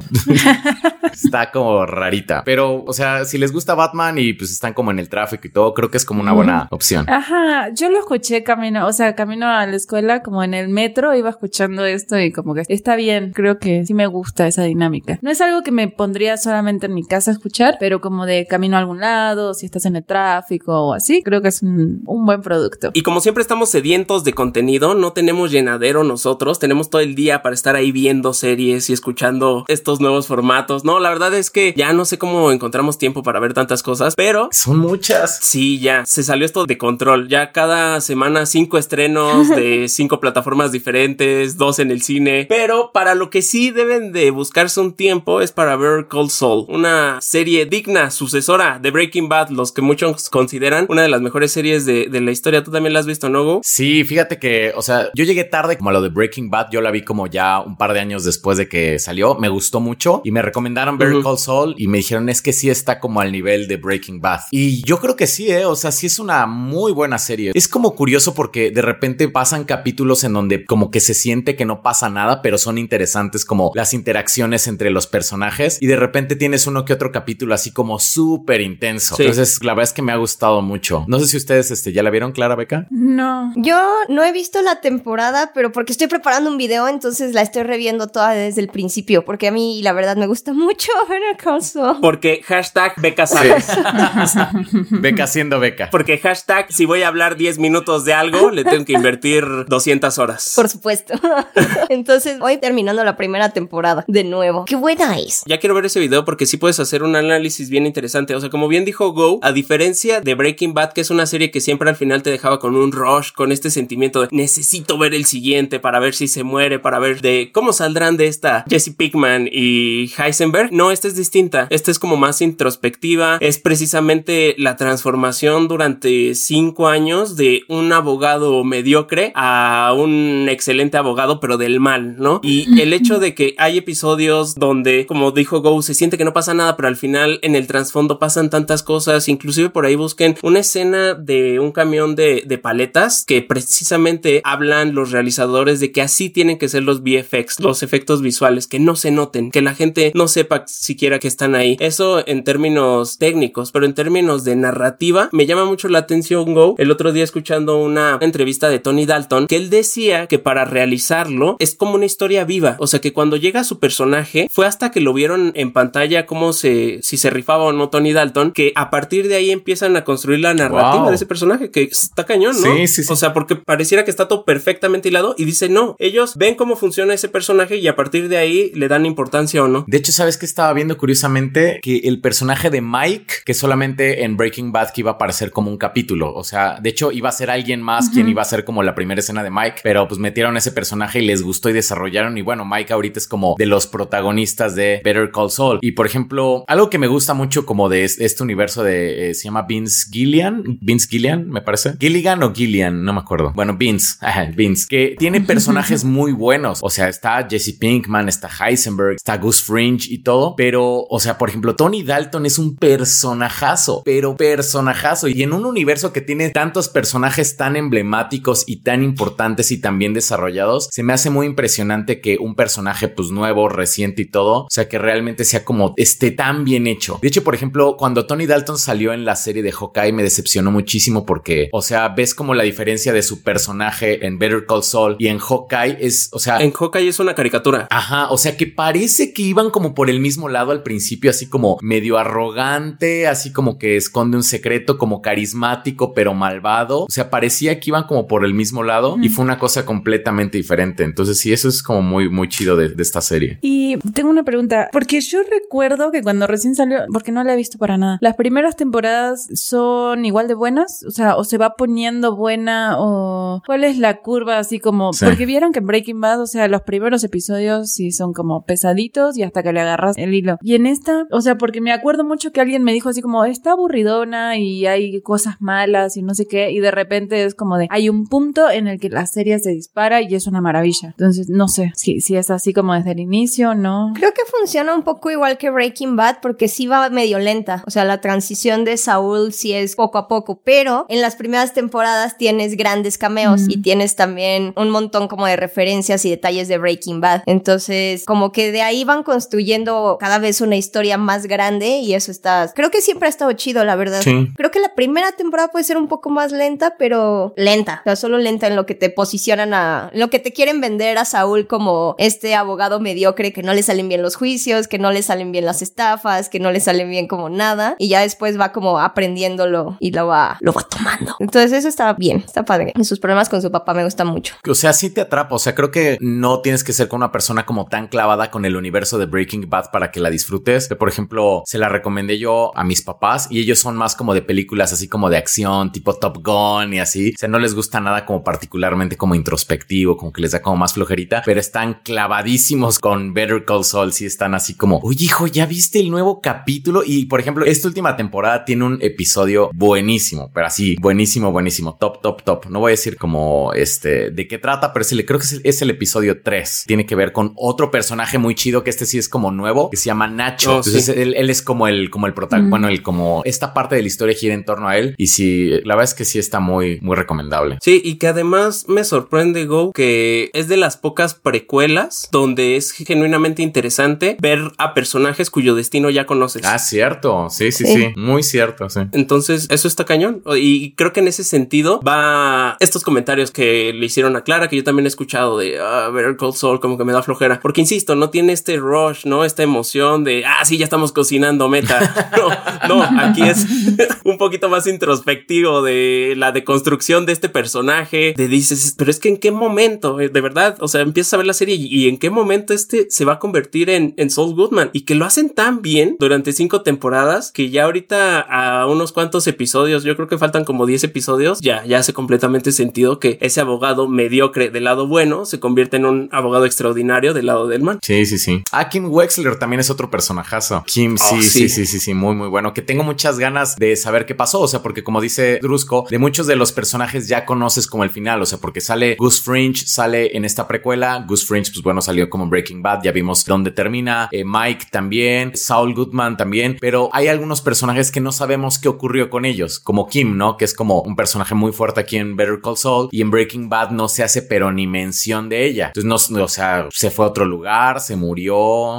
está 1.12 1.51
como 1.51 1.86
rarita, 1.86 2.42
pero 2.45 2.84
o 2.84 2.92
sea, 2.92 3.24
si 3.24 3.38
les 3.38 3.53
gusta 3.53 3.74
Batman 3.74 4.18
y 4.18 4.32
pues 4.32 4.51
están 4.51 4.74
como 4.74 4.90
en 4.90 4.99
el 4.99 5.09
tráfico 5.09 5.47
y 5.47 5.51
todo, 5.51 5.74
creo 5.74 5.90
que 5.90 5.97
es 5.97 6.05
como 6.05 6.20
una 6.20 6.32
buena 6.32 6.68
opción. 6.70 7.09
Ajá, 7.09 7.70
yo 7.74 7.90
lo 7.90 7.99
escuché 7.99 8.42
camino, 8.42 8.86
o 8.86 8.92
sea, 8.92 9.14
camino 9.14 9.47
a 9.47 9.66
la 9.66 9.76
escuela, 9.76 10.22
como 10.22 10.42
en 10.42 10.55
el 10.55 10.68
metro, 10.68 11.14
iba 11.14 11.30
escuchando 11.30 11.84
esto 11.84 12.18
y 12.18 12.32
como 12.32 12.55
que 12.55 12.62
está 12.68 12.97
bien, 12.97 13.32
creo 13.32 13.59
que 13.59 13.84
sí 13.86 13.95
me 13.95 14.07
gusta 14.07 14.47
esa 14.47 14.62
dinámica. 14.62 15.18
No 15.22 15.30
es 15.30 15.40
algo 15.40 15.62
que 15.62 15.70
me 15.70 15.88
pondría 15.88 16.36
solamente 16.36 16.86
en 16.86 16.95
mi 16.95 17.05
casa 17.05 17.30
a 17.30 17.34
escuchar, 17.34 17.76
pero 17.80 18.01
como 18.01 18.26
de 18.26 18.47
camino 18.47 18.76
a 18.76 18.80
algún 18.80 19.01
lado, 19.01 19.55
si 19.55 19.66
estás 19.66 19.84
en 19.86 19.97
el 19.97 20.05
tráfico 20.05 20.88
o 20.88 20.95
así, 20.95 21.22
creo 21.22 21.42
que 21.42 21.49
es 21.49 21.62
un, 21.62 22.03
un 22.07 22.26
buen 22.26 22.42
producto. 22.42 22.90
Y 22.95 23.03
como 23.03 23.20
siempre 23.20 23.42
estamos 23.42 23.70
sedientos 23.70 24.24
de 24.24 24.32
contenido, 24.32 24.95
no 24.95 25.12
tenemos 25.12 25.51
llenadero 25.51 26.05
nosotros, 26.05 26.59
tenemos 26.59 26.90
todo 26.90 27.01
el 27.01 27.14
día 27.14 27.42
para 27.42 27.55
estar 27.55 27.76
ahí 27.76 27.92
viendo 27.92 28.32
series 28.32 28.90
y 28.90 28.92
escuchando 28.92 29.64
estos 29.85 30.01
nuevos 30.01 30.26
formatos. 30.26 30.82
No, 30.82 30.99
la 30.99 31.11
verdad 31.11 31.35
es 31.35 31.51
que 31.51 31.74
ya 31.76 31.93
no 31.93 32.07
sé 32.07 32.16
cómo 32.16 32.51
encontramos 32.51 32.97
tiempo 32.97 33.22
para 33.22 33.39
ver 33.39 33.53
tantas 33.53 33.82
cosas, 33.82 34.14
pero 34.16 34.49
son 34.51 34.78
muchas. 34.78 35.41
Sí, 35.43 35.78
ya 35.78 36.07
se 36.07 36.22
salió 36.22 36.47
esto 36.47 36.64
de 36.64 36.78
control. 36.78 37.28
Ya 37.28 37.53
cada 37.53 38.01
semana 38.01 38.47
cinco 38.47 38.78
estrenos 38.78 39.51
de 39.51 39.87
cinco 39.91 40.20
plataformas 40.20 40.72
diferentes, 40.72 41.59
dos 41.59 41.80
en 41.80 41.91
el 41.91 42.01
cine. 42.01 42.47
Pero 42.49 42.93
para 42.95 43.14
lo 43.14 43.28
que 43.28 43.43
sí 43.43 43.72
deben 43.72 44.12
de 44.12 44.30
buscarse 44.30 44.80
un 44.80 44.95
tiempo 44.95 45.43
es 45.43 45.53
para 45.53 45.76
ver 45.76 46.09
Cold 46.09 46.30
Soul, 46.30 46.64
una 46.70 47.18
serie 47.20 47.66
digna, 47.66 48.11
sucesora 48.11 48.78
de 48.80 48.91
Breaking 48.91 49.28
Bad, 49.28 49.51
los 49.51 49.70
que 49.70 49.82
muchos 49.82 50.30
consideran 50.30 50.87
una 50.89 51.03
de 51.03 51.11
las 51.11 51.20
mejores 51.20 51.53
series 51.53 51.85
de, 51.85 52.09
de 52.09 52.20
la 52.22 52.30
historia. 52.30 52.64
¿Tú 52.64 52.70
también 52.70 52.95
la 52.95 53.01
has 53.01 53.07
visto, 53.07 53.28
Nogo? 53.28 53.61
Sí, 53.62 54.03
fíjate 54.05 54.39
que, 54.39 54.72
o 54.74 54.80
sea, 54.80 55.11
yo 55.12 55.24
llegué 55.26 55.45
tarde 55.45 55.76
como 55.76 55.91
a 55.91 55.93
lo 55.93 56.01
de 56.01 56.09
Breaking 56.09 56.49
Bad. 56.49 56.68
Yo 56.72 56.80
la 56.80 56.91
vi 56.91 57.05
como 57.05 57.26
ya 57.26 57.61
un 57.61 57.76
par 57.76 57.93
de 57.93 58.01
años 58.01 58.24
después 58.24 58.57
de 58.57 58.66
que 58.66 58.99
salió. 58.99 59.35
Me 59.35 59.51
gustó 59.51 59.74
mucho 59.81 60.22
y 60.25 60.31
me 60.31 60.43
recomendaron 60.43 60.99
Better 60.99 61.22
Call 61.22 61.39
Saul 61.39 61.75
y 61.79 61.89
me 61.89 61.99
dijeron 61.99 62.29
es 62.29 62.43
que 62.43 62.53
sí 62.53 62.70
está 62.70 63.01
como 63.01 63.20
al 63.20 63.33
nivel 63.33 63.68
de 63.68 63.77
Breaking 63.77 64.20
Bad. 64.20 64.41
Y 64.51 64.83
yo 64.85 65.01
creo 65.01 65.16
que 65.16 65.27
sí, 65.27 65.51
¿eh? 65.51 65.64
O 65.64 65.77
sea, 65.77 65.93
sí 65.93 66.07
es 66.07 66.18
una 66.18 66.47
muy 66.47 66.93
buena 66.93 67.18
serie. 67.18 67.53
Es 67.55 67.68
como 67.68 67.95
curioso 67.95 68.35
porque 68.35 68.70
de 68.70 68.83
repente 68.83 69.29
pasan 69.29 69.64
capítulos 69.64 70.25
en 70.25 70.33
donde 70.33 70.64
como 70.64 70.91
que 70.91 71.01
se 71.01 71.14
siente 71.14 71.57
que 71.57 71.64
no 71.64 71.83
pasa 71.83 72.09
nada, 72.09 72.43
pero 72.43 72.59
son 72.59 72.79
interesantes 72.79 73.45
como 73.45 73.72
las 73.75 73.95
interacciones 73.95 74.66
entre 74.66 74.91
los 74.91 75.07
personajes 75.07 75.79
y 75.81 75.87
de 75.87 75.97
repente 75.97 76.37
tienes 76.37 76.66
uno 76.66 76.85
que 76.85 76.93
otro 76.93 77.12
capítulo 77.12 77.55
así 77.55 77.72
como 77.72 77.99
súper 77.99 78.61
intenso. 78.61 79.16
Entonces, 79.18 79.62
la 79.62 79.75
verdad 79.75 79.91
es 79.91 79.93
que 79.93 80.03
me 80.03 80.12
ha 80.12 80.16
gustado 80.16 80.62
mucho. 80.62 81.05
No 81.09 81.18
sé 81.18 81.27
si 81.27 81.37
ustedes 81.37 81.70
este, 81.70 81.93
ya 81.93 82.03
la 82.03 82.11
vieron, 82.11 82.33
Clara 82.33 82.55
Beca. 82.55 82.87
No. 82.91 83.53
Yo 83.57 83.81
no 84.09 84.25
he 84.25 84.33
visto 84.33 84.62
la 84.62 84.81
temporada, 84.81 85.53
pero 85.55 85.72
porque 85.72 85.93
estoy 85.93 86.07
preparando 86.07 86.51
un 86.51 86.57
video, 86.57 86.89
entonces 86.89 87.35
la 87.35 87.43
estoy 87.43 87.62
reviendo 87.62 88.09
toda 88.09 88.33
desde 88.33 88.61
el 88.61 88.68
principio, 88.68 89.25
porque 89.25 89.49
a 89.49 89.53
mí 89.53 89.64
la 89.83 89.93
verdad 89.93 90.17
me 90.17 90.27
gusta 90.27 90.53
mucho 90.53 90.91
ver 91.09 91.23
el 91.31 91.37
caso. 91.37 91.99
Porque 92.01 92.43
hashtag 92.45 92.95
Beca 93.01 93.27
sabe. 93.27 93.55
beca 94.91 95.27
siendo 95.27 95.61
beca. 95.61 95.89
Porque 95.91 96.19
hashtag 96.19 96.67
si 96.71 96.87
voy 96.87 97.03
a 97.03 97.09
hablar 97.09 97.37
10 97.37 97.59
minutos 97.59 98.05
de 98.05 98.15
algo, 98.15 98.51
le 98.51 98.65
tengo 98.65 98.85
que 98.85 98.93
invertir 98.93 99.45
200 99.69 100.19
horas. 100.19 100.53
Por 100.57 100.69
supuesto. 100.69 101.15
entonces 101.89 102.39
voy 102.39 102.57
terminando 102.59 103.05
la 103.05 103.17
primera 103.17 103.51
temporada 103.51 104.05
de 104.09 104.25
nuevo. 104.25 104.65
Qué 104.65 104.77
buena 104.77 105.19
es. 105.19 105.43
Ya 105.47 105.59
quiero 105.59 105.75
ver 105.75 105.87
ese 105.87 106.01
video 106.01 106.25
porque 106.25 106.47
sí 106.47 106.57
puedes 106.57 106.81
hacer 106.81 107.03
un 107.03 107.17
análisis 107.17 107.71
bien 107.71 107.87
interesante. 107.87 108.35
O 108.35 108.41
sea, 108.41 108.51
como 108.51 108.69
bien 108.69 108.85
dijo 108.85 109.12
Go, 109.12 109.39
a 109.43 109.53
diferencia 109.53 110.21
de 110.21 110.35
Breaking 110.35 110.75
Bad, 110.75 110.93
que 110.93 111.01
es 111.01 111.11
una 111.11 111.27
serie 111.27 111.51
que 111.51 111.61
siempre 111.61 111.89
al 111.89 111.97
final 111.97 112.23
te 112.23 112.31
dejaba 112.31 112.59
con 112.59 112.77
un 112.77 112.93
rush, 112.93 113.33
con 113.33 113.53
este 113.53 113.71
sentimiento 113.71 114.23
de 114.23 114.29
necesito 114.31 114.99
ver 114.99 115.15
el 115.15 115.25
siguiente 115.25 115.81
para 115.81 116.01
ver 116.01 116.15
si 116.15 116.29
se 116.29 116.45
muere, 116.45 116.79
para 116.79 116.99
ver 116.99 117.21
de 117.21 117.51
cómo 117.53 117.73
saldrán 117.73 118.17
de 118.17 118.27
esta 118.27 118.65
Jesse 118.69 118.95
Pickman 118.97 119.49
y 119.55 120.12
Heisenberg. 120.18 120.72
No, 120.72 120.90
esta 120.90 121.09
es 121.09 121.16
distinta. 121.16 121.66
Esta 121.70 121.90
es 121.90 121.98
como 121.98 122.16
más 122.16 122.42
introspectiva. 122.42 123.38
Es 123.40 123.59
precisamente 123.59 124.55
la 124.59 124.76
transformación 124.76 125.68
durante 125.68 126.34
cinco 126.34 126.88
años 126.88 127.36
de 127.36 127.62
un 127.68 127.92
abogado 127.92 128.64
mediocre 128.64 129.32
a 129.34 129.94
un 129.96 130.48
excelente 130.48 130.96
abogado, 130.96 131.40
pero 131.40 131.57
del 131.57 131.80
mal, 131.80 132.16
¿no? 132.18 132.40
Y 132.42 132.80
el 132.80 132.92
hecho 132.92 133.18
de 133.18 133.34
que 133.34 133.55
hay 133.59 133.78
episodios 133.78 134.55
donde, 134.57 135.07
como 135.07 135.30
dijo 135.30 135.61
Go, 135.61 135.80
se 135.82 135.94
siente 135.94 136.18
que 136.18 136.24
no 136.24 136.32
pasa 136.32 136.55
nada, 136.55 136.76
pero 136.76 136.88
al 136.88 136.96
final 136.96 137.38
en 137.42 137.55
el 137.55 137.66
trasfondo 137.66 138.18
pasan 138.18 138.50
tantas 138.50 138.82
cosas. 138.82 139.28
Inclusive 139.28 139.70
por 139.70 139.86
ahí 139.86 139.94
busquen 139.94 140.36
una 140.42 140.61
escena 140.61 141.14
de 141.14 141.61
un 141.61 141.72
camión 141.72 142.16
de, 142.16 142.42
de 142.46 142.59
paletas 142.59 143.24
que 143.24 143.42
precisamente 143.42 144.40
hablan 144.44 144.94
los 144.94 145.12
realizadores 145.12 145.80
de 145.80 145.92
que 145.92 146.02
así 146.02 146.30
tienen 146.30 146.59
que 146.59 146.68
ser 146.68 146.82
los 146.82 147.02
VFX, 147.02 147.61
los 147.61 147.82
efectos 147.82 148.22
visuales, 148.22 148.66
que 148.66 148.80
no 148.80 148.96
se 148.96 149.11
noten, 149.11 149.43
que 149.51 149.62
la 149.62 149.74
gente 149.74 150.12
no 150.14 150.28
sepa 150.28 150.64
siquiera 150.66 151.18
que 151.18 151.28
están 151.28 151.55
ahí. 151.55 151.76
Eso 151.80 152.26
en 152.26 152.45
términos 152.45 153.18
técnicos, 153.18 153.72
pero 153.72 153.86
en 153.86 153.95
términos 153.95 154.45
de 154.45 154.57
narrativa, 154.57 155.28
me 155.32 155.47
llama 155.47 155.64
mucho 155.64 155.88
la 155.88 156.01
atención 156.01 156.55
Go. 156.55 156.74
El 156.78 156.90
otro 156.90 157.12
día 157.12 157.24
escuchando 157.24 157.78
una 157.78 158.18
entrevista 158.20 158.68
de 158.68 158.78
Tony 158.78 159.07
Dalton, 159.07 159.47
que 159.47 159.57
él 159.57 159.70
decía 159.70 160.26
que 160.26 160.38
para 160.38 160.64
realizarlo 160.64 161.57
es 161.59 161.74
como 161.74 161.95
una 161.95 162.07
historia 162.07 162.45
viva, 162.45 162.76
o 162.78 162.86
sea 162.86 163.01
que 163.01 163.12
cuando 163.12 163.36
llega 163.36 163.64
su 163.64 163.78
personaje, 163.78 164.49
fue 164.51 164.66
hasta 164.66 164.90
que 164.90 165.01
lo 165.01 165.12
vieron 165.12 165.53
en 165.55 165.72
pantalla 165.72 166.26
cómo 166.26 166.53
se, 166.53 167.01
si 167.03 167.16
se 167.16 167.30
rifaba 167.30 167.64
o 167.64 167.72
no 167.72 167.90
Tony 167.90 168.12
Dalton, 168.12 168.53
que 168.53 168.72
a 168.74 168.90
partir 168.90 169.28
de 169.28 169.36
ahí 169.36 169.51
empiezan 169.51 169.97
a 169.97 170.05
construir 170.05 170.40
la 170.40 170.55
narrativa 170.55 171.09
de 171.09 171.16
ese 171.16 171.26
personaje, 171.26 171.70
que 171.70 171.82
está 171.82 172.24
cañón, 172.24 172.57
¿no? 172.61 172.74
Sí, 172.74 172.86
sí, 172.86 173.05
sí. 173.05 173.12
O 173.12 173.16
sea, 173.16 173.32
porque 173.32 173.57
pareciera 173.57 174.05
que 174.05 174.11
está 174.11 174.28
todo 174.28 174.45
perfectamente 174.45 175.09
hilado 175.09 175.34
y 175.38 175.45
dice 175.45 175.68
no, 175.68 175.97
ellos 175.99 176.36
ven 176.36 176.55
cómo 176.55 176.76
funciona 176.76 177.14
ese 177.14 177.28
personaje 177.28 177.76
y 177.76 177.88
a 177.88 177.97
partir 177.97 178.28
de 178.28 178.36
ahí 178.36 178.70
le 178.74 178.88
dan 178.88 179.07
importancia 179.07 179.34
o 179.35 179.68
no. 179.68 179.85
De 179.87 179.99
hecho, 179.99 180.12
¿sabes 180.12 180.37
que 180.37 180.47
estaba 180.47 180.72
viendo 180.72 180.97
curiosamente? 180.97 181.80
Que 181.82 181.99
el 182.05 182.20
personaje 182.20 182.70
de 182.70 182.80
Mike, 182.80 183.35
que 183.45 183.55
solamente 183.55 184.24
en 184.24 184.37
Breaking 184.37 184.72
Bad 184.72 184.91
que 184.91 185.01
iba 185.01 185.12
a 185.12 185.14
aparecer 185.14 185.51
como 185.51 185.70
un 185.70 185.76
capítulo, 185.76 186.32
o 186.35 186.45
sea, 186.45 186.78
de 186.80 186.91
hecho 186.91 187.11
iba 187.12 187.28
a 187.28 187.32
ser 187.32 187.51
alguien 187.51 187.82
más 187.82 188.11
quien 188.11 188.28
iba 188.28 188.43
a 188.43 188.45
ser 188.45 188.64
como 188.64 188.82
la 188.82 188.95
primera 188.95 189.20
escena 189.20 189.43
de 189.43 189.51
Mike, 189.51 189.80
pero 189.82 190.07
pues 190.07 190.20
metieron 190.20 190.57
ese 190.57 190.72
personaje 190.72 191.20
y 191.20 191.26
les 191.26 191.43
gustó 191.43 191.68
y 191.68 191.72
desarrollaron 191.72 192.39
y 192.39 192.43
bueno, 192.43 192.64
Mike 192.64 192.93
ahorita 192.93 193.18
es 193.18 193.26
como 193.26 193.55
de 193.59 193.66
los 193.66 193.87
protagonistas 193.87 194.74
de 194.74 195.01
Better 195.05 195.30
Call 195.30 195.51
Saul. 195.51 195.78
Y 195.82 195.93
por 195.93 196.07
ejemplo, 196.07 196.64
algo 196.68 196.91
que 196.91 196.99
me 196.99 197.07
gusta 197.07 197.35
mucho 197.35 197.66
como 197.66 197.89
de 197.89 198.05
este 198.05 198.43
universo 198.43 198.82
de, 198.82 199.30
eh, 199.30 199.35
se 199.35 199.45
llama 199.45 199.62
Vince 199.62 200.09
Gillian, 200.11 200.62
Vince 200.80 201.09
Gillian, 201.09 201.49
me 201.49 201.61
parece. 201.61 201.95
Gilligan 201.99 202.43
o 202.43 202.55
Gillian, 202.55 203.05
no 203.05 203.12
me 203.12 203.20
acuerdo. 203.20 203.53
Bueno, 203.55 203.76
Vince, 203.76 204.16
Vince, 204.55 204.87
que 204.89 205.16
tiene 205.18 205.41
personajes 205.55 206.05
muy 206.05 206.32
buenos. 206.32 206.80
O 206.82 206.91
sea, 206.91 207.09
está 207.09 207.47
Jesse 207.49 207.76
Pinkman, 207.78 208.28
está 208.28 208.49
Heisenberg, 208.49 209.16
está 209.25 209.39
Gus 209.39 209.62
Fringe 209.62 210.07
y 210.11 210.18
todo. 210.18 210.55
Pero, 210.55 211.07
o 211.09 211.18
sea, 211.18 211.39
por 211.39 211.49
ejemplo, 211.49 211.75
Tony 211.75 212.03
Dalton 212.03 212.45
es 212.45 212.59
un 212.59 212.77
personajazo, 212.77 214.03
pero 214.05 214.37
personajazo. 214.37 215.29
Y 215.29 215.43
en 215.43 215.55
un 215.55 215.64
universo 215.64 216.12
que 216.12 216.20
tiene 216.20 216.51
tantos 216.51 216.91
personajes 216.91 217.57
tan 217.57 217.75
emblemáticos 217.77 218.64
y 218.66 218.83
tan 218.83 219.03
importantes 219.03 219.70
y 219.70 219.81
tan 219.81 219.99
bien 219.99 220.12
desarrollados, 220.12 220.89
se 220.93 221.03
me 221.03 221.14
hace 221.14 221.31
muy 221.31 221.47
impresionante 221.47 222.20
que 222.20 222.37
un 222.39 222.55
personaje 222.55 223.09
pues 223.09 223.31
nuevo, 223.31 223.70
reciente 223.70 224.20
y 224.20 224.27
todo, 224.27 224.64
o 224.64 224.70
sea, 224.70 224.91
que 224.91 224.99
realmente 224.99 225.45
sea 225.45 225.64
como 225.64 225.95
esté 225.97 226.31
tan 226.31 226.64
bien 226.64 226.87
hecho. 226.87 227.18
De 227.22 227.29
hecho, 227.29 227.43
por 227.43 227.55
ejemplo, 227.55 227.97
cuando 227.97 228.27
Tony 228.27 228.45
Dalton 228.45 228.77
salió 228.77 229.14
en 229.14 229.25
la 229.25 229.37
serie 229.37 229.62
de 229.62 229.72
Hawkeye 229.72 230.12
me 230.12 230.22
decepcionó 230.22 230.70
muchísimo 230.70 231.25
porque, 231.25 231.70
o 231.72 231.81
sea, 231.81 232.11
ves 232.11 232.35
como 232.35 232.53
la 232.53 232.64
diferencia 232.64 233.14
de 233.14 233.22
su 233.22 233.43
personaje 233.43 234.27
en 234.27 234.39
Better 234.39 234.66
Call 234.66 234.83
Saul 234.83 235.16
y 235.18 235.29
en 235.29 235.39
Hawkeye 235.39 235.97
es, 235.99 236.29
o 236.33 236.39
sea, 236.39 236.59
en 236.59 236.72
Hawkeye 236.72 237.09
es 237.09 237.18
una 237.20 237.35
caricatura. 237.35 237.87
Ajá, 237.91 238.29
o 238.31 238.37
sea 238.37 238.55
que 238.59 238.66
parece 238.66 239.03
parece 239.05 239.32
que 239.34 239.42
iban 239.42 239.68
como 239.70 239.94
por 239.94 240.09
el 240.09 240.18
mismo 240.20 240.48
lado 240.48 240.72
al 240.72 240.82
principio, 240.82 241.30
así 241.30 241.46
como 241.48 241.76
medio 241.82 242.16
arrogante, 242.18 243.26
así 243.26 243.52
como 243.52 243.78
que 243.78 243.96
esconde 243.96 244.36
un 244.36 244.42
secreto, 244.42 244.96
como 244.98 245.20
carismático, 245.20 246.14
pero 246.14 246.32
malvado. 246.34 247.02
O 247.05 247.11
sea, 247.11 247.28
parecía 247.30 247.78
que 247.80 247.90
iban 247.90 248.05
como 248.07 248.26
por 248.26 248.44
el 248.44 248.55
mismo 248.55 248.82
lado 248.82 249.16
y 249.20 249.28
fue 249.28 249.44
una 249.44 249.59
cosa 249.59 249.84
completamente 249.84 250.57
diferente. 250.57 251.05
Entonces, 251.05 251.38
sí, 251.38 251.52
eso 251.52 251.68
es 251.68 251.82
como 251.82 252.00
muy, 252.02 252.30
muy 252.30 252.48
chido 252.48 252.76
de, 252.76 252.88
de 252.90 253.02
esta 253.02 253.20
serie. 253.20 253.59
Y 253.61 253.98
tengo 254.14 254.30
una 254.30 254.42
pregunta, 254.44 254.88
porque 254.92 255.20
yo 255.20 255.40
recuerdo 255.42 256.11
que 256.11 256.22
cuando 256.22 256.46
recién 256.46 256.74
salió, 256.74 257.00
porque 257.12 257.30
no 257.32 257.44
la 257.44 257.52
he 257.52 257.57
visto 257.57 257.76
para 257.78 257.98
nada, 257.98 258.18
las 258.22 258.36
primeras 258.36 258.76
temporadas 258.76 259.48
son 259.55 260.24
igual 260.24 260.48
de 260.48 260.55
buenas, 260.55 261.05
o 261.07 261.11
sea, 261.11 261.36
o 261.36 261.44
se 261.44 261.59
va 261.59 261.74
poniendo 261.76 262.36
buena 262.36 262.96
o 262.98 263.62
cuál 263.66 263.84
es 263.84 263.98
la 263.98 264.22
curva 264.22 264.59
así 264.59 264.78
como, 264.78 265.12
Sí. 265.12 265.24
porque 265.26 265.46
vieron 265.46 265.72
que 265.72 265.80
en 265.80 265.86
Breaking 265.86 266.20
Bad, 266.20 266.40
o 266.40 266.46
sea, 266.46 266.68
los 266.68 266.82
primeros 266.82 267.22
episodios 267.24 267.90
sí 267.92 268.11
son 268.12 268.32
como 268.32 268.64
pesaditos 268.95 269.36
y 269.38 269.42
hasta 269.42 269.62
que 269.62 269.72
le 269.72 269.80
agarras 269.80 270.16
el 270.16 270.34
hilo. 270.34 270.59
Y 270.62 270.74
en 270.74 270.86
esta, 270.86 271.26
o 271.30 271.40
sea, 271.40 271.57
porque 271.57 271.80
me 271.80 271.92
acuerdo 271.92 272.24
mucho 272.24 272.53
que 272.53 272.61
alguien 272.61 272.82
me 272.82 272.92
dijo 272.92 273.09
así 273.09 273.22
como, 273.22 273.45
está 273.45 273.72
aburridona 273.72 274.57
y 274.59 274.86
hay 274.86 275.20
cosas 275.22 275.57
malas 275.61 276.16
y 276.16 276.22
no 276.22 276.34
sé 276.34 276.47
qué, 276.47 276.70
y 276.70 276.80
de 276.80 276.90
repente 276.90 277.45
es 277.45 277.55
como 277.55 277.78
de, 277.78 277.86
hay 277.90 278.09
un 278.09 278.26
punto 278.26 278.70
en 278.70 278.88
el 278.88 279.01
que 279.01 279.09
la 279.09 279.26
serie 279.26 279.59
se 279.59 279.70
dispara 279.70 280.22
y 280.22 280.34
es 280.34 280.47
una 280.47 280.61
maravilla. 280.61 281.09
Entonces, 281.09 281.49
no 281.49 281.68
sé 281.68 281.92
si, 281.97 282.20
si 282.20 282.36
es 282.36 282.51
así 282.51 282.72
como 282.72 282.95
desde 282.95 283.12
el 283.12 283.20
inicio, 283.20 283.74
¿no? 283.74 284.12
Creo 284.14 284.32
que 284.32 284.42
funciona 284.59 284.95
un 284.95 285.03
poco 285.03 285.30
igual 285.30 285.59
que 285.59 285.70
Breaking 285.70 286.16
Bad 286.16 286.38
porque 286.40 286.68
sí 286.68 286.86
va 286.86 287.09
medio 287.11 287.38
lenta. 287.38 287.82
O 287.86 287.90
sea, 287.90 288.05
la 288.05 288.20
transición 288.20 288.84
de 288.84 288.97
Saúl 288.97 289.53
sí 289.53 289.72
es 289.72 289.97
poco 289.97 290.18
a 290.18 290.28
poco, 290.28 290.61
pero 290.64 291.07
en 291.09 291.20
las 291.20 291.36
primeras 291.36 291.72
temporadas 291.74 292.36
tienes 292.36 292.76
grandes 292.76 293.18
cameos 293.18 293.62
Mm. 293.62 293.70
y 293.70 293.82
tienes 293.82 294.16
también 294.16 294.72
un 294.76 294.90
montón 294.90 295.28
como 295.28 295.47
de 295.47 295.57
referencias 295.57 296.24
y 296.24 296.30
detalles 296.30 296.68
de 296.68 296.78
Breaking 296.78 297.20
Bad. 297.20 297.42
Entonces, 297.47 298.24
como 298.24 298.53
que 298.53 298.72
de 298.72 298.82
ahí 298.85 299.05
van 299.05 299.22
construyendo 299.22 300.16
cada 300.20 300.39
vez 300.39 300.61
una 300.61 300.76
historia 300.76 301.18
más 301.18 301.47
grande 301.47 301.99
y 301.99 302.14
eso 302.14 302.30
está, 302.30 302.70
creo 302.74 302.91
que 302.91 303.01
siempre 303.01 303.26
ha 303.26 303.30
estado 303.30 303.53
chido, 303.53 303.85
la 303.85 303.97
verdad. 303.97 304.20
Sí. 304.22 304.49
Creo 304.57 304.70
que 304.70 304.80
la 304.80 304.95
primera 304.95 305.32
temporada 305.32 305.68
puede 305.68 305.85
ser 305.85 305.97
un 305.97 306.09
poco 306.09 306.30
más 306.30 306.53
lenta, 306.53 306.97
pero 306.99 307.53
lenta. 307.57 308.01
O 308.01 308.05
sea, 308.05 308.16
solo 308.16 308.39
lenta 308.39 308.66
en 308.66 308.76
lo 308.76 308.87
que 308.87 308.95
te 308.95 309.11
posicionan 309.11 309.74
a, 309.74 310.11
lo 310.14 310.30
que 310.30 310.39
te 310.39 310.53
quieren 310.53 310.80
vender 310.80 311.18
a 311.18 311.24
Saúl 311.24 311.66
como 311.66 312.14
este 312.18 312.55
abogado 312.55 313.01
mediocre 313.01 313.53
que 313.53 313.62
no 313.62 313.74
le 313.74 313.82
salen 313.82 314.09
bien 314.09 314.22
los 314.22 314.37
juicios, 314.37 314.89
que 314.89 314.99
no 314.99 315.11
le 315.11 315.22
salen 315.22 315.53
bien 315.53 315.64
las 315.64 315.82
estafas, 315.82 316.49
que 316.49 316.61
no 316.61 316.70
le 316.70 316.80
salen 316.80 317.11
bien 317.11 317.28
como 317.28 317.49
nada. 317.49 317.97
Y 317.99 318.09
ya 318.09 318.20
después 318.20 318.59
va 318.59 318.72
como 318.72 318.99
aprendiéndolo 318.99 319.97
y 320.01 320.12
lo 320.12 320.26
va, 320.26 320.59
lo 320.61 320.72
va 320.72 320.82
tomando. 320.82 321.37
Entonces 321.41 321.72
eso 321.72 321.89
está 321.89 322.12
bien, 322.14 322.43
está 322.47 322.64
padre. 322.64 322.93
Y 322.97 323.05
sus 323.05 323.18
problemas 323.18 323.49
con 323.49 323.62
su 323.62 323.70
papá 323.70 323.95
me 323.95 324.05
gustan 324.05 324.26
mucho. 324.26 324.55
O 324.68 324.74
sea, 324.74 324.93
sí 324.93 325.11
te 325.11 325.20
atrapa. 325.20 325.55
O 325.55 325.59
sea, 325.59 325.74
creo 325.74 325.91
que 325.91 326.18
no 326.20 326.61
tienes 326.61 326.85
que 326.85 326.93
ser 326.93 327.09
con 327.09 327.18
una 327.18 327.32
persona 327.32 327.66
como 327.66 327.87
tan 327.87 328.09
clavada 328.09 328.51
con 328.51 328.64
el 328.64 328.74
universo 328.77 329.18
de 329.18 329.27
Breaking 329.27 329.68
Bad 329.68 329.91
para 329.91 330.11
que 330.11 330.20
la 330.20 330.31
disfrutes. 330.31 330.89
Por 330.89 331.09
ejemplo, 331.09 331.62
se 331.66 331.79
la 331.79 331.89
recomendé 331.89 332.39
yo 332.39 332.77
a 332.77 332.85
mis 332.85 333.03
papás 333.03 333.49
y 333.51 333.61
ellos 333.61 333.79
son 333.79 333.97
más 333.97 334.14
como 334.16 334.35
de 334.35 334.43
películas 334.43 334.93
así 334.93 335.09
como 335.09 335.31
de 335.31 335.37
acción, 335.37 335.93
tipo 335.93 336.14
Top 336.14 336.39
Gun 336.45 336.95
y 336.95 337.01
así. 337.01 337.33
O 337.35 337.39
sea, 337.39 337.49
no 337.49 337.59
les 337.59 337.75
gusta 337.75 338.01
nada 338.01 338.27
como 338.27 338.43
particularmente 338.43 339.16
como 339.16 339.35
introspectivo, 339.35 340.16
como 340.16 340.33
que 340.33 340.43
les 340.43 340.53
da 340.53 340.62
como 340.62 340.77
más 340.77 340.95
flojerita, 340.95 341.43
pero 341.45 341.61
están 341.61 342.01
clavadísimos 342.05 342.99
con 342.99 343.35
Better 343.35 343.64
Call 343.64 343.85
Saul. 343.85 344.12
Sí 344.12 344.27
están 344.27 344.55
así 344.55 344.75
como, 344.75 344.99
oye, 345.03 345.25
hijo, 345.25 345.47
¿ya 345.47 345.66
viste 345.66 346.01
el 346.01 346.11
nuevo 346.11 346.41
capítulo? 346.41 347.03
Y 347.05 347.27
por 347.27 347.41
ejemplo, 347.41 347.64
esta 347.64 347.89
última 347.89 348.16
temporada 348.16 348.64
tiene 348.64 348.85
un 348.85 348.99
episodio 349.01 349.70
buenísimo, 349.75 350.51
pero 350.53 350.66
así, 350.66 350.97
buenísimo, 351.01 351.53
buenísimo, 351.53 351.97
top, 351.99 352.20
top, 352.20 352.43
top. 352.43 352.66
No 352.66 352.81
voy 352.81 352.91
a 352.91 352.93
decir 352.93 353.16
como 353.16 353.72
este 353.75 354.31
de 354.31 354.49
qué 354.49 354.59
trata, 354.59 354.93
pero 354.93 355.05
sí, 355.05 355.22
creo 355.25 355.39
que 355.39 355.47
es 355.47 355.53
el, 355.53 355.61
es 355.64 355.83
el 355.83 355.91
episodio 355.91 356.43
3. 356.43 356.85
Tiene 356.87 357.07
que 357.07 357.14
ver 357.14 357.33
con 357.33 357.53
otro 357.57 357.91
personaje 357.91 358.39
muy 358.39 358.55
chido 358.55 358.64
que 358.85 358.91
este 358.91 359.07
sí 359.07 359.19
es 359.19 359.29
como 359.29 359.51
nuevo, 359.51 359.91
que 359.91 359.97
se 359.97 360.07
llama 360.07 360.27
Nacho. 360.29 360.73
Oh, 360.73 360.77
Entonces 360.77 361.07
sí. 361.07 361.12
él, 361.17 361.35
él 361.37 361.51
es 361.51 361.62
como 361.62 361.87
el, 361.89 362.11
como 362.11 362.27
el 362.27 362.35
protagonista, 362.35 362.55
Mm. 362.67 362.71
bueno, 362.71 362.89
el 362.89 363.03
como 363.03 363.43
esta 363.45 363.75
parte 363.75 363.97
de 363.97 364.03
la 364.03 364.07
historia 364.09 364.35
gira 364.37 364.55
en 364.55 364.65
torno 364.65 364.89
a 364.89 364.97
él. 364.97 365.15
Y 365.19 365.27
sí, 365.29 365.71
la 365.85 365.95
verdad 365.97 366.05
es 366.05 366.15
que 366.15 366.25
sí 366.25 366.39
está 366.39 366.61
muy, 366.61 366.99
muy 367.03 367.17
recomendable. 367.17 367.79
Sí, 367.83 368.01
y 368.05 368.17
que 368.17 368.29
además 368.29 368.87
me 368.89 369.05
sorprende, 369.05 369.67
Go, 369.67 369.93
que 369.93 370.51
es 370.55 370.69
de 370.69 370.77
las 370.77 370.97
pocas 370.97 371.35
precuelas 371.35 372.29
donde 372.33 372.77
es 372.77 372.93
genuinamente 372.93 373.62
interesante 373.62 374.37
ver 374.41 374.73
a 374.79 374.95
personajes 374.95 375.51
cuyo 375.51 375.75
destino 375.75 376.11
ya 376.11 376.27
conoces. 376.27 376.62
Ah, 376.65 376.79
cierto. 376.79 377.49
Sí, 377.51 377.73
sí, 377.73 377.85
Sí. 377.85 377.95
sí. 377.95 378.07
Muy 378.17 378.43
cierto, 378.43 378.89
sí. 378.89 379.01
Entonces, 379.12 379.67
eso 379.71 379.89
está 379.89 380.05
cañón. 380.05 380.43
Y 380.57 380.93
creo 380.93 381.12
que 381.12 381.21
en 381.21 381.29
ese 381.29 381.45
sentido 381.45 382.01
va 382.01 382.77
estos 382.81 383.03
comentarios 383.03 383.51
que 383.51 383.93
le 383.93 384.07
hicieron 384.07 384.37
a 384.37 384.43
Clara, 384.43 384.69
que 384.69 384.77
yo 384.77 384.85
también 384.85 385.05
he 385.07 385.09
escuchado 385.09 385.59
de 385.59 385.79
ver 386.12 386.37
Cold 386.37 386.55
Soul, 386.55 386.81
como 386.81 386.97
que 386.97 387.05
me 387.05 387.12
da 387.12 387.23
flojera. 387.23 387.61
Porque 387.61 387.81
insisto, 387.81 388.15
no 388.15 388.31
tiene 388.31 388.53
este 388.55 388.76
rush, 388.76 389.26
¿no? 389.26 389.44
Esta 389.44 389.62
emoción 389.62 390.24
de 390.24 390.44
ah, 390.46 390.64
sí, 390.64 390.78
ya 390.78 390.84
estamos 390.84 391.12
cocinando 391.12 391.68
meta. 391.68 392.30
No, 392.88 392.96
no, 392.96 393.20
aquí 393.20 393.42
es 393.42 393.66
un 394.24 394.38
poquito 394.38 394.68
más 394.68 394.86
introspectivo 394.86 395.82
de 395.82 396.34
la 396.36 396.52
deconstrucción 396.52 397.26
de 397.26 397.32
este 397.32 397.48
personaje. 397.48 398.34
De 398.36 398.48
dices, 398.48 398.94
pero 398.96 399.11
es 399.11 399.18
que 399.20 399.28
en 399.28 399.36
qué 399.36 399.50
momento, 399.50 400.20
Eh, 400.20 400.28
de 400.28 400.40
verdad, 400.40 400.76
o 400.80 400.88
sea, 400.88 401.00
empiezas 401.00 401.34
a 401.34 401.36
ver 401.38 401.46
la 401.46 401.52
serie 401.52 401.76
y, 401.76 402.09
en 402.09 402.18
qué 402.18 402.30
momento 402.30 402.74
este 402.74 403.07
se 403.11 403.24
va 403.24 403.34
a 403.34 403.38
convertir 403.38 403.90
en, 403.90 404.14
en 404.16 404.30
Saul 404.30 404.55
Goodman 404.55 404.90
y 404.92 405.02
que 405.02 405.14
lo 405.14 405.24
hacen 405.24 405.50
tan 405.50 405.82
bien 405.82 406.16
durante 406.18 406.52
cinco 406.52 406.82
temporadas 406.82 407.52
que 407.52 407.70
ya 407.70 407.84
ahorita 407.84 408.40
a 408.40 408.86
unos 408.86 409.12
cuantos 409.12 409.46
episodios, 409.46 410.05
yo 410.05 410.16
creo 410.16 410.28
que 410.28 410.38
faltan 410.38 410.64
como 410.64 410.86
10 410.86 411.05
episodios, 411.05 411.61
ya, 411.61 411.84
ya 411.84 411.98
hace 411.98 412.12
completamente 412.12 412.72
sentido 412.72 413.18
que 413.18 413.38
ese 413.40 413.61
abogado 413.61 414.09
mediocre 414.09 414.70
del 414.70 414.84
lado 414.84 415.07
bueno 415.07 415.44
se 415.44 415.61
convierte 415.61 415.96
en 415.96 416.07
un 416.07 416.28
abogado 416.32 416.64
extraordinario 416.64 417.34
del 417.34 417.46
lado 417.46 417.68
del 417.68 417.82
mal. 417.82 417.98
Sí, 418.02 418.26
sí, 418.26 418.38
sí. 418.38 418.43
Ah, 418.72 418.88
Kim 418.88 419.07
Wexler 419.11 419.57
también 419.57 419.80
es 419.80 419.90
otro 419.90 420.11
personajazo. 420.11 420.82
Kim, 420.86 421.16
sí, 421.16 421.24
Oh, 421.34 421.42
sí, 421.42 421.49
sí. 421.49 421.68
sí, 421.68 421.86
sí, 421.86 421.99
sí, 422.01 422.14
muy, 422.14 422.34
muy 422.34 422.49
bueno. 422.49 422.72
Que 422.74 422.82
tengo 422.82 423.03
muchas 423.03 423.38
ganas 423.38 423.76
de 423.76 423.97
saber 423.97 424.26
qué 424.26 424.34
pasó. 424.34 424.61
O 424.61 424.68
sea, 424.68 424.82
porque 424.82 425.03
como 425.03 425.20
dice 425.20 425.59
Drusco, 425.62 426.07
de 426.11 426.18
muchos 426.18 426.47
de 426.47 426.57
los 426.57 426.72
personajes 426.72 427.28
ya 427.28 427.45
conoces 427.45 427.86
como 427.86 428.05
el 428.05 428.11
final. 428.11 428.42
O 428.42 428.47
sea, 428.47 428.59
porque 428.59 428.80
sale 428.80 429.16
Gus 429.18 429.40
Fringe, 429.42 429.86
sale 429.86 430.36
en 430.36 430.45
esta 430.45 430.68
precuela. 430.68 431.24
Gus 431.26 431.47
Fringe, 431.47 431.70
pues 431.72 431.82
bueno, 431.82 432.01
salió 432.01 432.28
como 432.30 432.47
Breaking 432.49 432.82
Bad. 432.82 433.03
Ya 433.03 433.12
vimos 433.12 433.45
dónde 433.45 433.70
termina. 433.70 434.28
Eh, 434.32 434.45
Mike 434.45 434.86
también. 434.90 435.57
Saul 435.57 435.95
Goodman 435.95 436.36
también. 436.36 436.76
Pero 436.80 437.09
hay 437.12 437.28
algunos 437.28 437.61
personajes 437.62 438.11
que 438.11 438.20
no 438.20 438.32
sabemos 438.32 438.78
qué 438.78 438.88
ocurrió 438.88 439.30
con 439.30 439.45
ellos. 439.45 439.78
Como 439.80 440.09
Kim, 440.09 440.36
¿no? 440.36 440.57
Que 440.57 440.64
es 440.64 440.74
como 440.74 441.01
un 441.03 441.16
personaje 441.16 441.55
muy 441.55 441.72
fuerte 441.72 442.01
aquí 442.01 442.16
en 442.16 442.36
Better 442.36 442.61
Call 442.62 442.76
Saul. 442.76 443.09
Y 443.11 443.22
en 443.22 443.30
Breaking 443.30 443.68
Bad 443.68 443.90
no 443.90 444.09
se 444.09 444.22
hace 444.22 444.42
pero 444.42 444.72
ni 444.72 444.86
mención 444.86 445.49
de 445.49 445.66
ella. 445.66 445.92
Entonces, 445.95 446.30
no, 446.30 446.45
o 446.45 446.49
sea, 446.49 446.88
se 446.90 447.11
fue 447.11 447.24
a 447.24 447.28
otro 447.28 447.45
lugar, 447.45 448.01
se 448.01 448.16
murió, 448.16 448.34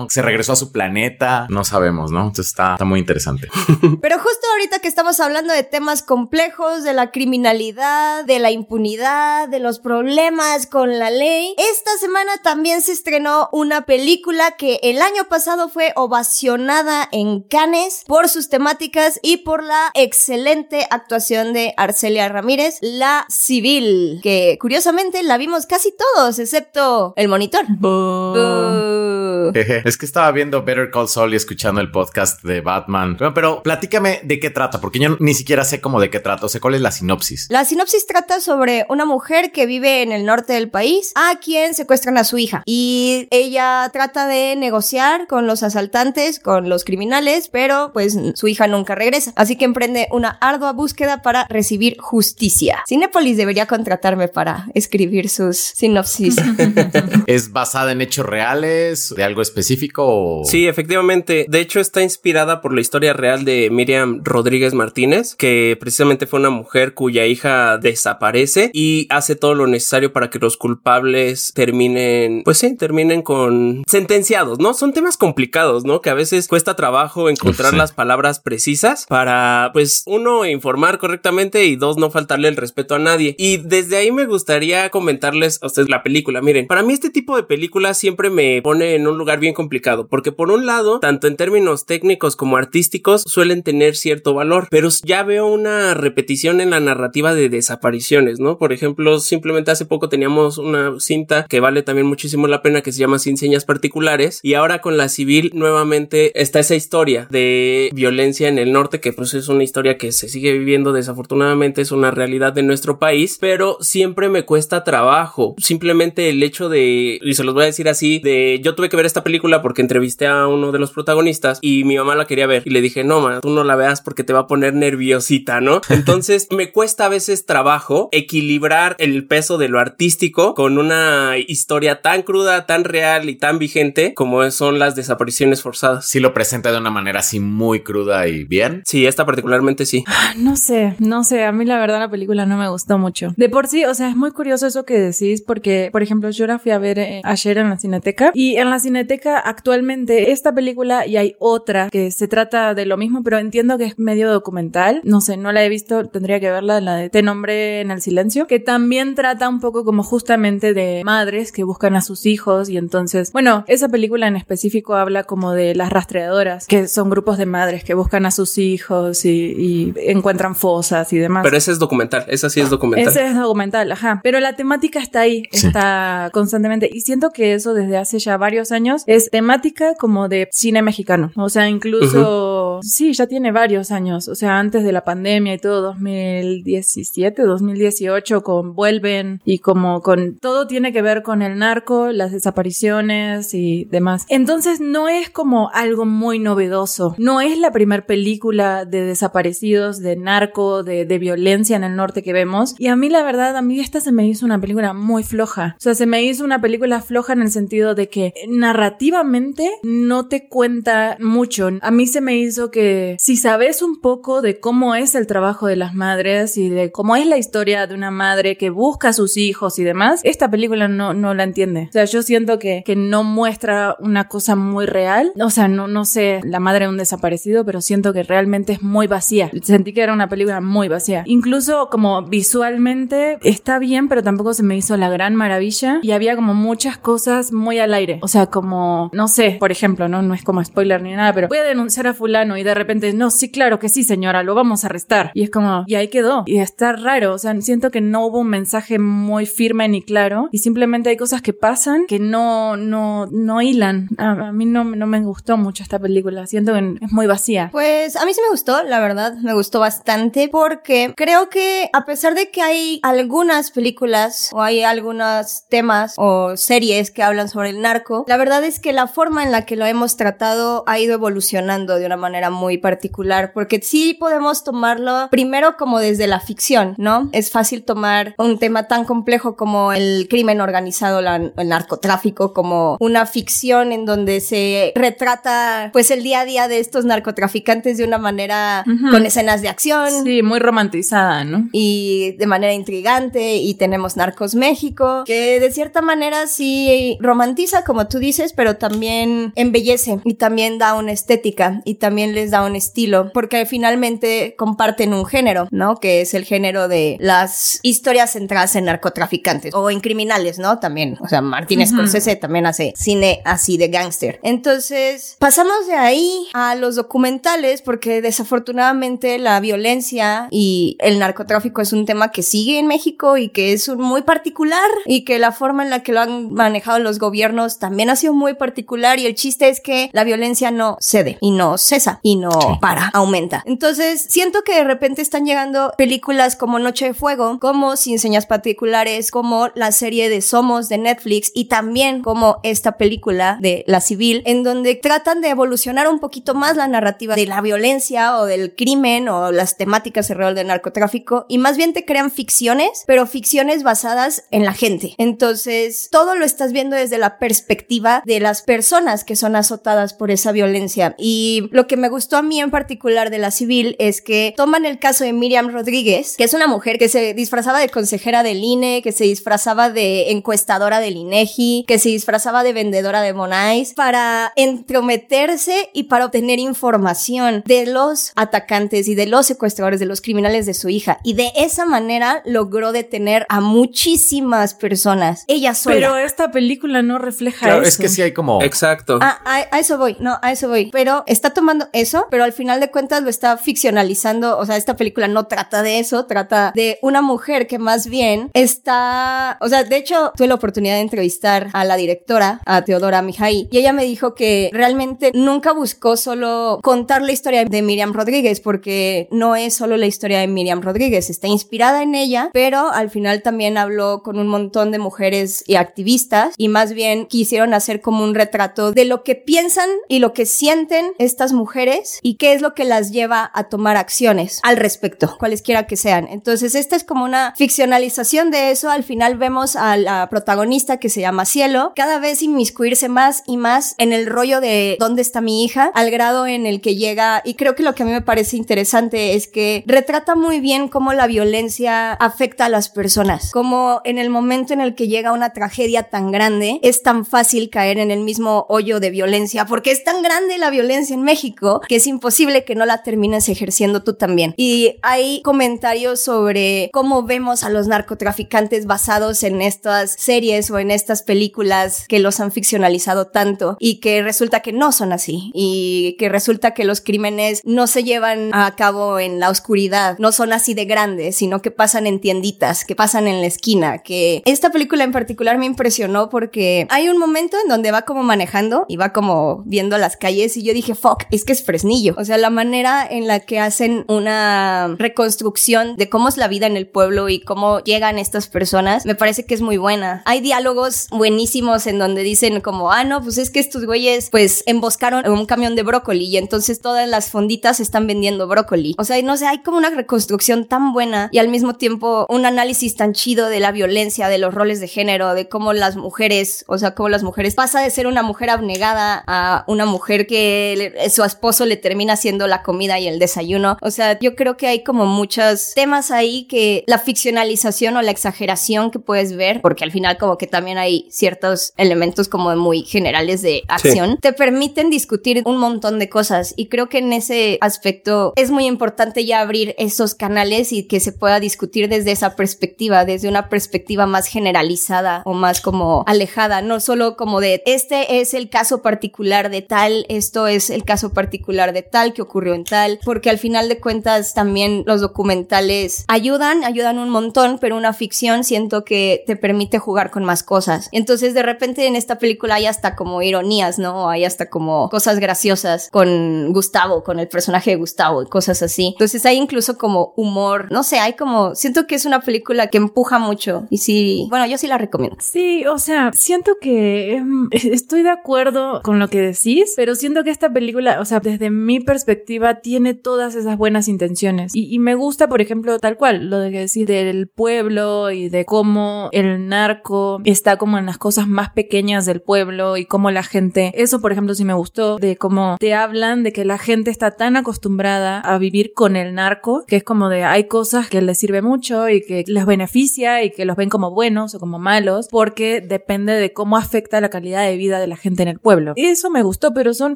se 0.10 0.22
regresó 0.22 0.54
a 0.54 0.56
su 0.56 0.72
planeta. 0.72 1.48
No 1.50 1.64
sabemos, 1.64 2.12
¿no? 2.12 2.22
Entonces 2.22 2.48
está, 2.48 2.74
está 2.74 2.86
muy 2.86 3.00
interesante. 3.00 3.48
Pero 4.02 4.20
justo 4.20 4.48
ahorita 4.54 4.80
que 4.80 4.88
estamos 4.88 5.20
hablando 5.20 5.54
de 5.54 5.64
temas 5.64 6.04
complejos, 6.04 6.84
de 6.84 6.94
la 6.94 7.12
criminalidad, 7.12 8.26
de 8.26 8.40
la 8.40 8.52
impunidad, 8.52 9.48
de 9.48 9.60
los 9.60 9.80
problemas 9.80 10.68
con 10.68 11.00
la 11.00 11.10
ley, 11.10 11.56
esta 11.58 11.92
semana 12.00 12.32
también 12.44 12.82
se 12.82 12.92
estrenó 12.92 13.50
una 13.52 13.86
película 13.86 14.52
que 14.52 14.80
el 14.84 15.02
año 15.02 15.28
pasado 15.30 15.70
fue 15.70 15.94
ovacionada 15.96 17.08
en 17.12 17.42
Cannes 17.42 18.04
por 18.08 18.30
sus 18.30 18.50
temáticas 18.50 19.20
y 19.22 19.38
por 19.38 19.64
la 19.64 19.92
excelente 19.94 20.88
actuación 20.90 21.54
de 21.54 21.74
Arcelia 21.78 22.30
Ramírez, 22.30 22.78
La 22.82 23.26
Civil, 23.30 24.20
que 24.24 24.58
curiosamente 24.60 25.24
la 25.24 25.38
vimos 25.38 25.66
casi 25.66 25.94
todos, 26.16 26.40
excepto 26.40 27.14
el 27.16 27.28
monitor. 27.28 27.66
Boo. 27.68 29.25
Es 29.56 29.98
que 29.98 30.06
estaba 30.06 30.32
viendo 30.32 30.64
Better 30.64 30.90
Call 30.92 31.08
Saul 31.08 31.34
y 31.34 31.36
escuchando 31.36 31.82
el 31.82 31.92
podcast 31.92 32.44
de 32.44 32.62
Batman. 32.62 33.16
Bueno, 33.18 33.34
pero 33.34 33.64
platícame 33.64 34.22
de 34.24 34.40
qué 34.40 34.50
trata, 34.50 34.82
porque 34.82 35.00
yo 35.00 35.18
ni 35.20 35.34
siquiera 35.34 35.64
sé 35.64 35.82
cómo 35.82 36.00
de 36.00 36.10
qué 36.10 36.20
trata. 36.20 36.46
O 36.46 36.50
sea, 36.50 36.62
cuál 36.62 36.76
es 36.76 36.82
la 36.82 36.92
sinopsis. 36.92 37.48
La 37.50 37.66
sinopsis 37.66 38.08
trata 38.08 38.40
sobre 38.40 38.86
una 38.90 39.06
mujer 39.06 39.52
que 39.52 39.66
vive 39.66 40.02
en 40.02 40.12
el 40.12 40.26
norte 40.26 40.54
del 40.54 40.70
país 40.70 41.12
a 41.16 41.40
quien 41.40 41.74
secuestran 41.74 42.18
a 42.18 42.24
su 42.24 42.38
hija 42.38 42.64
y 42.66 43.28
ella 43.32 43.90
trata 43.92 44.28
de 44.28 44.56
negociar 44.56 45.28
con 45.28 45.48
los 45.48 45.64
asaltantes, 45.64 46.40
con 46.40 46.70
los 46.70 46.84
criminales, 46.84 47.50
pero 47.50 47.92
pues 47.94 48.18
su 48.34 48.48
hija 48.48 48.68
nunca 48.68 48.96
regresa. 48.96 49.34
Así 49.36 49.56
que 49.58 49.66
emprende 49.66 50.08
una 50.12 50.30
ardua 50.42 50.74
búsqueda 50.74 51.22
para 51.22 51.46
recibir 51.50 51.98
justicia. 52.00 52.84
Cinepolis 52.88 53.38
debería 53.38 53.66
contratarme 53.66 54.28
para 54.28 54.68
escribir 54.74 55.30
sus 55.30 55.58
sinopsis. 55.58 56.36
¿Es 57.28 57.52
basada 57.52 57.92
en 57.92 58.02
hechos 58.02 58.26
reales, 58.26 59.14
de 59.16 59.24
algo 59.26 59.42
específico? 59.42 60.04
O... 60.06 60.46
Sí, 60.46 60.68
efectivamente. 60.68 61.46
De 61.50 61.60
hecho, 61.60 61.80
está 61.80 62.02
inspirada 62.02 62.62
por 62.62 62.74
la 62.74 62.82
historia 62.82 63.14
real 63.14 63.46
de 63.46 63.70
Miriam 63.70 64.22
Rodríguez 64.24 64.74
Martínez, 64.74 65.36
que 65.36 65.78
precisamente 65.80 66.28
fue 66.28 66.40
una 66.40 66.50
mujer 66.50 66.94
cuya 66.94 67.26
hija 67.26 67.78
desaparece 67.78 68.72
y 68.74 69.08
hace 69.10 69.36
todo 69.36 69.56
lo 69.56 69.68
necesario 69.68 70.14
para 70.14 70.30
que 70.30 70.40
los 70.40 70.58
culpables 70.58 71.52
terminen, 71.54 72.44
pues 72.44 72.58
sí, 72.60 72.76
terminen 72.76 73.22
con 73.22 73.84
sentenciados, 73.88 74.60
¿no? 74.60 74.74
Son 74.74 74.94
temas 74.94 75.18
complicados, 75.18 75.84
¿no? 75.86 76.02
Que 76.02 76.10
a 76.10 76.14
veces 76.14 76.48
cuesta 76.48 76.76
trabajo 76.76 77.30
encontrar 77.30 77.72
Sí. 77.72 77.78
las 77.78 77.92
palabras 77.92 78.40
precisas 78.40 79.06
para, 79.08 79.72
pues, 79.74 80.04
uno, 80.06 80.46
informar 80.46 80.98
correctamente 81.00 81.66
y 81.66 81.76
dos, 81.76 81.98
no 81.98 82.12
faltarle 82.12 82.48
el 82.48 82.56
respeto 82.56 82.96
a 82.96 83.00
nadie. 83.00 83.36
Y 83.38 83.58
desde 83.58 83.98
ahí 83.98 84.12
me 84.12 84.26
gustaría 84.26 84.90
comentarles 84.90 85.60
a 85.62 85.68
ustedes 85.68 85.90
la 85.90 86.04
película. 86.04 86.42
Miren, 86.42 86.68
para 86.68 86.84
mí 86.84 86.94
este 86.94 87.10
tipo 87.10 87.36
de 87.36 87.44
películas 87.44 87.98
siempre 87.98 88.30
me 88.30 88.62
pone 88.62 88.96
en 88.96 89.08
un 89.08 89.15
lugar 89.18 89.40
bien 89.40 89.54
complicado, 89.54 90.08
porque 90.08 90.32
por 90.32 90.52
un 90.52 90.66
lado, 90.66 91.00
tanto 91.00 91.28
en 91.28 91.36
términos 91.36 91.86
técnicos 91.86 92.36
como 92.36 92.58
artísticos, 92.58 93.24
suelen 93.26 93.64
tener 93.64 93.96
cierto 93.96 94.34
valor, 94.34 94.68
pero 94.70 94.90
ya 95.04 95.24
veo 95.24 95.48
una 95.48 95.94
repetición 95.94 96.62
en 96.62 96.70
la 96.70 96.80
narrativa 96.80 97.34
de 97.34 97.50
desapariciones, 97.50 98.40
¿no? 98.40 98.58
Por 98.58 98.74
ejemplo, 98.74 99.20
simplemente 99.20 99.72
hace 99.72 99.86
poco 99.86 100.10
teníamos 100.10 100.58
una 100.58 101.00
cinta 101.00 101.46
que 101.50 101.60
vale 101.60 101.84
también 101.84 102.08
muchísimo 102.08 102.48
la 102.48 102.62
pena 102.62 102.82
que 102.82 102.92
se 102.92 103.00
llama 103.00 103.20
Sin 103.20 103.38
Señas 103.38 103.66
Particulares 103.66 104.40
y 104.44 104.54
ahora 104.54 104.82
con 104.82 104.98
la 104.98 105.10
civil 105.10 105.52
nuevamente 105.54 106.40
está 106.40 106.60
esa 106.60 106.76
historia 106.76 107.28
de 107.30 107.90
violencia 107.94 108.48
en 108.48 108.60
el 108.60 108.72
norte 108.72 109.00
que 109.00 109.14
pues 109.14 109.34
es 109.34 109.48
una 109.48 109.64
historia 109.64 109.98
que 109.98 110.12
se 110.12 110.30
sigue 110.30 110.54
viviendo 110.54 110.94
desafortunadamente 110.94 111.82
es 111.82 111.92
una 111.92 112.12
realidad 112.12 112.54
de 112.54 112.64
nuestro 112.64 113.00
país, 113.00 113.38
pero 113.40 113.78
siempre 113.82 114.30
me 114.30 114.46
cuesta 114.46 114.84
trabajo. 114.84 115.56
Simplemente 115.58 116.30
el 116.30 116.42
hecho 116.44 116.70
de, 116.70 117.20
y 117.22 117.34
se 117.34 117.44
los 117.44 117.54
voy 117.54 117.64
a 117.64 117.68
decir 117.68 117.90
así, 117.90 118.20
de 118.20 118.60
yo 118.64 118.76
tuve 118.76 118.90
que 118.90 118.95
ver 118.96 119.06
esta 119.06 119.24
película 119.24 119.62
porque 119.62 119.82
entrevisté 119.82 120.28
a 120.28 120.48
uno 120.48 120.72
de 120.72 120.80
los 120.80 120.92
protagonistas 120.92 121.60
y 121.62 121.84
mi 121.84 121.98
mamá 121.98 122.16
la 122.16 122.26
quería 122.26 122.48
ver 122.48 122.64
y 122.66 122.70
le 122.70 122.82
dije, 122.82 123.04
no, 123.04 123.22
ma, 123.22 123.40
tú 123.42 123.50
no 123.50 123.64
la 123.64 123.76
veas 123.76 124.02
porque 124.02 124.24
te 124.24 124.34
va 124.34 124.42
a 124.42 124.48
poner 124.48 124.74
nerviosita, 124.74 125.62
¿no? 125.62 125.82
Entonces 125.90 126.48
me 126.52 126.72
cuesta 126.72 127.06
a 127.06 127.10
veces 127.10 127.46
trabajo 127.46 128.10
equilibrar 128.12 128.96
el 129.00 129.28
peso 129.28 129.58
de 129.58 129.70
lo 129.70 129.80
artístico 129.80 130.54
con 130.54 130.78
una 130.78 131.34
historia 131.38 132.02
tan 132.02 132.24
cruda, 132.24 132.66
tan 132.66 132.84
real 132.84 133.30
y 133.30 133.36
tan 133.36 133.60
vigente 133.60 134.14
como 134.14 134.50
son 134.52 134.80
las 134.80 134.96
desapariciones 134.96 135.62
forzadas. 135.62 136.08
Sí 136.08 136.20
lo 136.20 136.34
presenta 136.34 136.72
de 136.72 136.78
una 136.78 136.92
manera 136.92 137.20
así 137.20 137.40
muy 137.40 137.82
cruda 137.82 138.28
y 138.28 138.44
bien. 138.44 138.82
Sí, 138.86 139.06
esta 139.06 139.26
particularmente 139.26 139.86
sí. 139.86 140.04
Ah, 140.08 140.34
no 140.38 140.56
sé, 140.56 140.96
no 141.00 141.24
sé, 141.24 141.44
a 141.44 141.52
mí 141.52 141.66
la 141.66 141.80
verdad 141.80 142.00
la 142.00 142.10
película 142.10 142.46
no 142.46 142.58
me 142.58 142.70
gustó 142.70 142.98
mucho. 142.98 143.34
De 143.38 143.50
por 143.50 143.68
sí, 143.68 143.86
o 143.86 143.94
sea, 143.94 144.10
es 144.10 144.16
muy 144.16 144.32
curioso 144.32 144.68
eso 144.68 144.86
que 144.86 145.00
decís 145.00 145.42
porque, 145.42 145.90
por 145.92 146.04
ejemplo, 146.04 146.30
yo 146.30 146.48
la 146.48 146.60
fui 146.60 146.72
a 146.72 146.80
ver 146.80 147.00
eh, 147.00 147.22
ayer 147.24 147.58
en 147.58 147.70
la 147.70 147.78
Cineteca 147.78 148.32
y 148.34 148.56
en 148.58 148.70
la 148.70 148.80
Cineteca 148.86 149.40
actualmente 149.40 150.32
esta 150.32 150.54
película 150.54 151.06
y 151.08 151.18
hay 151.18 151.36
otra 151.40 151.90
que 151.90 152.12
se 152.12 152.28
trata 152.28 152.74
de 152.74 152.86
lo 152.86 152.98
mismo, 152.98 153.24
pero 153.24 153.40
entiendo 153.40 153.78
que 153.78 153.86
es 153.86 153.98
medio 154.00 154.32
documental. 154.32 155.02
No 155.04 155.22
sé, 155.22 155.38
no 155.38 155.52
la 155.52 155.64
he 155.66 155.70
visto, 155.70 156.06
tendría 156.08 156.40
que 156.40 156.52
verla, 156.52 156.80
la 156.82 156.96
de 156.96 157.10
Te 157.10 157.24
nombré 157.24 157.82
en 157.82 157.92
el 157.92 158.02
silencio, 158.02 158.48
que 158.48 158.60
también 158.60 159.16
trata 159.16 159.50
un 159.50 159.60
poco 159.60 159.84
como 159.84 160.04
justamente 160.04 160.74
de 160.74 161.02
madres 161.04 161.52
que 161.52 161.64
buscan 161.64 161.96
a 161.96 162.02
sus 162.02 162.26
hijos 162.26 162.70
y 162.70 162.78
entonces, 162.78 163.32
bueno, 163.32 163.64
esa 163.68 163.90
película 163.90 164.28
en 164.28 164.36
específico 164.36 164.94
habla 164.96 165.24
como 165.24 165.52
de 165.54 165.74
las 165.76 165.90
rastreadoras, 165.90 166.68
que 166.68 166.88
son 166.88 167.10
grupos 167.10 167.38
de 167.38 167.46
madres 167.48 167.84
que 167.84 167.94
buscan 167.96 168.26
a 168.26 168.32
sus 168.32 168.58
hijos 168.58 169.26
y, 169.26 169.32
y 169.32 169.94
encuentran 169.98 170.56
fosas 170.56 171.12
y 171.12 171.18
demás. 171.18 171.44
Pero 171.44 171.58
ese 171.58 171.72
es 171.72 171.80
documental, 171.80 172.26
esa 172.28 172.50
sí 172.50 172.62
es 172.62 172.70
documental. 172.70 173.10
Ese 173.10 173.26
es 173.26 173.36
documental, 173.36 173.92
ajá. 173.92 174.20
Pero 174.24 174.40
la 174.40 174.56
temática 174.56 175.00
está 175.00 175.22
ahí, 175.22 175.44
Sí. 175.52 175.68
está 175.68 176.30
constantemente. 176.34 176.90
Y 176.92 177.02
siento 177.02 177.32
que 177.32 177.54
eso 177.54 177.74
desde 177.74 177.98
hace 177.98 178.20
ya 178.20 178.38
varios 178.38 178.72
años 178.72 178.75
es 179.08 179.30
temática 179.30 179.96
como 179.96 180.28
de 180.28 180.50
cine 180.52 180.82
mexicano. 180.82 181.32
O 181.36 181.50
sea, 181.50 181.70
incluso, 181.70 182.80
sí, 182.82 183.14
ya 183.14 183.28
tiene 183.28 183.52
varios 183.52 183.92
años. 183.92 184.28
O 184.28 184.36
sea, 184.36 184.60
antes 184.60 184.84
de 184.84 184.92
la 184.92 185.04
pandemia 185.04 185.54
y 185.54 185.58
todo, 185.58 185.82
2017, 185.82 187.44
2018, 187.44 188.42
con 188.44 188.74
Vuelven 188.74 189.42
y 189.46 189.60
como 189.60 190.02
con 190.02 190.38
todo 190.38 190.68
tiene 190.68 190.92
que 190.92 191.02
ver 191.02 191.24
con 191.24 191.42
el 191.42 191.58
narco, 191.58 192.12
las 192.12 192.32
desapariciones 192.32 193.54
y 193.54 193.86
demás. 193.86 194.26
Entonces 194.30 194.80
no 194.80 195.08
es 195.08 195.30
como 195.30 195.70
algo 195.74 196.06
muy 196.06 196.40
novedoso. 196.40 197.16
No 197.18 197.42
es 197.42 197.58
la 197.58 197.72
primer 197.72 198.06
película 198.06 198.86
de 198.86 199.04
desaparecidos, 199.04 200.00
de 200.00 200.16
narco, 200.16 200.84
de, 200.84 201.06
de 201.06 201.20
violencia 201.20 201.76
en 201.76 201.84
el 201.84 201.96
norte 201.96 202.24
que 202.24 202.34
vemos. 202.34 202.76
Y 202.78 202.88
a 202.88 202.96
mí 202.96 203.10
la 203.10 203.24
verdad, 203.24 203.56
a 203.56 203.62
mí 203.62 203.80
esta 203.80 204.02
se 204.02 204.12
me 204.12 204.28
hizo 204.28 204.46
una 204.46 204.60
película 204.60 204.94
muy 204.94 205.24
floja. 205.24 205.76
O 205.78 205.82
sea, 205.82 205.96
se 205.96 206.06
me 206.06 206.24
hizo 206.24 206.44
una 206.44 206.62
película 206.62 207.02
floja 207.02 207.34
en 207.34 207.42
el 207.42 207.52
sentido 207.52 207.96
de 207.96 208.10
que 208.10 208.34
narrativamente 208.66 209.70
no 209.84 210.28
te 210.28 210.48
cuenta 210.48 211.18
mucho. 211.20 211.70
A 211.82 211.92
mí 211.92 212.08
se 212.08 212.20
me 212.20 212.38
hizo 212.38 212.72
que 212.72 213.16
si 213.20 213.38
sabes 213.38 213.84
un 213.84 214.02
poco 214.02 214.42
de 214.42 214.60
cómo 214.60 214.96
es 214.96 215.14
el 215.14 215.28
trabajo 215.28 215.68
de 215.68 215.76
las 215.76 215.94
madres 215.94 216.58
y 216.58 216.70
de 216.70 216.92
cómo 216.92 217.16
es 217.16 217.28
la 217.28 217.38
historia 217.38 217.86
de 217.86 217.94
una 217.94 218.10
madre 218.10 218.58
que 218.58 218.72
busca 218.72 219.10
a 219.10 219.14
sus 219.14 219.38
hijos 219.38 219.78
y 219.78 219.84
demás, 219.84 220.22
esta 220.24 220.50
película 220.50 220.88
no, 220.88 221.14
no 221.14 221.36
la 221.36 221.44
entiende. 221.44 221.86
O 221.90 221.92
sea, 221.92 222.06
yo 222.06 222.24
siento 222.24 222.58
que, 222.58 222.82
que 222.84 222.96
no 222.96 223.24
muestra 223.24 223.98
una 224.00 224.28
cosa 224.28 224.56
muy 224.56 224.88
real. 224.88 225.32
O 225.40 225.52
sea, 225.52 225.68
no, 225.68 225.88
no 225.88 226.04
sé 226.04 226.42
la 226.44 226.60
madre 226.60 226.86
de 226.86 226.90
un 226.90 226.98
desaparecido, 226.98 227.66
pero 227.66 227.82
siento 227.82 228.14
que 228.14 228.24
realmente 228.24 228.74
es 228.74 228.82
muy 228.82 229.06
vacía. 229.06 229.52
Sentí 229.62 229.94
que 229.94 230.02
era 230.02 230.14
una 230.14 230.28
película 230.28 230.60
muy 230.60 230.88
vacía. 230.88 231.24
Incluso 231.28 231.90
como 231.92 232.24
visualmente 232.24 233.38
está 233.44 233.78
bien, 233.78 234.08
pero 234.08 234.24
tampoco 234.24 234.56
se 234.56 234.64
me 234.64 234.76
hizo 234.76 234.98
la 234.98 235.10
gran 235.10 235.36
maravilla. 235.36 236.00
Y 236.02 236.12
había 236.12 236.36
como 236.36 236.56
muchas 236.56 236.98
cosas 236.98 237.52
muy 237.52 237.78
al 237.78 237.94
aire. 237.94 238.18
O 238.24 238.28
sea, 238.28 238.48
como, 238.56 239.10
no 239.12 239.28
sé, 239.28 239.58
por 239.60 239.74
ejemplo, 239.74 240.08
no, 240.08 240.22
no 240.22 240.34
es 240.34 240.42
como 240.42 240.64
spoiler 240.64 241.02
ni 241.02 241.12
nada, 241.12 241.34
pero 241.34 241.50
voy 241.50 241.58
a 241.58 241.64
denunciar 241.64 242.08
a 242.08 242.14
fulano 242.14 242.56
y 242.56 242.64
de 242.64 242.74
repente, 242.74 243.12
no, 243.12 243.30
sí, 243.30 243.52
claro 243.52 243.80
que 243.80 243.90
sí, 243.90 244.06
señora, 244.06 244.44
lo 244.44 244.56
vamos 244.56 244.86
a 244.86 244.88
arrestar. 244.88 245.32
Y 245.34 245.44
es 245.44 245.50
como, 245.50 245.84
y 245.88 245.96
ahí 245.96 246.08
quedó. 246.08 246.44
Y 246.46 246.60
está 246.60 246.94
raro. 246.94 247.34
O 247.34 247.38
sea, 247.38 247.54
siento 247.60 247.92
que 247.92 248.00
no 248.00 248.26
hubo 248.26 248.40
un 248.40 248.48
mensaje 248.48 248.98
muy 248.98 249.46
firme 249.46 249.90
ni 249.90 250.02
claro. 250.02 250.48
Y 250.54 250.60
simplemente 250.60 251.10
hay 251.10 251.18
cosas 251.18 251.42
que 251.42 251.52
pasan 251.52 252.06
que 252.08 252.18
no, 252.18 252.78
no, 252.78 253.28
no 253.30 253.62
hilan. 253.62 254.08
A, 254.18 254.54
mí 254.54 254.66
no, 254.66 254.86
no 254.86 255.06
me 255.06 255.20
gustó 255.20 255.58
mucho 255.58 255.84
esta 255.84 256.00
película. 256.00 256.48
Siento 256.48 256.72
que 256.72 256.96
es 257.02 257.12
muy 257.12 257.28
vacía. 257.28 257.68
Pues 257.74 258.16
a 258.16 258.26
mí 258.26 258.34
sí 258.34 258.40
me 258.42 258.52
gustó, 258.52 258.84
la 258.84 259.02
verdad, 259.02 259.34
me 259.44 259.54
gustó 259.54 259.82
bastante 259.82 260.48
porque 260.48 261.14
creo 261.18 261.50
que 261.50 261.90
a 261.92 262.06
pesar 262.06 262.36
de 262.36 262.52
que 262.52 262.62
hay 262.62 263.02
algunas 263.04 263.72
películas 263.72 264.50
o 264.54 264.62
hay 264.62 264.84
algunos 264.84 265.66
temas 265.68 266.14
o 266.16 266.56
series 266.56 267.12
que 267.12 267.22
hablan 267.22 267.50
sobre 267.50 267.72
el 267.72 267.82
narco, 267.82 268.24
la 268.30 268.38
verdad 268.38 268.45
es 268.46 268.80
que 268.80 268.94
la 268.94 269.08
forma 269.08 269.44
en 269.44 269.52
la 269.52 269.66
que 269.66 269.76
lo 269.76 269.86
hemos 269.86 270.18
tratado 270.18 270.84
ha 270.88 271.00
ido 271.00 271.16
evolucionando 271.16 271.96
de 271.98 272.06
una 272.06 272.18
manera 272.18 272.50
muy 272.50 272.78
particular 272.78 273.52
porque 273.54 273.82
sí 273.82 274.14
podemos 274.20 274.64
tomarlo 274.64 275.28
primero 275.32 275.76
como 275.78 276.00
desde 276.00 276.28
la 276.28 276.40
ficción, 276.40 276.94
¿no? 276.98 277.30
Es 277.32 277.52
fácil 277.52 277.84
tomar 277.84 278.36
un 278.38 278.60
tema 278.60 278.88
tan 278.88 279.06
complejo 279.06 279.56
como 279.56 279.92
el 279.94 280.28
crimen 280.30 280.62
organizado, 280.62 281.22
la- 281.22 281.36
el 281.58 281.68
narcotráfico, 281.70 282.54
como 282.54 282.98
una 283.00 283.26
ficción 283.26 283.92
en 283.92 284.06
donde 284.06 284.40
se 284.42 284.92
retrata 284.96 285.90
pues 285.94 286.12
el 286.12 286.24
día 286.24 286.42
a 286.42 286.46
día 286.46 286.68
de 286.68 286.80
estos 286.80 287.06
narcotraficantes 287.06 287.98
de 287.98 288.04
una 288.04 288.18
manera 288.18 288.84
Ujú. 288.88 289.12
con 289.12 289.26
escenas 289.26 289.62
de 289.62 289.70
acción. 289.70 290.10
Sí, 290.24 290.44
muy 290.44 290.60
romantizada, 290.60 291.44
¿no? 291.44 291.68
Y 291.72 292.34
de 292.38 292.46
manera 292.48 292.74
intrigante, 292.74 293.56
y 293.56 293.74
tenemos 293.76 294.18
Narcos 294.18 294.56
México, 294.56 295.24
que 295.26 295.60
de 295.60 295.72
cierta 295.72 296.02
manera 296.02 296.48
sí 296.48 297.18
romantiza, 297.22 297.84
como 297.84 298.08
tú 298.08 298.20
dices, 298.20 298.35
pero 298.56 298.78
también 298.78 299.54
embellece 299.56 300.20
y 300.24 300.36
también 300.36 300.78
da 300.78 300.94
una 300.94 301.12
estética 301.12 301.82
y 301.86 301.96
también 301.96 302.34
les 302.34 302.52
da 302.52 302.66
un 302.66 302.76
estilo, 302.76 303.32
porque 303.34 303.66
finalmente 303.66 304.56
comparten 304.58 305.14
un 305.14 305.26
género, 305.26 305.68
¿no? 305.72 305.96
Que 305.98 306.22
es 306.22 306.34
el 306.34 306.46
género 306.46 306.88
de 306.88 307.18
las 307.20 307.80
historias 307.84 308.34
centradas 308.34 308.76
en 308.76 308.86
narcotraficantes 308.86 309.74
o 309.74 309.90
en 309.90 310.00
criminales, 310.00 310.60
¿no? 310.60 310.80
También, 310.80 311.18
o 311.22 311.28
sea, 311.28 311.42
Martín 311.42 311.82
Ujú. 311.82 311.90
Scorsese 311.90 312.36
también 312.36 312.66
hace 312.66 312.94
cine 312.96 313.42
así 313.46 313.78
de 313.78 313.88
gángster. 313.88 314.40
Entonces, 314.44 315.38
pasamos 315.40 315.88
de 315.88 315.96
ahí 315.96 316.48
a 316.54 316.76
los 316.76 316.96
documentales 316.96 317.82
porque 317.82 318.22
desafortunadamente 318.22 319.38
la 319.38 319.60
violencia 319.60 320.48
y 320.52 320.98
el 321.00 321.20
narcotráfico 321.20 321.82
es 321.82 321.94
un 321.94 322.06
tema 322.06 322.32
que 322.32 322.44
sigue 322.44 322.80
en 322.80 322.88
México 322.88 323.38
y 323.38 323.50
que 323.50 323.74
es 323.74 323.90
muy 323.90 324.24
particular 324.24 324.90
y 325.06 325.24
que 325.24 325.40
la 325.40 325.52
forma 325.52 325.84
en 325.84 325.90
la 325.90 326.04
que 326.04 326.12
lo 326.12 326.22
han 326.22 326.54
manejado 326.54 327.00
los 327.00 327.20
gobiernos 327.20 327.80
también 327.80 328.10
ha 328.10 328.16
sido 328.16 328.25
muy 328.34 328.54
particular 328.56 329.20
y 329.20 329.26
el 329.26 329.36
chiste 329.36 329.70
es 329.70 329.80
que 329.80 330.10
la 330.14 330.24
violencia 330.24 330.72
no 330.72 330.98
cede 331.00 331.38
y 331.42 331.52
no 331.52 331.78
cesa 331.78 332.20
y 332.24 332.36
no 332.36 332.52
Sí. 332.52 332.68
para, 332.82 333.10
aumenta. 333.14 333.64
Entonces, 333.66 334.26
siento 334.30 334.64
que 334.64 334.76
de 334.76 334.84
repente 334.84 335.22
están 335.22 335.46
llegando 335.46 335.92
películas 335.98 336.56
como 336.56 336.80
Noche 336.80 337.06
de 337.06 337.14
Fuego, 337.14 337.60
como 337.60 337.96
Sin 337.96 338.20
Señas 338.20 338.46
Particulares, 338.46 339.32
como 339.32 339.70
la 339.76 339.92
serie 339.92 340.30
de 340.30 340.42
Somos 340.42 340.90
de 340.90 340.98
Netflix 340.98 341.52
y 341.54 341.66
también 341.66 342.22
como 342.22 342.58
esta 342.64 342.98
película 342.98 343.58
de 343.62 343.84
La 343.88 344.02
Civil, 344.02 344.42
en 344.46 344.64
donde 344.64 344.96
tratan 344.96 345.42
de 345.42 345.50
evolucionar 345.50 346.08
un 346.08 346.20
poquito 346.20 346.54
más 346.56 346.78
la 346.78 346.88
narrativa 346.88 347.36
de 347.36 347.46
la 347.46 347.62
violencia 347.62 348.38
o 348.40 348.46
del 348.46 348.76
crimen 348.76 349.30
o 349.30 349.52
las 349.52 349.78
temáticas 349.78 350.30
alrededor 350.32 350.56
del 350.56 350.68
narcotráfico 350.68 351.46
y 351.50 351.58
más 351.58 351.78
bien 351.78 351.94
te 351.94 352.06
crean 352.06 352.32
ficciones, 352.32 353.04
pero 353.08 353.26
ficciones 353.28 353.84
basadas 353.84 354.44
en 354.52 354.64
la 354.66 354.74
gente. 354.74 355.16
Entonces, 355.18 356.10
todo 356.12 356.36
lo 356.36 356.46
estás 356.46 356.72
viendo 356.72 356.96
desde 356.96 357.18
la 357.18 357.38
perspectiva 357.40 358.05
de 358.26 358.40
las 358.40 358.62
personas 358.62 359.24
que 359.24 359.36
son 359.36 359.56
azotadas 359.56 360.14
por 360.14 360.32
esa 360.32 360.52
violencia. 360.52 361.16
Y 361.18 361.70
lo 361.72 361.88
que 361.88 361.98
me 361.98 362.10
gustó 362.10 362.38
a 362.38 362.42
mí 362.42 362.60
en 362.60 362.72
particular 362.72 363.30
de 363.30 363.40
la 363.40 363.52
civil 363.52 363.96
es 364.00 364.22
que 364.22 364.54
toman 364.56 364.86
el 364.86 365.00
caso 365.00 365.24
de 365.24 365.34
Miriam 365.34 365.70
Rodríguez, 365.70 366.36
que 366.38 366.44
es 366.44 366.54
una 366.54 366.68
mujer 366.68 366.98
que 366.98 367.10
se 367.10 367.34
disfrazaba 367.34 367.80
de 367.80 367.90
consejera 367.90 368.44
del 368.44 368.64
INE, 368.64 369.02
que 369.02 369.12
se 369.12 369.24
disfrazaba 369.26 369.90
de 369.90 370.32
encuestadora 370.32 371.00
del 371.00 371.18
INEGI, 371.18 371.86
que 371.88 372.00
se 372.00 372.10
disfrazaba 372.10 372.64
de 372.64 372.74
vendedora 372.74 373.22
de 373.22 373.34
Monais, 373.34 373.94
para 373.94 374.54
entrometerse 374.56 375.90
y 375.94 376.04
para 376.04 376.26
obtener 376.26 376.60
información 376.60 377.64
de 377.66 377.86
los 377.86 378.32
atacantes 378.36 379.08
y 379.08 379.16
de 379.16 379.26
los 379.26 379.46
secuestradores, 379.46 380.00
de 380.00 380.06
los 380.06 380.22
criminales 380.22 380.66
de 380.66 380.74
su 380.74 380.90
hija. 380.90 381.20
Y 381.24 381.34
de 381.34 381.52
esa 381.56 381.86
manera 381.86 382.42
logró 382.46 382.92
detener 382.92 383.46
a 383.50 383.62
muchísimas 383.62 384.74
personas. 384.74 385.44
Ella 385.48 385.74
sola. 385.74 385.96
Pero 385.96 386.18
esta 386.18 386.52
película 386.52 387.02
no 387.02 387.18
refleja 387.18 387.66
Claro, 387.66 387.84
eso. 387.84 387.95
Es 387.96 388.10
que 388.10 388.10
sí 388.10 388.22
hay 388.22 388.34
como... 388.34 388.62
Exacto. 388.62 389.20
Ah, 389.22 389.40
a, 389.46 389.76
a 389.76 389.80
eso 389.80 389.98
voy, 389.98 390.18
no, 390.20 390.38
a 390.42 390.52
eso 390.52 390.68
voy. 390.68 390.90
Pero 390.92 391.24
está 391.28 391.52
tomando 391.52 391.88
eso, 391.94 392.28
pero 392.30 392.44
al 392.44 392.54
final 392.54 392.80
de 392.80 392.92
cuentas 392.92 393.24
lo 393.24 393.30
está 393.30 393.58
ficcionalizando. 393.58 394.58
O 394.58 394.66
sea, 394.66 394.78
esta 394.78 394.96
película 394.96 395.28
no 395.28 395.48
trata 395.48 395.84
de 395.84 396.00
eso, 396.00 396.26
trata 396.26 396.72
de 396.76 397.00
una 397.02 397.22
mujer 397.22 397.68
que 397.68 397.80
más 397.80 398.08
bien 398.08 398.50
está. 398.54 399.58
O 399.62 399.70
sea, 399.70 399.84
de 399.84 399.98
hecho, 399.98 400.32
tuve 400.36 400.48
la 400.48 400.56
oportunidad 400.56 400.96
de 400.96 401.02
entrevistar 401.02 401.70
a 401.74 401.86
la 401.86 401.96
directora, 401.96 402.62
a 402.66 402.84
Teodora 402.84 403.22
Mijay, 403.22 403.68
y 403.72 403.78
ella 403.78 403.94
me 403.94 404.04
dijo 404.04 404.36
que 404.36 404.70
realmente 404.74 405.32
nunca 405.34 405.72
buscó 405.72 406.18
solo 406.18 406.80
contar 406.82 407.22
la 407.22 407.32
historia 407.32 407.66
de 407.66 407.82
Miriam 407.82 408.14
Rodríguez, 408.14 408.60
porque 408.60 409.28
no 409.32 409.56
es 409.56 409.74
solo 409.76 409.98
la 409.98 410.06
historia 410.06 410.40
de 410.40 410.48
Miriam 410.48 410.82
Rodríguez, 410.82 411.30
está 411.30 411.48
inspirada 411.48 412.04
en 412.04 412.16
ella, 412.16 412.50
pero 412.54 412.90
al 412.92 413.10
final 413.10 413.42
también 413.42 413.78
habló 413.78 414.24
con 414.24 414.40
un 414.40 414.48
montón 414.48 414.92
de 414.92 415.00
mujeres 415.00 415.64
y 415.68 415.76
activistas, 415.76 416.54
y 416.58 416.68
más 416.68 416.94
bien 416.94 417.26
quisieron 417.28 417.74
hacer 417.74 417.85
como 418.02 418.24
un 418.24 418.36
retrato 418.36 418.92
de 418.92 419.06
lo 419.06 419.24
que 419.24 419.36
piensan 419.36 419.90
y 420.08 420.20
lo 420.20 420.34
que 420.34 420.46
sienten 420.46 421.14
estas 421.18 421.54
mujeres 421.54 422.20
y 422.22 422.36
qué 422.36 422.54
es 422.54 422.62
lo 422.62 422.74
que 422.74 422.86
las 422.86 423.12
lleva 423.12 423.52
a 423.54 423.66
tomar 423.66 423.98
acciones 423.98 424.60
al 424.64 424.78
respecto, 424.78 425.36
cualesquiera 425.38 425.88
que 425.88 425.98
sean. 425.98 426.28
Entonces, 426.30 426.76
esta 426.76 426.96
es 426.96 427.04
como 427.04 427.24
una 427.24 427.54
ficcionalización 427.58 428.52
de 428.52 428.72
eso. 428.72 428.90
Al 428.90 429.04
final 429.04 429.38
vemos 429.38 429.76
a 429.76 429.98
la 429.98 430.28
protagonista 430.30 430.98
que 430.98 431.10
se 431.10 431.22
llama 431.22 431.46
Cielo, 431.46 431.94
cada 431.96 432.20
vez 432.20 432.42
inmiscuirse 432.42 433.10
más 433.10 433.44
y 433.46 433.58
más 433.58 433.96
en 433.98 434.14
el 434.14 434.26
rollo 434.26 434.62
de 434.62 434.98
dónde 435.00 435.22
está 435.22 435.42
mi 435.42 435.64
hija, 435.64 435.92
al 435.94 436.12
grado 436.12 436.48
en 436.48 436.66
el 436.66 436.82
que 436.82 436.96
llega, 436.96 437.42
y 437.46 437.56
creo 437.56 437.76
que 437.76 437.84
lo 437.84 437.96
que 437.96 438.04
a 438.04 438.06
mí 438.06 438.12
me 438.12 438.22
parece 438.22 438.58
interesante 438.58 439.34
es 439.34 439.48
que 439.48 439.84
retrata 439.86 440.36
muy 440.36 440.60
bien 440.60 440.88
cómo 440.88 441.14
la 441.14 441.28
violencia 441.28 442.14
afecta 442.14 442.66
a 442.66 442.70
las 442.70 442.90
personas, 442.90 443.52
como 443.52 444.02
en 444.04 444.18
el 444.18 444.30
momento 444.30 444.74
en 444.74 444.82
el 444.82 444.96
que 444.96 445.08
llega 445.08 445.32
una 445.32 445.54
tragedia 445.54 446.04
tan 446.04 446.32
grande, 446.32 446.80
es 446.82 447.04
tan 447.04 447.26
fácil 447.26 447.70
caer 447.76 447.98
en 447.98 448.10
el 448.10 448.22
mismo 448.22 448.66
hoyo 448.70 449.02
de 449.02 449.10
violencia, 449.10 449.66
porque 449.66 449.92
es 449.92 450.06
tan 450.06 450.24
grande 450.24 450.58
la 450.58 450.70
violencia 450.70 451.14
en 451.14 451.24
México 451.24 451.82
que 451.90 451.98
es 451.98 452.08
imposible 452.08 452.64
que 452.64 452.74
no 452.74 452.86
la 452.86 453.04
termines 453.04 453.50
ejerciendo 453.50 454.02
tú 454.02 454.14
también. 454.14 454.54
Y 454.56 454.96
hay 455.02 455.42
comentarios 455.42 456.22
sobre 456.22 456.90
cómo 456.94 457.24
vemos 457.24 457.66
a 457.66 457.70
los 457.70 457.88
narcotraficantes 457.88 458.86
basados 458.86 459.44
en 459.44 459.62
estas 459.62 460.16
series 460.18 460.72
o 460.72 460.80
en 460.80 460.90
estas 460.90 461.22
películas 461.24 462.06
que 462.08 462.20
los 462.20 462.40
han 462.40 462.54
ficcionalizado 462.54 463.28
tanto 463.28 463.76
y 463.78 464.00
que 464.00 464.24
resulta 464.24 464.62
que 464.62 464.72
no 464.72 464.94
son 464.94 465.12
así 465.12 465.52
y 465.54 466.16
que 466.18 466.30
resulta 466.30 466.74
que 466.74 466.86
los 466.86 467.02
crímenes 467.02 467.60
no 467.66 467.88
se 467.88 468.06
llevan 468.06 468.52
a 468.54 468.74
cabo 468.78 469.20
en 469.20 469.42
la 469.42 469.50
oscuridad, 469.50 470.18
no 470.18 470.32
son 470.32 470.54
así 470.54 470.76
de 470.76 470.86
grandes, 470.86 471.36
sino 471.36 471.62
que 471.62 471.72
pasan 471.72 472.08
en 472.08 472.22
tienditas, 472.22 472.86
que 472.86 472.96
pasan 472.96 473.28
en 473.28 473.42
la 473.42 473.48
esquina, 473.48 473.98
que 473.98 474.44
esta 474.46 474.70
película 474.72 475.04
en 475.04 475.12
particular 475.12 475.58
me 475.58 475.66
impresionó 475.66 476.30
porque 476.30 476.88
hay 476.90 477.10
un 477.10 477.18
momento 477.18 477.58
donde 477.68 477.92
va 477.92 478.04
como 478.04 478.24
manejando 478.24 478.86
y 478.88 478.98
va 478.98 479.14
como 479.14 479.64
viendo 479.66 479.98
las 479.98 480.18
calles 480.18 480.58
y 480.58 480.64
yo 480.64 480.74
dije, 480.74 480.96
fuck, 480.96 481.24
es 481.32 481.46
que 481.46 481.54
es 481.54 481.64
Fresnillo. 481.64 482.16
O 482.18 482.26
sea, 482.26 482.38
la 482.38 482.50
manera 482.50 483.06
en 483.10 483.28
la 483.28 483.40
que 483.40 483.60
hacen 483.60 484.06
una 484.08 484.96
reconstrucción 484.98 485.96
de 485.96 486.10
cómo 486.10 486.30
es 486.30 486.38
la 486.38 486.48
vida 486.48 486.68
en 486.68 486.78
el 486.78 486.88
pueblo 486.88 487.30
y 487.30 487.40
cómo 487.40 487.80
llegan 487.80 488.20
estas 488.20 488.48
personas, 488.48 489.06
me 489.06 489.16
parece 489.16 489.46
que 489.46 489.54
es 489.54 489.62
muy 489.62 489.78
buena. 489.78 490.24
Hay 490.26 490.42
diálogos 490.42 491.08
buenísimos 491.12 491.88
en 491.88 492.00
donde 492.00 492.24
dicen 492.24 492.62
como, 492.62 492.92
ah, 492.92 493.04
no, 493.04 493.22
pues 493.22 493.38
es 493.38 493.50
que 493.50 493.60
estos 493.60 493.86
güeyes 493.86 494.30
pues 494.32 494.64
emboscaron 494.66 495.28
un 495.30 495.46
camión 495.46 495.76
de 495.76 495.84
brócoli 495.84 496.26
y 496.26 496.38
entonces 496.38 496.82
todas 496.82 497.08
las 497.08 497.30
fonditas 497.30 497.80
están 497.80 498.08
vendiendo 498.08 498.48
brócoli. 498.48 498.96
O 498.98 499.04
sea, 499.04 499.22
no 499.22 499.38
sé, 499.38 499.48
hay 499.48 499.60
como 499.60 499.78
una 499.78 499.90
reconstrucción 499.90 500.66
tan 500.66 500.94
buena 500.94 501.30
y 501.32 501.40
al 501.40 501.50
mismo 501.50 501.74
tiempo 501.74 502.26
un 502.30 502.46
análisis 502.46 502.96
tan 502.96 503.14
chido 503.14 503.50
de 503.50 503.60
la 503.60 503.72
violencia, 503.72 504.28
de 504.28 504.38
los 504.38 504.54
roles 504.54 504.80
de 504.80 504.88
género, 504.88 505.34
de 505.34 505.50
cómo 505.50 505.74
las 505.74 505.96
mujeres, 505.96 506.66
o 506.68 506.78
sea, 506.78 506.96
cómo 506.96 507.10
las 507.10 507.24
mujeres 507.24 507.55
pasa 507.56 507.82
de 507.82 507.90
ser 507.90 508.08
una 508.08 508.22
mujer 508.24 508.50
abnegada 508.50 509.24
a 509.28 509.64
una 509.68 509.86
mujer 509.86 510.28
que 510.28 510.92
le- 510.96 511.10
su 511.10 511.24
esposo 511.24 511.66
le 511.66 511.78
termina 511.78 512.14
haciendo 512.14 512.48
la 512.48 512.62
comida 512.64 513.00
y 513.00 513.08
el 513.08 513.20
desayuno. 513.20 513.78
O 513.82 513.92
sea, 513.92 514.20
yo 514.20 514.36
creo 514.36 514.58
que 514.58 514.68
hay 514.68 514.84
como 514.84 515.06
muchos 515.06 515.74
temas 515.74 516.12
ahí 516.12 516.44
que 516.46 516.84
la 516.88 517.00
ficcionalización 517.00 517.98
o 517.98 518.02
la 518.02 518.12
exageración 518.12 518.92
que 518.92 519.00
puedes 519.00 519.36
ver, 519.36 519.62
porque 519.62 519.84
al 519.84 519.92
final 519.92 520.18
como 520.18 520.38
que 520.38 520.48
también 520.48 520.78
hay 520.78 521.08
ciertos 521.10 521.74
elementos 521.78 522.28
como 522.30 522.56
muy 522.56 522.84
generales 522.84 523.42
de 523.42 523.64
acción, 523.68 524.18
te 524.22 524.34
permiten 524.34 524.90
discutir 524.90 525.42
un 525.46 525.58
montón 525.58 526.00
de 526.00 526.10
cosas 526.10 526.54
y 526.58 526.68
creo 526.68 526.90
que 526.90 527.00
en 527.00 527.14
ese 527.14 527.58
aspecto 527.62 528.34
es 528.36 528.52
muy 528.52 528.66
importante 528.66 529.26
ya 529.26 529.40
abrir 529.42 529.76
esos 529.78 530.14
canales 530.16 530.72
y 530.72 530.84
que 530.88 531.00
se 531.00 531.12
pueda 531.12 531.40
discutir 531.40 531.90
desde 531.90 532.12
esa 532.12 532.36
perspectiva, 532.36 533.06
desde 533.06 533.28
una 533.30 533.50
perspectiva 533.50 534.06
más 534.06 534.28
generalizada 534.28 535.22
o 535.26 535.34
más 535.34 535.62
como 535.62 536.04
alejada, 536.08 536.62
no 536.62 536.80
solo 536.80 537.16
como 537.16 537.42
de 537.42 537.45
este 537.66 538.20
es 538.20 538.34
el 538.34 538.50
caso 538.50 538.82
particular 538.82 539.50
de 539.50 539.62
tal, 539.62 540.06
esto 540.10 540.48
es 540.48 540.70
el 540.70 540.84
caso 540.84 541.14
particular 541.14 541.74
de 541.74 541.82
tal 541.82 542.14
que 542.14 542.22
ocurrió 542.22 542.54
en 542.54 542.64
tal, 542.64 543.00
porque 543.04 543.30
al 543.30 543.38
final 543.38 543.70
de 543.70 543.80
cuentas 543.80 544.34
también 544.34 544.84
los 544.86 545.02
documentales 545.02 546.06
ayudan, 546.08 546.64
ayudan 546.64 547.00
un 547.00 547.10
montón, 547.10 547.58
pero 547.60 547.78
una 547.78 547.94
ficción 547.94 548.44
siento 548.44 548.84
que 548.84 549.24
te 549.26 549.36
permite 549.36 549.80
jugar 549.80 550.12
con 550.12 550.26
más 550.26 550.44
cosas. 550.44 550.90
Entonces 550.92 551.34
de 551.34 551.44
repente 551.44 551.88
en 551.88 551.96
esta 551.96 552.18
película 552.18 552.56
hay 552.56 552.66
hasta 552.66 552.96
como 552.96 553.22
ironías, 553.22 553.80
¿no? 553.80 554.10
Hay 554.10 554.26
hasta 554.26 554.50
como 554.50 554.90
cosas 554.90 555.20
graciosas 555.20 555.90
con 555.92 556.54
Gustavo, 556.54 557.04
con 557.04 557.20
el 557.20 557.28
personaje 557.28 557.72
de 557.72 557.78
Gustavo 557.78 558.24
y 558.24 558.28
cosas 558.28 558.62
así. 558.62 558.88
Entonces 558.94 559.26
hay 559.26 559.38
incluso 559.38 559.78
como 559.78 560.14
humor, 560.16 560.68
no 560.72 560.84
sé, 560.84 561.00
hay 561.00 561.14
como, 561.14 561.56
siento 561.56 561.88
que 561.88 561.96
es 561.96 562.06
una 562.06 562.22
película 562.22 562.68
que 562.68 562.78
empuja 562.78 563.20
mucho 563.20 563.68
y 563.70 563.78
sí, 563.80 564.28
bueno, 564.30 564.46
yo 564.46 564.58
sí 564.58 564.68
la 564.68 564.78
recomiendo. 564.78 565.18
Sí, 565.20 565.66
o 565.66 565.78
sea, 565.78 566.12
siento 566.14 566.54
que 566.60 567.22
estoy 567.52 568.04
de 568.04 568.10
acuerdo 568.10 568.82
con 568.84 569.00
lo 569.00 569.08
que 569.10 569.22
decís, 569.22 569.74
pero 569.76 569.96
siento 569.96 570.24
que 570.24 570.30
esta 570.30 570.52
película, 570.52 571.00
o 571.00 571.06
sea, 571.06 571.20
desde 571.20 571.50
mi 571.50 571.80
perspectiva, 571.80 572.62
tiene 572.62 572.94
todas 572.94 573.36
esas 573.36 573.58
buenas 573.58 573.88
intenciones. 573.88 574.56
Y, 574.56 574.74
y 574.74 574.80
me 574.80 574.96
gusta, 574.96 575.28
por 575.28 575.42
ejemplo, 575.42 575.80
tal 575.80 575.98
cual, 575.98 576.30
lo 576.30 576.40
de 576.40 576.52
que 576.52 576.60
decís 576.60 576.88
del 576.88 577.28
pueblo 577.28 578.12
y 578.12 578.30
de 578.30 578.46
cómo 578.46 579.10
el 579.12 579.48
narco 579.48 580.22
está 580.26 580.58
como 580.58 580.78
en 580.78 580.86
las 580.86 580.98
cosas 580.98 581.28
más 581.28 581.50
pequeñas 581.50 582.06
del 582.06 582.22
pueblo 582.22 582.78
y 582.78 582.86
cómo 582.86 583.12
la 583.12 583.24
gente, 583.24 583.72
eso 583.76 584.02
por 584.02 584.12
ejemplo 584.12 584.34
sí 584.36 584.46
me 584.46 584.54
gustó, 584.54 584.98
de 584.98 585.18
cómo 585.18 585.58
te 585.60 585.74
hablan 585.74 586.24
de 586.24 586.34
que 586.34 586.46
la 586.46 586.58
gente 586.58 586.92
está 586.92 587.12
tan 587.12 587.38
acostumbrada 587.38 588.20
a 588.20 588.38
vivir 588.38 588.74
con 588.74 588.96
el 588.96 589.14
narco, 589.16 589.66
que 589.68 589.78
es 589.78 589.84
como 589.84 590.10
de 590.10 590.24
hay 590.24 590.46
cosas 590.46 590.90
que 590.90 591.02
les 591.02 591.18
sirve 591.18 591.42
mucho 591.42 591.90
y 591.90 592.02
que 592.02 592.24
les 592.28 592.46
beneficia 592.46 593.24
y 593.24 593.32
que 593.32 593.46
los 593.46 593.56
ven 593.56 593.70
como 593.70 593.92
buenos 593.92 594.36
o 594.36 594.40
como 594.40 594.60
malos, 594.60 595.08
porque 595.10 595.62
depende 595.62 596.14
de 596.14 596.34
cómo 596.34 596.58
afecta 596.58 597.02
la 597.02 597.10
calidad 597.10 597.25
de 597.32 597.58
vida 597.58 597.80
de 597.80 597.88
la 597.88 597.96
gente 597.98 598.24
en 598.24 598.30
el 598.30 598.40
pueblo. 598.40 598.74
Eso 598.76 599.10
me 599.10 599.24
gustó, 599.24 599.54
pero 599.54 599.74
son 599.74 599.96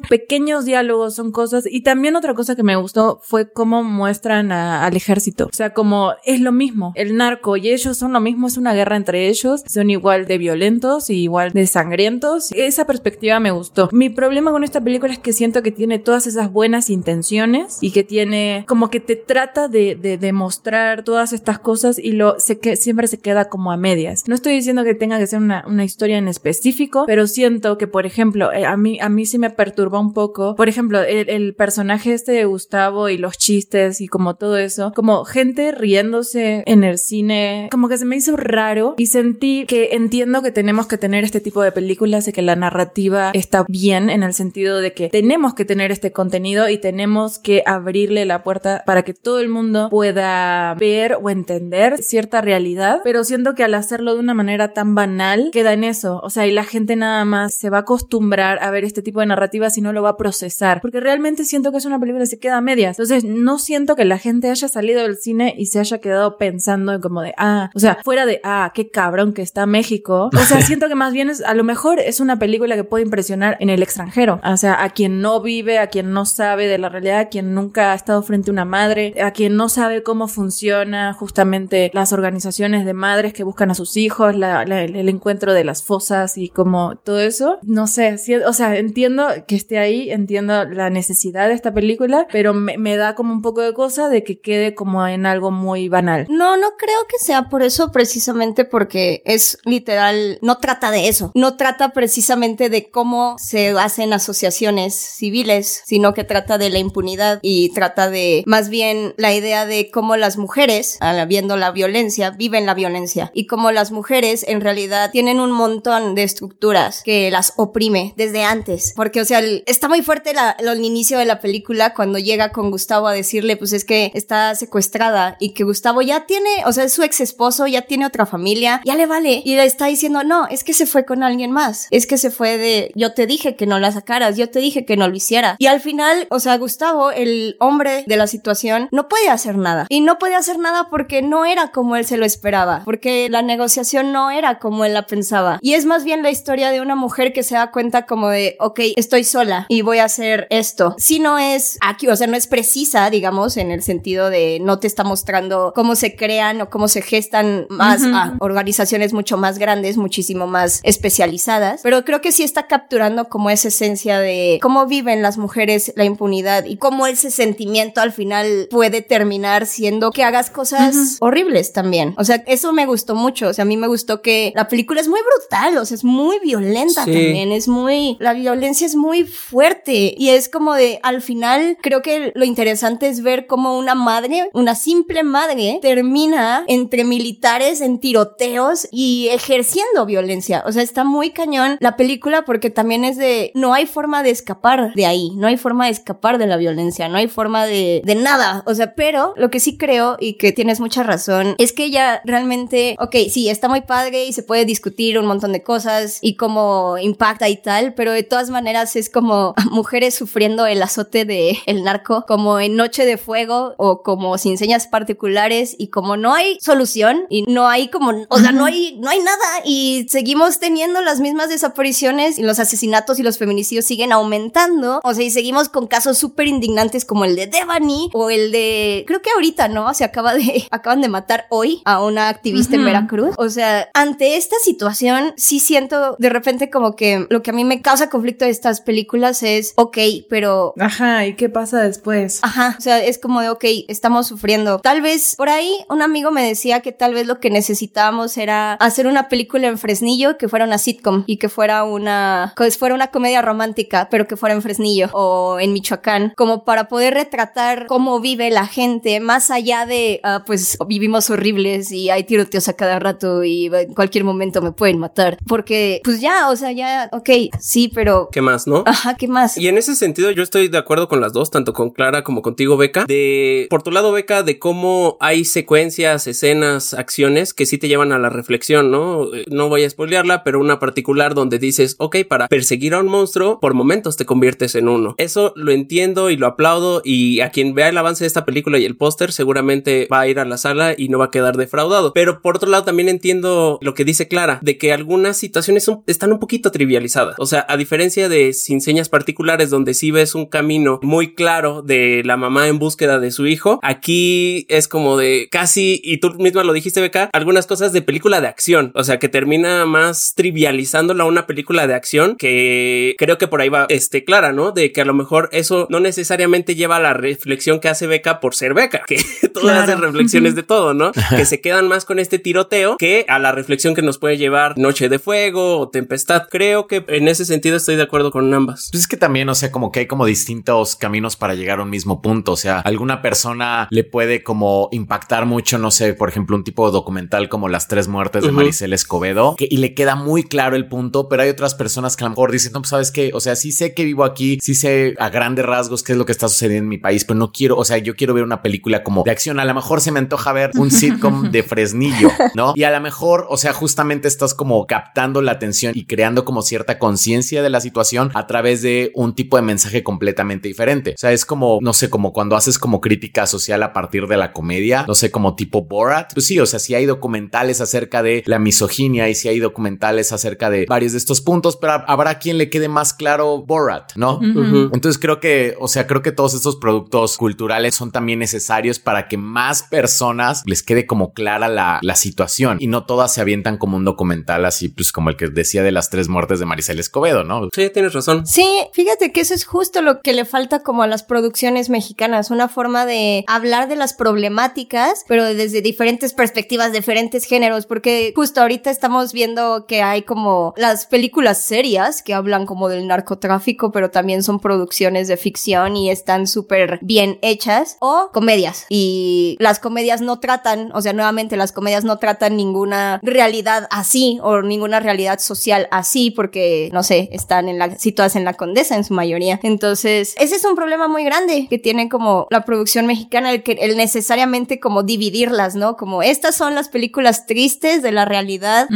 pequeños 0.00 0.64
diálogos, 0.64 1.14
son 1.14 1.32
cosas. 1.32 1.64
Y 1.70 1.82
también 1.82 2.16
otra 2.16 2.34
cosa 2.34 2.56
que 2.56 2.62
me 2.62 2.76
gustó 2.76 3.20
fue 3.22 3.50
cómo 3.52 3.82
muestran 3.82 4.52
a- 4.52 4.84
al 4.84 4.96
ejército. 4.96 5.46
O 5.46 5.50
sea, 5.52 5.72
como 5.74 6.12
es 6.24 6.40
lo 6.40 6.52
mismo. 6.52 6.92
El 6.94 7.16
narco 7.16 7.56
y 7.56 7.70
ellos 7.70 7.96
son 7.96 8.12
lo 8.12 8.20
mismo, 8.20 8.46
es 8.46 8.56
una 8.56 8.74
guerra 8.74 8.96
entre 8.96 9.28
ellos. 9.28 9.62
Son 9.66 9.90
igual 9.90 10.26
de 10.26 10.38
violentos 10.38 11.10
y 11.10 11.14
igual 11.22 11.52
de 11.52 11.66
sangrientos. 11.66 12.50
Esa 12.52 12.86
perspectiva 12.86 13.40
me 13.40 13.50
gustó. 13.50 13.88
Mi 13.92 14.08
problema 14.10 14.50
con 14.50 14.64
esta 14.64 14.80
película 14.80 15.12
es 15.12 15.18
que 15.18 15.32
siento 15.32 15.62
que 15.62 15.72
tiene 15.72 15.98
todas 15.98 16.26
esas 16.26 16.50
buenas 16.52 16.90
intenciones 16.90 17.78
y 17.80 17.90
que 17.92 18.04
tiene 18.04 18.64
como 18.66 18.90
que 18.90 19.00
te 19.00 19.16
trata 19.16 19.68
de, 19.68 19.94
de 19.94 20.18
demostrar 20.18 21.04
todas 21.04 21.32
estas 21.32 21.58
cosas 21.58 21.98
y 21.98 22.12
lo 22.12 22.38
se 22.40 22.58
que 22.58 22.76
siempre 22.76 23.06
se 23.06 23.18
queda 23.18 23.46
como 23.48 23.72
a 23.72 23.76
medias. 23.76 24.24
No 24.26 24.34
estoy 24.34 24.54
diciendo 24.54 24.84
que 24.84 24.94
tenga 24.94 25.18
que 25.18 25.26
ser 25.26 25.38
una, 25.40 25.64
una 25.66 25.84
historia 25.84 26.18
en 26.18 26.28
específico, 26.28 27.04
pero 27.10 27.26
siento 27.26 27.76
que, 27.76 27.88
por 27.88 28.06
ejemplo, 28.06 28.52
eh, 28.52 28.64
a 28.64 28.76
mí, 28.76 29.00
a 29.00 29.08
mí 29.08 29.26
sí 29.26 29.36
me 29.36 29.50
perturba 29.50 29.98
un 29.98 30.12
poco. 30.12 30.54
Por 30.54 30.68
ejemplo, 30.68 31.02
el, 31.02 31.28
el 31.28 31.56
personaje 31.56 32.14
este 32.14 32.30
de 32.30 32.44
Gustavo 32.44 33.08
y 33.08 33.18
los 33.18 33.36
chistes 33.36 34.00
y 34.00 34.06
como 34.06 34.36
todo 34.36 34.56
eso, 34.56 34.92
como 34.94 35.24
gente 35.24 35.72
riéndose 35.72 36.62
en 36.66 36.84
el 36.84 36.98
cine, 36.98 37.68
como 37.72 37.88
que 37.88 37.98
se 37.98 38.04
me 38.04 38.14
hizo 38.14 38.36
raro 38.36 38.94
y 38.96 39.06
sentí 39.06 39.64
que 39.66 39.88
entiendo 39.96 40.40
que 40.40 40.52
tenemos 40.52 40.86
que 40.86 40.98
tener 40.98 41.24
este 41.24 41.40
tipo 41.40 41.64
de 41.64 41.72
películas 41.72 42.28
y 42.28 42.32
que 42.32 42.42
la 42.42 42.54
narrativa 42.54 43.32
está 43.34 43.64
bien 43.66 44.08
en 44.08 44.22
el 44.22 44.32
sentido 44.32 44.78
de 44.78 44.92
que 44.92 45.08
tenemos 45.08 45.54
que 45.54 45.64
tener 45.64 45.90
este 45.90 46.12
contenido 46.12 46.68
y 46.68 46.78
tenemos 46.78 47.40
que 47.40 47.64
abrirle 47.66 48.24
la 48.24 48.44
puerta 48.44 48.84
para 48.86 49.02
que 49.02 49.14
todo 49.14 49.40
el 49.40 49.48
mundo 49.48 49.88
pueda 49.90 50.74
ver 50.74 51.18
o 51.20 51.28
entender 51.28 51.98
cierta 51.98 52.40
realidad, 52.40 53.00
pero 53.02 53.24
siento 53.24 53.56
que 53.56 53.64
al 53.64 53.74
hacerlo 53.74 54.14
de 54.14 54.20
una 54.20 54.34
manera 54.34 54.74
tan 54.74 54.94
banal 54.94 55.50
queda 55.52 55.72
en 55.72 55.82
eso, 55.82 56.20
o 56.22 56.30
sea, 56.30 56.46
y 56.46 56.52
la 56.52 56.62
gente 56.62 56.99
nada 57.00 57.24
más 57.24 57.54
se 57.54 57.70
va 57.70 57.78
a 57.78 57.80
acostumbrar 57.80 58.62
a 58.62 58.70
ver 58.70 58.84
este 58.84 59.02
tipo 59.02 59.20
de 59.20 59.26
narrativas 59.26 59.76
y 59.76 59.80
no 59.80 59.92
lo 59.92 60.02
va 60.02 60.10
a 60.10 60.16
procesar, 60.16 60.80
porque 60.80 61.00
realmente 61.00 61.44
siento 61.44 61.72
que 61.72 61.78
es 61.78 61.84
una 61.84 61.98
película 61.98 62.22
que 62.22 62.30
se 62.30 62.38
queda 62.38 62.58
a 62.58 62.60
medias. 62.60 62.98
Entonces, 62.98 63.24
no 63.24 63.58
siento 63.58 63.96
que 63.96 64.04
la 64.04 64.18
gente 64.18 64.50
haya 64.50 64.68
salido 64.68 65.02
del 65.02 65.16
cine 65.16 65.54
y 65.56 65.66
se 65.66 65.80
haya 65.80 65.98
quedado 65.98 66.38
pensando 66.38 66.92
en 66.92 67.00
como 67.00 67.22
de, 67.22 67.34
ah, 67.36 67.70
o 67.74 67.80
sea, 67.80 67.98
fuera 68.04 68.26
de, 68.26 68.40
ah, 68.44 68.70
qué 68.74 68.90
cabrón 68.90 69.32
que 69.32 69.42
está 69.42 69.66
México. 69.66 70.30
O 70.32 70.44
sea, 70.44 70.60
siento 70.62 70.88
que 70.88 70.94
más 70.94 71.12
bien 71.12 71.30
es, 71.30 71.42
a 71.42 71.54
lo 71.54 71.64
mejor 71.64 71.98
es 71.98 72.20
una 72.20 72.38
película 72.38 72.76
que 72.76 72.84
puede 72.84 73.04
impresionar 73.04 73.56
en 73.60 73.70
el 73.70 73.82
extranjero. 73.82 74.40
O 74.44 74.56
sea, 74.56 74.82
a 74.82 74.90
quien 74.90 75.20
no 75.20 75.40
vive, 75.40 75.78
a 75.78 75.88
quien 75.88 76.12
no 76.12 76.26
sabe 76.26 76.66
de 76.66 76.78
la 76.78 76.88
realidad, 76.88 77.20
a 77.20 77.28
quien 77.28 77.54
nunca 77.54 77.92
ha 77.92 77.94
estado 77.94 78.22
frente 78.22 78.50
a 78.50 78.52
una 78.52 78.64
madre, 78.64 79.14
a 79.22 79.32
quien 79.32 79.56
no 79.56 79.68
sabe 79.68 80.02
cómo 80.02 80.28
funciona 80.28 81.14
justamente 81.14 81.90
las 81.94 82.12
organizaciones 82.12 82.84
de 82.84 82.92
madres 82.92 83.32
que 83.32 83.44
buscan 83.44 83.70
a 83.70 83.74
sus 83.74 83.96
hijos, 83.96 84.34
el 84.34 85.08
encuentro 85.08 85.52
de 85.54 85.64
las 85.64 85.82
fosas 85.82 86.36
y 86.36 86.48
todo 86.96 87.20
eso. 87.20 87.58
No 87.62 87.86
sé, 87.86 88.16
o 88.46 88.52
sea, 88.52 88.76
entiendo 88.76 89.28
que 89.46 89.56
esté 89.56 89.78
ahí, 89.78 90.10
entiendo 90.10 90.64
la 90.64 90.90
necesidad 90.90 91.48
de 91.48 91.54
esta 91.54 91.72
película, 91.72 92.26
pero 92.32 92.54
me, 92.54 92.78
me 92.78 92.96
da 92.96 93.14
como 93.14 93.32
un 93.32 93.42
poco 93.42 93.60
de 93.60 93.72
cosa 93.72 94.08
de 94.08 94.24
que 94.24 94.40
quede 94.40 94.74
como 94.74 95.06
en 95.06 95.26
algo 95.26 95.50
muy 95.50 95.88
banal. 95.88 96.26
No, 96.28 96.56
no 96.56 96.76
creo 96.76 97.06
que 97.08 97.18
sea 97.18 97.48
por 97.48 97.62
eso 97.62 97.92
precisamente 97.92 98.64
porque 98.64 99.22
es 99.24 99.58
literal, 99.64 100.38
no 100.42 100.58
trata 100.58 100.90
de 100.90 101.08
eso, 101.08 101.32
no 101.34 101.56
trata 101.56 101.90
precisamente 101.90 102.68
de 102.68 102.90
cómo 102.90 103.36
se 103.38 103.70
hacen 103.70 104.12
asociaciones 104.12 104.94
civiles, 104.94 105.82
sino 105.84 106.14
que 106.14 106.24
trata 106.24 106.58
de 106.58 106.70
la 106.70 106.78
impunidad 106.78 107.38
y 107.42 107.72
trata 107.72 108.10
de 108.10 108.42
más 108.46 108.68
bien 108.68 109.14
la 109.16 109.34
idea 109.34 109.66
de 109.66 109.90
cómo 109.90 110.16
las 110.16 110.36
mujeres, 110.36 110.98
viendo 111.28 111.56
la 111.56 111.70
violencia, 111.70 112.30
viven 112.30 112.66
la 112.66 112.74
violencia 112.74 113.30
y 113.34 113.46
cómo 113.46 113.72
las 113.72 113.92
mujeres 113.92 114.44
en 114.48 114.60
realidad 114.60 115.10
tienen 115.10 115.40
un 115.40 115.52
montón 115.52 116.14
de 116.14 116.22
estructuras 116.22 116.79
que 117.04 117.30
las 117.30 117.54
oprime 117.56 118.14
desde 118.16 118.44
antes, 118.44 118.92
porque 118.96 119.20
o 119.20 119.24
sea, 119.24 119.40
está 119.66 119.88
muy 119.88 120.02
fuerte 120.02 120.34
la, 120.34 120.56
el 120.58 120.84
inicio 120.84 121.18
de 121.18 121.24
la 121.24 121.40
película 121.40 121.94
cuando 121.94 122.18
llega 122.18 122.52
con 122.52 122.70
Gustavo 122.70 123.08
a 123.08 123.12
decirle 123.12 123.56
pues 123.56 123.72
es 123.72 123.84
que 123.84 124.10
está 124.14 124.54
secuestrada 124.54 125.36
y 125.38 125.50
que 125.50 125.64
Gustavo 125.64 126.02
ya 126.02 126.26
tiene, 126.26 126.48
o 126.66 126.72
sea, 126.72 126.84
es 126.84 126.92
su 126.92 127.02
ex 127.02 127.20
esposo, 127.20 127.66
ya 127.66 127.82
tiene 127.82 128.06
otra 128.06 128.26
familia, 128.26 128.80
ya 128.84 128.94
le 128.96 129.06
vale. 129.06 129.42
Y 129.44 129.56
le 129.56 129.64
está 129.64 129.86
diciendo, 129.86 130.22
no, 130.22 130.46
es 130.48 130.64
que 130.64 130.74
se 130.74 130.86
fue 130.86 131.04
con 131.04 131.22
alguien 131.22 131.50
más. 131.50 131.88
Es 131.90 132.06
que 132.06 132.18
se 132.18 132.30
fue 132.30 132.58
de, 132.58 132.92
yo 132.94 133.14
te 133.14 133.26
dije 133.26 133.56
que 133.56 133.66
no 133.66 133.78
la 133.78 133.92
sacaras, 133.92 134.36
yo 134.36 134.50
te 134.50 134.60
dije 134.60 134.84
que 134.84 134.96
no 134.96 135.08
lo 135.08 135.14
hiciera. 135.14 135.56
Y 135.58 135.66
al 135.66 135.80
final, 135.80 136.26
o 136.30 136.40
sea, 136.40 136.56
Gustavo, 136.58 137.10
el 137.10 137.56
hombre 137.60 138.04
de 138.06 138.16
la 138.16 138.26
situación, 138.26 138.88
no 138.92 139.08
puede 139.08 139.28
hacer 139.28 139.56
nada. 139.56 139.86
Y 139.88 140.00
no 140.00 140.18
puede 140.18 140.34
hacer 140.34 140.58
nada 140.58 140.88
porque 140.90 141.22
no 141.22 141.44
era 141.44 141.70
como 141.72 141.96
él 141.96 142.04
se 142.04 142.16
lo 142.16 142.24
esperaba, 142.24 142.82
porque 142.84 143.28
la 143.28 143.42
negociación 143.42 144.12
no 144.12 144.30
era 144.30 144.58
como 144.58 144.84
él 144.84 144.94
la 144.94 145.06
pensaba. 145.06 145.58
Y 145.62 145.74
es 145.74 145.84
más 145.84 146.04
bien 146.04 146.22
la 146.22 146.30
historia 146.30 146.69
de 146.70 146.80
una 146.80 146.96
mujer 146.96 147.32
que 147.32 147.42
se 147.42 147.54
da 147.54 147.70
cuenta 147.70 148.06
como 148.06 148.28
de, 148.28 148.56
ok, 148.60 148.80
estoy 148.96 149.24
sola 149.24 149.66
y 149.68 149.82
voy 149.82 149.98
a 149.98 150.04
hacer 150.04 150.46
esto. 150.50 150.94
Si 150.98 151.18
no 151.18 151.38
es 151.38 151.78
aquí, 151.80 152.08
o 152.08 152.16
sea, 152.16 152.26
no 152.26 152.36
es 152.36 152.46
precisa, 152.46 153.10
digamos, 153.10 153.56
en 153.56 153.70
el 153.70 153.82
sentido 153.82 154.30
de 154.30 154.58
no 154.60 154.78
te 154.78 154.86
está 154.86 155.04
mostrando 155.04 155.72
cómo 155.74 155.96
se 155.96 156.16
crean 156.16 156.60
o 156.60 156.70
cómo 156.70 156.88
se 156.88 157.02
gestan 157.02 157.66
más 157.68 158.02
a 158.04 158.36
organizaciones 158.40 159.12
mucho 159.12 159.36
más 159.36 159.58
grandes, 159.58 159.96
muchísimo 159.96 160.46
más 160.46 160.80
especializadas, 160.82 161.80
pero 161.82 162.04
creo 162.04 162.20
que 162.20 162.32
sí 162.32 162.42
está 162.42 162.66
capturando 162.66 163.28
como 163.28 163.50
esa 163.50 163.68
esencia 163.68 164.18
de 164.18 164.58
cómo 164.62 164.86
viven 164.86 165.22
las 165.22 165.38
mujeres 165.38 165.92
la 165.96 166.04
impunidad 166.04 166.64
y 166.64 166.76
cómo 166.76 167.06
ese 167.06 167.30
sentimiento 167.30 168.00
al 168.00 168.12
final 168.12 168.68
puede 168.70 169.02
terminar 169.02 169.66
siendo 169.66 170.10
que 170.10 170.24
hagas 170.24 170.50
cosas 170.50 171.16
horribles 171.20 171.72
también. 171.72 172.14
O 172.16 172.24
sea, 172.24 172.42
eso 172.46 172.72
me 172.72 172.86
gustó 172.86 173.14
mucho, 173.14 173.48
o 173.48 173.52
sea, 173.52 173.62
a 173.62 173.66
mí 173.66 173.76
me 173.76 173.86
gustó 173.86 174.22
que 174.22 174.52
la 174.54 174.68
película 174.68 175.00
es 175.00 175.08
muy 175.08 175.20
brutal, 175.20 175.76
o 175.78 175.84
sea, 175.84 175.94
es 175.94 176.04
muy 176.04 176.38
violenta 176.40 176.59
también, 176.94 177.52
es 177.52 177.68
muy, 177.68 178.16
la 178.20 178.32
violencia 178.32 178.86
es 178.86 178.96
muy 178.96 179.24
fuerte 179.24 180.14
y 180.16 180.30
es 180.30 180.48
como 180.48 180.74
de, 180.74 181.00
al 181.02 181.22
final, 181.22 181.78
creo 181.80 182.02
que 182.02 182.32
lo 182.34 182.44
interesante 182.44 183.08
es 183.08 183.22
ver 183.22 183.46
cómo 183.46 183.78
una 183.78 183.94
madre, 183.94 184.50
una 184.52 184.74
simple 184.74 185.22
madre, 185.22 185.78
termina 185.82 186.64
entre 186.68 187.04
militares 187.04 187.80
en 187.80 187.98
tiroteos 187.98 188.88
y 188.90 189.28
ejerciendo 189.30 190.06
violencia. 190.06 190.62
O 190.66 190.72
sea, 190.72 190.82
está 190.82 191.04
muy 191.04 191.30
cañón 191.30 191.76
la 191.80 191.96
película 191.96 192.44
porque 192.44 192.70
también 192.70 193.04
es 193.04 193.16
de 193.16 193.52
no 193.54 193.74
hay 193.74 193.86
forma 193.86 194.22
de 194.22 194.30
escapar 194.30 194.92
de 194.94 195.06
ahí, 195.06 195.30
no 195.36 195.46
hay 195.46 195.56
forma 195.56 195.86
de 195.86 195.92
escapar 195.92 196.38
de 196.38 196.46
la 196.46 196.56
violencia, 196.56 197.08
no 197.08 197.18
hay 197.18 197.28
forma 197.28 197.66
de, 197.66 198.02
de 198.04 198.14
nada. 198.14 198.62
O 198.66 198.74
sea, 198.74 198.94
pero 198.94 199.34
lo 199.36 199.50
que 199.50 199.60
sí 199.60 199.76
creo 199.76 200.16
y 200.20 200.34
que 200.34 200.52
tienes 200.52 200.80
mucha 200.80 201.02
razón 201.02 201.54
es 201.58 201.72
que 201.72 201.84
ella 201.84 202.20
realmente, 202.24 202.96
ok, 202.98 203.16
sí, 203.30 203.48
está 203.48 203.68
muy 203.68 203.82
padre 203.82 204.24
y 204.24 204.32
se 204.32 204.42
puede 204.42 204.64
discutir 204.64 205.18
un 205.18 205.26
montón 205.26 205.52
de 205.52 205.62
cosas 205.62 206.18
y 206.20 206.36
cómo 206.36 206.49
impacta 206.98 207.48
y 207.48 207.56
tal, 207.56 207.94
pero 207.94 208.12
de 208.12 208.22
todas 208.22 208.50
maneras 208.50 208.96
es 208.96 209.10
como 209.10 209.54
mujeres 209.70 210.14
sufriendo 210.14 210.66
el 210.66 210.82
azote 210.82 211.24
de 211.24 211.58
el 211.66 211.84
narco, 211.84 212.24
como 212.26 212.60
en 212.60 212.76
Noche 212.76 213.04
de 213.04 213.16
Fuego 213.16 213.74
o 213.76 214.02
como 214.02 214.38
sin 214.38 214.58
señas 214.58 214.86
particulares 214.86 215.74
y 215.78 215.88
como 215.88 216.16
no 216.16 216.34
hay 216.34 216.58
solución 216.60 217.26
y 217.28 217.42
no 217.42 217.68
hay 217.68 217.88
como, 217.88 218.12
o 218.28 218.38
sea, 218.38 218.52
no 218.52 218.66
hay, 218.66 218.98
no 219.00 219.10
hay 219.10 219.20
nada 219.20 219.46
y 219.64 220.06
seguimos 220.08 220.58
teniendo 220.58 221.00
las 221.00 221.20
mismas 221.20 221.48
desapariciones 221.48 222.38
y 222.38 222.42
los 222.42 222.58
asesinatos 222.58 223.18
y 223.18 223.22
los 223.22 223.38
feminicidios 223.38 223.84
siguen 223.84 224.12
aumentando. 224.12 225.00
O 225.02 225.14
sea, 225.14 225.24
y 225.24 225.30
seguimos 225.30 225.68
con 225.68 225.86
casos 225.86 226.18
súper 226.18 226.46
indignantes 226.46 227.04
como 227.04 227.24
el 227.24 227.36
de 227.36 227.46
Devani 227.46 228.10
o 228.12 228.30
el 228.30 228.52
de, 228.52 229.04
creo 229.06 229.22
que 229.22 229.30
ahorita, 229.30 229.68
¿no? 229.68 229.92
Se 229.94 230.04
acaba 230.04 230.34
de, 230.34 230.66
acaban 230.70 231.00
de 231.00 231.08
matar 231.08 231.46
hoy 231.50 231.82
a 231.84 232.02
una 232.02 232.28
activista 232.28 232.76
en 232.76 232.84
Veracruz. 232.84 233.34
O 233.38 233.48
sea, 233.48 233.88
ante 233.94 234.36
esta 234.36 234.56
situación, 234.62 235.34
sí 235.36 235.60
siento 235.60 236.16
de 236.18 236.28
repente 236.40 236.70
como 236.70 236.96
que 236.96 237.26
lo 237.28 237.42
que 237.42 237.50
a 237.50 237.54
mí 237.54 237.64
me 237.64 237.82
causa 237.82 238.10
conflicto 238.10 238.44
de 238.44 238.50
estas 238.50 238.80
películas 238.80 239.42
es, 239.42 239.72
ok, 239.76 239.98
pero... 240.28 240.74
Ajá, 240.78 241.26
¿y 241.26 241.36
qué 241.36 241.48
pasa 241.48 241.82
después? 241.82 242.40
Ajá, 242.42 242.76
o 242.78 242.80
sea, 242.80 243.02
es 243.02 243.18
como 243.18 243.40
de, 243.40 243.50
ok, 243.50 243.64
estamos 243.88 244.26
sufriendo. 244.26 244.78
Tal 244.78 245.02
vez 245.02 245.36
por 245.36 245.48
ahí 245.48 245.72
un 245.88 246.02
amigo 246.02 246.30
me 246.30 246.42
decía 246.42 246.80
que 246.80 246.92
tal 246.92 247.14
vez 247.14 247.26
lo 247.26 247.40
que 247.40 247.50
necesitábamos 247.50 248.36
era 248.36 248.74
hacer 248.74 249.06
una 249.06 249.28
película 249.28 249.68
en 249.68 249.78
Fresnillo 249.78 250.38
que 250.38 250.48
fuera 250.48 250.64
una 250.64 250.78
sitcom 250.78 251.24
y 251.26 251.36
que 251.36 251.48
fuera 251.48 251.84
una, 251.84 252.54
que 252.56 252.70
fuera 252.70 252.94
una 252.94 253.10
comedia 253.10 253.42
romántica, 253.42 254.08
pero 254.10 254.26
que 254.26 254.36
fuera 254.36 254.54
en 254.54 254.62
Fresnillo 254.62 255.08
o 255.12 255.58
en 255.60 255.72
Michoacán, 255.72 256.32
como 256.36 256.64
para 256.64 256.88
poder 256.88 257.14
retratar 257.14 257.86
cómo 257.86 258.20
vive 258.20 258.50
la 258.50 258.66
gente 258.66 259.20
más 259.20 259.50
allá 259.50 259.86
de, 259.86 260.20
ah, 260.22 260.42
pues 260.46 260.78
vivimos 260.86 261.30
horribles 261.30 261.92
y 261.92 262.10
hay 262.10 262.24
tiroteos 262.24 262.68
a 262.68 262.74
cada 262.74 262.98
rato 262.98 263.44
y 263.44 263.66
en 263.66 263.94
cualquier 263.94 264.24
momento 264.24 264.62
me 264.62 264.72
pueden 264.72 264.98
matar. 264.98 265.36
Porque, 265.46 266.00
pues 266.20 266.34
ya, 266.34 266.50
o 266.50 266.56
sea, 266.56 266.72
ya, 266.72 267.08
ok, 267.12 267.30
sí, 267.58 267.90
pero... 267.94 268.28
¿Qué 268.30 268.42
más, 268.42 268.66
no? 268.66 268.84
Ajá, 268.86 269.16
¿qué 269.16 269.26
más? 269.26 269.56
Y 269.56 269.68
en 269.68 269.78
ese 269.78 269.94
sentido 269.94 270.30
yo 270.30 270.42
estoy 270.42 270.68
de 270.68 270.76
acuerdo 270.76 271.08
con 271.08 271.20
las 271.20 271.32
dos, 271.32 271.50
tanto 271.50 271.72
con 271.72 271.90
Clara 271.90 272.24
como 272.24 272.42
contigo, 272.42 272.76
Beca, 272.76 273.06
de, 273.06 273.66
por 273.70 273.82
tu 273.82 273.90
lado, 273.90 274.12
Beca, 274.12 274.42
de 274.42 274.58
cómo 274.58 275.16
hay 275.20 275.46
secuencias, 275.46 276.26
escenas, 276.26 276.92
acciones 276.92 277.54
que 277.54 277.64
sí 277.64 277.78
te 277.78 277.88
llevan 277.88 278.12
a 278.12 278.18
la 278.18 278.28
reflexión, 278.28 278.90
¿no? 278.90 279.34
Eh, 279.34 279.44
no 279.48 279.70
voy 279.70 279.84
a 279.84 279.90
spoilearla, 279.90 280.44
pero 280.44 280.60
una 280.60 280.78
particular 280.78 281.34
donde 281.34 281.58
dices, 281.58 281.96
ok, 281.98 282.16
para 282.28 282.48
perseguir 282.48 282.92
a 282.92 283.00
un 283.00 283.08
monstruo, 283.08 283.58
por 283.58 283.72
momentos 283.72 284.16
te 284.16 284.26
conviertes 284.26 284.74
en 284.74 284.88
uno. 284.88 285.14
Eso 285.16 285.54
lo 285.56 285.72
entiendo 285.72 286.28
y 286.28 286.36
lo 286.36 286.46
aplaudo 286.46 287.00
y 287.02 287.40
a 287.40 287.50
quien 287.50 287.74
vea 287.74 287.88
el 287.88 287.96
avance 287.96 288.24
de 288.24 288.28
esta 288.28 288.44
película 288.44 288.78
y 288.78 288.84
el 288.84 288.96
póster 288.96 289.32
seguramente 289.32 290.06
va 290.12 290.20
a 290.20 290.28
ir 290.28 290.38
a 290.38 290.44
la 290.44 290.58
sala 290.58 290.94
y 290.96 291.08
no 291.08 291.18
va 291.18 291.26
a 291.26 291.30
quedar 291.30 291.56
defraudado. 291.56 292.12
Pero 292.12 292.42
por 292.42 292.56
otro 292.56 292.68
lado 292.68 292.84
también 292.84 293.08
entiendo 293.08 293.78
lo 293.80 293.94
que 293.94 294.04
dice 294.04 294.28
Clara, 294.28 294.58
de 294.60 294.76
que 294.76 294.92
algunas 294.92 295.38
situaciones 295.38 295.84
están 296.12 296.32
un 296.32 296.38
poquito 296.38 296.70
trivializadas. 296.70 297.36
O 297.38 297.46
sea, 297.46 297.64
a 297.68 297.76
diferencia 297.76 298.28
de 298.28 298.52
sin 298.52 298.80
señas 298.80 299.08
particulares 299.08 299.70
donde 299.70 299.94
sí 299.94 300.10
ves 300.10 300.34
un 300.34 300.46
camino 300.46 301.00
muy 301.02 301.34
claro 301.34 301.82
de 301.82 302.22
la 302.24 302.36
mamá 302.36 302.68
en 302.68 302.78
búsqueda 302.78 303.18
de 303.18 303.30
su 303.30 303.46
hijo, 303.46 303.78
aquí 303.82 304.66
es 304.68 304.88
como 304.88 305.16
de 305.16 305.48
casi, 305.50 306.00
y 306.04 306.18
tú 306.18 306.34
misma 306.34 306.64
lo 306.64 306.72
dijiste, 306.72 307.00
Beca, 307.00 307.30
algunas 307.32 307.66
cosas 307.66 307.92
de 307.92 308.02
película 308.02 308.40
de 308.40 308.48
acción. 308.48 308.92
O 308.94 309.04
sea, 309.04 309.18
que 309.18 309.28
termina 309.28 309.86
más 309.86 310.34
trivializándola 310.34 311.24
una 311.24 311.46
película 311.46 311.86
de 311.86 311.94
acción 311.94 312.36
que 312.36 313.14
creo 313.18 313.38
que 313.38 313.48
por 313.48 313.60
ahí 313.60 313.68
va 313.68 313.86
este 313.88 314.24
clara, 314.24 314.52
¿no? 314.52 314.72
De 314.72 314.92
que 314.92 315.00
a 315.00 315.04
lo 315.04 315.14
mejor 315.14 315.48
eso 315.52 315.86
no 315.90 316.00
necesariamente 316.00 316.74
lleva 316.74 316.96
a 316.96 317.00
la 317.00 317.14
reflexión 317.14 317.80
que 317.80 317.88
hace 317.88 318.06
Beca 318.06 318.40
por 318.40 318.54
ser 318.54 318.74
Beca, 318.74 319.02
que 319.06 319.18
todas 319.52 319.88
las 319.88 320.00
reflexiones 320.00 320.54
de 320.54 320.62
todo, 320.62 320.94
¿no? 320.94 321.12
que 321.36 321.44
se 321.44 321.60
quedan 321.60 321.88
más 321.88 322.04
con 322.04 322.18
este 322.18 322.38
tiroteo 322.38 322.96
que 322.96 323.24
a 323.28 323.38
la 323.38 323.52
reflexión 323.52 323.94
que 323.94 324.02
nos 324.02 324.18
puede 324.18 324.36
llevar 324.36 324.78
Noche 324.78 325.08
de 325.08 325.18
Fuego 325.18 325.78
o 325.78 325.88
Tempestad. 326.00 326.44
Creo 326.50 326.86
que 326.86 327.04
en 327.08 327.28
ese 327.28 327.44
sentido 327.44 327.76
estoy 327.76 327.96
de 327.96 328.02
acuerdo 328.02 328.30
con 328.30 328.52
ambas. 328.54 328.88
Pues 328.90 329.02
es 329.02 329.08
que 329.08 329.16
también, 329.16 329.48
o 329.48 329.54
sea, 329.54 329.70
como 329.70 329.92
que 329.92 330.00
hay 330.00 330.06
como 330.06 330.24
distintos 330.24 330.96
caminos 330.96 331.36
para 331.36 331.54
llegar 331.54 331.80
a 331.80 331.82
un 331.82 331.90
mismo 331.90 332.22
punto. 332.22 332.52
O 332.52 332.56
sea, 332.56 332.80
alguna 332.80 333.20
persona 333.20 333.86
le 333.90 334.04
puede 334.04 334.42
como 334.42 334.88
impactar 334.92 335.46
mucho, 335.46 335.78
no 335.78 335.90
sé, 335.90 336.14
por 336.14 336.28
ejemplo, 336.28 336.56
un 336.56 336.64
tipo 336.64 336.86
de 336.86 336.92
documental 336.92 337.48
como 337.48 337.68
Las 337.68 337.86
tres 337.88 338.08
muertes 338.08 338.44
de 338.44 338.52
Maricel 338.52 338.92
Escobedo, 338.92 339.56
que, 339.56 339.68
y 339.70 339.76
le 339.76 339.94
queda 339.94 340.14
muy 340.14 340.42
claro 340.42 340.76
el 340.76 340.88
punto, 340.88 341.28
pero 341.28 341.42
hay 341.42 341.50
otras 341.50 341.74
personas 341.74 342.16
que 342.16 342.24
a 342.24 342.26
lo 342.26 342.30
mejor 342.30 342.50
dicen, 342.50 342.72
no, 342.72 342.80
pues 342.80 342.90
sabes 342.90 343.10
qué, 343.10 343.30
o 343.34 343.40
sea, 343.40 343.56
sí 343.56 343.72
sé 343.72 343.94
que 343.94 344.04
vivo 344.04 344.24
aquí, 344.24 344.58
sí 344.62 344.74
sé 344.74 345.14
a 345.18 345.28
grandes 345.28 345.66
rasgos 345.66 346.02
qué 346.02 346.12
es 346.12 346.18
lo 346.18 346.24
que 346.24 346.32
está 346.32 346.48
sucediendo 346.48 346.84
en 346.84 346.88
mi 346.88 346.98
país, 346.98 347.24
pero 347.24 347.38
no 347.38 347.52
quiero, 347.52 347.76
o 347.76 347.84
sea, 347.84 347.98
yo 347.98 348.16
quiero 348.16 348.34
ver 348.34 348.44
una 348.44 348.62
película 348.62 349.02
como 349.02 349.22
de 349.22 349.30
acción. 349.30 349.60
A 349.60 349.64
lo 349.64 349.74
mejor 349.74 350.00
se 350.00 350.12
me 350.12 350.18
antoja 350.18 350.52
ver 350.52 350.70
un 350.76 350.90
sitcom 350.90 351.50
de 351.50 351.62
Fresnillo, 351.62 352.30
¿no? 352.54 352.72
Y 352.74 352.84
a 352.84 352.90
lo 352.90 353.00
mejor, 353.00 353.46
o 353.50 353.56
sea, 353.56 353.72
justamente 353.72 354.28
estás 354.28 354.54
como 354.54 354.86
captando 354.86 355.42
la 355.42 355.52
atención 355.52 355.89
y 355.94 356.06
creando 356.06 356.44
como 356.44 356.62
cierta 356.62 356.98
conciencia 356.98 357.62
de 357.62 357.70
la 357.70 357.80
situación 357.80 358.30
a 358.34 358.46
través 358.46 358.82
de 358.82 359.12
un 359.14 359.34
tipo 359.34 359.56
de 359.56 359.62
mensaje 359.62 360.02
completamente 360.02 360.68
diferente. 360.68 361.12
O 361.12 361.18
sea, 361.18 361.32
es 361.32 361.44
como, 361.44 361.78
no 361.80 361.92
sé, 361.92 362.10
como 362.10 362.32
cuando 362.32 362.56
haces 362.56 362.78
como 362.78 363.00
crítica 363.00 363.46
social 363.46 363.82
a 363.82 363.92
partir 363.92 364.26
de 364.26 364.36
la 364.36 364.52
comedia, 364.52 365.04
no 365.06 365.14
sé, 365.14 365.30
como 365.30 365.54
tipo 365.54 365.82
Borat. 365.82 366.32
Pues 366.34 366.46
sí, 366.46 366.58
o 366.60 366.66
sea, 366.66 366.78
si 366.78 366.94
hay 366.94 367.06
documentales 367.06 367.80
acerca 367.80 368.22
de 368.22 368.42
la 368.46 368.58
misoginia 368.58 369.28
y 369.28 369.34
si 369.34 369.48
hay 369.48 369.58
documentales 369.58 370.32
acerca 370.32 370.70
de 370.70 370.86
varios 370.88 371.12
de 371.12 371.18
estos 371.18 371.40
puntos, 371.40 371.76
pero 371.76 372.04
habrá 372.06 372.38
quien 372.38 372.58
le 372.58 372.70
quede 372.70 372.88
más 372.88 373.14
claro 373.14 373.62
Borat, 373.62 374.14
¿no? 374.16 374.40
Entonces 374.42 375.18
creo 375.18 375.40
que, 375.40 375.76
o 375.78 375.88
sea, 375.88 376.06
creo 376.06 376.22
que 376.22 376.32
todos 376.32 376.54
estos 376.54 376.76
productos 376.76 377.36
culturales 377.36 377.94
son 377.94 378.10
también 378.10 378.38
necesarios 378.38 378.98
para 378.98 379.28
que 379.28 379.36
más 379.36 379.82
personas 379.82 380.62
les 380.66 380.82
quede 380.82 381.06
como 381.06 381.32
clara 381.32 381.68
la, 381.68 381.98
la 382.02 382.14
situación 382.14 382.76
y 382.80 382.86
no 382.86 383.04
todas 383.04 383.34
se 383.34 383.40
avientan 383.40 383.78
como 383.78 383.96
un 383.96 384.04
documental 384.04 384.64
así, 384.64 384.88
pues 384.88 385.12
como 385.12 385.30
el 385.30 385.36
que 385.36 385.48
decía 385.48 385.79
de 385.82 385.92
las 385.92 386.10
tres 386.10 386.28
muertes 386.28 386.60
de 386.60 386.66
Maricel 386.66 386.98
Escobedo, 386.98 387.44
¿no? 387.44 387.68
Sí, 387.74 387.90
tienes 387.90 388.12
razón. 388.12 388.46
Sí, 388.46 388.66
fíjate 388.92 389.32
que 389.32 389.40
eso 389.40 389.54
es 389.54 389.64
justo 389.64 390.02
lo 390.02 390.20
que 390.20 390.32
le 390.32 390.44
falta 390.44 390.82
como 390.82 391.02
a 391.02 391.06
las 391.06 391.22
producciones 391.22 391.90
mexicanas, 391.90 392.50
una 392.50 392.68
forma 392.68 393.06
de 393.06 393.44
hablar 393.46 393.88
de 393.88 393.96
las 393.96 394.14
problemáticas, 394.14 395.24
pero 395.28 395.44
desde 395.44 395.82
diferentes 395.82 396.32
perspectivas, 396.32 396.92
diferentes 396.92 397.44
géneros, 397.44 397.86
porque 397.86 398.32
justo 398.34 398.60
ahorita 398.60 398.90
estamos 398.90 399.32
viendo 399.32 399.86
que 399.86 400.02
hay 400.02 400.22
como 400.22 400.74
las 400.76 401.06
películas 401.06 401.62
serias 401.62 402.22
que 402.22 402.34
hablan 402.34 402.66
como 402.66 402.88
del 402.88 403.06
narcotráfico, 403.06 403.92
pero 403.92 404.10
también 404.10 404.42
son 404.42 404.60
producciones 404.60 405.28
de 405.28 405.36
ficción 405.36 405.96
y 405.96 406.10
están 406.10 406.46
súper 406.46 406.98
bien 407.02 407.38
hechas, 407.42 407.96
o 408.00 408.30
comedias. 408.32 408.86
Y 408.88 409.56
las 409.60 409.78
comedias 409.78 410.20
no 410.20 410.40
tratan, 410.40 410.90
o 410.94 411.02
sea, 411.02 411.12
nuevamente 411.12 411.56
las 411.56 411.72
comedias 411.72 412.04
no 412.04 412.18
tratan 412.18 412.56
ninguna 412.56 413.20
realidad 413.22 413.86
así 413.90 414.38
o 414.42 414.62
ninguna 414.62 415.00
realidad 415.00 415.38
social 415.38 415.69
así, 415.72 416.30
porque, 416.30 416.90
no 416.92 417.02
sé, 417.02 417.28
están 417.32 417.68
en 417.68 417.78
la, 417.78 417.98
situadas 417.98 418.36
en 418.36 418.44
la 418.44 418.54
condesa 418.54 418.96
en 418.96 419.04
su 419.04 419.14
mayoría. 419.14 419.60
Entonces, 419.62 420.34
ese 420.38 420.56
es 420.56 420.64
un 420.64 420.74
problema 420.74 421.08
muy 421.08 421.24
grande 421.24 421.66
que 421.68 421.78
tiene 421.78 422.08
como 422.08 422.46
la 422.50 422.64
producción 422.64 423.06
mexicana, 423.06 423.50
el 423.52 423.62
que 423.62 423.72
el 423.72 423.96
necesariamente 423.96 424.80
como 424.80 425.02
dividirlas, 425.02 425.74
¿no? 425.74 425.96
Como 425.96 426.22
estas 426.22 426.54
son 426.54 426.74
las 426.74 426.88
películas 426.88 427.46
tristes 427.46 428.02
de 428.02 428.12
la 428.12 428.24
realidad 428.24 428.88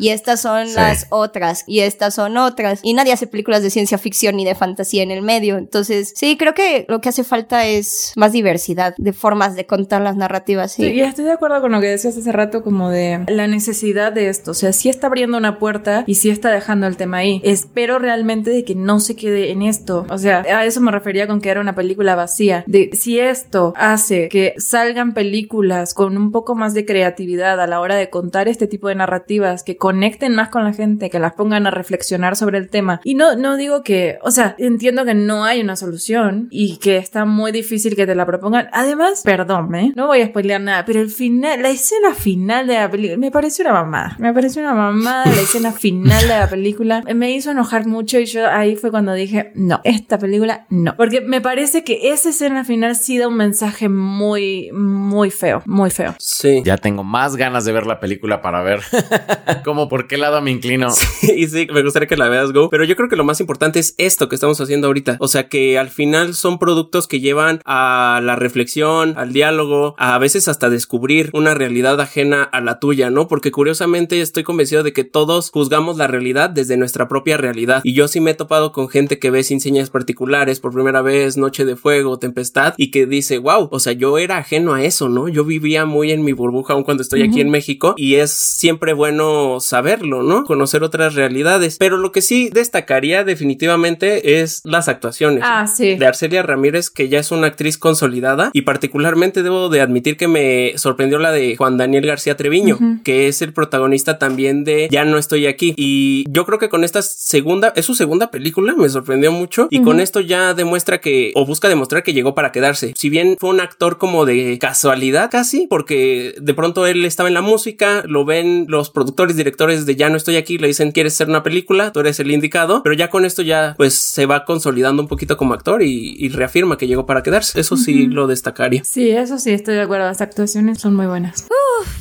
y 0.00 0.08
estas 0.08 0.40
son 0.40 0.72
las 0.74 1.06
otras 1.10 1.64
y 1.66 1.80
estas 1.80 2.14
son 2.14 2.36
otras. 2.36 2.80
Y 2.82 2.94
nadie 2.94 3.12
hace 3.12 3.26
películas 3.26 3.62
de 3.62 3.70
ciencia 3.70 3.98
ficción 3.98 4.36
ni 4.36 4.44
de 4.44 4.54
fantasía 4.54 5.02
en 5.02 5.10
el 5.10 5.22
medio. 5.22 5.58
Entonces, 5.58 6.12
sí, 6.16 6.36
creo 6.36 6.54
que 6.54 6.86
lo 6.88 7.00
que 7.00 7.08
hace 7.08 7.24
falta 7.24 7.66
es 7.66 8.12
más 8.16 8.32
diversidad 8.32 8.94
de 8.98 9.12
formas 9.12 9.54
de 9.54 9.66
contar 9.66 10.02
las 10.02 10.16
narrativas. 10.16 10.72
Sí, 10.72 10.84
y 10.84 11.00
estoy 11.00 11.24
de 11.24 11.32
acuerdo 11.32 11.60
con 11.60 11.72
lo 11.72 11.80
que 11.80 11.88
decías 11.88 12.16
hace 12.16 12.32
rato, 12.32 12.62
como 12.62 12.90
de 12.90 13.24
la 13.28 13.46
necesidad 13.46 14.12
de 14.12 14.28
esto. 14.28 14.52
O 14.52 14.54
sea, 14.54 14.72
sí 14.72 14.88
está 14.88 15.06
abriendo 15.06 15.36
una 15.38 15.58
puerta 15.58 16.04
y 16.06 16.15
sí 16.16 16.30
está 16.30 16.50
dejando 16.50 16.86
el 16.86 16.96
tema 16.96 17.18
ahí. 17.18 17.40
Espero 17.44 17.98
realmente 17.98 18.50
de 18.50 18.64
que 18.64 18.74
no 18.74 19.00
se 19.00 19.14
quede 19.16 19.52
en 19.52 19.62
esto. 19.62 20.06
O 20.10 20.18
sea, 20.18 20.40
a 20.40 20.64
eso 20.64 20.80
me 20.80 20.90
refería 20.90 21.26
con 21.26 21.40
que 21.40 21.50
era 21.50 21.60
una 21.60 21.74
película 21.74 22.16
vacía. 22.16 22.64
De 22.66 22.90
si 22.92 23.20
esto 23.20 23.72
hace 23.76 24.28
que 24.28 24.54
salgan 24.58 25.14
películas 25.14 25.94
con 25.94 26.16
un 26.16 26.32
poco 26.32 26.54
más 26.54 26.74
de 26.74 26.84
creatividad 26.84 27.60
a 27.60 27.66
la 27.66 27.80
hora 27.80 27.96
de 27.96 28.10
contar 28.10 28.48
este 28.48 28.66
tipo 28.66 28.88
de 28.88 28.96
narrativas, 28.96 29.62
que 29.62 29.76
conecten 29.76 30.34
más 30.34 30.48
con 30.48 30.64
la 30.64 30.72
gente, 30.72 31.10
que 31.10 31.18
las 31.18 31.34
pongan 31.34 31.66
a 31.66 31.70
reflexionar 31.70 32.36
sobre 32.36 32.58
el 32.58 32.68
tema. 32.68 33.00
Y 33.04 33.14
no, 33.14 33.36
no 33.36 33.56
digo 33.56 33.82
que, 33.82 34.18
o 34.22 34.30
sea, 34.30 34.54
entiendo 34.58 35.04
que 35.04 35.14
no 35.14 35.44
hay 35.44 35.60
una 35.60 35.76
solución 35.76 36.48
y 36.50 36.78
que 36.78 36.96
está 36.96 37.24
muy 37.24 37.52
difícil 37.52 37.94
que 37.94 38.06
te 38.06 38.14
la 38.14 38.26
propongan. 38.26 38.68
Además, 38.72 39.22
perdón, 39.24 39.74
¿eh? 39.74 39.92
No 39.94 40.06
voy 40.06 40.22
a 40.22 40.26
spoilear 40.26 40.60
nada, 40.60 40.84
pero 40.84 41.00
el 41.00 41.10
final, 41.10 41.62
la 41.62 41.70
escena 41.70 42.14
final 42.14 42.66
de 42.66 42.74
la 42.74 42.90
película, 42.90 43.18
me 43.18 43.30
pareció 43.30 43.64
una 43.64 43.74
mamada. 43.74 44.16
Me 44.18 44.32
pareció 44.32 44.62
una 44.62 44.74
mamada 44.74 45.26
la 45.26 45.42
escena 45.42 45.72
final 45.72 46.05
de 46.14 46.28
la 46.28 46.48
película. 46.48 47.02
Me 47.14 47.32
hizo 47.32 47.50
enojar 47.50 47.86
mucho 47.86 48.18
y 48.18 48.26
yo 48.26 48.48
ahí 48.48 48.76
fue 48.76 48.90
cuando 48.90 49.12
dije, 49.12 49.52
no, 49.54 49.80
esta 49.84 50.18
película 50.18 50.66
no. 50.70 50.96
Porque 50.96 51.20
me 51.20 51.40
parece 51.40 51.84
que 51.84 52.10
esa 52.12 52.30
escena 52.30 52.64
final 52.64 52.96
sí 52.96 53.18
da 53.18 53.28
un 53.28 53.36
mensaje 53.36 53.88
muy, 53.88 54.70
muy 54.72 55.30
feo, 55.30 55.62
muy 55.66 55.90
feo. 55.90 56.14
Sí. 56.18 56.62
Ya 56.64 56.76
tengo 56.76 57.04
más 57.04 57.36
ganas 57.36 57.64
de 57.64 57.72
ver 57.72 57.86
la 57.86 58.00
película 58.00 58.42
para 58.42 58.62
ver 58.62 58.80
cómo 59.64 59.88
por 59.88 60.06
qué 60.06 60.16
lado 60.16 60.40
me 60.42 60.50
inclino. 60.50 60.90
Sí, 60.90 61.32
y 61.36 61.46
sí, 61.48 61.66
me 61.72 61.82
gustaría 61.82 62.08
que 62.08 62.16
la 62.16 62.28
veas, 62.28 62.52
Go. 62.52 62.70
Pero 62.70 62.84
yo 62.84 62.96
creo 62.96 63.08
que 63.08 63.16
lo 63.16 63.24
más 63.24 63.40
importante 63.40 63.78
es 63.78 63.94
esto 63.98 64.28
que 64.28 64.34
estamos 64.36 64.60
haciendo 64.60 64.86
ahorita. 64.86 65.16
O 65.20 65.28
sea, 65.28 65.48
que 65.48 65.78
al 65.78 65.88
final 65.88 66.34
son 66.34 66.58
productos 66.58 67.08
que 67.08 67.20
llevan 67.20 67.60
a 67.64 68.20
la 68.22 68.36
reflexión, 68.36 69.14
al 69.16 69.32
diálogo, 69.32 69.94
a 69.98 70.18
veces 70.18 70.48
hasta 70.48 70.70
descubrir 70.70 71.30
una 71.32 71.54
realidad 71.54 72.00
ajena 72.00 72.42
a 72.42 72.60
la 72.60 72.78
tuya, 72.78 73.10
¿no? 73.10 73.28
Porque 73.28 73.50
curiosamente 73.50 74.20
estoy 74.20 74.42
convencido 74.42 74.82
de 74.82 74.92
que 74.92 75.04
todos 75.04 75.50
juzgamos 75.50 75.85
la 75.94 76.06
realidad 76.06 76.50
desde 76.50 76.76
nuestra 76.76 77.08
propia 77.08 77.36
realidad. 77.36 77.80
Y 77.84 77.94
yo 77.94 78.08
sí 78.08 78.20
me 78.20 78.32
he 78.32 78.34
topado 78.34 78.72
con 78.72 78.88
gente 78.88 79.18
que 79.18 79.30
ve 79.30 79.42
sin 79.42 79.60
señas 79.60 79.90
particulares 79.90 80.60
por 80.60 80.72
primera 80.72 81.02
vez, 81.02 81.36
Noche 81.36 81.64
de 81.64 81.76
Fuego, 81.76 82.18
Tempestad, 82.18 82.74
y 82.76 82.90
que 82.90 83.06
dice, 83.06 83.38
wow, 83.38 83.68
o 83.70 83.78
sea, 83.78 83.92
yo 83.92 84.18
era 84.18 84.38
ajeno 84.38 84.74
a 84.74 84.82
eso, 84.82 85.08
¿no? 85.08 85.28
Yo 85.28 85.44
vivía 85.44 85.84
muy 85.84 86.12
en 86.12 86.24
mi 86.24 86.32
burbuja 86.32 86.74
aun 86.74 86.82
cuando 86.82 87.02
estoy 87.02 87.22
aquí 87.22 87.40
en 87.40 87.50
México 87.50 87.94
y 87.96 88.16
es 88.16 88.32
siempre 88.32 88.92
bueno 88.92 89.60
saberlo, 89.60 90.22
¿no? 90.22 90.44
Conocer 90.44 90.82
otras 90.82 91.14
realidades. 91.14 91.76
Pero 91.78 91.96
lo 91.96 92.12
que 92.12 92.22
sí 92.22 92.50
destacaría 92.52 93.24
definitivamente 93.24 94.40
es 94.40 94.60
las 94.64 94.88
actuaciones. 94.88 95.42
Ah, 95.44 95.66
sí. 95.66 95.96
De 95.96 96.06
Arcelia 96.06 96.42
Ramírez, 96.42 96.90
que 96.90 97.08
ya 97.08 97.18
es 97.18 97.30
una 97.30 97.46
actriz 97.46 97.78
consolidada 97.78 98.50
y 98.52 98.62
particularmente 98.62 99.42
debo 99.42 99.68
de 99.68 99.80
admitir 99.80 100.16
que 100.16 100.28
me 100.28 100.72
sorprendió 100.76 101.18
la 101.18 101.32
de 101.32 101.56
Juan 101.56 101.76
Daniel 101.76 102.06
García 102.06 102.36
Treviño, 102.36 102.78
que 103.04 103.28
es 103.28 103.42
el 103.42 103.52
protagonista 103.52 104.18
también 104.18 104.64
de 104.64 104.88
Ya 104.90 105.04
no 105.04 105.18
estoy 105.18 105.46
aquí. 105.46 105.74
Y 105.76 106.24
yo 106.28 106.44
creo 106.46 106.58
que 106.58 106.68
con 106.68 106.84
esta 106.84 107.02
segunda, 107.02 107.72
es 107.76 107.84
su 107.84 107.94
segunda 107.94 108.30
película, 108.30 108.74
me 108.74 108.88
sorprendió 108.88 109.32
mucho 109.32 109.68
y 109.70 109.82
con 109.82 110.00
esto 110.00 110.20
ya 110.20 110.54
demuestra 110.54 111.00
que, 111.00 111.32
o 111.34 111.44
busca 111.44 111.68
demostrar 111.68 112.02
que 112.02 112.12
llegó 112.12 112.34
para 112.34 112.52
quedarse. 112.52 112.94
Si 112.96 113.08
bien 113.10 113.36
fue 113.38 113.50
un 113.50 113.60
actor 113.60 113.98
como 113.98 114.24
de 114.24 114.58
casualidad 114.58 115.30
casi, 115.30 115.66
porque 115.66 116.34
de 116.40 116.54
pronto 116.54 116.86
él 116.86 117.04
estaba 117.04 117.28
en 117.28 117.34
la 117.34 117.42
música, 117.42 118.02
lo 118.06 118.24
ven 118.24 118.66
los 118.68 118.90
productores, 118.90 119.36
directores 119.36 119.86
de 119.86 119.96
Ya 119.96 120.08
no 120.08 120.16
estoy 120.16 120.36
aquí, 120.36 120.58
le 120.58 120.68
dicen, 120.68 120.92
¿quieres 120.92 121.14
hacer 121.14 121.28
una 121.28 121.42
película? 121.42 121.92
Tú 121.92 122.00
eres 122.00 122.18
el 122.20 122.30
indicado, 122.30 122.82
pero 122.82 122.94
ya 122.94 123.10
con 123.10 123.24
esto 123.24 123.42
ya 123.42 123.74
pues 123.76 123.94
se 123.94 124.26
va 124.26 124.44
consolidando 124.44 125.02
un 125.02 125.08
poquito 125.08 125.36
como 125.36 125.54
actor 125.54 125.82
y, 125.82 126.16
y 126.18 126.28
reafirma 126.30 126.78
que 126.78 126.86
llegó 126.86 127.06
para 127.06 127.22
quedarse. 127.22 127.60
Eso 127.60 127.76
sí 127.76 128.06
lo 128.06 128.26
destacaría. 128.26 128.82
Sí, 128.84 129.10
eso 129.10 129.38
sí, 129.38 129.50
estoy 129.50 129.74
de 129.74 129.82
acuerdo. 129.82 130.06
Las 130.06 130.20
actuaciones 130.20 130.80
son 130.80 130.94
muy 130.94 131.06
buenas. 131.06 131.46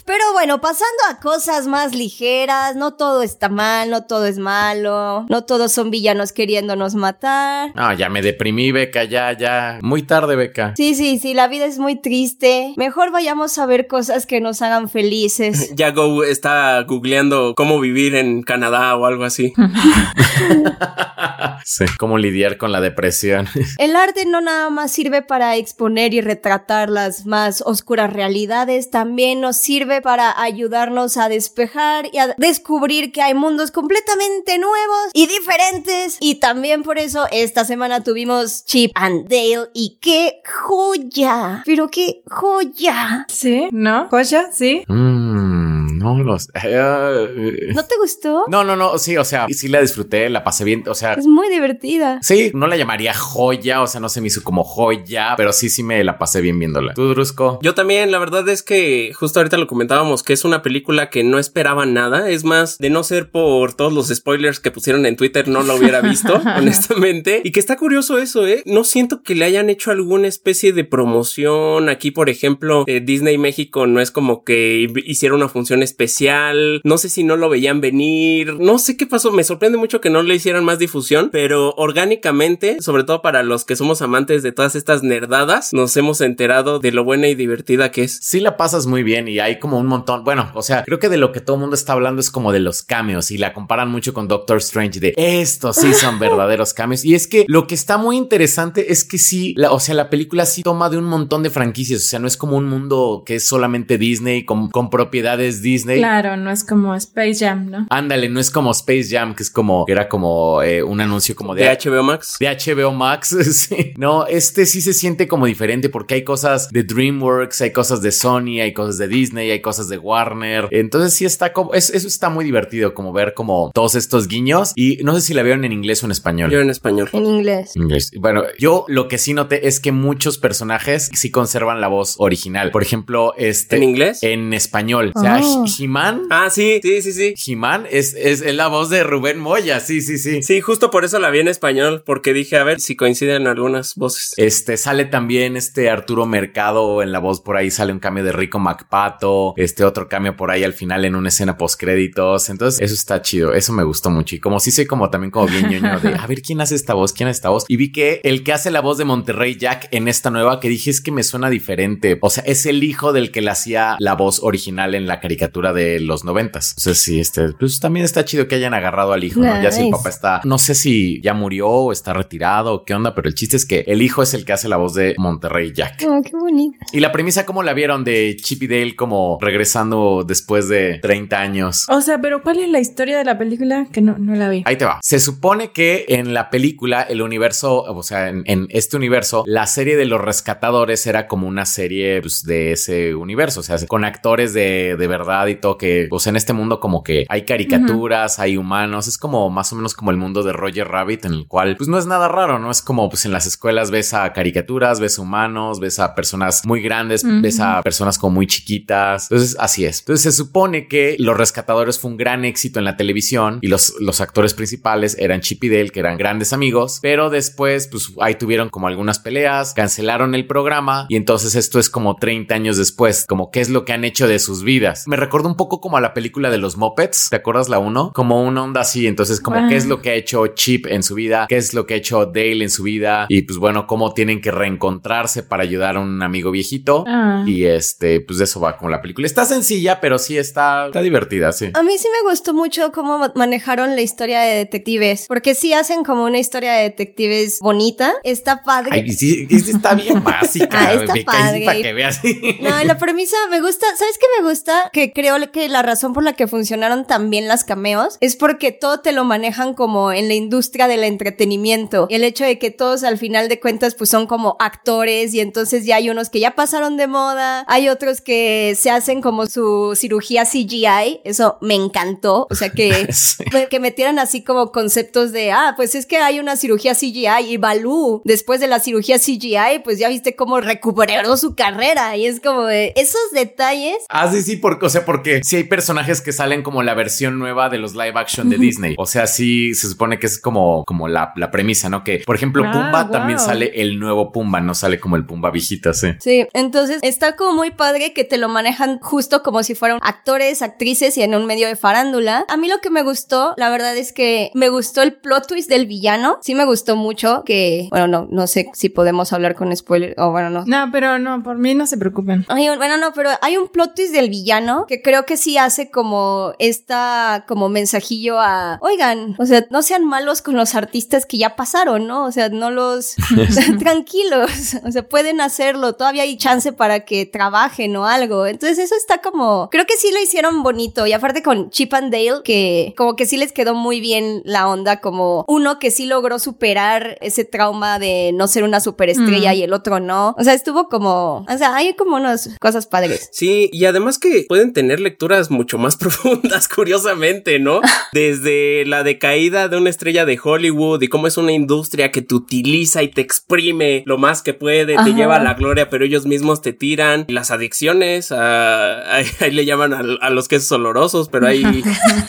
Pero 0.05 0.23
bueno, 0.33 0.61
pasando 0.61 0.85
a 1.09 1.19
cosas 1.19 1.67
más 1.67 1.95
ligeras, 1.95 2.75
no 2.75 2.93
todo 2.93 3.23
está 3.23 3.49
mal, 3.49 3.64
no 3.87 4.03
todo 4.03 4.25
es 4.25 4.37
malo, 4.37 5.25
no 5.29 5.43
todos 5.43 5.71
son 5.71 5.91
villanos 5.91 6.31
queriéndonos 6.31 6.95
matar. 6.95 7.71
No, 7.75 7.93
ya 7.93 8.09
me 8.09 8.21
deprimí, 8.21 8.71
Beca, 8.71 9.03
ya, 9.03 9.37
ya. 9.37 9.79
Muy 9.81 10.03
tarde, 10.03 10.35
Beca. 10.35 10.73
Sí, 10.75 10.95
sí, 10.95 11.19
sí, 11.19 11.33
la 11.33 11.47
vida 11.47 11.65
es 11.65 11.79
muy 11.79 11.95
triste. 11.95 12.73
Mejor 12.77 13.11
vayamos 13.11 13.57
a 13.57 13.65
ver 13.65 13.87
cosas 13.87 14.25
que 14.25 14.41
nos 14.41 14.61
hagan 14.61 14.89
felices. 14.89 15.71
Ya 15.75 15.91
Go 15.91 16.23
está 16.23 16.81
googleando 16.83 17.53
cómo 17.55 17.79
vivir 17.79 18.15
en 18.15 18.43
Canadá 18.43 18.95
o 18.95 19.05
algo 19.05 19.25
así. 19.25 19.53
sí, 21.63 21.85
cómo 21.97 22.17
lidiar 22.17 22.57
con 22.57 22.71
la 22.71 22.81
depresión. 22.81 23.47
El 23.77 23.95
arte 23.95 24.25
no 24.25 24.41
nada 24.41 24.69
más 24.69 24.91
sirve 24.91 25.21
para 25.21 25.55
exponer 25.55 26.13
y 26.13 26.21
retratar 26.21 26.89
las 26.89 27.25
más 27.25 27.61
oscuras 27.65 28.11
realidades, 28.11 28.91
también 28.91 29.41
nos 29.41 29.57
sirve 29.57 30.01
para 30.01 30.41
ayudarnos 30.41 31.17
a 31.17 31.29
despejar 31.29 32.07
y 32.11 32.17
a 32.17 32.35
descubrir 32.37 33.11
que 33.11 33.21
hay 33.21 33.33
mundos 33.33 33.71
completamente 33.71 34.57
nuevos 34.57 35.11
y 35.13 35.27
diferentes. 35.27 36.17
Y 36.19 36.35
también 36.35 36.83
por 36.83 36.97
eso 36.97 37.27
esta 37.31 37.65
semana 37.65 38.03
tuvimos 38.03 38.65
Chip 38.65 38.91
and 38.95 39.27
Dale 39.27 39.69
y 39.73 39.97
qué 40.01 40.41
joya. 40.45 41.63
Pero 41.65 41.89
qué 41.89 42.23
joya. 42.27 43.25
¿Sí? 43.29 43.67
¿No? 43.71 44.07
¿Joya? 44.09 44.49
¿Sí? 44.51 44.83
Mmm, 44.87 45.64
no 46.13 46.23
los. 46.23 46.49
eh, 46.63 47.71
¿No 47.73 47.83
te 47.85 47.95
gustó? 47.99 48.45
no, 48.47 48.63
no, 48.63 48.75
no, 48.75 48.97
sí, 48.97 49.17
o 49.17 49.25
sea, 49.25 49.47
sí 49.49 49.67
la 49.67 49.81
disfruté, 49.81 50.29
la 50.29 50.43
pasé 50.43 50.63
bien, 50.63 50.83
o 50.87 50.95
sea. 50.95 51.13
Es 51.13 51.27
muy 51.27 51.49
divertida. 51.49 52.19
Sí, 52.21 52.51
no 52.53 52.67
la 52.67 52.77
llamaría 52.77 53.13
joya, 53.13 53.81
o 53.81 53.87
sea, 53.87 53.99
no 53.99 54.09
se 54.09 54.21
me 54.21 54.27
hizo 54.27 54.43
como 54.43 54.63
joya, 54.63 55.33
pero 55.37 55.53
sí, 55.53 55.69
sí 55.69 55.83
me 55.83 56.03
la 56.03 56.17
pasé 56.17 56.41
bien 56.41 56.59
viéndola. 56.59 56.93
¿Tú, 56.93 57.09
Drusco? 57.09 57.59
Yo 57.61 57.73
también, 57.73 58.11
la 58.11 58.19
verdad 58.19 58.47
es 58.49 58.63
que 58.63 59.11
justo 59.13 59.39
ahorita 59.39 59.57
lo 59.57 59.67
comentábamos, 59.67 60.23
que 60.23 60.33
es 60.33 60.45
una 60.45 60.61
película 60.61 61.09
que 61.09 61.23
no 61.23 61.39
esperaba 61.39 61.85
nada. 61.85 62.29
Es 62.29 62.43
más, 62.43 62.77
de 62.77 62.89
no 62.89 63.03
ser 63.03 63.31
por 63.31 63.73
todos 63.73 63.93
los 63.93 64.07
spoilers 64.07 64.59
que 64.59 64.71
pusieron 64.71 65.05
en 65.05 65.15
Twitter, 65.15 65.47
no 65.47 65.63
lo 65.63 65.75
hubiera 65.75 66.01
visto, 66.01 66.33
honestamente. 66.57 67.41
Y 67.43 67.51
que 67.51 67.59
está 67.59 67.77
curioso 67.77 68.17
eso, 68.17 68.47
¿eh? 68.47 68.63
No 68.65 68.83
siento 68.83 69.23
que 69.23 69.35
le 69.35 69.45
hayan 69.45 69.69
hecho 69.69 69.91
alguna 69.91 70.27
especie 70.27 70.73
de 70.73 70.83
promoción. 70.83 71.89
Aquí, 71.89 72.11
por 72.11 72.29
ejemplo, 72.29 72.83
eh, 72.87 73.01
Disney 73.01 73.37
México 73.37 73.87
no 73.87 74.01
es 74.01 74.11
como 74.11 74.43
que 74.43 74.87
hiciera 75.05 75.35
una 75.35 75.49
función 75.49 75.83
especial 75.83 75.94
especial. 75.95 76.81
No 76.83 76.97
sé 76.97 77.09
si 77.09 77.23
no 77.23 77.37
lo 77.37 77.49
veían 77.49 77.79
venir. 77.79 78.55
No 78.59 78.77
sé 78.79 78.97
qué 78.97 79.05
pasó. 79.07 79.31
Me 79.31 79.43
sorprende 79.45 79.77
mucho 79.77 80.01
que 80.01 80.09
no 80.09 80.21
le 80.23 80.35
hicieran 80.35 80.65
más 80.65 80.77
difusión, 80.77 81.29
pero 81.31 81.73
orgánicamente, 81.77 82.81
sobre 82.81 83.05
todo 83.05 83.21
para 83.21 83.43
los 83.43 83.63
que 83.63 83.77
somos 83.77 84.01
amantes 84.01 84.43
de 84.43 84.51
todas 84.51 84.75
estas 84.75 85.03
nerdadas, 85.03 85.73
nos 85.73 85.95
hemos 85.95 86.19
enterado 86.21 86.79
de 86.79 86.91
lo 86.91 87.03
buena 87.05 87.29
y 87.29 87.35
divertida 87.35 87.91
que 87.91 88.03
es. 88.03 88.19
Sí 88.21 88.41
la 88.41 88.57
pasas 88.57 88.87
muy 88.87 89.03
bien 89.03 89.27
y 89.27 89.39
hay 89.39 89.59
como 89.59 89.79
un 89.79 89.87
montón. 89.87 90.23
Bueno, 90.23 90.51
o 90.53 90.61
sea, 90.61 90.83
creo 90.83 90.99
que 90.99 91.09
de 91.09 91.17
lo 91.17 91.31
que 91.31 91.39
todo 91.39 91.55
el 91.55 91.61
mundo 91.61 91.75
está 91.75 91.93
hablando 91.93 92.19
es 92.19 92.29
como 92.29 92.51
de 92.51 92.59
los 92.59 92.83
cambios 92.83 93.31
y 93.31 93.37
la 93.37 93.53
comparan 93.53 93.89
mucho 93.89 94.13
con 94.13 94.27
Doctor 94.27 94.57
Strange 94.57 94.99
de 94.99 95.13
estos 95.15 95.77
sí 95.77 95.93
son 95.93 96.19
verdaderos 96.19 96.73
cambios. 96.73 97.05
Y 97.05 97.15
es 97.15 97.27
que 97.27 97.45
lo 97.47 97.67
que 97.67 97.75
está 97.75 97.97
muy 97.97 98.17
interesante 98.17 98.91
es 98.91 99.03
que 99.03 99.17
sí, 99.17 99.53
la, 99.57 99.71
o 99.71 99.79
sea, 99.79 99.95
la 99.95 100.09
película 100.09 100.45
sí 100.45 100.61
toma 100.63 100.89
de 100.89 100.97
un 100.97 101.05
montón 101.05 101.43
de 101.43 101.49
franquicias. 101.49 102.01
O 102.01 102.05
sea, 102.05 102.19
no 102.19 102.27
es 102.27 102.37
como 102.37 102.57
un 102.57 102.67
mundo 102.67 103.23
que 103.25 103.35
es 103.35 103.47
solamente 103.47 103.97
Disney 103.97 104.45
con, 104.45 104.69
con 104.69 104.89
propiedades 104.89 105.61
Disney. 105.61 105.84
Claro, 105.85 106.37
no 106.37 106.51
es 106.51 106.63
como 106.63 106.95
Space 106.95 107.45
Jam, 107.45 107.69
¿no? 107.69 107.87
Ándale, 107.89 108.29
no 108.29 108.39
es 108.39 108.51
como 108.51 108.71
Space 108.71 109.07
Jam, 109.09 109.35
que 109.35 109.43
es 109.43 109.49
como, 109.49 109.85
era 109.87 110.09
como 110.09 110.61
eh, 110.61 110.83
un 110.83 111.01
anuncio 111.01 111.35
como 111.35 111.55
de, 111.55 111.63
de 111.63 111.69
HBO 111.69 112.03
Max. 112.03 112.37
De 112.39 112.47
HBO 112.47 112.91
Max, 112.91 113.37
sí. 113.51 113.93
No, 113.97 114.25
este 114.27 114.65
sí 114.65 114.81
se 114.81 114.93
siente 114.93 115.27
como 115.27 115.45
diferente 115.45 115.89
porque 115.89 116.15
hay 116.15 116.23
cosas 116.23 116.69
de 116.69 116.83
DreamWorks, 116.83 117.61
hay 117.61 117.71
cosas 117.71 118.01
de 118.01 118.11
Sony, 118.11 118.61
hay 118.61 118.73
cosas 118.73 118.97
de 118.97 119.07
Disney, 119.07 119.51
hay 119.51 119.61
cosas 119.61 119.89
de 119.89 119.97
Warner. 119.97 120.67
Entonces 120.71 121.13
sí 121.13 121.25
está 121.25 121.53
como, 121.53 121.73
es, 121.73 121.89
eso 121.89 122.07
está 122.07 122.29
muy 122.29 122.45
divertido 122.45 122.93
como 122.93 123.13
ver 123.13 123.33
como 123.33 123.71
todos 123.73 123.95
estos 123.95 124.27
guiños 124.27 124.73
y 124.75 124.99
no 125.03 125.15
sé 125.15 125.21
si 125.21 125.33
la 125.33 125.43
vieron 125.43 125.65
en 125.65 125.71
inglés 125.71 126.03
o 126.03 126.05
en 126.05 126.11
español. 126.11 126.51
Yo 126.51 126.59
en 126.59 126.69
español. 126.69 127.09
En 127.13 127.25
inglés. 127.25 127.75
Inglés. 127.75 128.11
Bueno, 128.17 128.43
yo 128.59 128.85
lo 128.87 129.07
que 129.07 129.17
sí 129.17 129.33
noté 129.33 129.67
es 129.67 129.79
que 129.79 129.91
muchos 129.91 130.37
personajes 130.37 131.09
sí 131.13 131.31
conservan 131.31 131.81
la 131.81 131.87
voz 131.87 132.15
original. 132.17 132.71
Por 132.71 132.83
ejemplo, 132.83 133.33
este. 133.37 133.77
¿En 133.77 133.83
inglés? 133.83 134.23
En 134.23 134.53
español. 134.53 135.11
O 135.15 135.19
sea, 135.19 135.41
He-Man. 135.77 136.23
Ah, 136.29 136.49
sí, 136.49 136.79
sí, 136.81 137.01
sí, 137.01 137.13
sí. 137.13 137.33
He-Man 137.45 137.87
es, 137.89 138.13
es, 138.13 138.41
es 138.41 138.55
la 138.55 138.67
voz 138.67 138.89
de 138.89 139.03
Rubén 139.03 139.39
Moya. 139.39 139.79
Sí, 139.79 140.01
sí, 140.01 140.17
sí. 140.17 140.41
Sí, 140.41 140.61
justo 140.61 140.91
por 140.91 141.05
eso 141.05 141.19
la 141.19 141.29
vi 141.29 141.39
en 141.39 141.47
español, 141.47 142.03
porque 142.05 142.33
dije, 142.33 142.57
a 142.57 142.63
ver 142.63 142.79
si 142.79 142.95
coinciden 142.95 143.47
algunas 143.47 143.95
voces. 143.95 144.33
Este 144.37 144.77
sale 144.77 145.05
también 145.05 145.57
este 145.57 145.89
Arturo 145.89 146.25
Mercado 146.25 147.01
en 147.01 147.11
la 147.11 147.19
voz 147.19 147.41
por 147.41 147.57
ahí 147.57 147.71
sale 147.71 147.93
un 147.93 147.99
cambio 147.99 148.23
de 148.23 148.31
Rico 148.31 148.59
MacPato, 148.59 149.53
este 149.57 149.83
otro 149.83 150.07
cambio 150.07 150.35
por 150.35 150.51
ahí 150.51 150.63
al 150.63 150.73
final 150.73 151.05
en 151.05 151.15
una 151.15 151.29
escena 151.29 151.57
post 151.57 151.79
créditos. 151.79 152.49
Entonces, 152.49 152.81
eso 152.81 152.93
está 152.93 153.21
chido, 153.21 153.53
eso 153.53 153.73
me 153.73 153.83
gustó 153.83 154.09
mucho. 154.09 154.35
Y 154.35 154.39
como 154.39 154.59
sí 154.59 154.71
soy 154.71 154.85
como 154.85 155.09
también 155.09 155.31
como 155.31 155.47
bien 155.47 155.69
ñoño 155.69 155.99
de 155.99 156.15
a 156.19 156.27
ver 156.27 156.41
quién 156.41 156.61
hace 156.61 156.75
esta 156.75 156.93
voz, 156.93 157.13
quién 157.13 157.29
hace 157.29 157.37
esta 157.37 157.49
voz. 157.49 157.65
Y 157.67 157.77
vi 157.77 157.91
que 157.91 158.21
el 158.23 158.43
que 158.43 158.53
hace 158.53 158.71
la 158.71 158.81
voz 158.81 158.97
de 158.97 159.05
Monterrey 159.05 159.55
Jack 159.57 159.87
en 159.91 160.07
esta 160.07 160.29
nueva 160.29 160.59
que 160.59 160.69
dije 160.69 160.89
es 160.89 161.01
que 161.01 161.11
me 161.11 161.23
suena 161.23 161.49
diferente. 161.49 162.17
O 162.21 162.29
sea, 162.29 162.43
es 162.45 162.65
el 162.65 162.83
hijo 162.83 163.13
del 163.13 163.31
que 163.31 163.41
le 163.41 163.51
hacía 163.51 163.95
la 163.99 164.15
voz 164.15 164.39
original 164.41 164.95
en 164.95 165.07
la 165.07 165.19
caricatura 165.19 165.54
de 165.61 165.99
los 165.99 166.23
noventas. 166.23 166.73
O 166.77 166.81
sea, 166.81 166.93
sí, 166.93 167.19
este, 167.19 167.53
pues 167.53 167.79
también 167.79 168.05
está 168.05 168.25
chido 168.25 168.47
que 168.47 168.55
hayan 168.55 168.73
agarrado 168.73 169.13
al 169.13 169.23
hijo, 169.23 169.39
¿no? 169.39 169.61
Ya 169.61 169.71
si 169.71 169.85
el 169.85 169.91
papá 169.91 170.09
está, 170.09 170.41
no 170.43 170.57
sé 170.57 170.75
si 170.75 171.21
ya 171.21 171.33
murió 171.33 171.69
o 171.69 171.91
está 171.91 172.13
retirado 172.13 172.73
o 172.73 172.85
qué 172.85 172.93
onda, 172.93 173.15
pero 173.15 173.27
el 173.27 173.35
chiste 173.35 173.55
es 173.57 173.65
que 173.65 173.83
el 173.87 174.01
hijo 174.01 174.23
es 174.23 174.33
el 174.33 174.45
que 174.45 174.53
hace 174.53 174.67
la 174.67 174.77
voz 174.77 174.93
de 174.93 175.15
Monterrey 175.17 175.71
Jack. 175.73 176.03
Oh, 176.07 176.21
qué 176.23 176.31
bonito. 176.35 176.77
Y 176.91 176.99
la 176.99 177.11
premisa, 177.11 177.45
¿cómo 177.45 177.63
la 177.63 177.73
vieron 177.73 178.03
de 178.03 178.35
Chip 178.39 178.63
y 178.63 178.67
Dale 178.67 178.95
como 178.95 179.37
regresando 179.41 180.23
después 180.25 180.67
de 180.67 180.99
30 181.01 181.39
años? 181.39 181.85
O 181.89 182.01
sea, 182.01 182.19
pero 182.19 182.41
¿cuál 182.41 182.59
es 182.59 182.69
la 182.69 182.79
historia 182.79 183.17
de 183.17 183.23
la 183.23 183.37
película? 183.37 183.87
Que 183.91 184.01
no, 184.01 184.17
no 184.17 184.35
la 184.35 184.49
vi. 184.49 184.63
Ahí 184.65 184.77
te 184.77 184.85
va. 184.85 184.99
Se 185.01 185.19
supone 185.19 185.71
que 185.71 186.05
en 186.09 186.33
la 186.33 186.49
película, 186.49 187.01
el 187.01 187.21
universo, 187.21 187.83
o 187.83 188.03
sea, 188.03 188.29
en, 188.29 188.43
en 188.45 188.67
este 188.69 188.97
universo, 188.97 189.43
la 189.47 189.67
serie 189.67 189.97
de 189.97 190.05
los 190.05 190.21
rescatadores 190.21 191.05
era 191.07 191.27
como 191.27 191.47
una 191.47 191.65
serie 191.65 192.21
pues, 192.21 192.43
de 192.43 192.73
ese 192.73 193.15
universo, 193.15 193.59
o 193.59 193.63
sea, 193.63 193.77
con 193.87 194.05
actores 194.05 194.53
de, 194.53 194.95
de 194.97 195.07
verdad 195.07 195.44
y 195.49 195.55
todo 195.55 195.77
que, 195.77 196.09
sea, 196.19 196.29
en 196.29 196.35
este 196.35 196.53
mundo 196.53 196.79
como 196.79 197.03
que 197.03 197.25
hay 197.29 197.45
caricaturas, 197.45 198.39
hay 198.39 198.57
humanos, 198.57 199.07
es 199.07 199.17
como 199.17 199.49
más 199.49 199.71
o 199.73 199.75
menos 199.75 199.93
como 199.93 200.11
el 200.11 200.17
mundo 200.17 200.43
de 200.43 200.53
Roger 200.53 200.87
Rabbit, 200.87 201.25
en 201.25 201.33
el 201.33 201.47
cual 201.47 201.75
pues 201.77 201.89
no 201.89 201.97
es 201.97 202.05
nada 202.05 202.27
raro, 202.27 202.59
¿no? 202.59 202.71
Es 202.71 202.81
como 202.81 203.09
pues 203.09 203.25
en 203.25 203.31
las 203.31 203.45
escuelas 203.45 203.91
ves 203.91 204.13
a 204.13 204.31
caricaturas, 204.33 204.99
ves 204.99 205.17
humanos, 205.17 205.79
ves 205.79 205.99
a 205.99 206.15
personas 206.15 206.65
muy 206.65 206.81
grandes, 206.81 207.23
ves 207.41 207.59
a 207.59 207.81
personas 207.81 208.17
como 208.17 208.35
muy 208.35 208.47
chiquitas. 208.47 209.29
Entonces, 209.31 209.55
así 209.59 209.85
es. 209.85 209.99
Entonces, 209.99 210.23
se 210.23 210.31
supone 210.31 210.87
que 210.87 211.15
Los 211.19 211.37
Rescatadores 211.37 211.99
fue 211.99 212.11
un 212.11 212.17
gran 212.17 212.45
éxito 212.45 212.79
en 212.79 212.85
la 212.85 212.97
televisión 212.97 213.59
y 213.61 213.67
los, 213.67 213.95
los 213.99 214.21
actores 214.21 214.53
principales 214.53 215.17
eran 215.19 215.41
Chip 215.41 215.63
y 215.63 215.69
Dale, 215.69 215.89
que 215.89 215.99
eran 215.99 216.17
grandes 216.17 216.53
amigos, 216.53 216.99
pero 217.01 217.29
después, 217.29 217.87
pues 217.87 218.11
ahí 218.21 218.35
tuvieron 218.35 218.69
como 218.69 218.87
algunas 218.87 219.19
peleas, 219.19 219.73
cancelaron 219.73 220.35
el 220.35 220.47
programa 220.47 221.05
y 221.09 221.15
entonces 221.15 221.55
esto 221.55 221.79
es 221.79 221.89
como 221.89 222.15
30 222.15 222.53
años 222.53 222.77
después, 222.77 223.25
como 223.27 223.51
qué 223.51 223.61
es 223.61 223.69
lo 223.69 223.85
que 223.85 223.93
han 223.93 224.03
hecho 224.03 224.27
de 224.27 224.39
sus 224.39 224.63
vidas. 224.63 225.03
Me 225.07 225.15
recuerdo 225.35 225.49
un 225.49 225.57
poco 225.57 225.81
como 225.81 225.97
a 225.97 226.01
la 226.01 226.13
película 226.13 226.49
de 226.49 226.57
los 226.57 226.77
Muppets, 226.77 227.29
¿te 227.29 227.35
acuerdas 227.35 227.67
la 227.67 227.77
1? 227.77 228.13
Como 228.15 228.41
una 228.41 228.63
onda 228.63 228.79
así, 228.81 229.05
entonces 229.05 229.41
como 229.41 229.67
qué 229.67 229.75
es 229.75 229.85
lo 229.85 230.01
que 230.01 230.11
ha 230.11 230.13
hecho 230.13 230.47
Chip 230.47 230.85
en 230.87 231.03
su 231.03 231.13
vida, 231.13 231.45
qué 231.49 231.57
es 231.57 231.73
lo 231.73 231.85
que 231.85 231.95
ha 231.95 231.97
hecho 231.97 232.25
Dale 232.25 232.63
en 232.63 232.69
su 232.69 232.83
vida 232.83 233.25
y 233.27 233.41
pues 233.41 233.57
bueno, 233.59 233.85
cómo 233.85 234.13
tienen 234.13 234.39
que 234.39 234.51
reencontrarse 234.51 235.43
para 235.43 235.63
ayudar 235.63 235.97
a 235.97 235.99
un 235.99 236.23
amigo 236.23 236.51
viejito. 236.51 237.03
Ah. 237.05 237.43
Y 237.45 237.65
este, 237.65 238.21
pues 238.21 238.37
de 238.37 238.45
eso 238.45 238.61
va 238.61 238.77
como 238.77 238.89
la 238.89 239.01
película. 239.01 239.27
Está 239.27 239.43
sencilla, 239.43 239.99
pero 239.99 240.17
sí 240.19 240.37
está, 240.37 240.85
está 240.85 241.01
divertida, 241.01 241.51
sí. 241.51 241.69
A 241.73 241.83
mí 241.83 241.97
sí 241.97 242.07
me 242.23 242.29
gustó 242.29 242.53
mucho 242.53 242.93
cómo 242.93 243.17
ma- 243.17 243.33
manejaron 243.35 243.93
la 243.97 244.01
historia 244.03 244.39
de 244.39 244.55
detectives, 244.55 245.25
porque 245.27 245.53
sí 245.53 245.73
hacen 245.73 246.05
como 246.05 246.23
una 246.23 246.37
historia 246.39 246.75
de 246.75 246.83
detectives 246.83 247.59
bonita, 247.59 248.13
está 248.23 248.63
padre. 248.63 248.91
Ay, 248.93 249.11
sí, 249.11 249.45
sí, 249.49 249.71
está 249.71 249.95
bien 249.95 250.23
básica. 250.23 250.69
Ah, 250.79 250.93
está 250.93 251.13
padre. 251.25 251.65
para 251.65 251.81
que 251.81 251.91
veas. 251.91 252.21
No, 252.61 252.81
la 252.85 252.97
premisa 252.97 253.35
me 253.51 253.59
gusta. 253.59 253.85
¿Sabes 253.97 254.17
qué 254.17 254.27
me 254.41 254.47
gusta? 254.49 254.89
Que 254.93 255.11
creo 255.11 255.24
que 255.51 255.69
la 255.69 255.81
razón 255.81 256.13
por 256.13 256.23
la 256.23 256.33
que 256.33 256.47
funcionaron 256.47 257.05
tan 257.05 257.29
bien 257.29 257.47
las 257.47 257.63
cameos 257.63 258.17
es 258.21 258.35
porque 258.35 258.71
todo 258.71 258.99
te 258.99 259.11
lo 259.11 259.23
manejan 259.23 259.73
como 259.73 260.11
en 260.11 260.27
la 260.27 260.33
industria 260.35 260.87
del 260.87 261.03
entretenimiento. 261.03 262.07
Y 262.09 262.15
el 262.15 262.23
hecho 262.23 262.45
de 262.45 262.59
que 262.59 262.71
todos 262.71 263.03
al 263.03 263.17
final 263.17 263.49
de 263.49 263.59
cuentas 263.59 263.95
pues 263.95 264.09
son 264.09 264.27
como 264.27 264.55
actores 264.59 265.33
y 265.33 265.39
entonces 265.39 265.85
ya 265.85 265.97
hay 265.97 266.09
unos 266.09 266.29
que 266.29 266.39
ya 266.39 266.51
pasaron 266.55 266.95
de 266.97 267.07
moda, 267.07 267.65
hay 267.67 267.89
otros 267.89 268.21
que 268.21 268.75
se 268.79 268.91
hacen 268.91 269.21
como 269.21 269.47
su 269.47 269.95
cirugía 269.95 270.45
CGI. 270.45 271.21
Eso 271.23 271.57
me 271.61 271.75
encantó. 271.75 272.47
O 272.49 272.55
sea 272.55 272.69
que 272.69 273.07
Sí. 273.15 273.43
que 273.69 273.79
metieran 273.79 274.19
así 274.19 274.43
como 274.43 274.71
conceptos 274.71 275.31
de, 275.31 275.51
ah, 275.51 275.73
pues 275.75 275.95
es 275.95 276.05
que 276.05 276.17
hay 276.17 276.39
una 276.39 276.55
cirugía 276.55 276.93
CGI 276.93 277.47
y 277.47 277.57
Balú, 277.57 278.21
después 278.25 278.59
de 278.59 278.67
la 278.67 278.79
cirugía 278.79 279.17
CGI, 279.17 279.79
pues 279.83 279.97
ya 279.99 280.09
viste 280.09 280.35
cómo 280.35 280.59
recuperó 280.61 281.37
su 281.37 281.55
carrera 281.55 282.15
y 282.17 282.25
es 282.25 282.39
como 282.39 282.65
de 282.65 282.93
esos 282.95 283.31
detalles. 283.33 283.97
Ah, 284.09 284.29
sí, 284.31 284.41
sí, 284.41 284.57
porque, 284.57 284.85
o 284.85 284.89
sea, 284.89 285.05
porque 285.05 285.14
sí 285.43 285.55
hay 285.57 285.63
personajes 285.65 286.21
que 286.21 286.31
salen 286.31 286.63
como 286.63 286.83
la 286.83 286.93
versión 286.93 287.39
nueva 287.39 287.69
de 287.69 287.77
los 287.77 287.93
live 287.93 288.13
action 288.15 288.49
de 288.49 288.57
Disney. 288.57 288.95
O 288.97 289.05
sea, 289.05 289.27
sí 289.27 289.73
se 289.75 289.87
supone 289.87 290.19
que 290.19 290.27
es 290.27 290.39
como, 290.39 290.83
como 290.85 291.07
la, 291.07 291.33
la 291.35 291.51
premisa, 291.51 291.89
¿no? 291.89 292.03
Que, 292.03 292.23
por 292.25 292.35
ejemplo, 292.35 292.63
Ah, 292.65 292.71
Pumba 292.71 293.03
wow. 293.03 293.11
también 293.11 293.39
sale 293.39 293.71
el 293.75 293.99
nuevo 293.99 294.31
Pumba, 294.31 294.59
no 294.61 294.73
sale 294.73 294.99
como 294.99 295.15
el 295.15 295.25
Pumba 295.25 295.51
viejita, 295.51 295.93
sí. 295.93 296.07
Sí, 296.19 296.47
entonces 296.53 296.99
está 297.03 297.35
como 297.35 297.53
muy 297.53 297.71
padre 297.71 298.13
que 298.13 298.23
te 298.23 298.37
lo 298.37 298.49
manejan 298.49 298.99
justo 298.99 299.43
como 299.43 299.61
si 299.63 299.75
fueran 299.75 299.99
actores, 300.01 300.61
actrices 300.61 301.17
y 301.17 301.23
en 301.23 301.35
un 301.35 301.45
medio 301.45 301.67
de 301.67 301.75
farándula. 301.75 302.45
A 302.49 302.57
mí 302.57 302.67
lo 302.67 302.79
que 302.79 302.89
me 302.89 303.03
gustó, 303.03 303.53
la 303.57 303.69
verdad 303.69 303.95
es 303.97 304.11
que 304.13 304.51
me 304.53 304.69
gustó 304.69 305.01
el 305.01 305.13
plot 305.13 305.47
twist 305.47 305.69
del 305.69 305.85
villano. 305.85 306.39
Sí 306.41 306.55
me 306.55 306.65
gustó 306.65 306.95
mucho 306.95 307.43
que, 307.45 307.87
bueno, 307.91 308.07
no, 308.07 308.27
no 308.31 308.47
sé 308.47 308.67
si 308.73 308.89
podemos 308.89 309.31
hablar 309.33 309.55
con 309.55 309.75
spoiler 309.75 310.15
o 310.17 310.31
bueno, 310.31 310.49
no, 310.49 310.63
No, 310.65 310.89
pero 310.91 311.19
no, 311.19 311.43
por 311.43 311.57
mí 311.57 311.73
no 311.75 311.85
se 311.87 311.97
preocupen. 311.97 312.45
Un- 312.49 312.77
bueno, 312.77 312.97
no, 312.97 313.13
pero 313.13 313.29
hay 313.41 313.57
un 313.57 313.67
plot 313.67 313.95
twist 313.95 314.13
del 314.13 314.29
villano 314.29 314.85
que 314.87 315.01
creo 315.05 315.27
que 315.27 315.37
sí 315.37 315.59
hace 315.59 315.91
como 315.91 316.53
esta, 316.57 317.45
como 317.47 317.69
mensajillo 317.69 318.39
a, 318.39 318.79
oigan, 318.81 319.35
o 319.37 319.45
sea, 319.45 319.63
no 319.69 319.83
sean 319.83 320.03
malos 320.03 320.41
con 320.41 320.55
los 320.55 320.73
artistas 320.73 321.27
que 321.27 321.37
ya 321.37 321.55
pasaron, 321.55 322.07
¿no? 322.07 322.25
O 322.25 322.31
sea, 322.31 322.49
no 322.49 322.71
los, 322.71 323.13
tranquilos, 323.79 324.49
o 324.83 324.91
sea, 324.91 325.07
pueden 325.07 325.41
hacerlo, 325.41 325.93
todavía 325.93 326.23
hay 326.23 326.37
chance 326.37 326.73
para 326.73 327.01
que 327.05 327.27
trabajen 327.27 327.95
o 327.97 328.07
algo. 328.07 328.47
Entonces 328.47 328.79
eso 328.79 328.95
está 328.95 329.19
como, 329.19 329.69
creo 329.69 329.85
que 329.85 329.95
sí 329.95 330.09
lo 330.11 330.19
hicieron 330.19 330.63
bonito 330.63 331.05
y 331.05 331.13
aparte 331.13 331.43
con 331.43 331.69
Chip 331.69 331.93
and 331.93 332.11
Dale, 332.11 332.41
que 332.43 332.95
como 332.97 333.15
que 333.15 333.27
sí 333.27 333.37
les 333.37 333.51
quedó 333.51 333.75
muy 333.75 333.99
bien 333.99 334.41
la 334.43 334.67
onda, 334.67 335.01
como 335.01 335.45
uno 335.47 335.77
que 335.77 335.91
sí 335.91 336.07
logró 336.07 336.39
superar 336.39 337.19
ese 337.21 337.45
trauma 337.45 337.99
de 337.99 338.31
no 338.33 338.47
ser 338.47 338.63
una 338.63 338.79
superestrella 338.79 339.51
Mm. 339.51 339.57
y 339.57 339.61
el 339.61 339.73
otro 339.73 339.99
no. 339.99 340.33
O 340.35 340.43
sea, 340.43 340.53
estuvo 340.53 340.89
como, 340.89 341.45
o 341.47 341.57
sea, 341.59 341.75
hay 341.75 341.93
como 341.93 342.15
unas 342.15 342.49
cosas 342.59 342.87
padres. 342.87 343.29
Sí, 343.31 343.69
y 343.71 343.85
además 343.85 344.17
que 344.17 344.45
pueden 344.49 344.73
tener 344.73 344.94
lecturas 344.99 345.51
mucho 345.51 345.77
más 345.77 345.97
profundas, 345.97 346.67
curiosamente, 346.67 347.59
¿no? 347.59 347.81
Desde 348.13 348.85
la 348.85 349.03
decaída 349.03 349.67
de 349.67 349.77
una 349.77 349.89
estrella 349.89 350.25
de 350.25 350.39
Hollywood 350.41 351.01
y 351.01 351.07
cómo 351.07 351.27
es 351.27 351.37
una 351.37 351.51
industria 351.51 352.11
que 352.11 352.21
te 352.21 352.35
utiliza 352.35 353.03
y 353.03 353.09
te 353.09 353.21
exprime 353.21 354.03
lo 354.05 354.17
más 354.17 354.41
que 354.41 354.53
puede, 354.53 354.95
te 355.03 355.13
lleva 355.13 355.37
a 355.37 355.43
la 355.43 355.53
gloria, 355.55 355.89
pero 355.89 356.05
ellos 356.05 356.25
mismos 356.25 356.61
te 356.61 356.73
tiran. 356.73 357.25
Las 357.27 357.51
adicciones, 357.51 358.31
a- 358.31 359.15
ahí, 359.15 359.25
ahí 359.39 359.51
le 359.51 359.65
llaman 359.65 359.93
a, 359.93 359.99
a 360.25 360.29
los 360.29 360.47
quesos 360.47 360.71
olorosos, 360.71 361.29
pero 361.29 361.47
hay, 361.47 361.63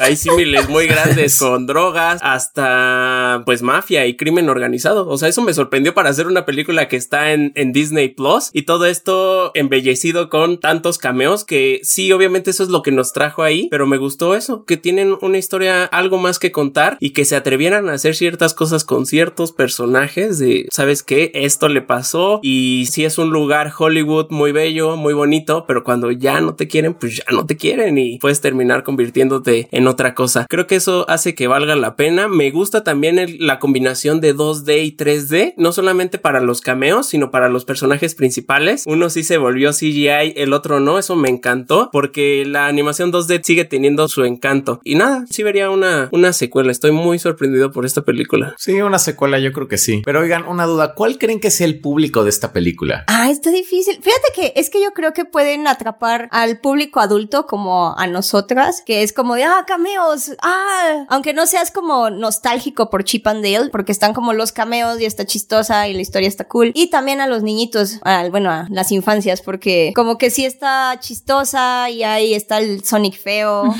hay 0.00 0.16
símiles 0.16 0.68
muy 0.68 0.86
grandes 0.86 1.38
con 1.38 1.66
drogas, 1.66 2.20
hasta 2.22 3.42
pues 3.44 3.62
mafia 3.62 4.06
y 4.06 4.16
crimen 4.16 4.48
organizado. 4.48 5.08
O 5.08 5.18
sea, 5.18 5.28
eso 5.28 5.42
me 5.42 5.54
sorprendió 5.54 5.94
para 5.94 6.10
hacer 6.10 6.26
una 6.26 6.44
película 6.44 6.88
que 6.88 6.96
está 6.96 7.32
en, 7.32 7.52
en 7.54 7.72
Disney 7.72 8.08
Plus 8.08 8.50
y 8.52 8.62
todo 8.62 8.86
esto 8.86 9.52
embellecido 9.54 10.28
con 10.28 10.58
tantos 10.58 10.98
cameos 10.98 11.44
que 11.44 11.80
sí, 11.82 12.12
obviamente 12.12 12.52
eso 12.56 12.62
es 12.62 12.70
lo 12.70 12.80
que 12.80 12.90
nos 12.90 13.12
trajo 13.12 13.42
ahí, 13.42 13.68
pero 13.70 13.86
me 13.86 13.98
gustó 13.98 14.34
eso, 14.34 14.64
que 14.64 14.78
tienen 14.78 15.14
una 15.20 15.36
historia 15.36 15.84
algo 15.84 16.16
más 16.16 16.38
que 16.38 16.52
contar 16.52 16.96
y 17.00 17.10
que 17.10 17.26
se 17.26 17.36
atrevieran 17.36 17.90
a 17.90 17.92
hacer 17.92 18.14
ciertas 18.14 18.54
cosas 18.54 18.82
con 18.82 19.04
ciertos 19.04 19.52
personajes 19.52 20.38
de, 20.38 20.66
¿sabes 20.72 21.02
qué? 21.02 21.30
Esto 21.34 21.68
le 21.68 21.82
pasó 21.82 22.40
y 22.42 22.86
si 22.90 23.04
es 23.04 23.18
un 23.18 23.28
lugar 23.28 23.74
Hollywood 23.76 24.28
muy 24.30 24.52
bello, 24.52 24.96
muy 24.96 25.12
bonito, 25.12 25.66
pero 25.68 25.84
cuando 25.84 26.10
ya 26.10 26.40
no 26.40 26.54
te 26.54 26.66
quieren, 26.66 26.94
pues 26.94 27.16
ya 27.16 27.24
no 27.30 27.44
te 27.44 27.58
quieren 27.58 27.98
y 27.98 28.18
puedes 28.20 28.40
terminar 28.40 28.84
convirtiéndote 28.84 29.68
en 29.70 29.86
otra 29.86 30.14
cosa. 30.14 30.46
Creo 30.48 30.66
que 30.66 30.76
eso 30.76 31.04
hace 31.10 31.34
que 31.34 31.48
valga 31.48 31.76
la 31.76 31.94
pena. 31.94 32.26
Me 32.26 32.50
gusta 32.50 32.84
también 32.84 33.36
la 33.38 33.58
combinación 33.58 34.22
de 34.22 34.34
2D 34.34 34.82
y 34.82 34.96
3D, 34.96 35.52
no 35.58 35.72
solamente 35.72 36.16
para 36.16 36.40
los 36.40 36.62
cameos, 36.62 37.06
sino 37.06 37.30
para 37.30 37.50
los 37.50 37.66
personajes 37.66 38.14
principales. 38.14 38.84
Uno 38.86 39.10
sí 39.10 39.24
se 39.24 39.36
volvió 39.36 39.72
CGI, 39.72 40.32
el 40.36 40.54
otro 40.54 40.80
no, 40.80 40.98
eso 40.98 41.16
me 41.16 41.28
encantó 41.28 41.90
porque 41.92 42.35
la 42.44 42.66
animación 42.66 43.12
2D 43.12 43.42
sigue 43.42 43.64
teniendo 43.64 44.08
su 44.08 44.24
encanto. 44.24 44.80
Y 44.84 44.94
nada, 44.94 45.24
sí 45.30 45.42
vería 45.42 45.70
una, 45.70 46.08
una 46.12 46.32
secuela. 46.32 46.72
Estoy 46.72 46.92
muy 46.92 47.18
sorprendido 47.18 47.72
por 47.72 47.86
esta 47.86 48.02
película. 48.02 48.54
Sí, 48.58 48.80
una 48.80 48.98
secuela 48.98 49.38
yo 49.38 49.52
creo 49.52 49.68
que 49.68 49.78
sí. 49.78 50.02
Pero 50.04 50.20
oigan, 50.20 50.46
una 50.46 50.66
duda, 50.66 50.94
¿cuál 50.94 51.18
creen 51.18 51.40
que 51.40 51.50
sea 51.50 51.66
el 51.66 51.80
público 51.80 52.24
de 52.24 52.30
esta 52.30 52.52
película? 52.52 53.04
Ah, 53.08 53.30
está 53.30 53.50
difícil. 53.50 53.94
Fíjate 53.94 54.32
que 54.34 54.52
es 54.56 54.70
que 54.70 54.82
yo 54.82 54.92
creo 54.92 55.12
que 55.12 55.24
pueden 55.24 55.66
atrapar 55.66 56.28
al 56.32 56.60
público 56.60 57.00
adulto 57.00 57.46
como 57.46 57.96
a 57.96 58.06
nosotras, 58.06 58.82
que 58.84 59.02
es 59.02 59.12
como 59.12 59.34
de, 59.34 59.44
ah, 59.44 59.64
cameos, 59.66 60.32
ah, 60.42 61.06
aunque 61.08 61.32
no 61.32 61.46
seas 61.46 61.70
como 61.70 62.10
nostálgico 62.10 62.90
por 62.90 63.04
Chip 63.04 63.26
and 63.26 63.44
Dale, 63.44 63.70
porque 63.70 63.92
están 63.92 64.14
como 64.14 64.32
los 64.32 64.52
cameos 64.52 65.00
y 65.00 65.04
está 65.04 65.24
chistosa 65.24 65.88
y 65.88 65.94
la 65.94 66.00
historia 66.00 66.28
está 66.28 66.46
cool. 66.48 66.72
Y 66.74 66.90
también 66.90 67.20
a 67.20 67.26
los 67.26 67.42
niñitos, 67.42 68.00
bueno, 68.30 68.50
a 68.50 68.66
las 68.70 68.92
infancias, 68.92 69.42
porque 69.42 69.92
como 69.94 70.18
que 70.18 70.30
sí 70.30 70.44
está 70.44 70.98
chistosa 71.00 71.90
y 71.90 72.02
ahí 72.26 72.34
está 72.34 72.58
el 72.58 72.84
Sonic 72.84 73.18
feo. 73.18 73.74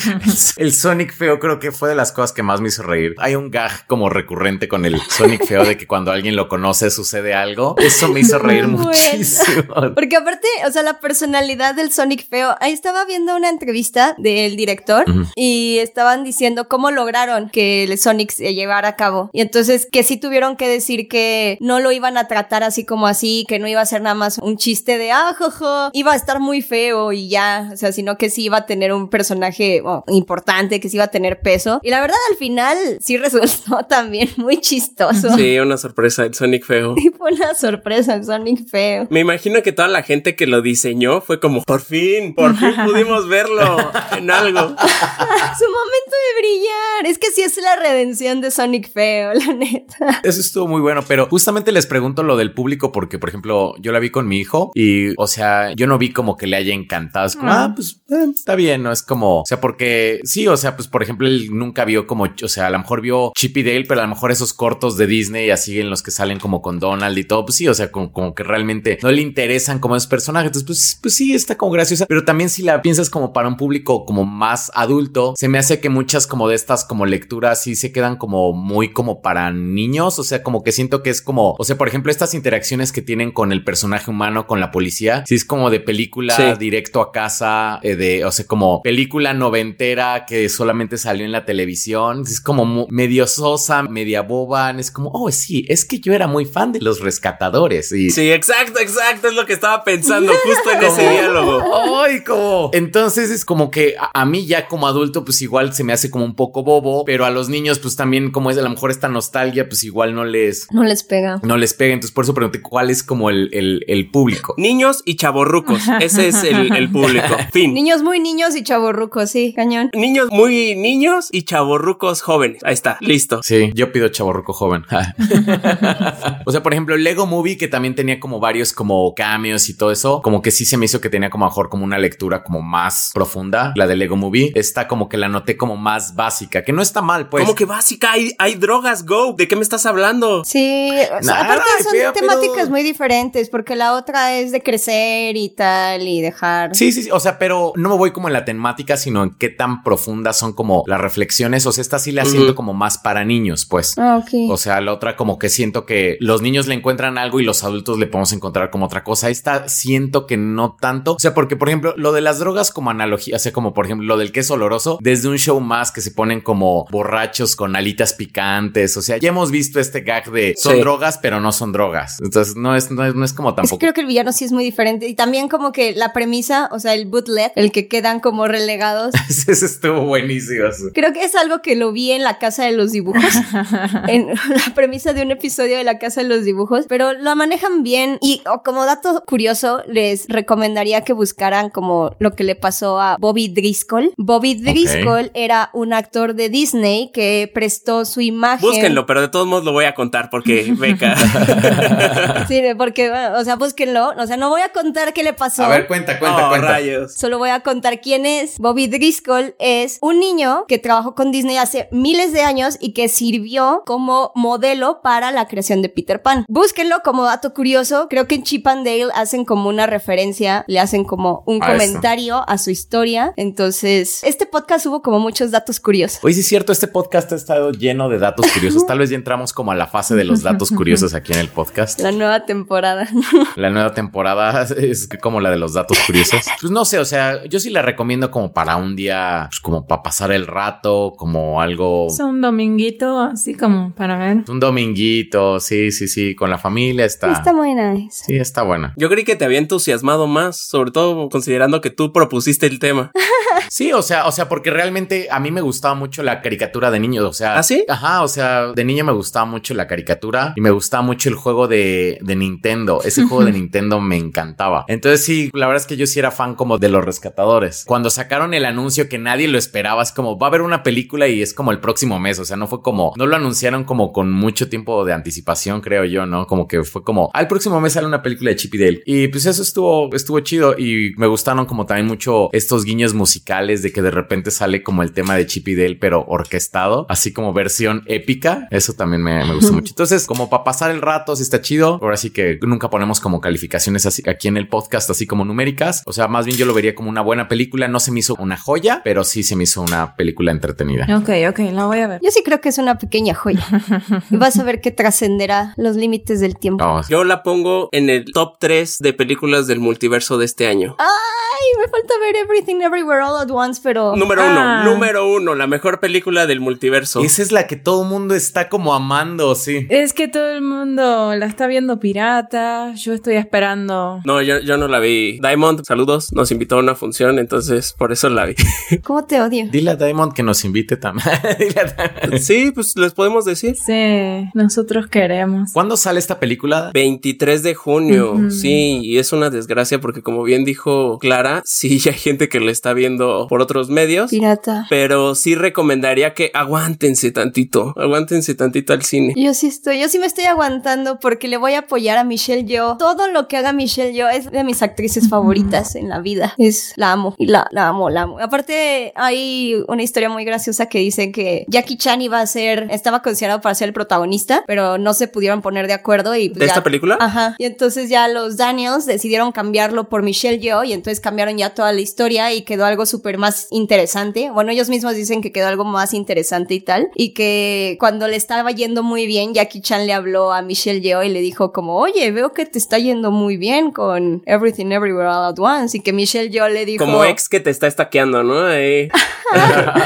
el 0.56 0.72
Sonic 0.72 1.12
feo 1.12 1.38
creo 1.38 1.58
que 1.58 1.72
fue 1.72 1.88
de 1.88 1.94
las 1.94 2.12
cosas 2.12 2.32
que 2.32 2.42
más 2.42 2.60
me 2.60 2.68
hizo 2.68 2.82
reír. 2.82 3.14
Hay 3.18 3.34
un 3.34 3.50
gag 3.50 3.86
como 3.86 4.10
recurrente 4.10 4.68
con 4.68 4.84
el 4.84 5.00
Sonic 5.00 5.46
feo 5.46 5.64
de 5.64 5.76
que 5.76 5.86
cuando 5.86 6.12
alguien 6.12 6.36
lo 6.36 6.48
conoce 6.48 6.90
sucede 6.90 7.34
algo. 7.34 7.74
Eso 7.78 8.08
me 8.08 8.20
hizo 8.20 8.38
reír 8.38 8.66
muchísimo. 8.68 9.74
Porque 9.94 10.16
aparte, 10.16 10.46
o 10.66 10.70
sea, 10.70 10.82
la 10.82 11.00
personalidad 11.00 11.74
del 11.74 11.90
Sonic 11.90 12.28
feo, 12.28 12.54
ahí 12.60 12.72
estaba 12.72 13.04
viendo 13.04 13.34
una 13.34 13.48
entrevista 13.48 14.14
del 14.18 14.56
director 14.56 15.04
y 15.34 15.78
estaban 15.78 16.24
diciendo 16.24 16.68
cómo 16.68 16.90
lograron 16.90 17.48
que 17.48 17.84
el 17.84 17.98
Sonic 17.98 18.30
se 18.30 18.54
llevara 18.54 18.88
a 18.88 18.96
cabo. 18.96 19.30
Y 19.32 19.40
entonces 19.40 19.88
que 19.90 20.02
sí 20.02 20.18
tuvieron 20.18 20.56
que 20.56 20.68
decir 20.68 21.08
que 21.08 21.56
no 21.60 21.80
lo 21.80 21.92
iban 21.92 22.18
a 22.18 22.28
tratar 22.28 22.62
así 22.62 22.84
como 22.84 23.06
así, 23.06 23.44
que 23.48 23.58
no 23.58 23.66
iba 23.68 23.80
a 23.80 23.86
ser 23.86 24.02
nada 24.02 24.14
más 24.14 24.38
un 24.38 24.58
chiste 24.58 24.98
de, 24.98 25.12
ah, 25.12 25.34
jojo, 25.38 25.90
iba 25.92 26.12
a 26.12 26.16
estar 26.16 26.40
muy 26.40 26.60
feo 26.60 27.12
y 27.12 27.28
ya, 27.28 27.70
o 27.72 27.76
sea, 27.76 27.85
sino 27.92 28.16
que 28.16 28.30
sí 28.30 28.44
iba 28.44 28.58
a 28.58 28.66
tener 28.66 28.92
un 28.92 29.08
personaje 29.08 29.82
importante, 30.08 30.80
que 30.80 30.88
sí 30.88 30.96
iba 30.96 31.04
a 31.04 31.10
tener 31.10 31.40
peso. 31.40 31.80
Y 31.82 31.90
la 31.90 32.00
verdad, 32.00 32.16
al 32.30 32.36
final 32.36 32.76
sí 33.00 33.16
resultó 33.16 33.84
también 33.88 34.28
muy 34.36 34.60
chistoso. 34.60 35.36
Sí, 35.36 35.58
una 35.58 35.76
sorpresa 35.76 36.24
el 36.24 36.34
Sonic 36.34 36.64
feo. 36.64 36.94
fue 37.16 37.32
una 37.32 37.54
sorpresa 37.54 38.14
el 38.14 38.24
Sonic 38.24 38.68
feo. 38.68 39.06
Me 39.10 39.20
imagino 39.20 39.62
que 39.62 39.72
toda 39.72 39.88
la 39.88 40.02
gente 40.02 40.36
que 40.36 40.46
lo 40.46 40.62
diseñó 40.62 41.20
fue 41.20 41.40
como, 41.40 41.62
por 41.62 41.80
fin, 41.80 42.34
por 42.34 42.56
fin 42.56 42.72
pudimos 42.84 43.28
verlo 43.28 43.76
en 44.16 44.30
algo. 44.30 44.60
Su 44.68 45.66
momento 45.66 46.16
de 46.16 46.40
brillar. 46.40 47.06
Es 47.06 47.18
que 47.18 47.30
sí 47.30 47.42
es 47.42 47.56
la 47.56 47.76
redención 47.76 48.40
de 48.40 48.50
Sonic 48.50 48.90
feo, 48.90 49.32
la 49.34 49.52
neta. 49.52 50.20
Eso 50.22 50.40
estuvo 50.40 50.66
muy 50.66 50.80
bueno, 50.80 51.02
pero 51.06 51.26
justamente 51.28 51.72
les 51.72 51.86
pregunto 51.86 52.22
lo 52.22 52.36
del 52.36 52.52
público 52.52 52.92
porque, 52.92 53.18
por 53.18 53.28
ejemplo, 53.28 53.74
yo 53.78 53.92
la 53.92 53.98
vi 53.98 54.10
con 54.10 54.26
mi 54.28 54.38
hijo 54.38 54.70
y, 54.74 55.14
o 55.16 55.26
sea, 55.26 55.72
yo 55.72 55.86
no 55.86 55.98
vi 55.98 56.12
como 56.12 56.36
que 56.36 56.46
le 56.46 56.56
haya 56.56 56.74
encantado. 56.74 57.26
Es 57.26 57.36
como, 57.36 57.52
ah, 57.52 57.74
pues 57.76 58.02
eh, 58.10 58.26
está 58.34 58.56
bien, 58.56 58.82
¿no? 58.82 58.90
Es 58.90 59.02
como, 59.02 59.42
o 59.42 59.46
sea, 59.46 59.60
porque 59.60 60.20
sí, 60.24 60.48
o 60.48 60.56
sea, 60.56 60.76
pues 60.76 60.88
por 60.88 61.02
ejemplo, 61.02 61.28
él 61.28 61.50
nunca 61.52 61.84
vio 61.84 62.06
como, 62.06 62.24
o 62.24 62.48
sea, 62.48 62.66
a 62.66 62.70
lo 62.70 62.78
mejor 62.78 63.00
vio 63.00 63.32
Chip 63.36 63.56
y 63.58 63.62
Dale, 63.62 63.84
pero 63.84 64.00
a 64.00 64.04
lo 64.04 64.10
mejor 64.10 64.32
esos 64.32 64.52
cortos 64.52 64.96
de 64.96 65.06
Disney 65.06 65.50
así 65.50 65.78
en 65.78 65.90
los 65.90 66.02
que 66.02 66.10
salen 66.10 66.40
como 66.40 66.62
con 66.62 66.80
Donald 66.80 67.16
y 67.16 67.24
todo, 67.24 67.44
pues 67.46 67.56
sí, 67.56 67.68
o 67.68 67.74
sea, 67.74 67.92
como, 67.92 68.12
como 68.12 68.34
que 68.34 68.42
realmente 68.42 68.98
no 69.02 69.12
le 69.12 69.22
interesan 69.22 69.78
como 69.78 69.94
esos 69.94 70.08
personajes. 70.08 70.48
Entonces, 70.48 70.66
pues, 70.66 70.98
pues 71.02 71.14
sí, 71.14 71.34
está 71.34 71.56
como 71.56 71.72
graciosa, 71.72 72.06
pero 72.06 72.24
también 72.24 72.50
si 72.50 72.62
la 72.62 72.82
piensas 72.82 73.10
como 73.10 73.32
para 73.32 73.48
un 73.48 73.56
público 73.56 74.04
como 74.04 74.24
más 74.24 74.72
adulto, 74.74 75.34
se 75.36 75.48
me 75.48 75.58
hace 75.58 75.80
que 75.80 75.88
muchas 75.88 76.26
como 76.26 76.48
de 76.48 76.54
estas 76.54 76.84
como 76.84 77.06
lecturas 77.06 77.62
sí 77.62 77.76
se 77.76 77.92
quedan 77.92 78.16
como 78.16 78.52
muy 78.52 78.92
como 78.92 79.22
para 79.22 79.52
niños, 79.52 80.18
o 80.18 80.24
sea, 80.24 80.42
como 80.42 80.62
que 80.62 80.72
siento 80.72 81.02
que 81.02 81.10
es 81.10 81.22
como, 81.22 81.54
o 81.58 81.64
sea, 81.64 81.76
por 81.76 81.88
ejemplo, 81.88 82.10
estas 82.10 82.34
interacciones 82.34 82.92
que 82.92 83.02
tienen 83.02 83.32
con 83.32 83.52
el 83.52 83.64
personaje 83.64 84.10
humano, 84.10 84.46
con 84.46 84.60
la 84.60 84.70
policía, 84.70 85.24
sí 85.26 85.34
es 85.34 85.44
como 85.44 85.70
de 85.70 85.80
película 85.80 86.56
directo 86.56 87.00
a 87.00 87.12
casa, 87.12 87.65
eh, 87.82 87.96
de, 87.96 88.24
o 88.24 88.32
sea, 88.32 88.46
como 88.46 88.82
película 88.82 89.34
noventera 89.34 90.26
que 90.26 90.48
solamente 90.48 90.98
salió 90.98 91.24
en 91.24 91.32
la 91.32 91.44
televisión, 91.44 92.22
es 92.22 92.40
como 92.40 92.86
medio 92.88 93.26
sosa, 93.26 93.82
media 93.82 94.22
boba, 94.22 94.70
es 94.70 94.90
como, 94.90 95.10
oh, 95.12 95.30
sí, 95.30 95.64
es 95.68 95.84
que 95.84 96.00
yo 96.00 96.12
era 96.12 96.26
muy 96.26 96.44
fan 96.44 96.72
de 96.72 96.80
los 96.80 97.00
rescatadores. 97.00 97.92
Y... 97.92 98.10
Sí, 98.10 98.30
exacto, 98.30 98.80
exacto, 98.80 99.28
es 99.28 99.34
lo 99.34 99.46
que 99.46 99.52
estaba 99.52 99.84
pensando 99.84 100.32
justo 100.32 100.70
en 100.72 100.84
ese 100.84 101.10
diálogo. 101.10 101.62
Ay, 102.02 102.22
como. 102.24 102.70
Entonces 102.72 103.30
es 103.30 103.44
como 103.44 103.70
que 103.70 103.96
a, 103.98 104.24
mí 104.24 104.46
ya 104.46 104.68
como 104.68 104.86
adulto, 104.86 105.24
pues 105.24 105.42
igual 105.42 105.74
se 105.74 105.84
me 105.84 105.92
hace 105.92 106.10
como 106.10 106.24
un 106.24 106.34
poco 106.34 106.62
bobo, 106.62 107.04
pero 107.04 107.24
a 107.24 107.30
los 107.30 107.48
niños, 107.48 107.78
pues 107.78 107.96
también 107.96 108.30
como 108.30 108.50
es 108.50 108.58
a 108.58 108.62
lo 108.62 108.70
mejor 108.70 108.90
esta 108.90 109.08
nostalgia, 109.08 109.68
pues 109.68 109.84
igual 109.84 110.14
no 110.14 110.24
les... 110.24 110.70
No 110.72 110.84
les 110.84 111.02
pega. 111.02 111.40
No 111.42 111.56
les 111.56 111.74
pega, 111.74 111.94
entonces 111.94 112.14
por 112.14 112.24
eso 112.24 112.34
pregunté 112.34 112.60
cuál 112.62 112.90
es 112.90 113.02
como 113.02 113.30
el, 113.30 113.50
el, 113.52 114.10
público. 114.10 114.54
Niños 114.56 115.02
y 115.04 115.16
chaborrucos, 115.16 115.82
ese 116.00 116.28
es 116.28 116.42
el, 116.44 116.90
público. 116.90 117.36
Fin. 117.56 117.72
Niños 117.72 118.02
muy 118.02 118.20
niños 118.20 118.54
y 118.54 118.62
chaborrucos, 118.62 119.30
sí, 119.30 119.54
cañón. 119.56 119.88
Niños 119.94 120.28
muy 120.30 120.76
niños 120.76 121.30
y 121.32 121.44
chaborrucos 121.44 122.20
jóvenes. 122.20 122.62
Ahí 122.64 122.74
está, 122.74 122.98
listo. 123.00 123.40
Sí, 123.42 123.70
yo 123.74 123.92
pido 123.92 124.08
chaborruco 124.10 124.52
joven. 124.52 124.84
o 126.44 126.52
sea, 126.52 126.62
por 126.62 126.74
ejemplo, 126.74 126.98
Lego 126.98 127.24
Movie, 127.24 127.56
que 127.56 127.66
también 127.66 127.94
tenía 127.94 128.20
como 128.20 128.40
varios 128.40 128.74
como 128.74 129.14
cameos 129.14 129.70
y 129.70 129.74
todo 129.74 129.90
eso, 129.90 130.20
como 130.20 130.42
que 130.42 130.50
sí 130.50 130.66
se 130.66 130.76
me 130.76 130.84
hizo 130.84 131.00
que 131.00 131.08
tenía 131.08 131.30
como 131.30 131.46
mejor 131.46 131.70
como 131.70 131.82
una 131.82 131.96
lectura 131.96 132.44
como 132.44 132.60
más 132.60 133.10
profunda. 133.14 133.72
La 133.74 133.86
de 133.86 133.96
Lego 133.96 134.16
Movie 134.16 134.52
está 134.54 134.86
como 134.86 135.08
que 135.08 135.16
la 135.16 135.30
noté 135.30 135.56
como 135.56 135.78
más 135.78 136.14
básica, 136.14 136.62
que 136.62 136.74
no 136.74 136.82
está 136.82 137.00
mal, 137.00 137.30
pues. 137.30 137.44
Como 137.44 137.54
que 137.54 137.64
básica, 137.64 138.12
hay, 138.12 138.34
hay 138.38 138.56
drogas, 138.56 139.06
go. 139.06 139.32
¿De 139.32 139.48
qué 139.48 139.56
me 139.56 139.62
estás 139.62 139.86
hablando? 139.86 140.44
Sí, 140.44 140.90
aparte 141.10 141.64
son 141.82 142.12
temáticas 142.12 142.68
muy 142.68 142.82
diferentes, 142.82 143.48
porque 143.48 143.76
la 143.76 143.94
otra 143.94 144.34
es 144.34 144.52
de 144.52 144.62
crecer 144.62 145.38
y 145.38 145.48
tal 145.48 146.06
y 146.06 146.20
dejar. 146.20 146.76
Sí, 146.76 146.92
sí, 146.92 147.04
sí, 147.04 147.10
o 147.10 147.18
sea, 147.18 147.38
pero 147.38 147.45
no 147.48 147.88
me 147.88 147.96
voy 147.96 148.10
como 148.10 148.28
en 148.28 148.32
la 148.32 148.44
temática, 148.44 148.96
sino 148.96 149.22
en 149.22 149.30
qué 149.30 149.48
tan 149.48 149.82
profundas 149.82 150.38
son 150.38 150.52
como 150.52 150.84
las 150.86 151.00
reflexiones. 151.00 151.66
O 151.66 151.72
sea, 151.72 151.82
esta 151.82 151.98
sí 151.98 152.12
la 152.12 152.24
siento 152.24 152.54
como 152.54 152.74
más 152.74 152.98
para 152.98 153.24
niños, 153.24 153.66
pues. 153.66 153.96
Ah, 153.98 154.20
ok. 154.22 154.50
O 154.50 154.56
sea, 154.56 154.80
la 154.80 154.92
otra 154.92 155.16
como 155.16 155.38
que 155.38 155.48
siento 155.48 155.86
que 155.86 156.16
los 156.20 156.42
niños 156.42 156.66
le 156.66 156.74
encuentran 156.74 157.18
algo 157.18 157.40
y 157.40 157.44
los 157.44 157.64
adultos 157.64 157.98
le 157.98 158.06
podemos 158.06 158.32
encontrar 158.32 158.70
como 158.70 158.86
otra 158.86 159.04
cosa. 159.04 159.30
Esta 159.30 159.68
siento 159.68 160.26
que 160.26 160.36
no 160.36 160.76
tanto. 160.80 161.14
O 161.14 161.18
sea, 161.18 161.34
porque 161.34 161.56
por 161.56 161.68
ejemplo, 161.68 161.94
lo 161.96 162.12
de 162.12 162.20
las 162.20 162.38
drogas 162.38 162.70
como 162.70 162.90
analogía, 162.90 163.36
o 163.36 163.38
sea, 163.38 163.52
como 163.52 163.74
por 163.74 163.86
ejemplo 163.86 164.06
lo 164.06 164.16
del 164.16 164.32
queso 164.32 164.54
oloroso, 164.54 164.98
desde 165.00 165.28
un 165.28 165.38
show 165.38 165.60
más 165.60 165.92
que 165.92 166.00
se 166.00 166.10
ponen 166.10 166.40
como 166.40 166.86
borrachos 166.90 167.56
con 167.56 167.76
alitas 167.76 168.14
picantes. 168.14 168.96
O 168.96 169.02
sea, 169.02 169.16
ya 169.18 169.28
hemos 169.28 169.50
visto 169.50 169.80
este 169.80 170.00
gag 170.00 170.30
de 170.30 170.54
son 170.56 170.80
drogas, 170.80 171.18
pero 171.18 171.40
no 171.40 171.52
son 171.52 171.72
drogas. 171.72 172.18
Entonces 172.20 172.56
no 172.56 172.74
es, 172.74 172.90
no 172.90 173.24
es, 173.24 173.32
como 173.32 173.54
tampoco. 173.54 173.78
creo 173.78 173.92
que 173.92 174.00
el 174.00 174.06
villano 174.06 174.32
sí 174.32 174.44
es 174.44 174.52
muy 174.52 174.64
diferente. 174.64 175.06
Y 175.08 175.14
también 175.14 175.48
como 175.48 175.72
que 175.72 175.94
la 175.94 176.12
premisa, 176.12 176.68
o 176.72 176.78
sea, 176.78 176.94
el 176.94 177.06
bootleg, 177.06 177.35
el 177.54 177.72
que 177.72 177.88
quedan 177.88 178.20
como 178.20 178.48
relegados. 178.48 179.14
Ese 179.28 179.52
estuvo 179.52 180.02
buenísimo. 180.02 180.68
Creo 180.94 181.12
que 181.12 181.24
es 181.24 181.34
algo 181.34 181.62
que 181.62 181.76
lo 181.76 181.92
vi 181.92 182.12
en 182.12 182.22
la 182.22 182.38
casa 182.38 182.64
de 182.64 182.72
los 182.72 182.92
dibujos. 182.92 183.22
en 184.08 184.28
la 184.28 184.74
premisa 184.74 185.12
de 185.12 185.22
un 185.22 185.30
episodio 185.30 185.76
de 185.76 185.84
la 185.84 185.98
casa 185.98 186.22
de 186.22 186.28
los 186.28 186.44
dibujos, 186.44 186.86
pero 186.88 187.12
lo 187.12 187.34
manejan 187.36 187.82
bien. 187.82 188.18
Y 188.20 188.42
como 188.64 188.84
dato 188.84 189.22
curioso, 189.26 189.82
les 189.86 190.26
recomendaría 190.28 191.02
que 191.02 191.12
buscaran 191.12 191.70
como 191.70 192.14
lo 192.18 192.34
que 192.34 192.44
le 192.44 192.54
pasó 192.54 193.00
a 193.00 193.16
Bobby 193.18 193.48
Driscoll. 193.48 194.12
Bobby 194.16 194.54
Driscoll 194.54 195.30
era 195.34 195.70
un 195.72 195.92
actor 195.92 196.34
de 196.34 196.48
Disney 196.48 197.10
que 197.12 197.50
prestó 197.52 198.04
su 198.04 198.20
imagen. 198.20 198.68
Búsquenlo, 198.68 199.06
pero 199.06 199.20
de 199.20 199.28
todos 199.28 199.46
modos 199.46 199.64
lo 199.64 199.72
voy 199.72 199.84
a 199.84 199.94
contar 199.94 200.30
porque 200.30 200.74
beca. 200.76 201.16
sí, 202.48 202.62
porque, 202.76 203.10
o 203.10 203.44
sea, 203.44 203.56
búsquenlo. 203.56 204.12
O 204.16 204.26
sea, 204.26 204.36
no 204.36 204.48
voy 204.48 204.60
a 204.60 204.70
contar 204.70 205.12
qué 205.12 205.22
le 205.22 205.32
pasó. 205.32 205.64
A 205.64 205.68
ver, 205.68 205.86
cuenta, 205.86 206.18
cuenta, 206.18 206.46
oh, 206.46 206.48
cuenta. 206.50 206.68
Rayos. 206.68 207.12
Solo 207.26 207.38
voy 207.38 207.50
a 207.50 207.58
contar 207.58 208.00
quién 208.00 208.24
es. 208.24 208.56
Bobby 208.60 208.86
Driscoll 208.86 209.56
es 209.58 209.98
un 210.00 210.20
niño 210.20 210.64
que 210.68 210.78
trabajó 210.78 211.16
con 211.16 211.32
Disney 211.32 211.56
hace 211.56 211.88
miles 211.90 212.32
de 212.32 212.42
años 212.42 212.76
y 212.80 212.92
que 212.92 213.08
sirvió 213.08 213.82
como 213.84 214.30
modelo 214.36 215.00
para 215.02 215.32
la 215.32 215.48
creación 215.48 215.82
de 215.82 215.88
Peter 215.88 216.22
Pan. 216.22 216.44
Búsquenlo 216.46 217.00
como 217.02 217.24
dato 217.24 217.52
curioso. 217.52 218.06
Creo 218.08 218.28
que 218.28 218.36
en 218.36 218.44
Chip 218.44 218.64
and 218.68 218.86
Dale 218.86 219.08
hacen 219.12 219.44
como 219.44 219.68
una 219.68 219.88
referencia, 219.88 220.64
le 220.68 220.78
hacen 220.78 221.02
como 221.02 221.42
un 221.46 221.58
comentario 221.58 222.48
a 222.48 222.58
su 222.58 222.70
historia. 222.70 223.34
Entonces, 223.36 224.22
este 224.22 224.46
podcast 224.46 224.86
hubo 224.86 225.02
como 225.02 225.18
muchos 225.18 225.50
datos 225.50 225.80
curiosos. 225.80 226.20
Oye, 226.22 226.34
sí 226.34 226.42
es 226.42 226.46
cierto, 226.46 226.70
este 226.70 226.86
podcast 226.86 227.32
ha 227.32 227.34
estado 227.34 227.72
lleno 227.72 228.08
de 228.08 228.20
datos 228.20 228.46
curiosos. 228.52 228.86
Tal 228.86 229.00
vez 229.00 229.10
ya 229.10 229.16
entramos 229.16 229.52
como 229.52 229.72
a 229.72 229.74
la 229.74 229.88
fase 229.88 230.14
de 230.14 230.22
los 230.22 230.44
datos 230.44 230.70
curiosos 230.70 231.12
aquí 231.12 231.32
en 231.32 231.40
el 231.40 231.48
podcast. 231.48 231.98
La 232.06 232.12
nueva 232.12 232.46
temporada. 232.46 233.08
La 233.56 233.70
nueva 233.70 233.94
temporada 233.94 234.62
es 234.76 235.08
como 235.20 235.40
la 235.40 235.50
de 235.50 235.56
los 235.56 235.72
datos 235.72 235.98
curiosos. 236.06 236.44
Pues 236.60 236.70
no 236.70 236.84
sé, 236.84 237.00
o 237.00 237.04
sea, 237.06 237.44
yo 237.44 237.58
sí 237.60 237.70
la 237.70 237.82
recomiendo 237.82 238.30
como 238.30 238.52
para 238.52 238.76
un 238.76 238.94
día, 238.96 239.46
pues 239.48 239.60
como 239.60 239.86
para 239.86 240.02
pasar 240.02 240.32
el 240.32 240.46
rato, 240.46 241.14
como 241.16 241.60
algo... 241.60 242.08
Es 242.08 242.20
un 242.20 242.40
dominguito, 242.40 243.20
así 243.20 243.54
como 243.54 243.94
para 243.94 244.18
ver. 244.18 244.44
Un 244.48 244.60
dominguito, 244.60 245.60
sí, 245.60 245.90
sí, 245.90 246.08
sí, 246.08 246.34
con 246.34 246.50
la 246.50 246.58
familia 246.58 247.04
está... 247.04 247.32
Está 247.32 247.52
buena 247.52 247.94
esa. 247.94 248.24
Sí, 248.26 248.36
está 248.36 248.62
buena. 248.62 248.92
Yo 248.96 249.08
creí 249.08 249.24
que 249.24 249.36
te 249.36 249.44
había 249.44 249.58
entusiasmado 249.58 250.26
más, 250.26 250.58
sobre 250.58 250.90
todo 250.90 251.28
considerando 251.28 251.80
que 251.80 251.90
tú 251.90 252.12
propusiste 252.12 252.66
el 252.66 252.78
tema. 252.78 253.10
Sí, 253.68 253.92
o 253.92 254.02
sea, 254.02 254.26
o 254.26 254.32
sea, 254.32 254.48
porque 254.48 254.70
realmente 254.70 255.28
a 255.30 255.40
mí 255.40 255.50
me 255.50 255.60
gustaba 255.60 255.94
mucho 255.94 256.22
la 256.22 256.40
caricatura 256.40 256.90
de 256.90 257.00
niños, 257.00 257.24
o 257.24 257.32
sea... 257.32 257.58
¿Ah, 257.58 257.62
sí? 257.62 257.84
Ajá, 257.88 258.22
o 258.22 258.28
sea, 258.28 258.72
de 258.72 258.84
niño 258.84 259.04
me 259.04 259.12
gustaba 259.12 259.44
mucho 259.44 259.74
la 259.74 259.86
caricatura 259.86 260.52
y 260.56 260.60
me 260.60 260.70
gustaba 260.70 261.02
mucho 261.02 261.28
el 261.28 261.34
juego 261.34 261.68
de, 261.68 262.18
de 262.20 262.36
Nintendo. 262.36 263.00
Ese 263.04 263.24
juego 263.26 263.44
de 263.44 263.52
Nintendo 263.52 264.00
me 264.00 264.16
encantaba. 264.16 264.84
Entonces 264.88 265.24
sí, 265.24 265.50
la 265.52 265.66
verdad 265.66 265.82
es 265.82 265.86
que 265.86 265.96
yo 265.96 266.06
sí 266.06 266.18
era 266.18 266.30
fan 266.30 266.54
como 266.54 266.78
de 266.78 266.88
los 266.88 266.95
rescatadores. 267.04 267.84
Cuando 267.86 268.10
sacaron 268.10 268.54
el 268.54 268.64
anuncio 268.64 269.08
que 269.08 269.18
nadie 269.18 269.48
lo 269.48 269.58
esperaba, 269.58 270.02
es 270.02 270.12
como, 270.12 270.38
va 270.38 270.46
a 270.46 270.50
haber 270.50 270.62
una 270.62 270.82
película 270.82 271.28
y 271.28 271.42
es 271.42 271.54
como 271.54 271.70
el 271.70 271.80
próximo 271.80 272.18
mes, 272.18 272.38
o 272.38 272.44
sea, 272.44 272.56
no 272.56 272.66
fue 272.66 272.82
como, 272.82 273.12
no 273.16 273.26
lo 273.26 273.36
anunciaron 273.36 273.84
como 273.84 274.12
con 274.12 274.32
mucho 274.32 274.68
tiempo 274.68 275.04
de 275.04 275.12
anticipación, 275.12 275.80
creo 275.80 276.04
yo, 276.04 276.26
¿no? 276.26 276.46
Como 276.46 276.68
que 276.68 276.82
fue 276.84 277.02
como, 277.02 277.30
al 277.34 277.48
próximo 277.48 277.80
mes 277.80 277.94
sale 277.94 278.06
una 278.06 278.22
película 278.22 278.50
de 278.50 278.56
Chip 278.56 278.74
y 278.74 278.78
Dale. 278.78 279.02
Y 279.06 279.28
pues 279.28 279.46
eso 279.46 279.62
estuvo, 279.62 280.14
estuvo 280.14 280.40
chido 280.40 280.78
y 280.78 281.14
me 281.16 281.26
gustaron 281.26 281.66
como 281.66 281.86
también 281.86 282.06
mucho 282.06 282.50
estos 282.52 282.84
guiños 282.84 283.14
musicales 283.14 283.82
de 283.82 283.92
que 283.92 284.02
de 284.02 284.10
repente 284.10 284.50
sale 284.50 284.82
como 284.82 285.02
el 285.02 285.12
tema 285.12 285.36
de 285.36 285.46
Chip 285.46 285.68
y 285.68 285.74
Dale, 285.74 285.96
pero 285.96 286.24
orquestado, 286.26 287.06
así 287.08 287.32
como 287.32 287.52
versión 287.52 288.02
épica. 288.06 288.68
Eso 288.70 288.92
también 288.92 289.22
me, 289.22 289.44
me 289.44 289.54
gustó 289.54 289.72
mucho. 289.72 289.92
Entonces, 289.92 290.26
como 290.26 290.50
para 290.50 290.64
pasar 290.64 290.90
el 290.90 291.00
rato, 291.00 291.36
si 291.36 291.42
está 291.42 291.60
chido. 291.60 291.98
Ahora 292.02 292.16
sí 292.16 292.30
que 292.30 292.58
nunca 292.62 292.90
ponemos 292.90 293.20
como 293.20 293.40
calificaciones 293.40 294.06
así 294.06 294.22
aquí 294.28 294.48
en 294.48 294.56
el 294.56 294.68
podcast, 294.68 295.10
así 295.10 295.26
como 295.26 295.44
numéricas. 295.44 296.02
O 296.06 296.12
sea, 296.12 296.28
más 296.28 296.46
bien 296.46 296.58
yo 296.58 296.66
lo 296.66 296.74
vería 296.74 296.85
como 296.94 297.08
una 297.10 297.20
buena 297.22 297.48
película. 297.48 297.88
No 297.88 298.00
se 298.00 298.12
me 298.12 298.20
hizo 298.20 298.34
una 298.38 298.56
joya, 298.56 299.00
pero 299.04 299.24
sí 299.24 299.42
se 299.42 299.56
me 299.56 299.64
hizo 299.64 299.82
una 299.82 300.14
película 300.16 300.52
entretenida. 300.52 301.06
Ok, 301.16 301.30
ok, 301.50 301.58
la 301.72 301.86
voy 301.86 302.00
a 302.00 302.06
ver. 302.08 302.20
Yo 302.22 302.30
sí 302.30 302.42
creo 302.44 302.60
que 302.60 302.68
es 302.68 302.78
una 302.78 302.98
pequeña 302.98 303.34
joya. 303.34 303.64
Y 304.30 304.36
vas 304.36 304.58
a 304.58 304.64
ver 304.64 304.80
que 304.80 304.90
trascenderá 304.90 305.74
los 305.76 305.96
límites 305.96 306.40
del 306.40 306.56
tiempo. 306.56 306.84
Vamos. 306.84 307.08
Yo 307.08 307.24
la 307.24 307.42
pongo 307.42 307.88
en 307.92 308.10
el 308.10 308.24
top 308.32 308.56
3 308.58 308.98
de 309.00 309.12
películas 309.12 309.66
del 309.66 309.80
multiverso 309.80 310.38
de 310.38 310.44
este 310.44 310.66
año. 310.66 310.96
Ay, 310.98 311.80
me 311.80 311.88
falta 311.88 312.14
ver 312.20 312.36
Everything 312.36 312.80
Everywhere 312.82 313.22
All 313.22 313.40
at 313.40 313.50
Once, 313.50 313.80
pero... 313.82 314.14
Número 314.16 314.42
Ah. 314.42 314.80
uno, 314.82 314.92
número 314.92 315.28
uno, 315.32 315.54
la 315.54 315.66
mejor 315.66 316.00
película 316.00 316.46
del 316.46 316.60
multiverso. 316.60 317.20
Esa 317.22 317.42
es 317.42 317.52
la 317.52 317.66
que 317.66 317.76
todo 317.76 318.02
el 318.02 318.08
mundo 318.08 318.34
está 318.34 318.68
como 318.68 318.94
amando, 318.94 319.54
sí. 319.54 319.86
Es 319.90 320.12
que 320.12 320.28
todo 320.28 320.50
el 320.50 320.62
mundo 320.62 321.34
la 321.34 321.46
está 321.46 321.66
viendo 321.66 321.98
pirata. 321.98 322.92
Yo 322.94 323.12
estoy 323.12 323.36
esperando. 323.36 324.20
No, 324.24 324.42
yo, 324.42 324.58
yo 324.60 324.76
no 324.76 324.88
la 324.88 324.98
vi. 324.98 325.38
Diamond, 325.40 325.82
saludos, 325.84 326.32
nos 326.32 326.50
invitó 326.50 326.75
a 326.78 326.82
una 326.82 326.94
función, 326.94 327.38
entonces 327.38 327.94
por 327.96 328.12
eso 328.12 328.28
la 328.28 328.46
vi. 328.46 328.54
¿Cómo 329.02 329.24
te 329.24 329.40
odio? 329.40 329.68
Dile 329.70 329.90
a 329.90 329.96
Diamond 329.96 330.32
que 330.32 330.42
nos 330.42 330.64
invite 330.64 330.96
también. 330.96 331.28
Dile 331.58 331.80
a 331.80 331.84
Diamond. 331.84 332.42
sí, 332.42 332.70
pues 332.74 332.96
les 332.96 333.12
podemos 333.12 333.44
decir. 333.44 333.76
Sí, 333.76 334.48
nosotros 334.54 335.06
queremos. 335.08 335.72
¿Cuándo 335.72 335.96
sale 335.96 336.18
esta 336.18 336.38
película? 336.38 336.90
23 336.94 337.62
de 337.62 337.74
junio, 337.74 338.50
sí, 338.50 339.00
y 339.02 339.18
es 339.18 339.32
una 339.32 339.50
desgracia 339.50 340.00
porque 340.00 340.22
como 340.22 340.42
bien 340.42 340.64
dijo 340.64 341.18
Clara, 341.18 341.62
sí 341.64 342.00
hay 342.06 342.14
gente 342.14 342.48
que 342.48 342.60
la 342.60 342.70
está 342.70 342.92
viendo 342.92 343.46
por 343.48 343.60
otros 343.60 343.88
medios, 343.88 344.30
Pirata. 344.30 344.86
pero 344.88 345.34
sí 345.34 345.54
recomendaría 345.54 346.34
que 346.34 346.50
aguántense 346.54 347.30
tantito, 347.30 347.94
aguántense 347.96 348.54
tantito 348.54 348.92
al 348.92 349.02
cine. 349.02 349.34
Yo 349.36 349.54
sí 349.54 349.66
estoy, 349.66 350.00
yo 350.00 350.08
sí 350.08 350.18
me 350.18 350.26
estoy 350.26 350.44
aguantando 350.44 351.18
porque 351.20 351.48
le 351.48 351.56
voy 351.56 351.74
a 351.74 351.80
apoyar 351.80 352.18
a 352.18 352.24
Michelle 352.24 352.64
Yeoh. 352.64 352.96
Todo 352.98 353.28
lo 353.28 353.48
que 353.48 353.56
haga 353.56 353.72
Michelle 353.72 354.12
Yeoh 354.12 354.28
es 354.28 354.50
de 354.50 354.64
mis 354.64 354.82
actrices 354.82 355.28
favoritas 355.28 355.94
en 355.94 356.08
la 356.08 356.20
vida. 356.20 356.54
Es 356.66 356.92
la 356.96 357.12
amo 357.12 357.34
y 357.38 357.46
la, 357.46 357.66
la 357.70 357.88
amo, 357.88 358.10
la 358.10 358.22
amo. 358.22 358.38
Aparte 358.40 359.12
hay 359.14 359.74
una 359.88 360.02
historia 360.02 360.28
muy 360.28 360.44
graciosa 360.44 360.86
que 360.88 360.98
dice 360.98 361.30
que 361.32 361.64
Jackie 361.68 361.96
Chan 361.96 362.20
iba 362.22 362.40
a 362.40 362.46
ser, 362.46 362.88
estaba 362.90 363.22
considerado 363.22 363.60
para 363.60 363.74
ser 363.74 363.88
el 363.88 363.94
protagonista, 363.94 364.64
pero 364.66 364.98
no 364.98 365.14
se 365.14 365.28
pudieron 365.28 365.62
poner 365.62 365.86
de 365.86 365.92
acuerdo 365.92 366.34
y 366.36 366.48
pues 366.48 366.60
¿De 366.60 366.66
ya- 366.66 366.72
esta 366.72 366.82
película? 366.82 367.16
Ajá. 367.20 367.54
Y 367.58 367.64
entonces 367.64 368.08
ya 368.08 368.28
los 368.28 368.56
Daniels 368.56 369.06
decidieron 369.06 369.52
cambiarlo 369.52 370.08
por 370.08 370.22
Michelle 370.22 370.58
Yeoh 370.58 370.84
y 370.84 370.92
entonces 370.92 371.20
cambiaron 371.20 371.56
ya 371.58 371.70
toda 371.74 371.92
la 371.92 372.00
historia 372.00 372.52
y 372.52 372.62
quedó 372.62 372.84
algo 372.84 373.06
súper 373.06 373.38
más 373.38 373.68
interesante. 373.70 374.50
Bueno, 374.50 374.72
ellos 374.72 374.88
mismos 374.88 375.14
dicen 375.14 375.40
que 375.42 375.52
quedó 375.52 375.68
algo 375.68 375.84
más 375.84 376.14
interesante 376.14 376.74
y 376.74 376.80
tal. 376.80 377.08
Y 377.14 377.34
que 377.34 377.96
cuando 378.00 378.28
le 378.28 378.36
estaba 378.36 378.70
yendo 378.72 379.02
muy 379.02 379.26
bien, 379.26 379.54
Jackie 379.54 379.80
Chan 379.80 380.06
le 380.06 380.12
habló 380.12 380.52
a 380.52 380.62
Michelle 380.62 381.00
Yeoh 381.00 381.22
y 381.22 381.28
le 381.28 381.40
dijo 381.40 381.72
como, 381.72 381.96
oye, 381.98 382.30
veo 382.32 382.52
que 382.52 382.66
te 382.66 382.78
está 382.78 382.98
yendo 382.98 383.30
muy 383.30 383.56
bien 383.56 383.90
con 383.92 384.42
Everything 384.46 384.86
Everywhere 384.92 385.28
All 385.28 385.44
at 385.52 385.58
Once. 385.58 385.96
Y 385.96 386.00
que 386.00 386.12
Michelle 386.12 386.50
Yeoh 386.56 386.68
le 386.68 386.84
dijo... 386.86 387.04
Como 387.04 387.24
ex 387.24 387.48
que 387.48 387.60
te 387.60 387.70
está 387.70 387.86
estaqueando, 387.86 388.42
¿no? 388.42 388.64
Ahí. 388.66 389.08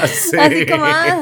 Sí. 0.06 0.36
Así 0.39 0.66
como, 0.66 0.85
ah, 0.85 1.18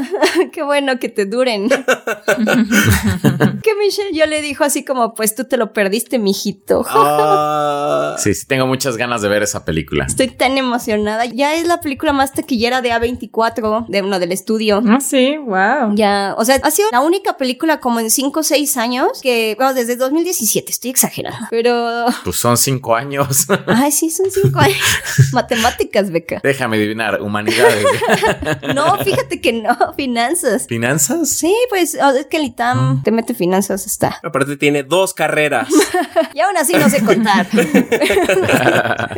qué 0.52 0.64
bueno 0.64 0.98
que 0.98 1.09
te 1.09 1.24
duren. 1.24 1.68
que 3.62 3.74
Michelle 3.78 4.10
Yeoh 4.12 4.26
le 4.26 4.42
dijo 4.42 4.64
así 4.64 4.84
como, 4.84 5.14
pues 5.14 5.34
tú 5.36 5.44
te 5.44 5.56
lo 5.56 5.72
perdiste, 5.72 6.18
mijito. 6.18 6.84
Ah, 6.88 8.16
Sí, 8.18 8.34
sí, 8.34 8.46
tengo 8.46 8.66
muchas 8.66 8.96
ganas 8.96 9.22
de 9.22 9.28
ver 9.28 9.42
esa 9.42 9.64
película. 9.64 10.05
Estoy 10.06 10.28
tan 10.28 10.59
emocionada. 10.59 11.26
Ya 11.26 11.55
es 11.55 11.66
la 11.66 11.80
película 11.80 12.12
más 12.12 12.32
taquillera 12.32 12.82
de 12.82 12.90
A24, 12.92 13.86
de 13.86 14.02
uno 14.02 14.18
del 14.18 14.32
estudio. 14.32 14.82
Ah, 14.88 14.98
sí, 15.00 15.36
wow. 15.36 15.94
Ya, 15.94 16.34
o 16.36 16.44
sea, 16.44 16.56
ha 16.62 16.70
sido 16.70 16.88
la 16.90 17.00
única 17.00 17.36
película 17.36 17.78
como 17.80 18.00
en 18.00 18.10
5 18.10 18.40
o 18.40 18.42
6 18.42 18.76
años 18.78 19.20
que, 19.22 19.55
bueno, 19.56 19.74
desde 19.74 19.96
2017, 19.96 20.70
estoy 20.72 20.90
exagerando. 20.90 21.46
Pero, 21.50 22.06
Pues 22.24 22.36
son 22.36 22.56
cinco 22.56 22.94
años. 22.96 23.46
ay, 23.66 23.92
sí, 23.92 24.10
son 24.10 24.26
5 24.30 24.59
años. 24.59 24.76
Matemáticas, 25.32 26.11
beca. 26.11 26.40
Déjame 26.43 26.77
adivinar, 26.77 27.20
humanidades. 27.20 27.86
No, 28.74 28.97
fíjate 28.99 29.40
que 29.40 29.53
no, 29.53 29.77
finanzas. 29.97 30.66
¿Finanzas? 30.66 31.31
Sí, 31.31 31.55
pues, 31.69 31.97
oh, 32.01 32.11
es 32.11 32.27
que 32.27 32.36
el 32.36 32.45
ITAM 32.45 33.03
te 33.03 33.11
mete 33.11 33.35
finanzas, 33.35 33.86
está. 33.86 34.20
aparte 34.23 34.57
tiene 34.57 34.82
dos 34.82 35.15
carreras. 35.15 35.69
Y 36.35 36.40
aún 36.40 36.57
así 36.57 36.74
no 36.74 36.89
sé 36.89 37.03
contar. 37.05 37.47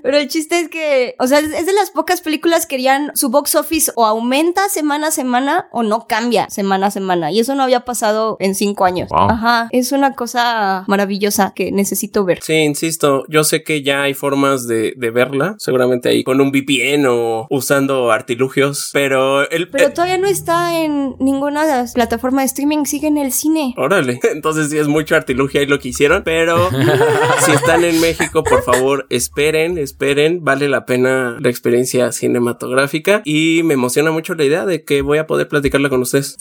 Pero 0.03 0.17
el 0.17 0.29
chiste 0.29 0.61
es 0.61 0.69
que, 0.69 1.17
o 1.19 1.27
sea, 1.27 1.41
es 1.41 1.61
es 1.61 1.67
de 1.67 1.73
las 1.75 1.91
pocas 1.91 2.23
películas 2.23 2.67
que 2.67 2.77
harían 2.77 3.13
su 3.15 3.29
box 3.29 3.55
office 3.55 3.93
o 3.95 4.07
aumenta 4.07 4.69
semana 4.71 5.09
a 5.09 5.11
semana 5.11 5.69
o 5.73 5.83
no 5.83 6.07
cambia 6.07 6.49
semana 6.49 6.87
a 6.87 6.91
semana. 6.91 7.31
Y 7.31 7.41
eso 7.41 7.55
no 7.55 7.63
había 7.63 7.85
pasado 7.85 8.39
en 8.41 8.55
cinco 8.55 8.87
años. 8.87 9.11
Wow. 9.11 9.31
Ajá. 9.31 9.69
Es 9.73 9.93
una 9.93 10.15
cosa 10.15 10.85
maravillosa 10.87 11.53
que 11.55 11.71
necesito 11.71 12.25
ver. 12.25 12.41
Sí, 12.43 12.55
insisto, 12.55 13.25
yo 13.29 13.45
sé 13.45 13.63
que 13.63 13.83
ya 13.83 14.03
hay 14.03 14.15
formas 14.15 14.67
de, 14.67 14.95
de 14.97 15.11
verla, 15.11 15.55
seguramente 15.59 15.90
ahí 16.05 16.25
con 16.25 16.41
un 16.41 16.51
VPN 16.51 17.07
o 17.07 17.47
usando 17.51 18.11
artilugios, 18.11 18.91
pero 18.93 19.49
el... 19.51 19.69
Pero 19.69 19.87
eh, 19.87 19.91
todavía 19.91 20.19
no 20.19 20.27
está 20.27 20.83
en 20.83 21.17
ninguna 21.19 21.67
de 21.67 21.73
las 21.73 21.95
plataformas 21.95 22.43
de 22.43 22.47
streaming, 22.47 22.85
sigue 22.85 23.09
en 23.09 23.19
el 23.19 23.33
cine. 23.33 23.75
Órale, 23.77 24.21
entonces 24.33 24.71
sí 24.71 24.79
es 24.79 24.89
mucho 24.89 25.17
artilugio 25.17 25.61
ahí 25.61 25.67
lo 25.67 25.79
que 25.79 25.89
hicieron, 25.89 26.23
pero 26.25 26.71
si 27.41 27.53
están 27.53 27.85
en 27.85 28.01
México, 28.01 28.43
por 28.45 28.63
favor, 28.63 29.07
esperen, 29.11 29.79
esperen, 29.79 30.43
vale 30.45 30.69
la 30.69 30.87
pena 30.87 31.37
la 31.41 31.51
experiencia 31.51 32.13
cinematográfica 32.13 33.23
y 33.25 33.63
me 33.65 33.75
emociona 33.75 34.11
mucho 34.11 34.35
la 34.35 34.45
idea 34.45 34.67
de 34.67 34.85
que 34.85 35.03
voy 35.03 35.19
a 35.19 35.27
poder 35.27 35.49
platicarla 35.49 35.89
con 35.89 36.01
ustedes. 36.03 36.37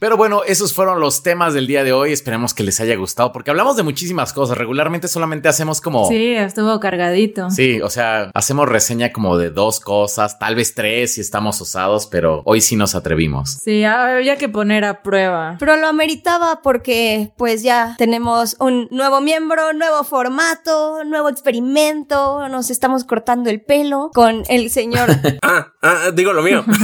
Pero 0.00 0.16
bueno, 0.16 0.44
esos 0.46 0.72
fueron 0.72 0.98
los 0.98 1.22
temas 1.22 1.52
del 1.52 1.66
día 1.66 1.84
de 1.84 1.92
hoy. 1.92 2.10
Esperemos 2.12 2.54
que 2.54 2.62
les 2.62 2.80
haya 2.80 2.96
gustado 2.96 3.32
porque 3.32 3.50
hablamos 3.50 3.76
de 3.76 3.82
muchísimas 3.82 4.32
cosas. 4.32 4.56
Regularmente 4.56 5.08
solamente 5.08 5.46
hacemos 5.46 5.82
como... 5.82 6.08
Sí, 6.08 6.32
estuvo 6.32 6.80
cargadito. 6.80 7.50
Sí, 7.50 7.82
o 7.82 7.90
sea, 7.90 8.30
hacemos 8.32 8.66
reseña 8.66 9.12
como 9.12 9.36
de 9.36 9.50
dos 9.50 9.78
cosas, 9.78 10.38
tal 10.38 10.54
vez 10.54 10.74
tres 10.74 11.14
si 11.14 11.20
estamos 11.20 11.60
osados, 11.60 12.06
pero 12.06 12.40
hoy 12.46 12.62
sí 12.62 12.76
nos 12.76 12.94
atrevimos. 12.94 13.58
Sí, 13.62 13.84
había 13.84 14.36
que 14.36 14.48
poner 14.48 14.86
a 14.86 15.02
prueba. 15.02 15.56
Pero 15.58 15.76
lo 15.76 15.86
ameritaba 15.86 16.62
porque 16.62 17.32
pues 17.36 17.62
ya 17.62 17.94
tenemos 17.98 18.56
un 18.58 18.88
nuevo 18.90 19.20
miembro, 19.20 19.74
nuevo 19.74 20.02
formato, 20.04 21.04
nuevo 21.04 21.28
experimento, 21.28 22.48
nos 22.48 22.70
estamos 22.70 23.04
cortando 23.04 23.50
el 23.50 23.60
pelo 23.60 24.10
con 24.14 24.44
el 24.48 24.70
señor... 24.70 25.10
Ah, 25.42 25.72
ah, 25.82 26.10
digo 26.14 26.32
lo 26.32 26.42
mío. 26.42 26.64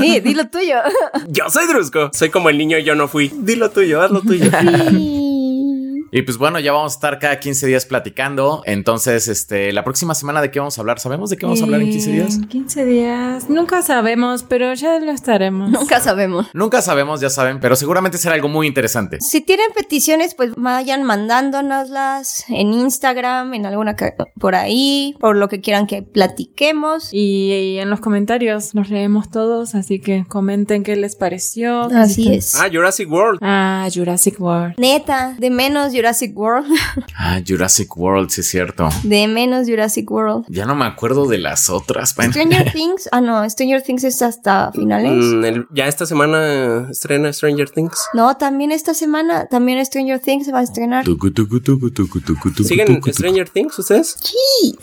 Sí, 0.00 0.20
dilo 0.20 0.48
tuyo. 0.48 0.76
yo 1.28 1.50
soy 1.50 1.66
Drusco. 1.66 2.10
Soy 2.16 2.30
como 2.30 2.48
el 2.48 2.56
niño 2.56 2.78
yo 2.78 2.94
no 2.94 3.08
fui. 3.08 3.30
Dilo 3.34 3.70
tuyo, 3.70 4.00
haz 4.00 4.10
lo 4.10 4.22
tuyo. 4.22 4.50
Y 6.10 6.22
pues 6.22 6.38
bueno, 6.38 6.58
ya 6.60 6.72
vamos 6.72 6.92
a 6.92 6.96
estar 6.96 7.18
cada 7.18 7.38
15 7.38 7.66
días 7.66 7.86
platicando. 7.86 8.62
Entonces, 8.64 9.28
este, 9.28 9.72
la 9.72 9.84
próxima 9.84 10.14
semana 10.14 10.40
de 10.40 10.50
qué 10.50 10.58
vamos 10.58 10.78
a 10.78 10.80
hablar. 10.80 11.00
¿Sabemos 11.00 11.30
de 11.30 11.36
qué 11.36 11.46
vamos 11.46 11.60
a 11.60 11.64
hablar 11.64 11.80
en 11.80 11.90
15 11.90 12.10
días? 12.10 12.34
En 12.36 12.48
15 12.48 12.84
días. 12.84 13.50
Nunca 13.50 13.82
sabemos, 13.82 14.42
pero 14.42 14.72
ya 14.74 14.98
lo 14.98 15.12
estaremos. 15.12 15.70
Nunca 15.70 16.00
sabemos. 16.00 16.48
Nunca 16.54 16.82
sabemos, 16.82 17.20
ya 17.20 17.30
saben, 17.30 17.60
pero 17.60 17.76
seguramente 17.76 18.18
será 18.18 18.34
algo 18.34 18.48
muy 18.48 18.66
interesante. 18.66 19.18
Si 19.20 19.40
tienen 19.40 19.66
peticiones, 19.74 20.34
pues 20.34 20.52
vayan 20.56 21.02
mandándonoslas 21.02 22.44
en 22.48 22.72
Instagram, 22.72 23.54
en 23.54 23.66
alguna 23.66 23.96
por 24.38 24.54
ahí, 24.54 25.16
por 25.20 25.36
lo 25.36 25.48
que 25.48 25.60
quieran 25.60 25.86
que 25.86 26.02
platiquemos. 26.02 27.12
Y, 27.12 27.52
y 27.52 27.78
en 27.78 27.90
los 27.90 28.00
comentarios 28.00 28.74
los 28.74 28.90
leemos 28.90 29.30
todos, 29.30 29.74
así 29.74 30.00
que 30.00 30.24
comenten 30.28 30.82
qué 30.82 30.96
les 30.96 31.16
pareció. 31.16 31.82
Así 31.94 32.32
es. 32.32 32.54
Ah, 32.54 32.68
Jurassic 32.72 33.10
World. 33.10 33.38
Ah, 33.42 33.88
Jurassic 33.92 34.40
World. 34.40 34.74
Neta, 34.78 35.34
de 35.38 35.50
menos 35.50 35.92
Jurassic 35.96 36.36
World. 36.36 36.66
Ah, 37.18 37.40
Jurassic 37.46 37.96
World, 37.96 38.30
sí 38.30 38.42
es 38.42 38.48
cierto. 38.48 38.88
De 39.02 39.26
menos 39.26 39.66
Jurassic 39.66 40.08
World. 40.10 40.44
Ya 40.48 40.64
no 40.66 40.74
me 40.74 40.84
acuerdo 40.84 41.26
de 41.26 41.38
las 41.38 41.70
otras. 41.70 42.14
Bueno. 42.14 42.32
Stranger 42.32 42.70
Things. 42.72 43.08
Ah, 43.10 43.20
no, 43.20 43.48
Stranger 43.48 43.82
Things 43.82 44.04
es 44.04 44.20
hasta 44.22 44.70
finales. 44.72 45.12
Mm, 45.24 45.44
el- 45.44 45.66
ya 45.72 45.86
esta 45.88 46.06
semana 46.06 46.88
estrena 46.90 47.32
Stranger 47.32 47.70
Things. 47.70 47.98
No, 48.14 48.36
también 48.36 48.70
esta 48.70 48.94
semana, 48.94 49.46
también 49.46 49.84
Stranger 49.84 50.20
Things 50.20 50.46
se 50.46 50.52
va 50.52 50.60
a 50.60 50.62
estrenar. 50.62 51.04
Tucu, 51.04 51.30
tucu, 51.32 51.60
tucu, 51.60 51.90
¿Siguen. 52.64 53.00
Stranger 53.12 53.48
Things 53.48 53.78
ustedes? 53.78 54.16
Sí. 54.20 54.76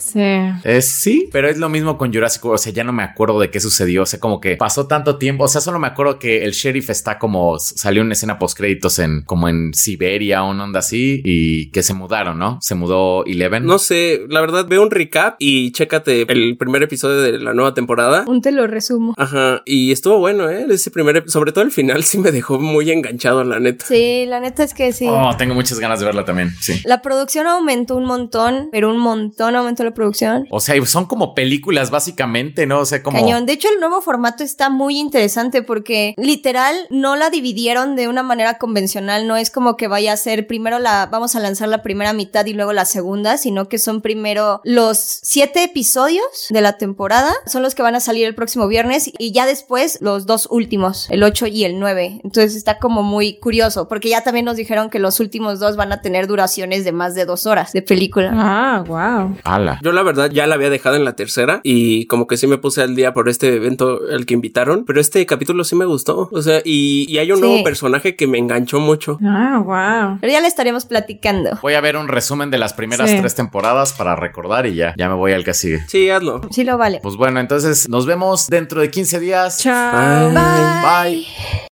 Eh, 0.64 0.82
sí, 0.82 1.30
pero 1.32 1.50
es 1.50 1.58
lo 1.58 1.70
mismo 1.70 1.98
con 1.98 2.14
Jurassic 2.14 2.44
World. 2.44 2.60
O 2.60 2.64
sea, 2.64 2.74
ya 2.74 2.84
no 2.84 2.92
me 2.94 3.04
acuerdo 3.04 3.40
de 3.40 3.50
qué 3.52 3.60
sucedió. 3.60 4.04
O 4.04 4.06
sea, 4.06 4.20
como 4.20 4.40
que 4.42 4.56
pasó 4.58 4.88
tanto 4.88 5.18
tiempo. 5.18 5.44
O 5.46 5.48
sea, 5.48 5.62
solo 5.62 5.80
me 5.80 5.88
acuerdo 5.88 6.20
que 6.20 6.44
el 6.44 6.52
sheriff 6.52 6.90
está 6.90 7.20
como 7.20 7.58
salió 7.60 8.02
una 8.02 8.14
escena 8.14 8.40
post 8.40 8.58
créditos 8.58 9.00
en 9.00 9.22
como 9.24 9.48
en 9.50 9.74
Siberia 9.74 10.44
o 10.44 10.52
una 10.52 10.64
onda 10.64 10.80
así 10.80 11.03
y 11.24 11.70
que 11.72 11.84
se 11.84 11.94
mudaron, 11.94 12.40
¿no? 12.40 12.60
Se 12.62 12.76
mudó 12.76 13.26
Eleven. 13.26 13.66
No 13.66 13.80
sé, 13.80 14.22
la 14.30 14.42
verdad 14.42 14.66
veo 14.68 14.82
un 14.82 14.92
recap 14.92 15.36
y 15.40 15.72
chécate 15.72 16.26
el 16.32 16.58
primer 16.58 16.84
episodio 16.84 17.22
de 17.22 17.40
la 17.40 17.54
nueva 17.54 17.74
temporada. 17.74 18.26
Un 18.28 18.42
te 18.42 18.52
lo 18.52 18.68
resumo. 18.68 19.14
Ajá, 19.18 19.62
y 19.66 19.92
estuvo 19.92 20.20
bueno, 20.20 20.50
¿eh? 20.50 20.66
Ese 20.70 20.92
primer, 20.92 21.30
sobre 21.30 21.52
todo 21.52 21.64
el 21.64 21.72
final 21.72 22.04
sí 22.04 22.18
me 22.18 22.32
dejó 22.32 22.60
muy 22.60 22.92
enganchado, 22.92 23.44
la 23.44 23.60
neta. 23.60 23.86
Sí, 23.86 24.26
la 24.28 24.40
neta 24.40 24.64
es 24.64 24.74
que 24.74 24.94
sí. 24.94 25.08
Oh, 25.10 25.36
tengo 25.38 25.54
muchas 25.54 25.80
ganas 25.80 26.00
de 26.00 26.06
verla 26.06 26.26
también. 26.26 26.52
Sí. 26.60 26.82
La 26.86 27.02
producción 27.02 27.48
aumentó 27.48 27.96
un 27.96 28.06
montón, 28.06 28.70
pero 28.72 28.90
un 28.90 29.00
montón 29.00 29.56
aumentó 29.56 29.84
la 29.84 29.94
producción. 29.94 30.48
O 30.50 30.60
sea, 30.60 30.84
son 30.86 31.06
como 31.06 31.34
películas 31.34 31.92
básicamente, 31.92 32.66
¿no? 32.66 32.80
O 32.80 32.86
sea, 32.86 33.02
como 33.04 33.20
Cañón. 33.20 33.46
De 33.46 33.54
hecho, 33.54 33.68
el 33.74 33.80
nuevo 33.80 34.02
formato 34.02 34.44
está 34.44 34.70
muy 34.70 34.98
interesante 34.98 35.62
porque 35.62 36.14
literal 36.18 36.76
no 36.90 37.16
la 37.16 37.30
dividieron 37.30 37.96
de 37.96 38.08
una 38.08 38.24
manera 38.24 38.58
convencional. 38.58 39.28
No 39.28 39.38
es 39.38 39.52
como 39.52 39.78
que 39.78 39.88
vaya 39.88 40.14
a 40.14 40.18
ser 40.18 40.48
primero 40.48 40.80
la, 40.80 40.93
vamos 41.12 41.36
a 41.36 41.40
lanzar 41.40 41.68
la 41.70 41.82
primera 41.84 42.14
mitad 42.14 42.46
y 42.46 42.54
luego 42.54 42.74
la 42.74 42.86
segunda, 42.86 43.38
sino 43.38 43.68
que 43.68 43.78
son 43.80 44.02
primero 44.02 44.62
los 44.64 44.98
siete 44.98 45.64
episodios 45.64 46.24
de 46.50 46.62
la 46.62 46.78
temporada. 46.78 47.34
Son 47.46 47.62
los 47.62 47.76
que 47.76 47.82
van 47.84 47.96
a 47.96 48.00
salir 48.00 48.26
el 48.28 48.36
próximo 48.36 48.68
viernes 48.68 49.12
y 49.18 49.32
ya 49.32 49.46
después 49.46 49.98
los 50.02 50.26
dos 50.26 50.48
últimos, 50.50 51.08
el 51.10 51.24
8 51.24 51.48
y 51.48 51.64
el 51.66 51.80
9. 51.80 52.22
Entonces 52.24 52.56
está 52.56 52.80
como 52.80 53.04
muy 53.04 53.38
curioso 53.40 53.88
porque 53.88 54.10
ya 54.10 54.24
también 54.24 54.46
nos 54.46 54.56
dijeron 54.58 54.90
que 54.90 55.00
los 55.00 55.20
últimos 55.20 55.60
dos 55.60 55.76
van 55.76 55.92
a 55.92 56.02
tener 56.02 56.28
duraciones 56.28 56.84
de 56.86 56.92
más 56.92 57.16
de 57.16 57.26
dos 57.26 57.46
horas 57.46 57.74
de 57.74 57.82
película. 57.82 58.32
Ah, 58.34 58.84
wow. 58.88 59.36
ala. 59.44 59.80
Yo 59.84 59.92
la 59.92 60.04
verdad 60.04 60.30
ya 60.32 60.48
la 60.48 60.56
había 60.56 60.70
dejado 60.70 60.96
en 60.96 61.06
la 61.06 61.16
tercera 61.16 61.60
y 61.64 62.06
como 62.08 62.28
que 62.28 62.38
sí 62.38 62.48
me 62.48 62.58
puse 62.58 62.82
al 62.82 62.96
día 62.96 63.14
por 63.14 63.30
este 63.30 63.54
evento 63.56 64.00
al 64.12 64.26
que 64.26 64.34
invitaron, 64.34 64.86
pero 64.86 65.00
este 65.02 65.26
capítulo 65.26 65.64
sí 65.64 65.76
me 65.76 65.86
gustó. 65.86 66.30
O 66.32 66.42
sea, 66.42 66.62
y, 66.64 67.06
y 67.10 67.18
hay 67.18 67.32
un 67.32 67.38
Sí. 67.38 67.42
nuevo 67.42 67.64
personaje 67.64 68.16
que 68.16 68.28
me 68.28 68.38
enganchó 68.38 68.80
mucho. 68.80 69.18
Ah, 69.24 69.62
wow. 69.66 70.18
Pero 70.22 70.32
ya 70.34 70.40
le 70.42 70.48
estaremos 70.48 70.83
platicando. 70.86 71.58
Voy 71.62 71.74
a 71.74 71.82
ver 71.82 71.98
un 71.98 72.08
resumen 72.08 72.50
de 72.52 72.58
las 72.58 72.74
primeras 72.74 73.10
Sí. 73.10 73.18
tres 73.20 73.36
temporadas 73.36 73.94
para 73.94 74.16
recordar 74.16 74.66
y 74.66 74.76
ya, 74.76 74.94
ya 74.98 75.10
me 75.10 75.16
voy 75.16 75.34
al 75.34 75.44
que 75.44 75.54
sigue. 75.54 75.84
Sí, 75.88 76.10
hazlo. 76.10 76.42
Sí 76.52 76.64
lo 76.64 76.78
vale. 76.78 77.00
Pues 77.02 77.16
bueno, 77.16 77.40
entonces 77.40 77.88
nos 77.90 78.06
vemos 78.06 78.48
dentro 78.48 78.82
de 78.82 78.90
15 78.90 79.20
días. 79.20 79.60
Chao. 79.60 80.30
Bye. 80.32 81.12
Bye. 81.14 81.28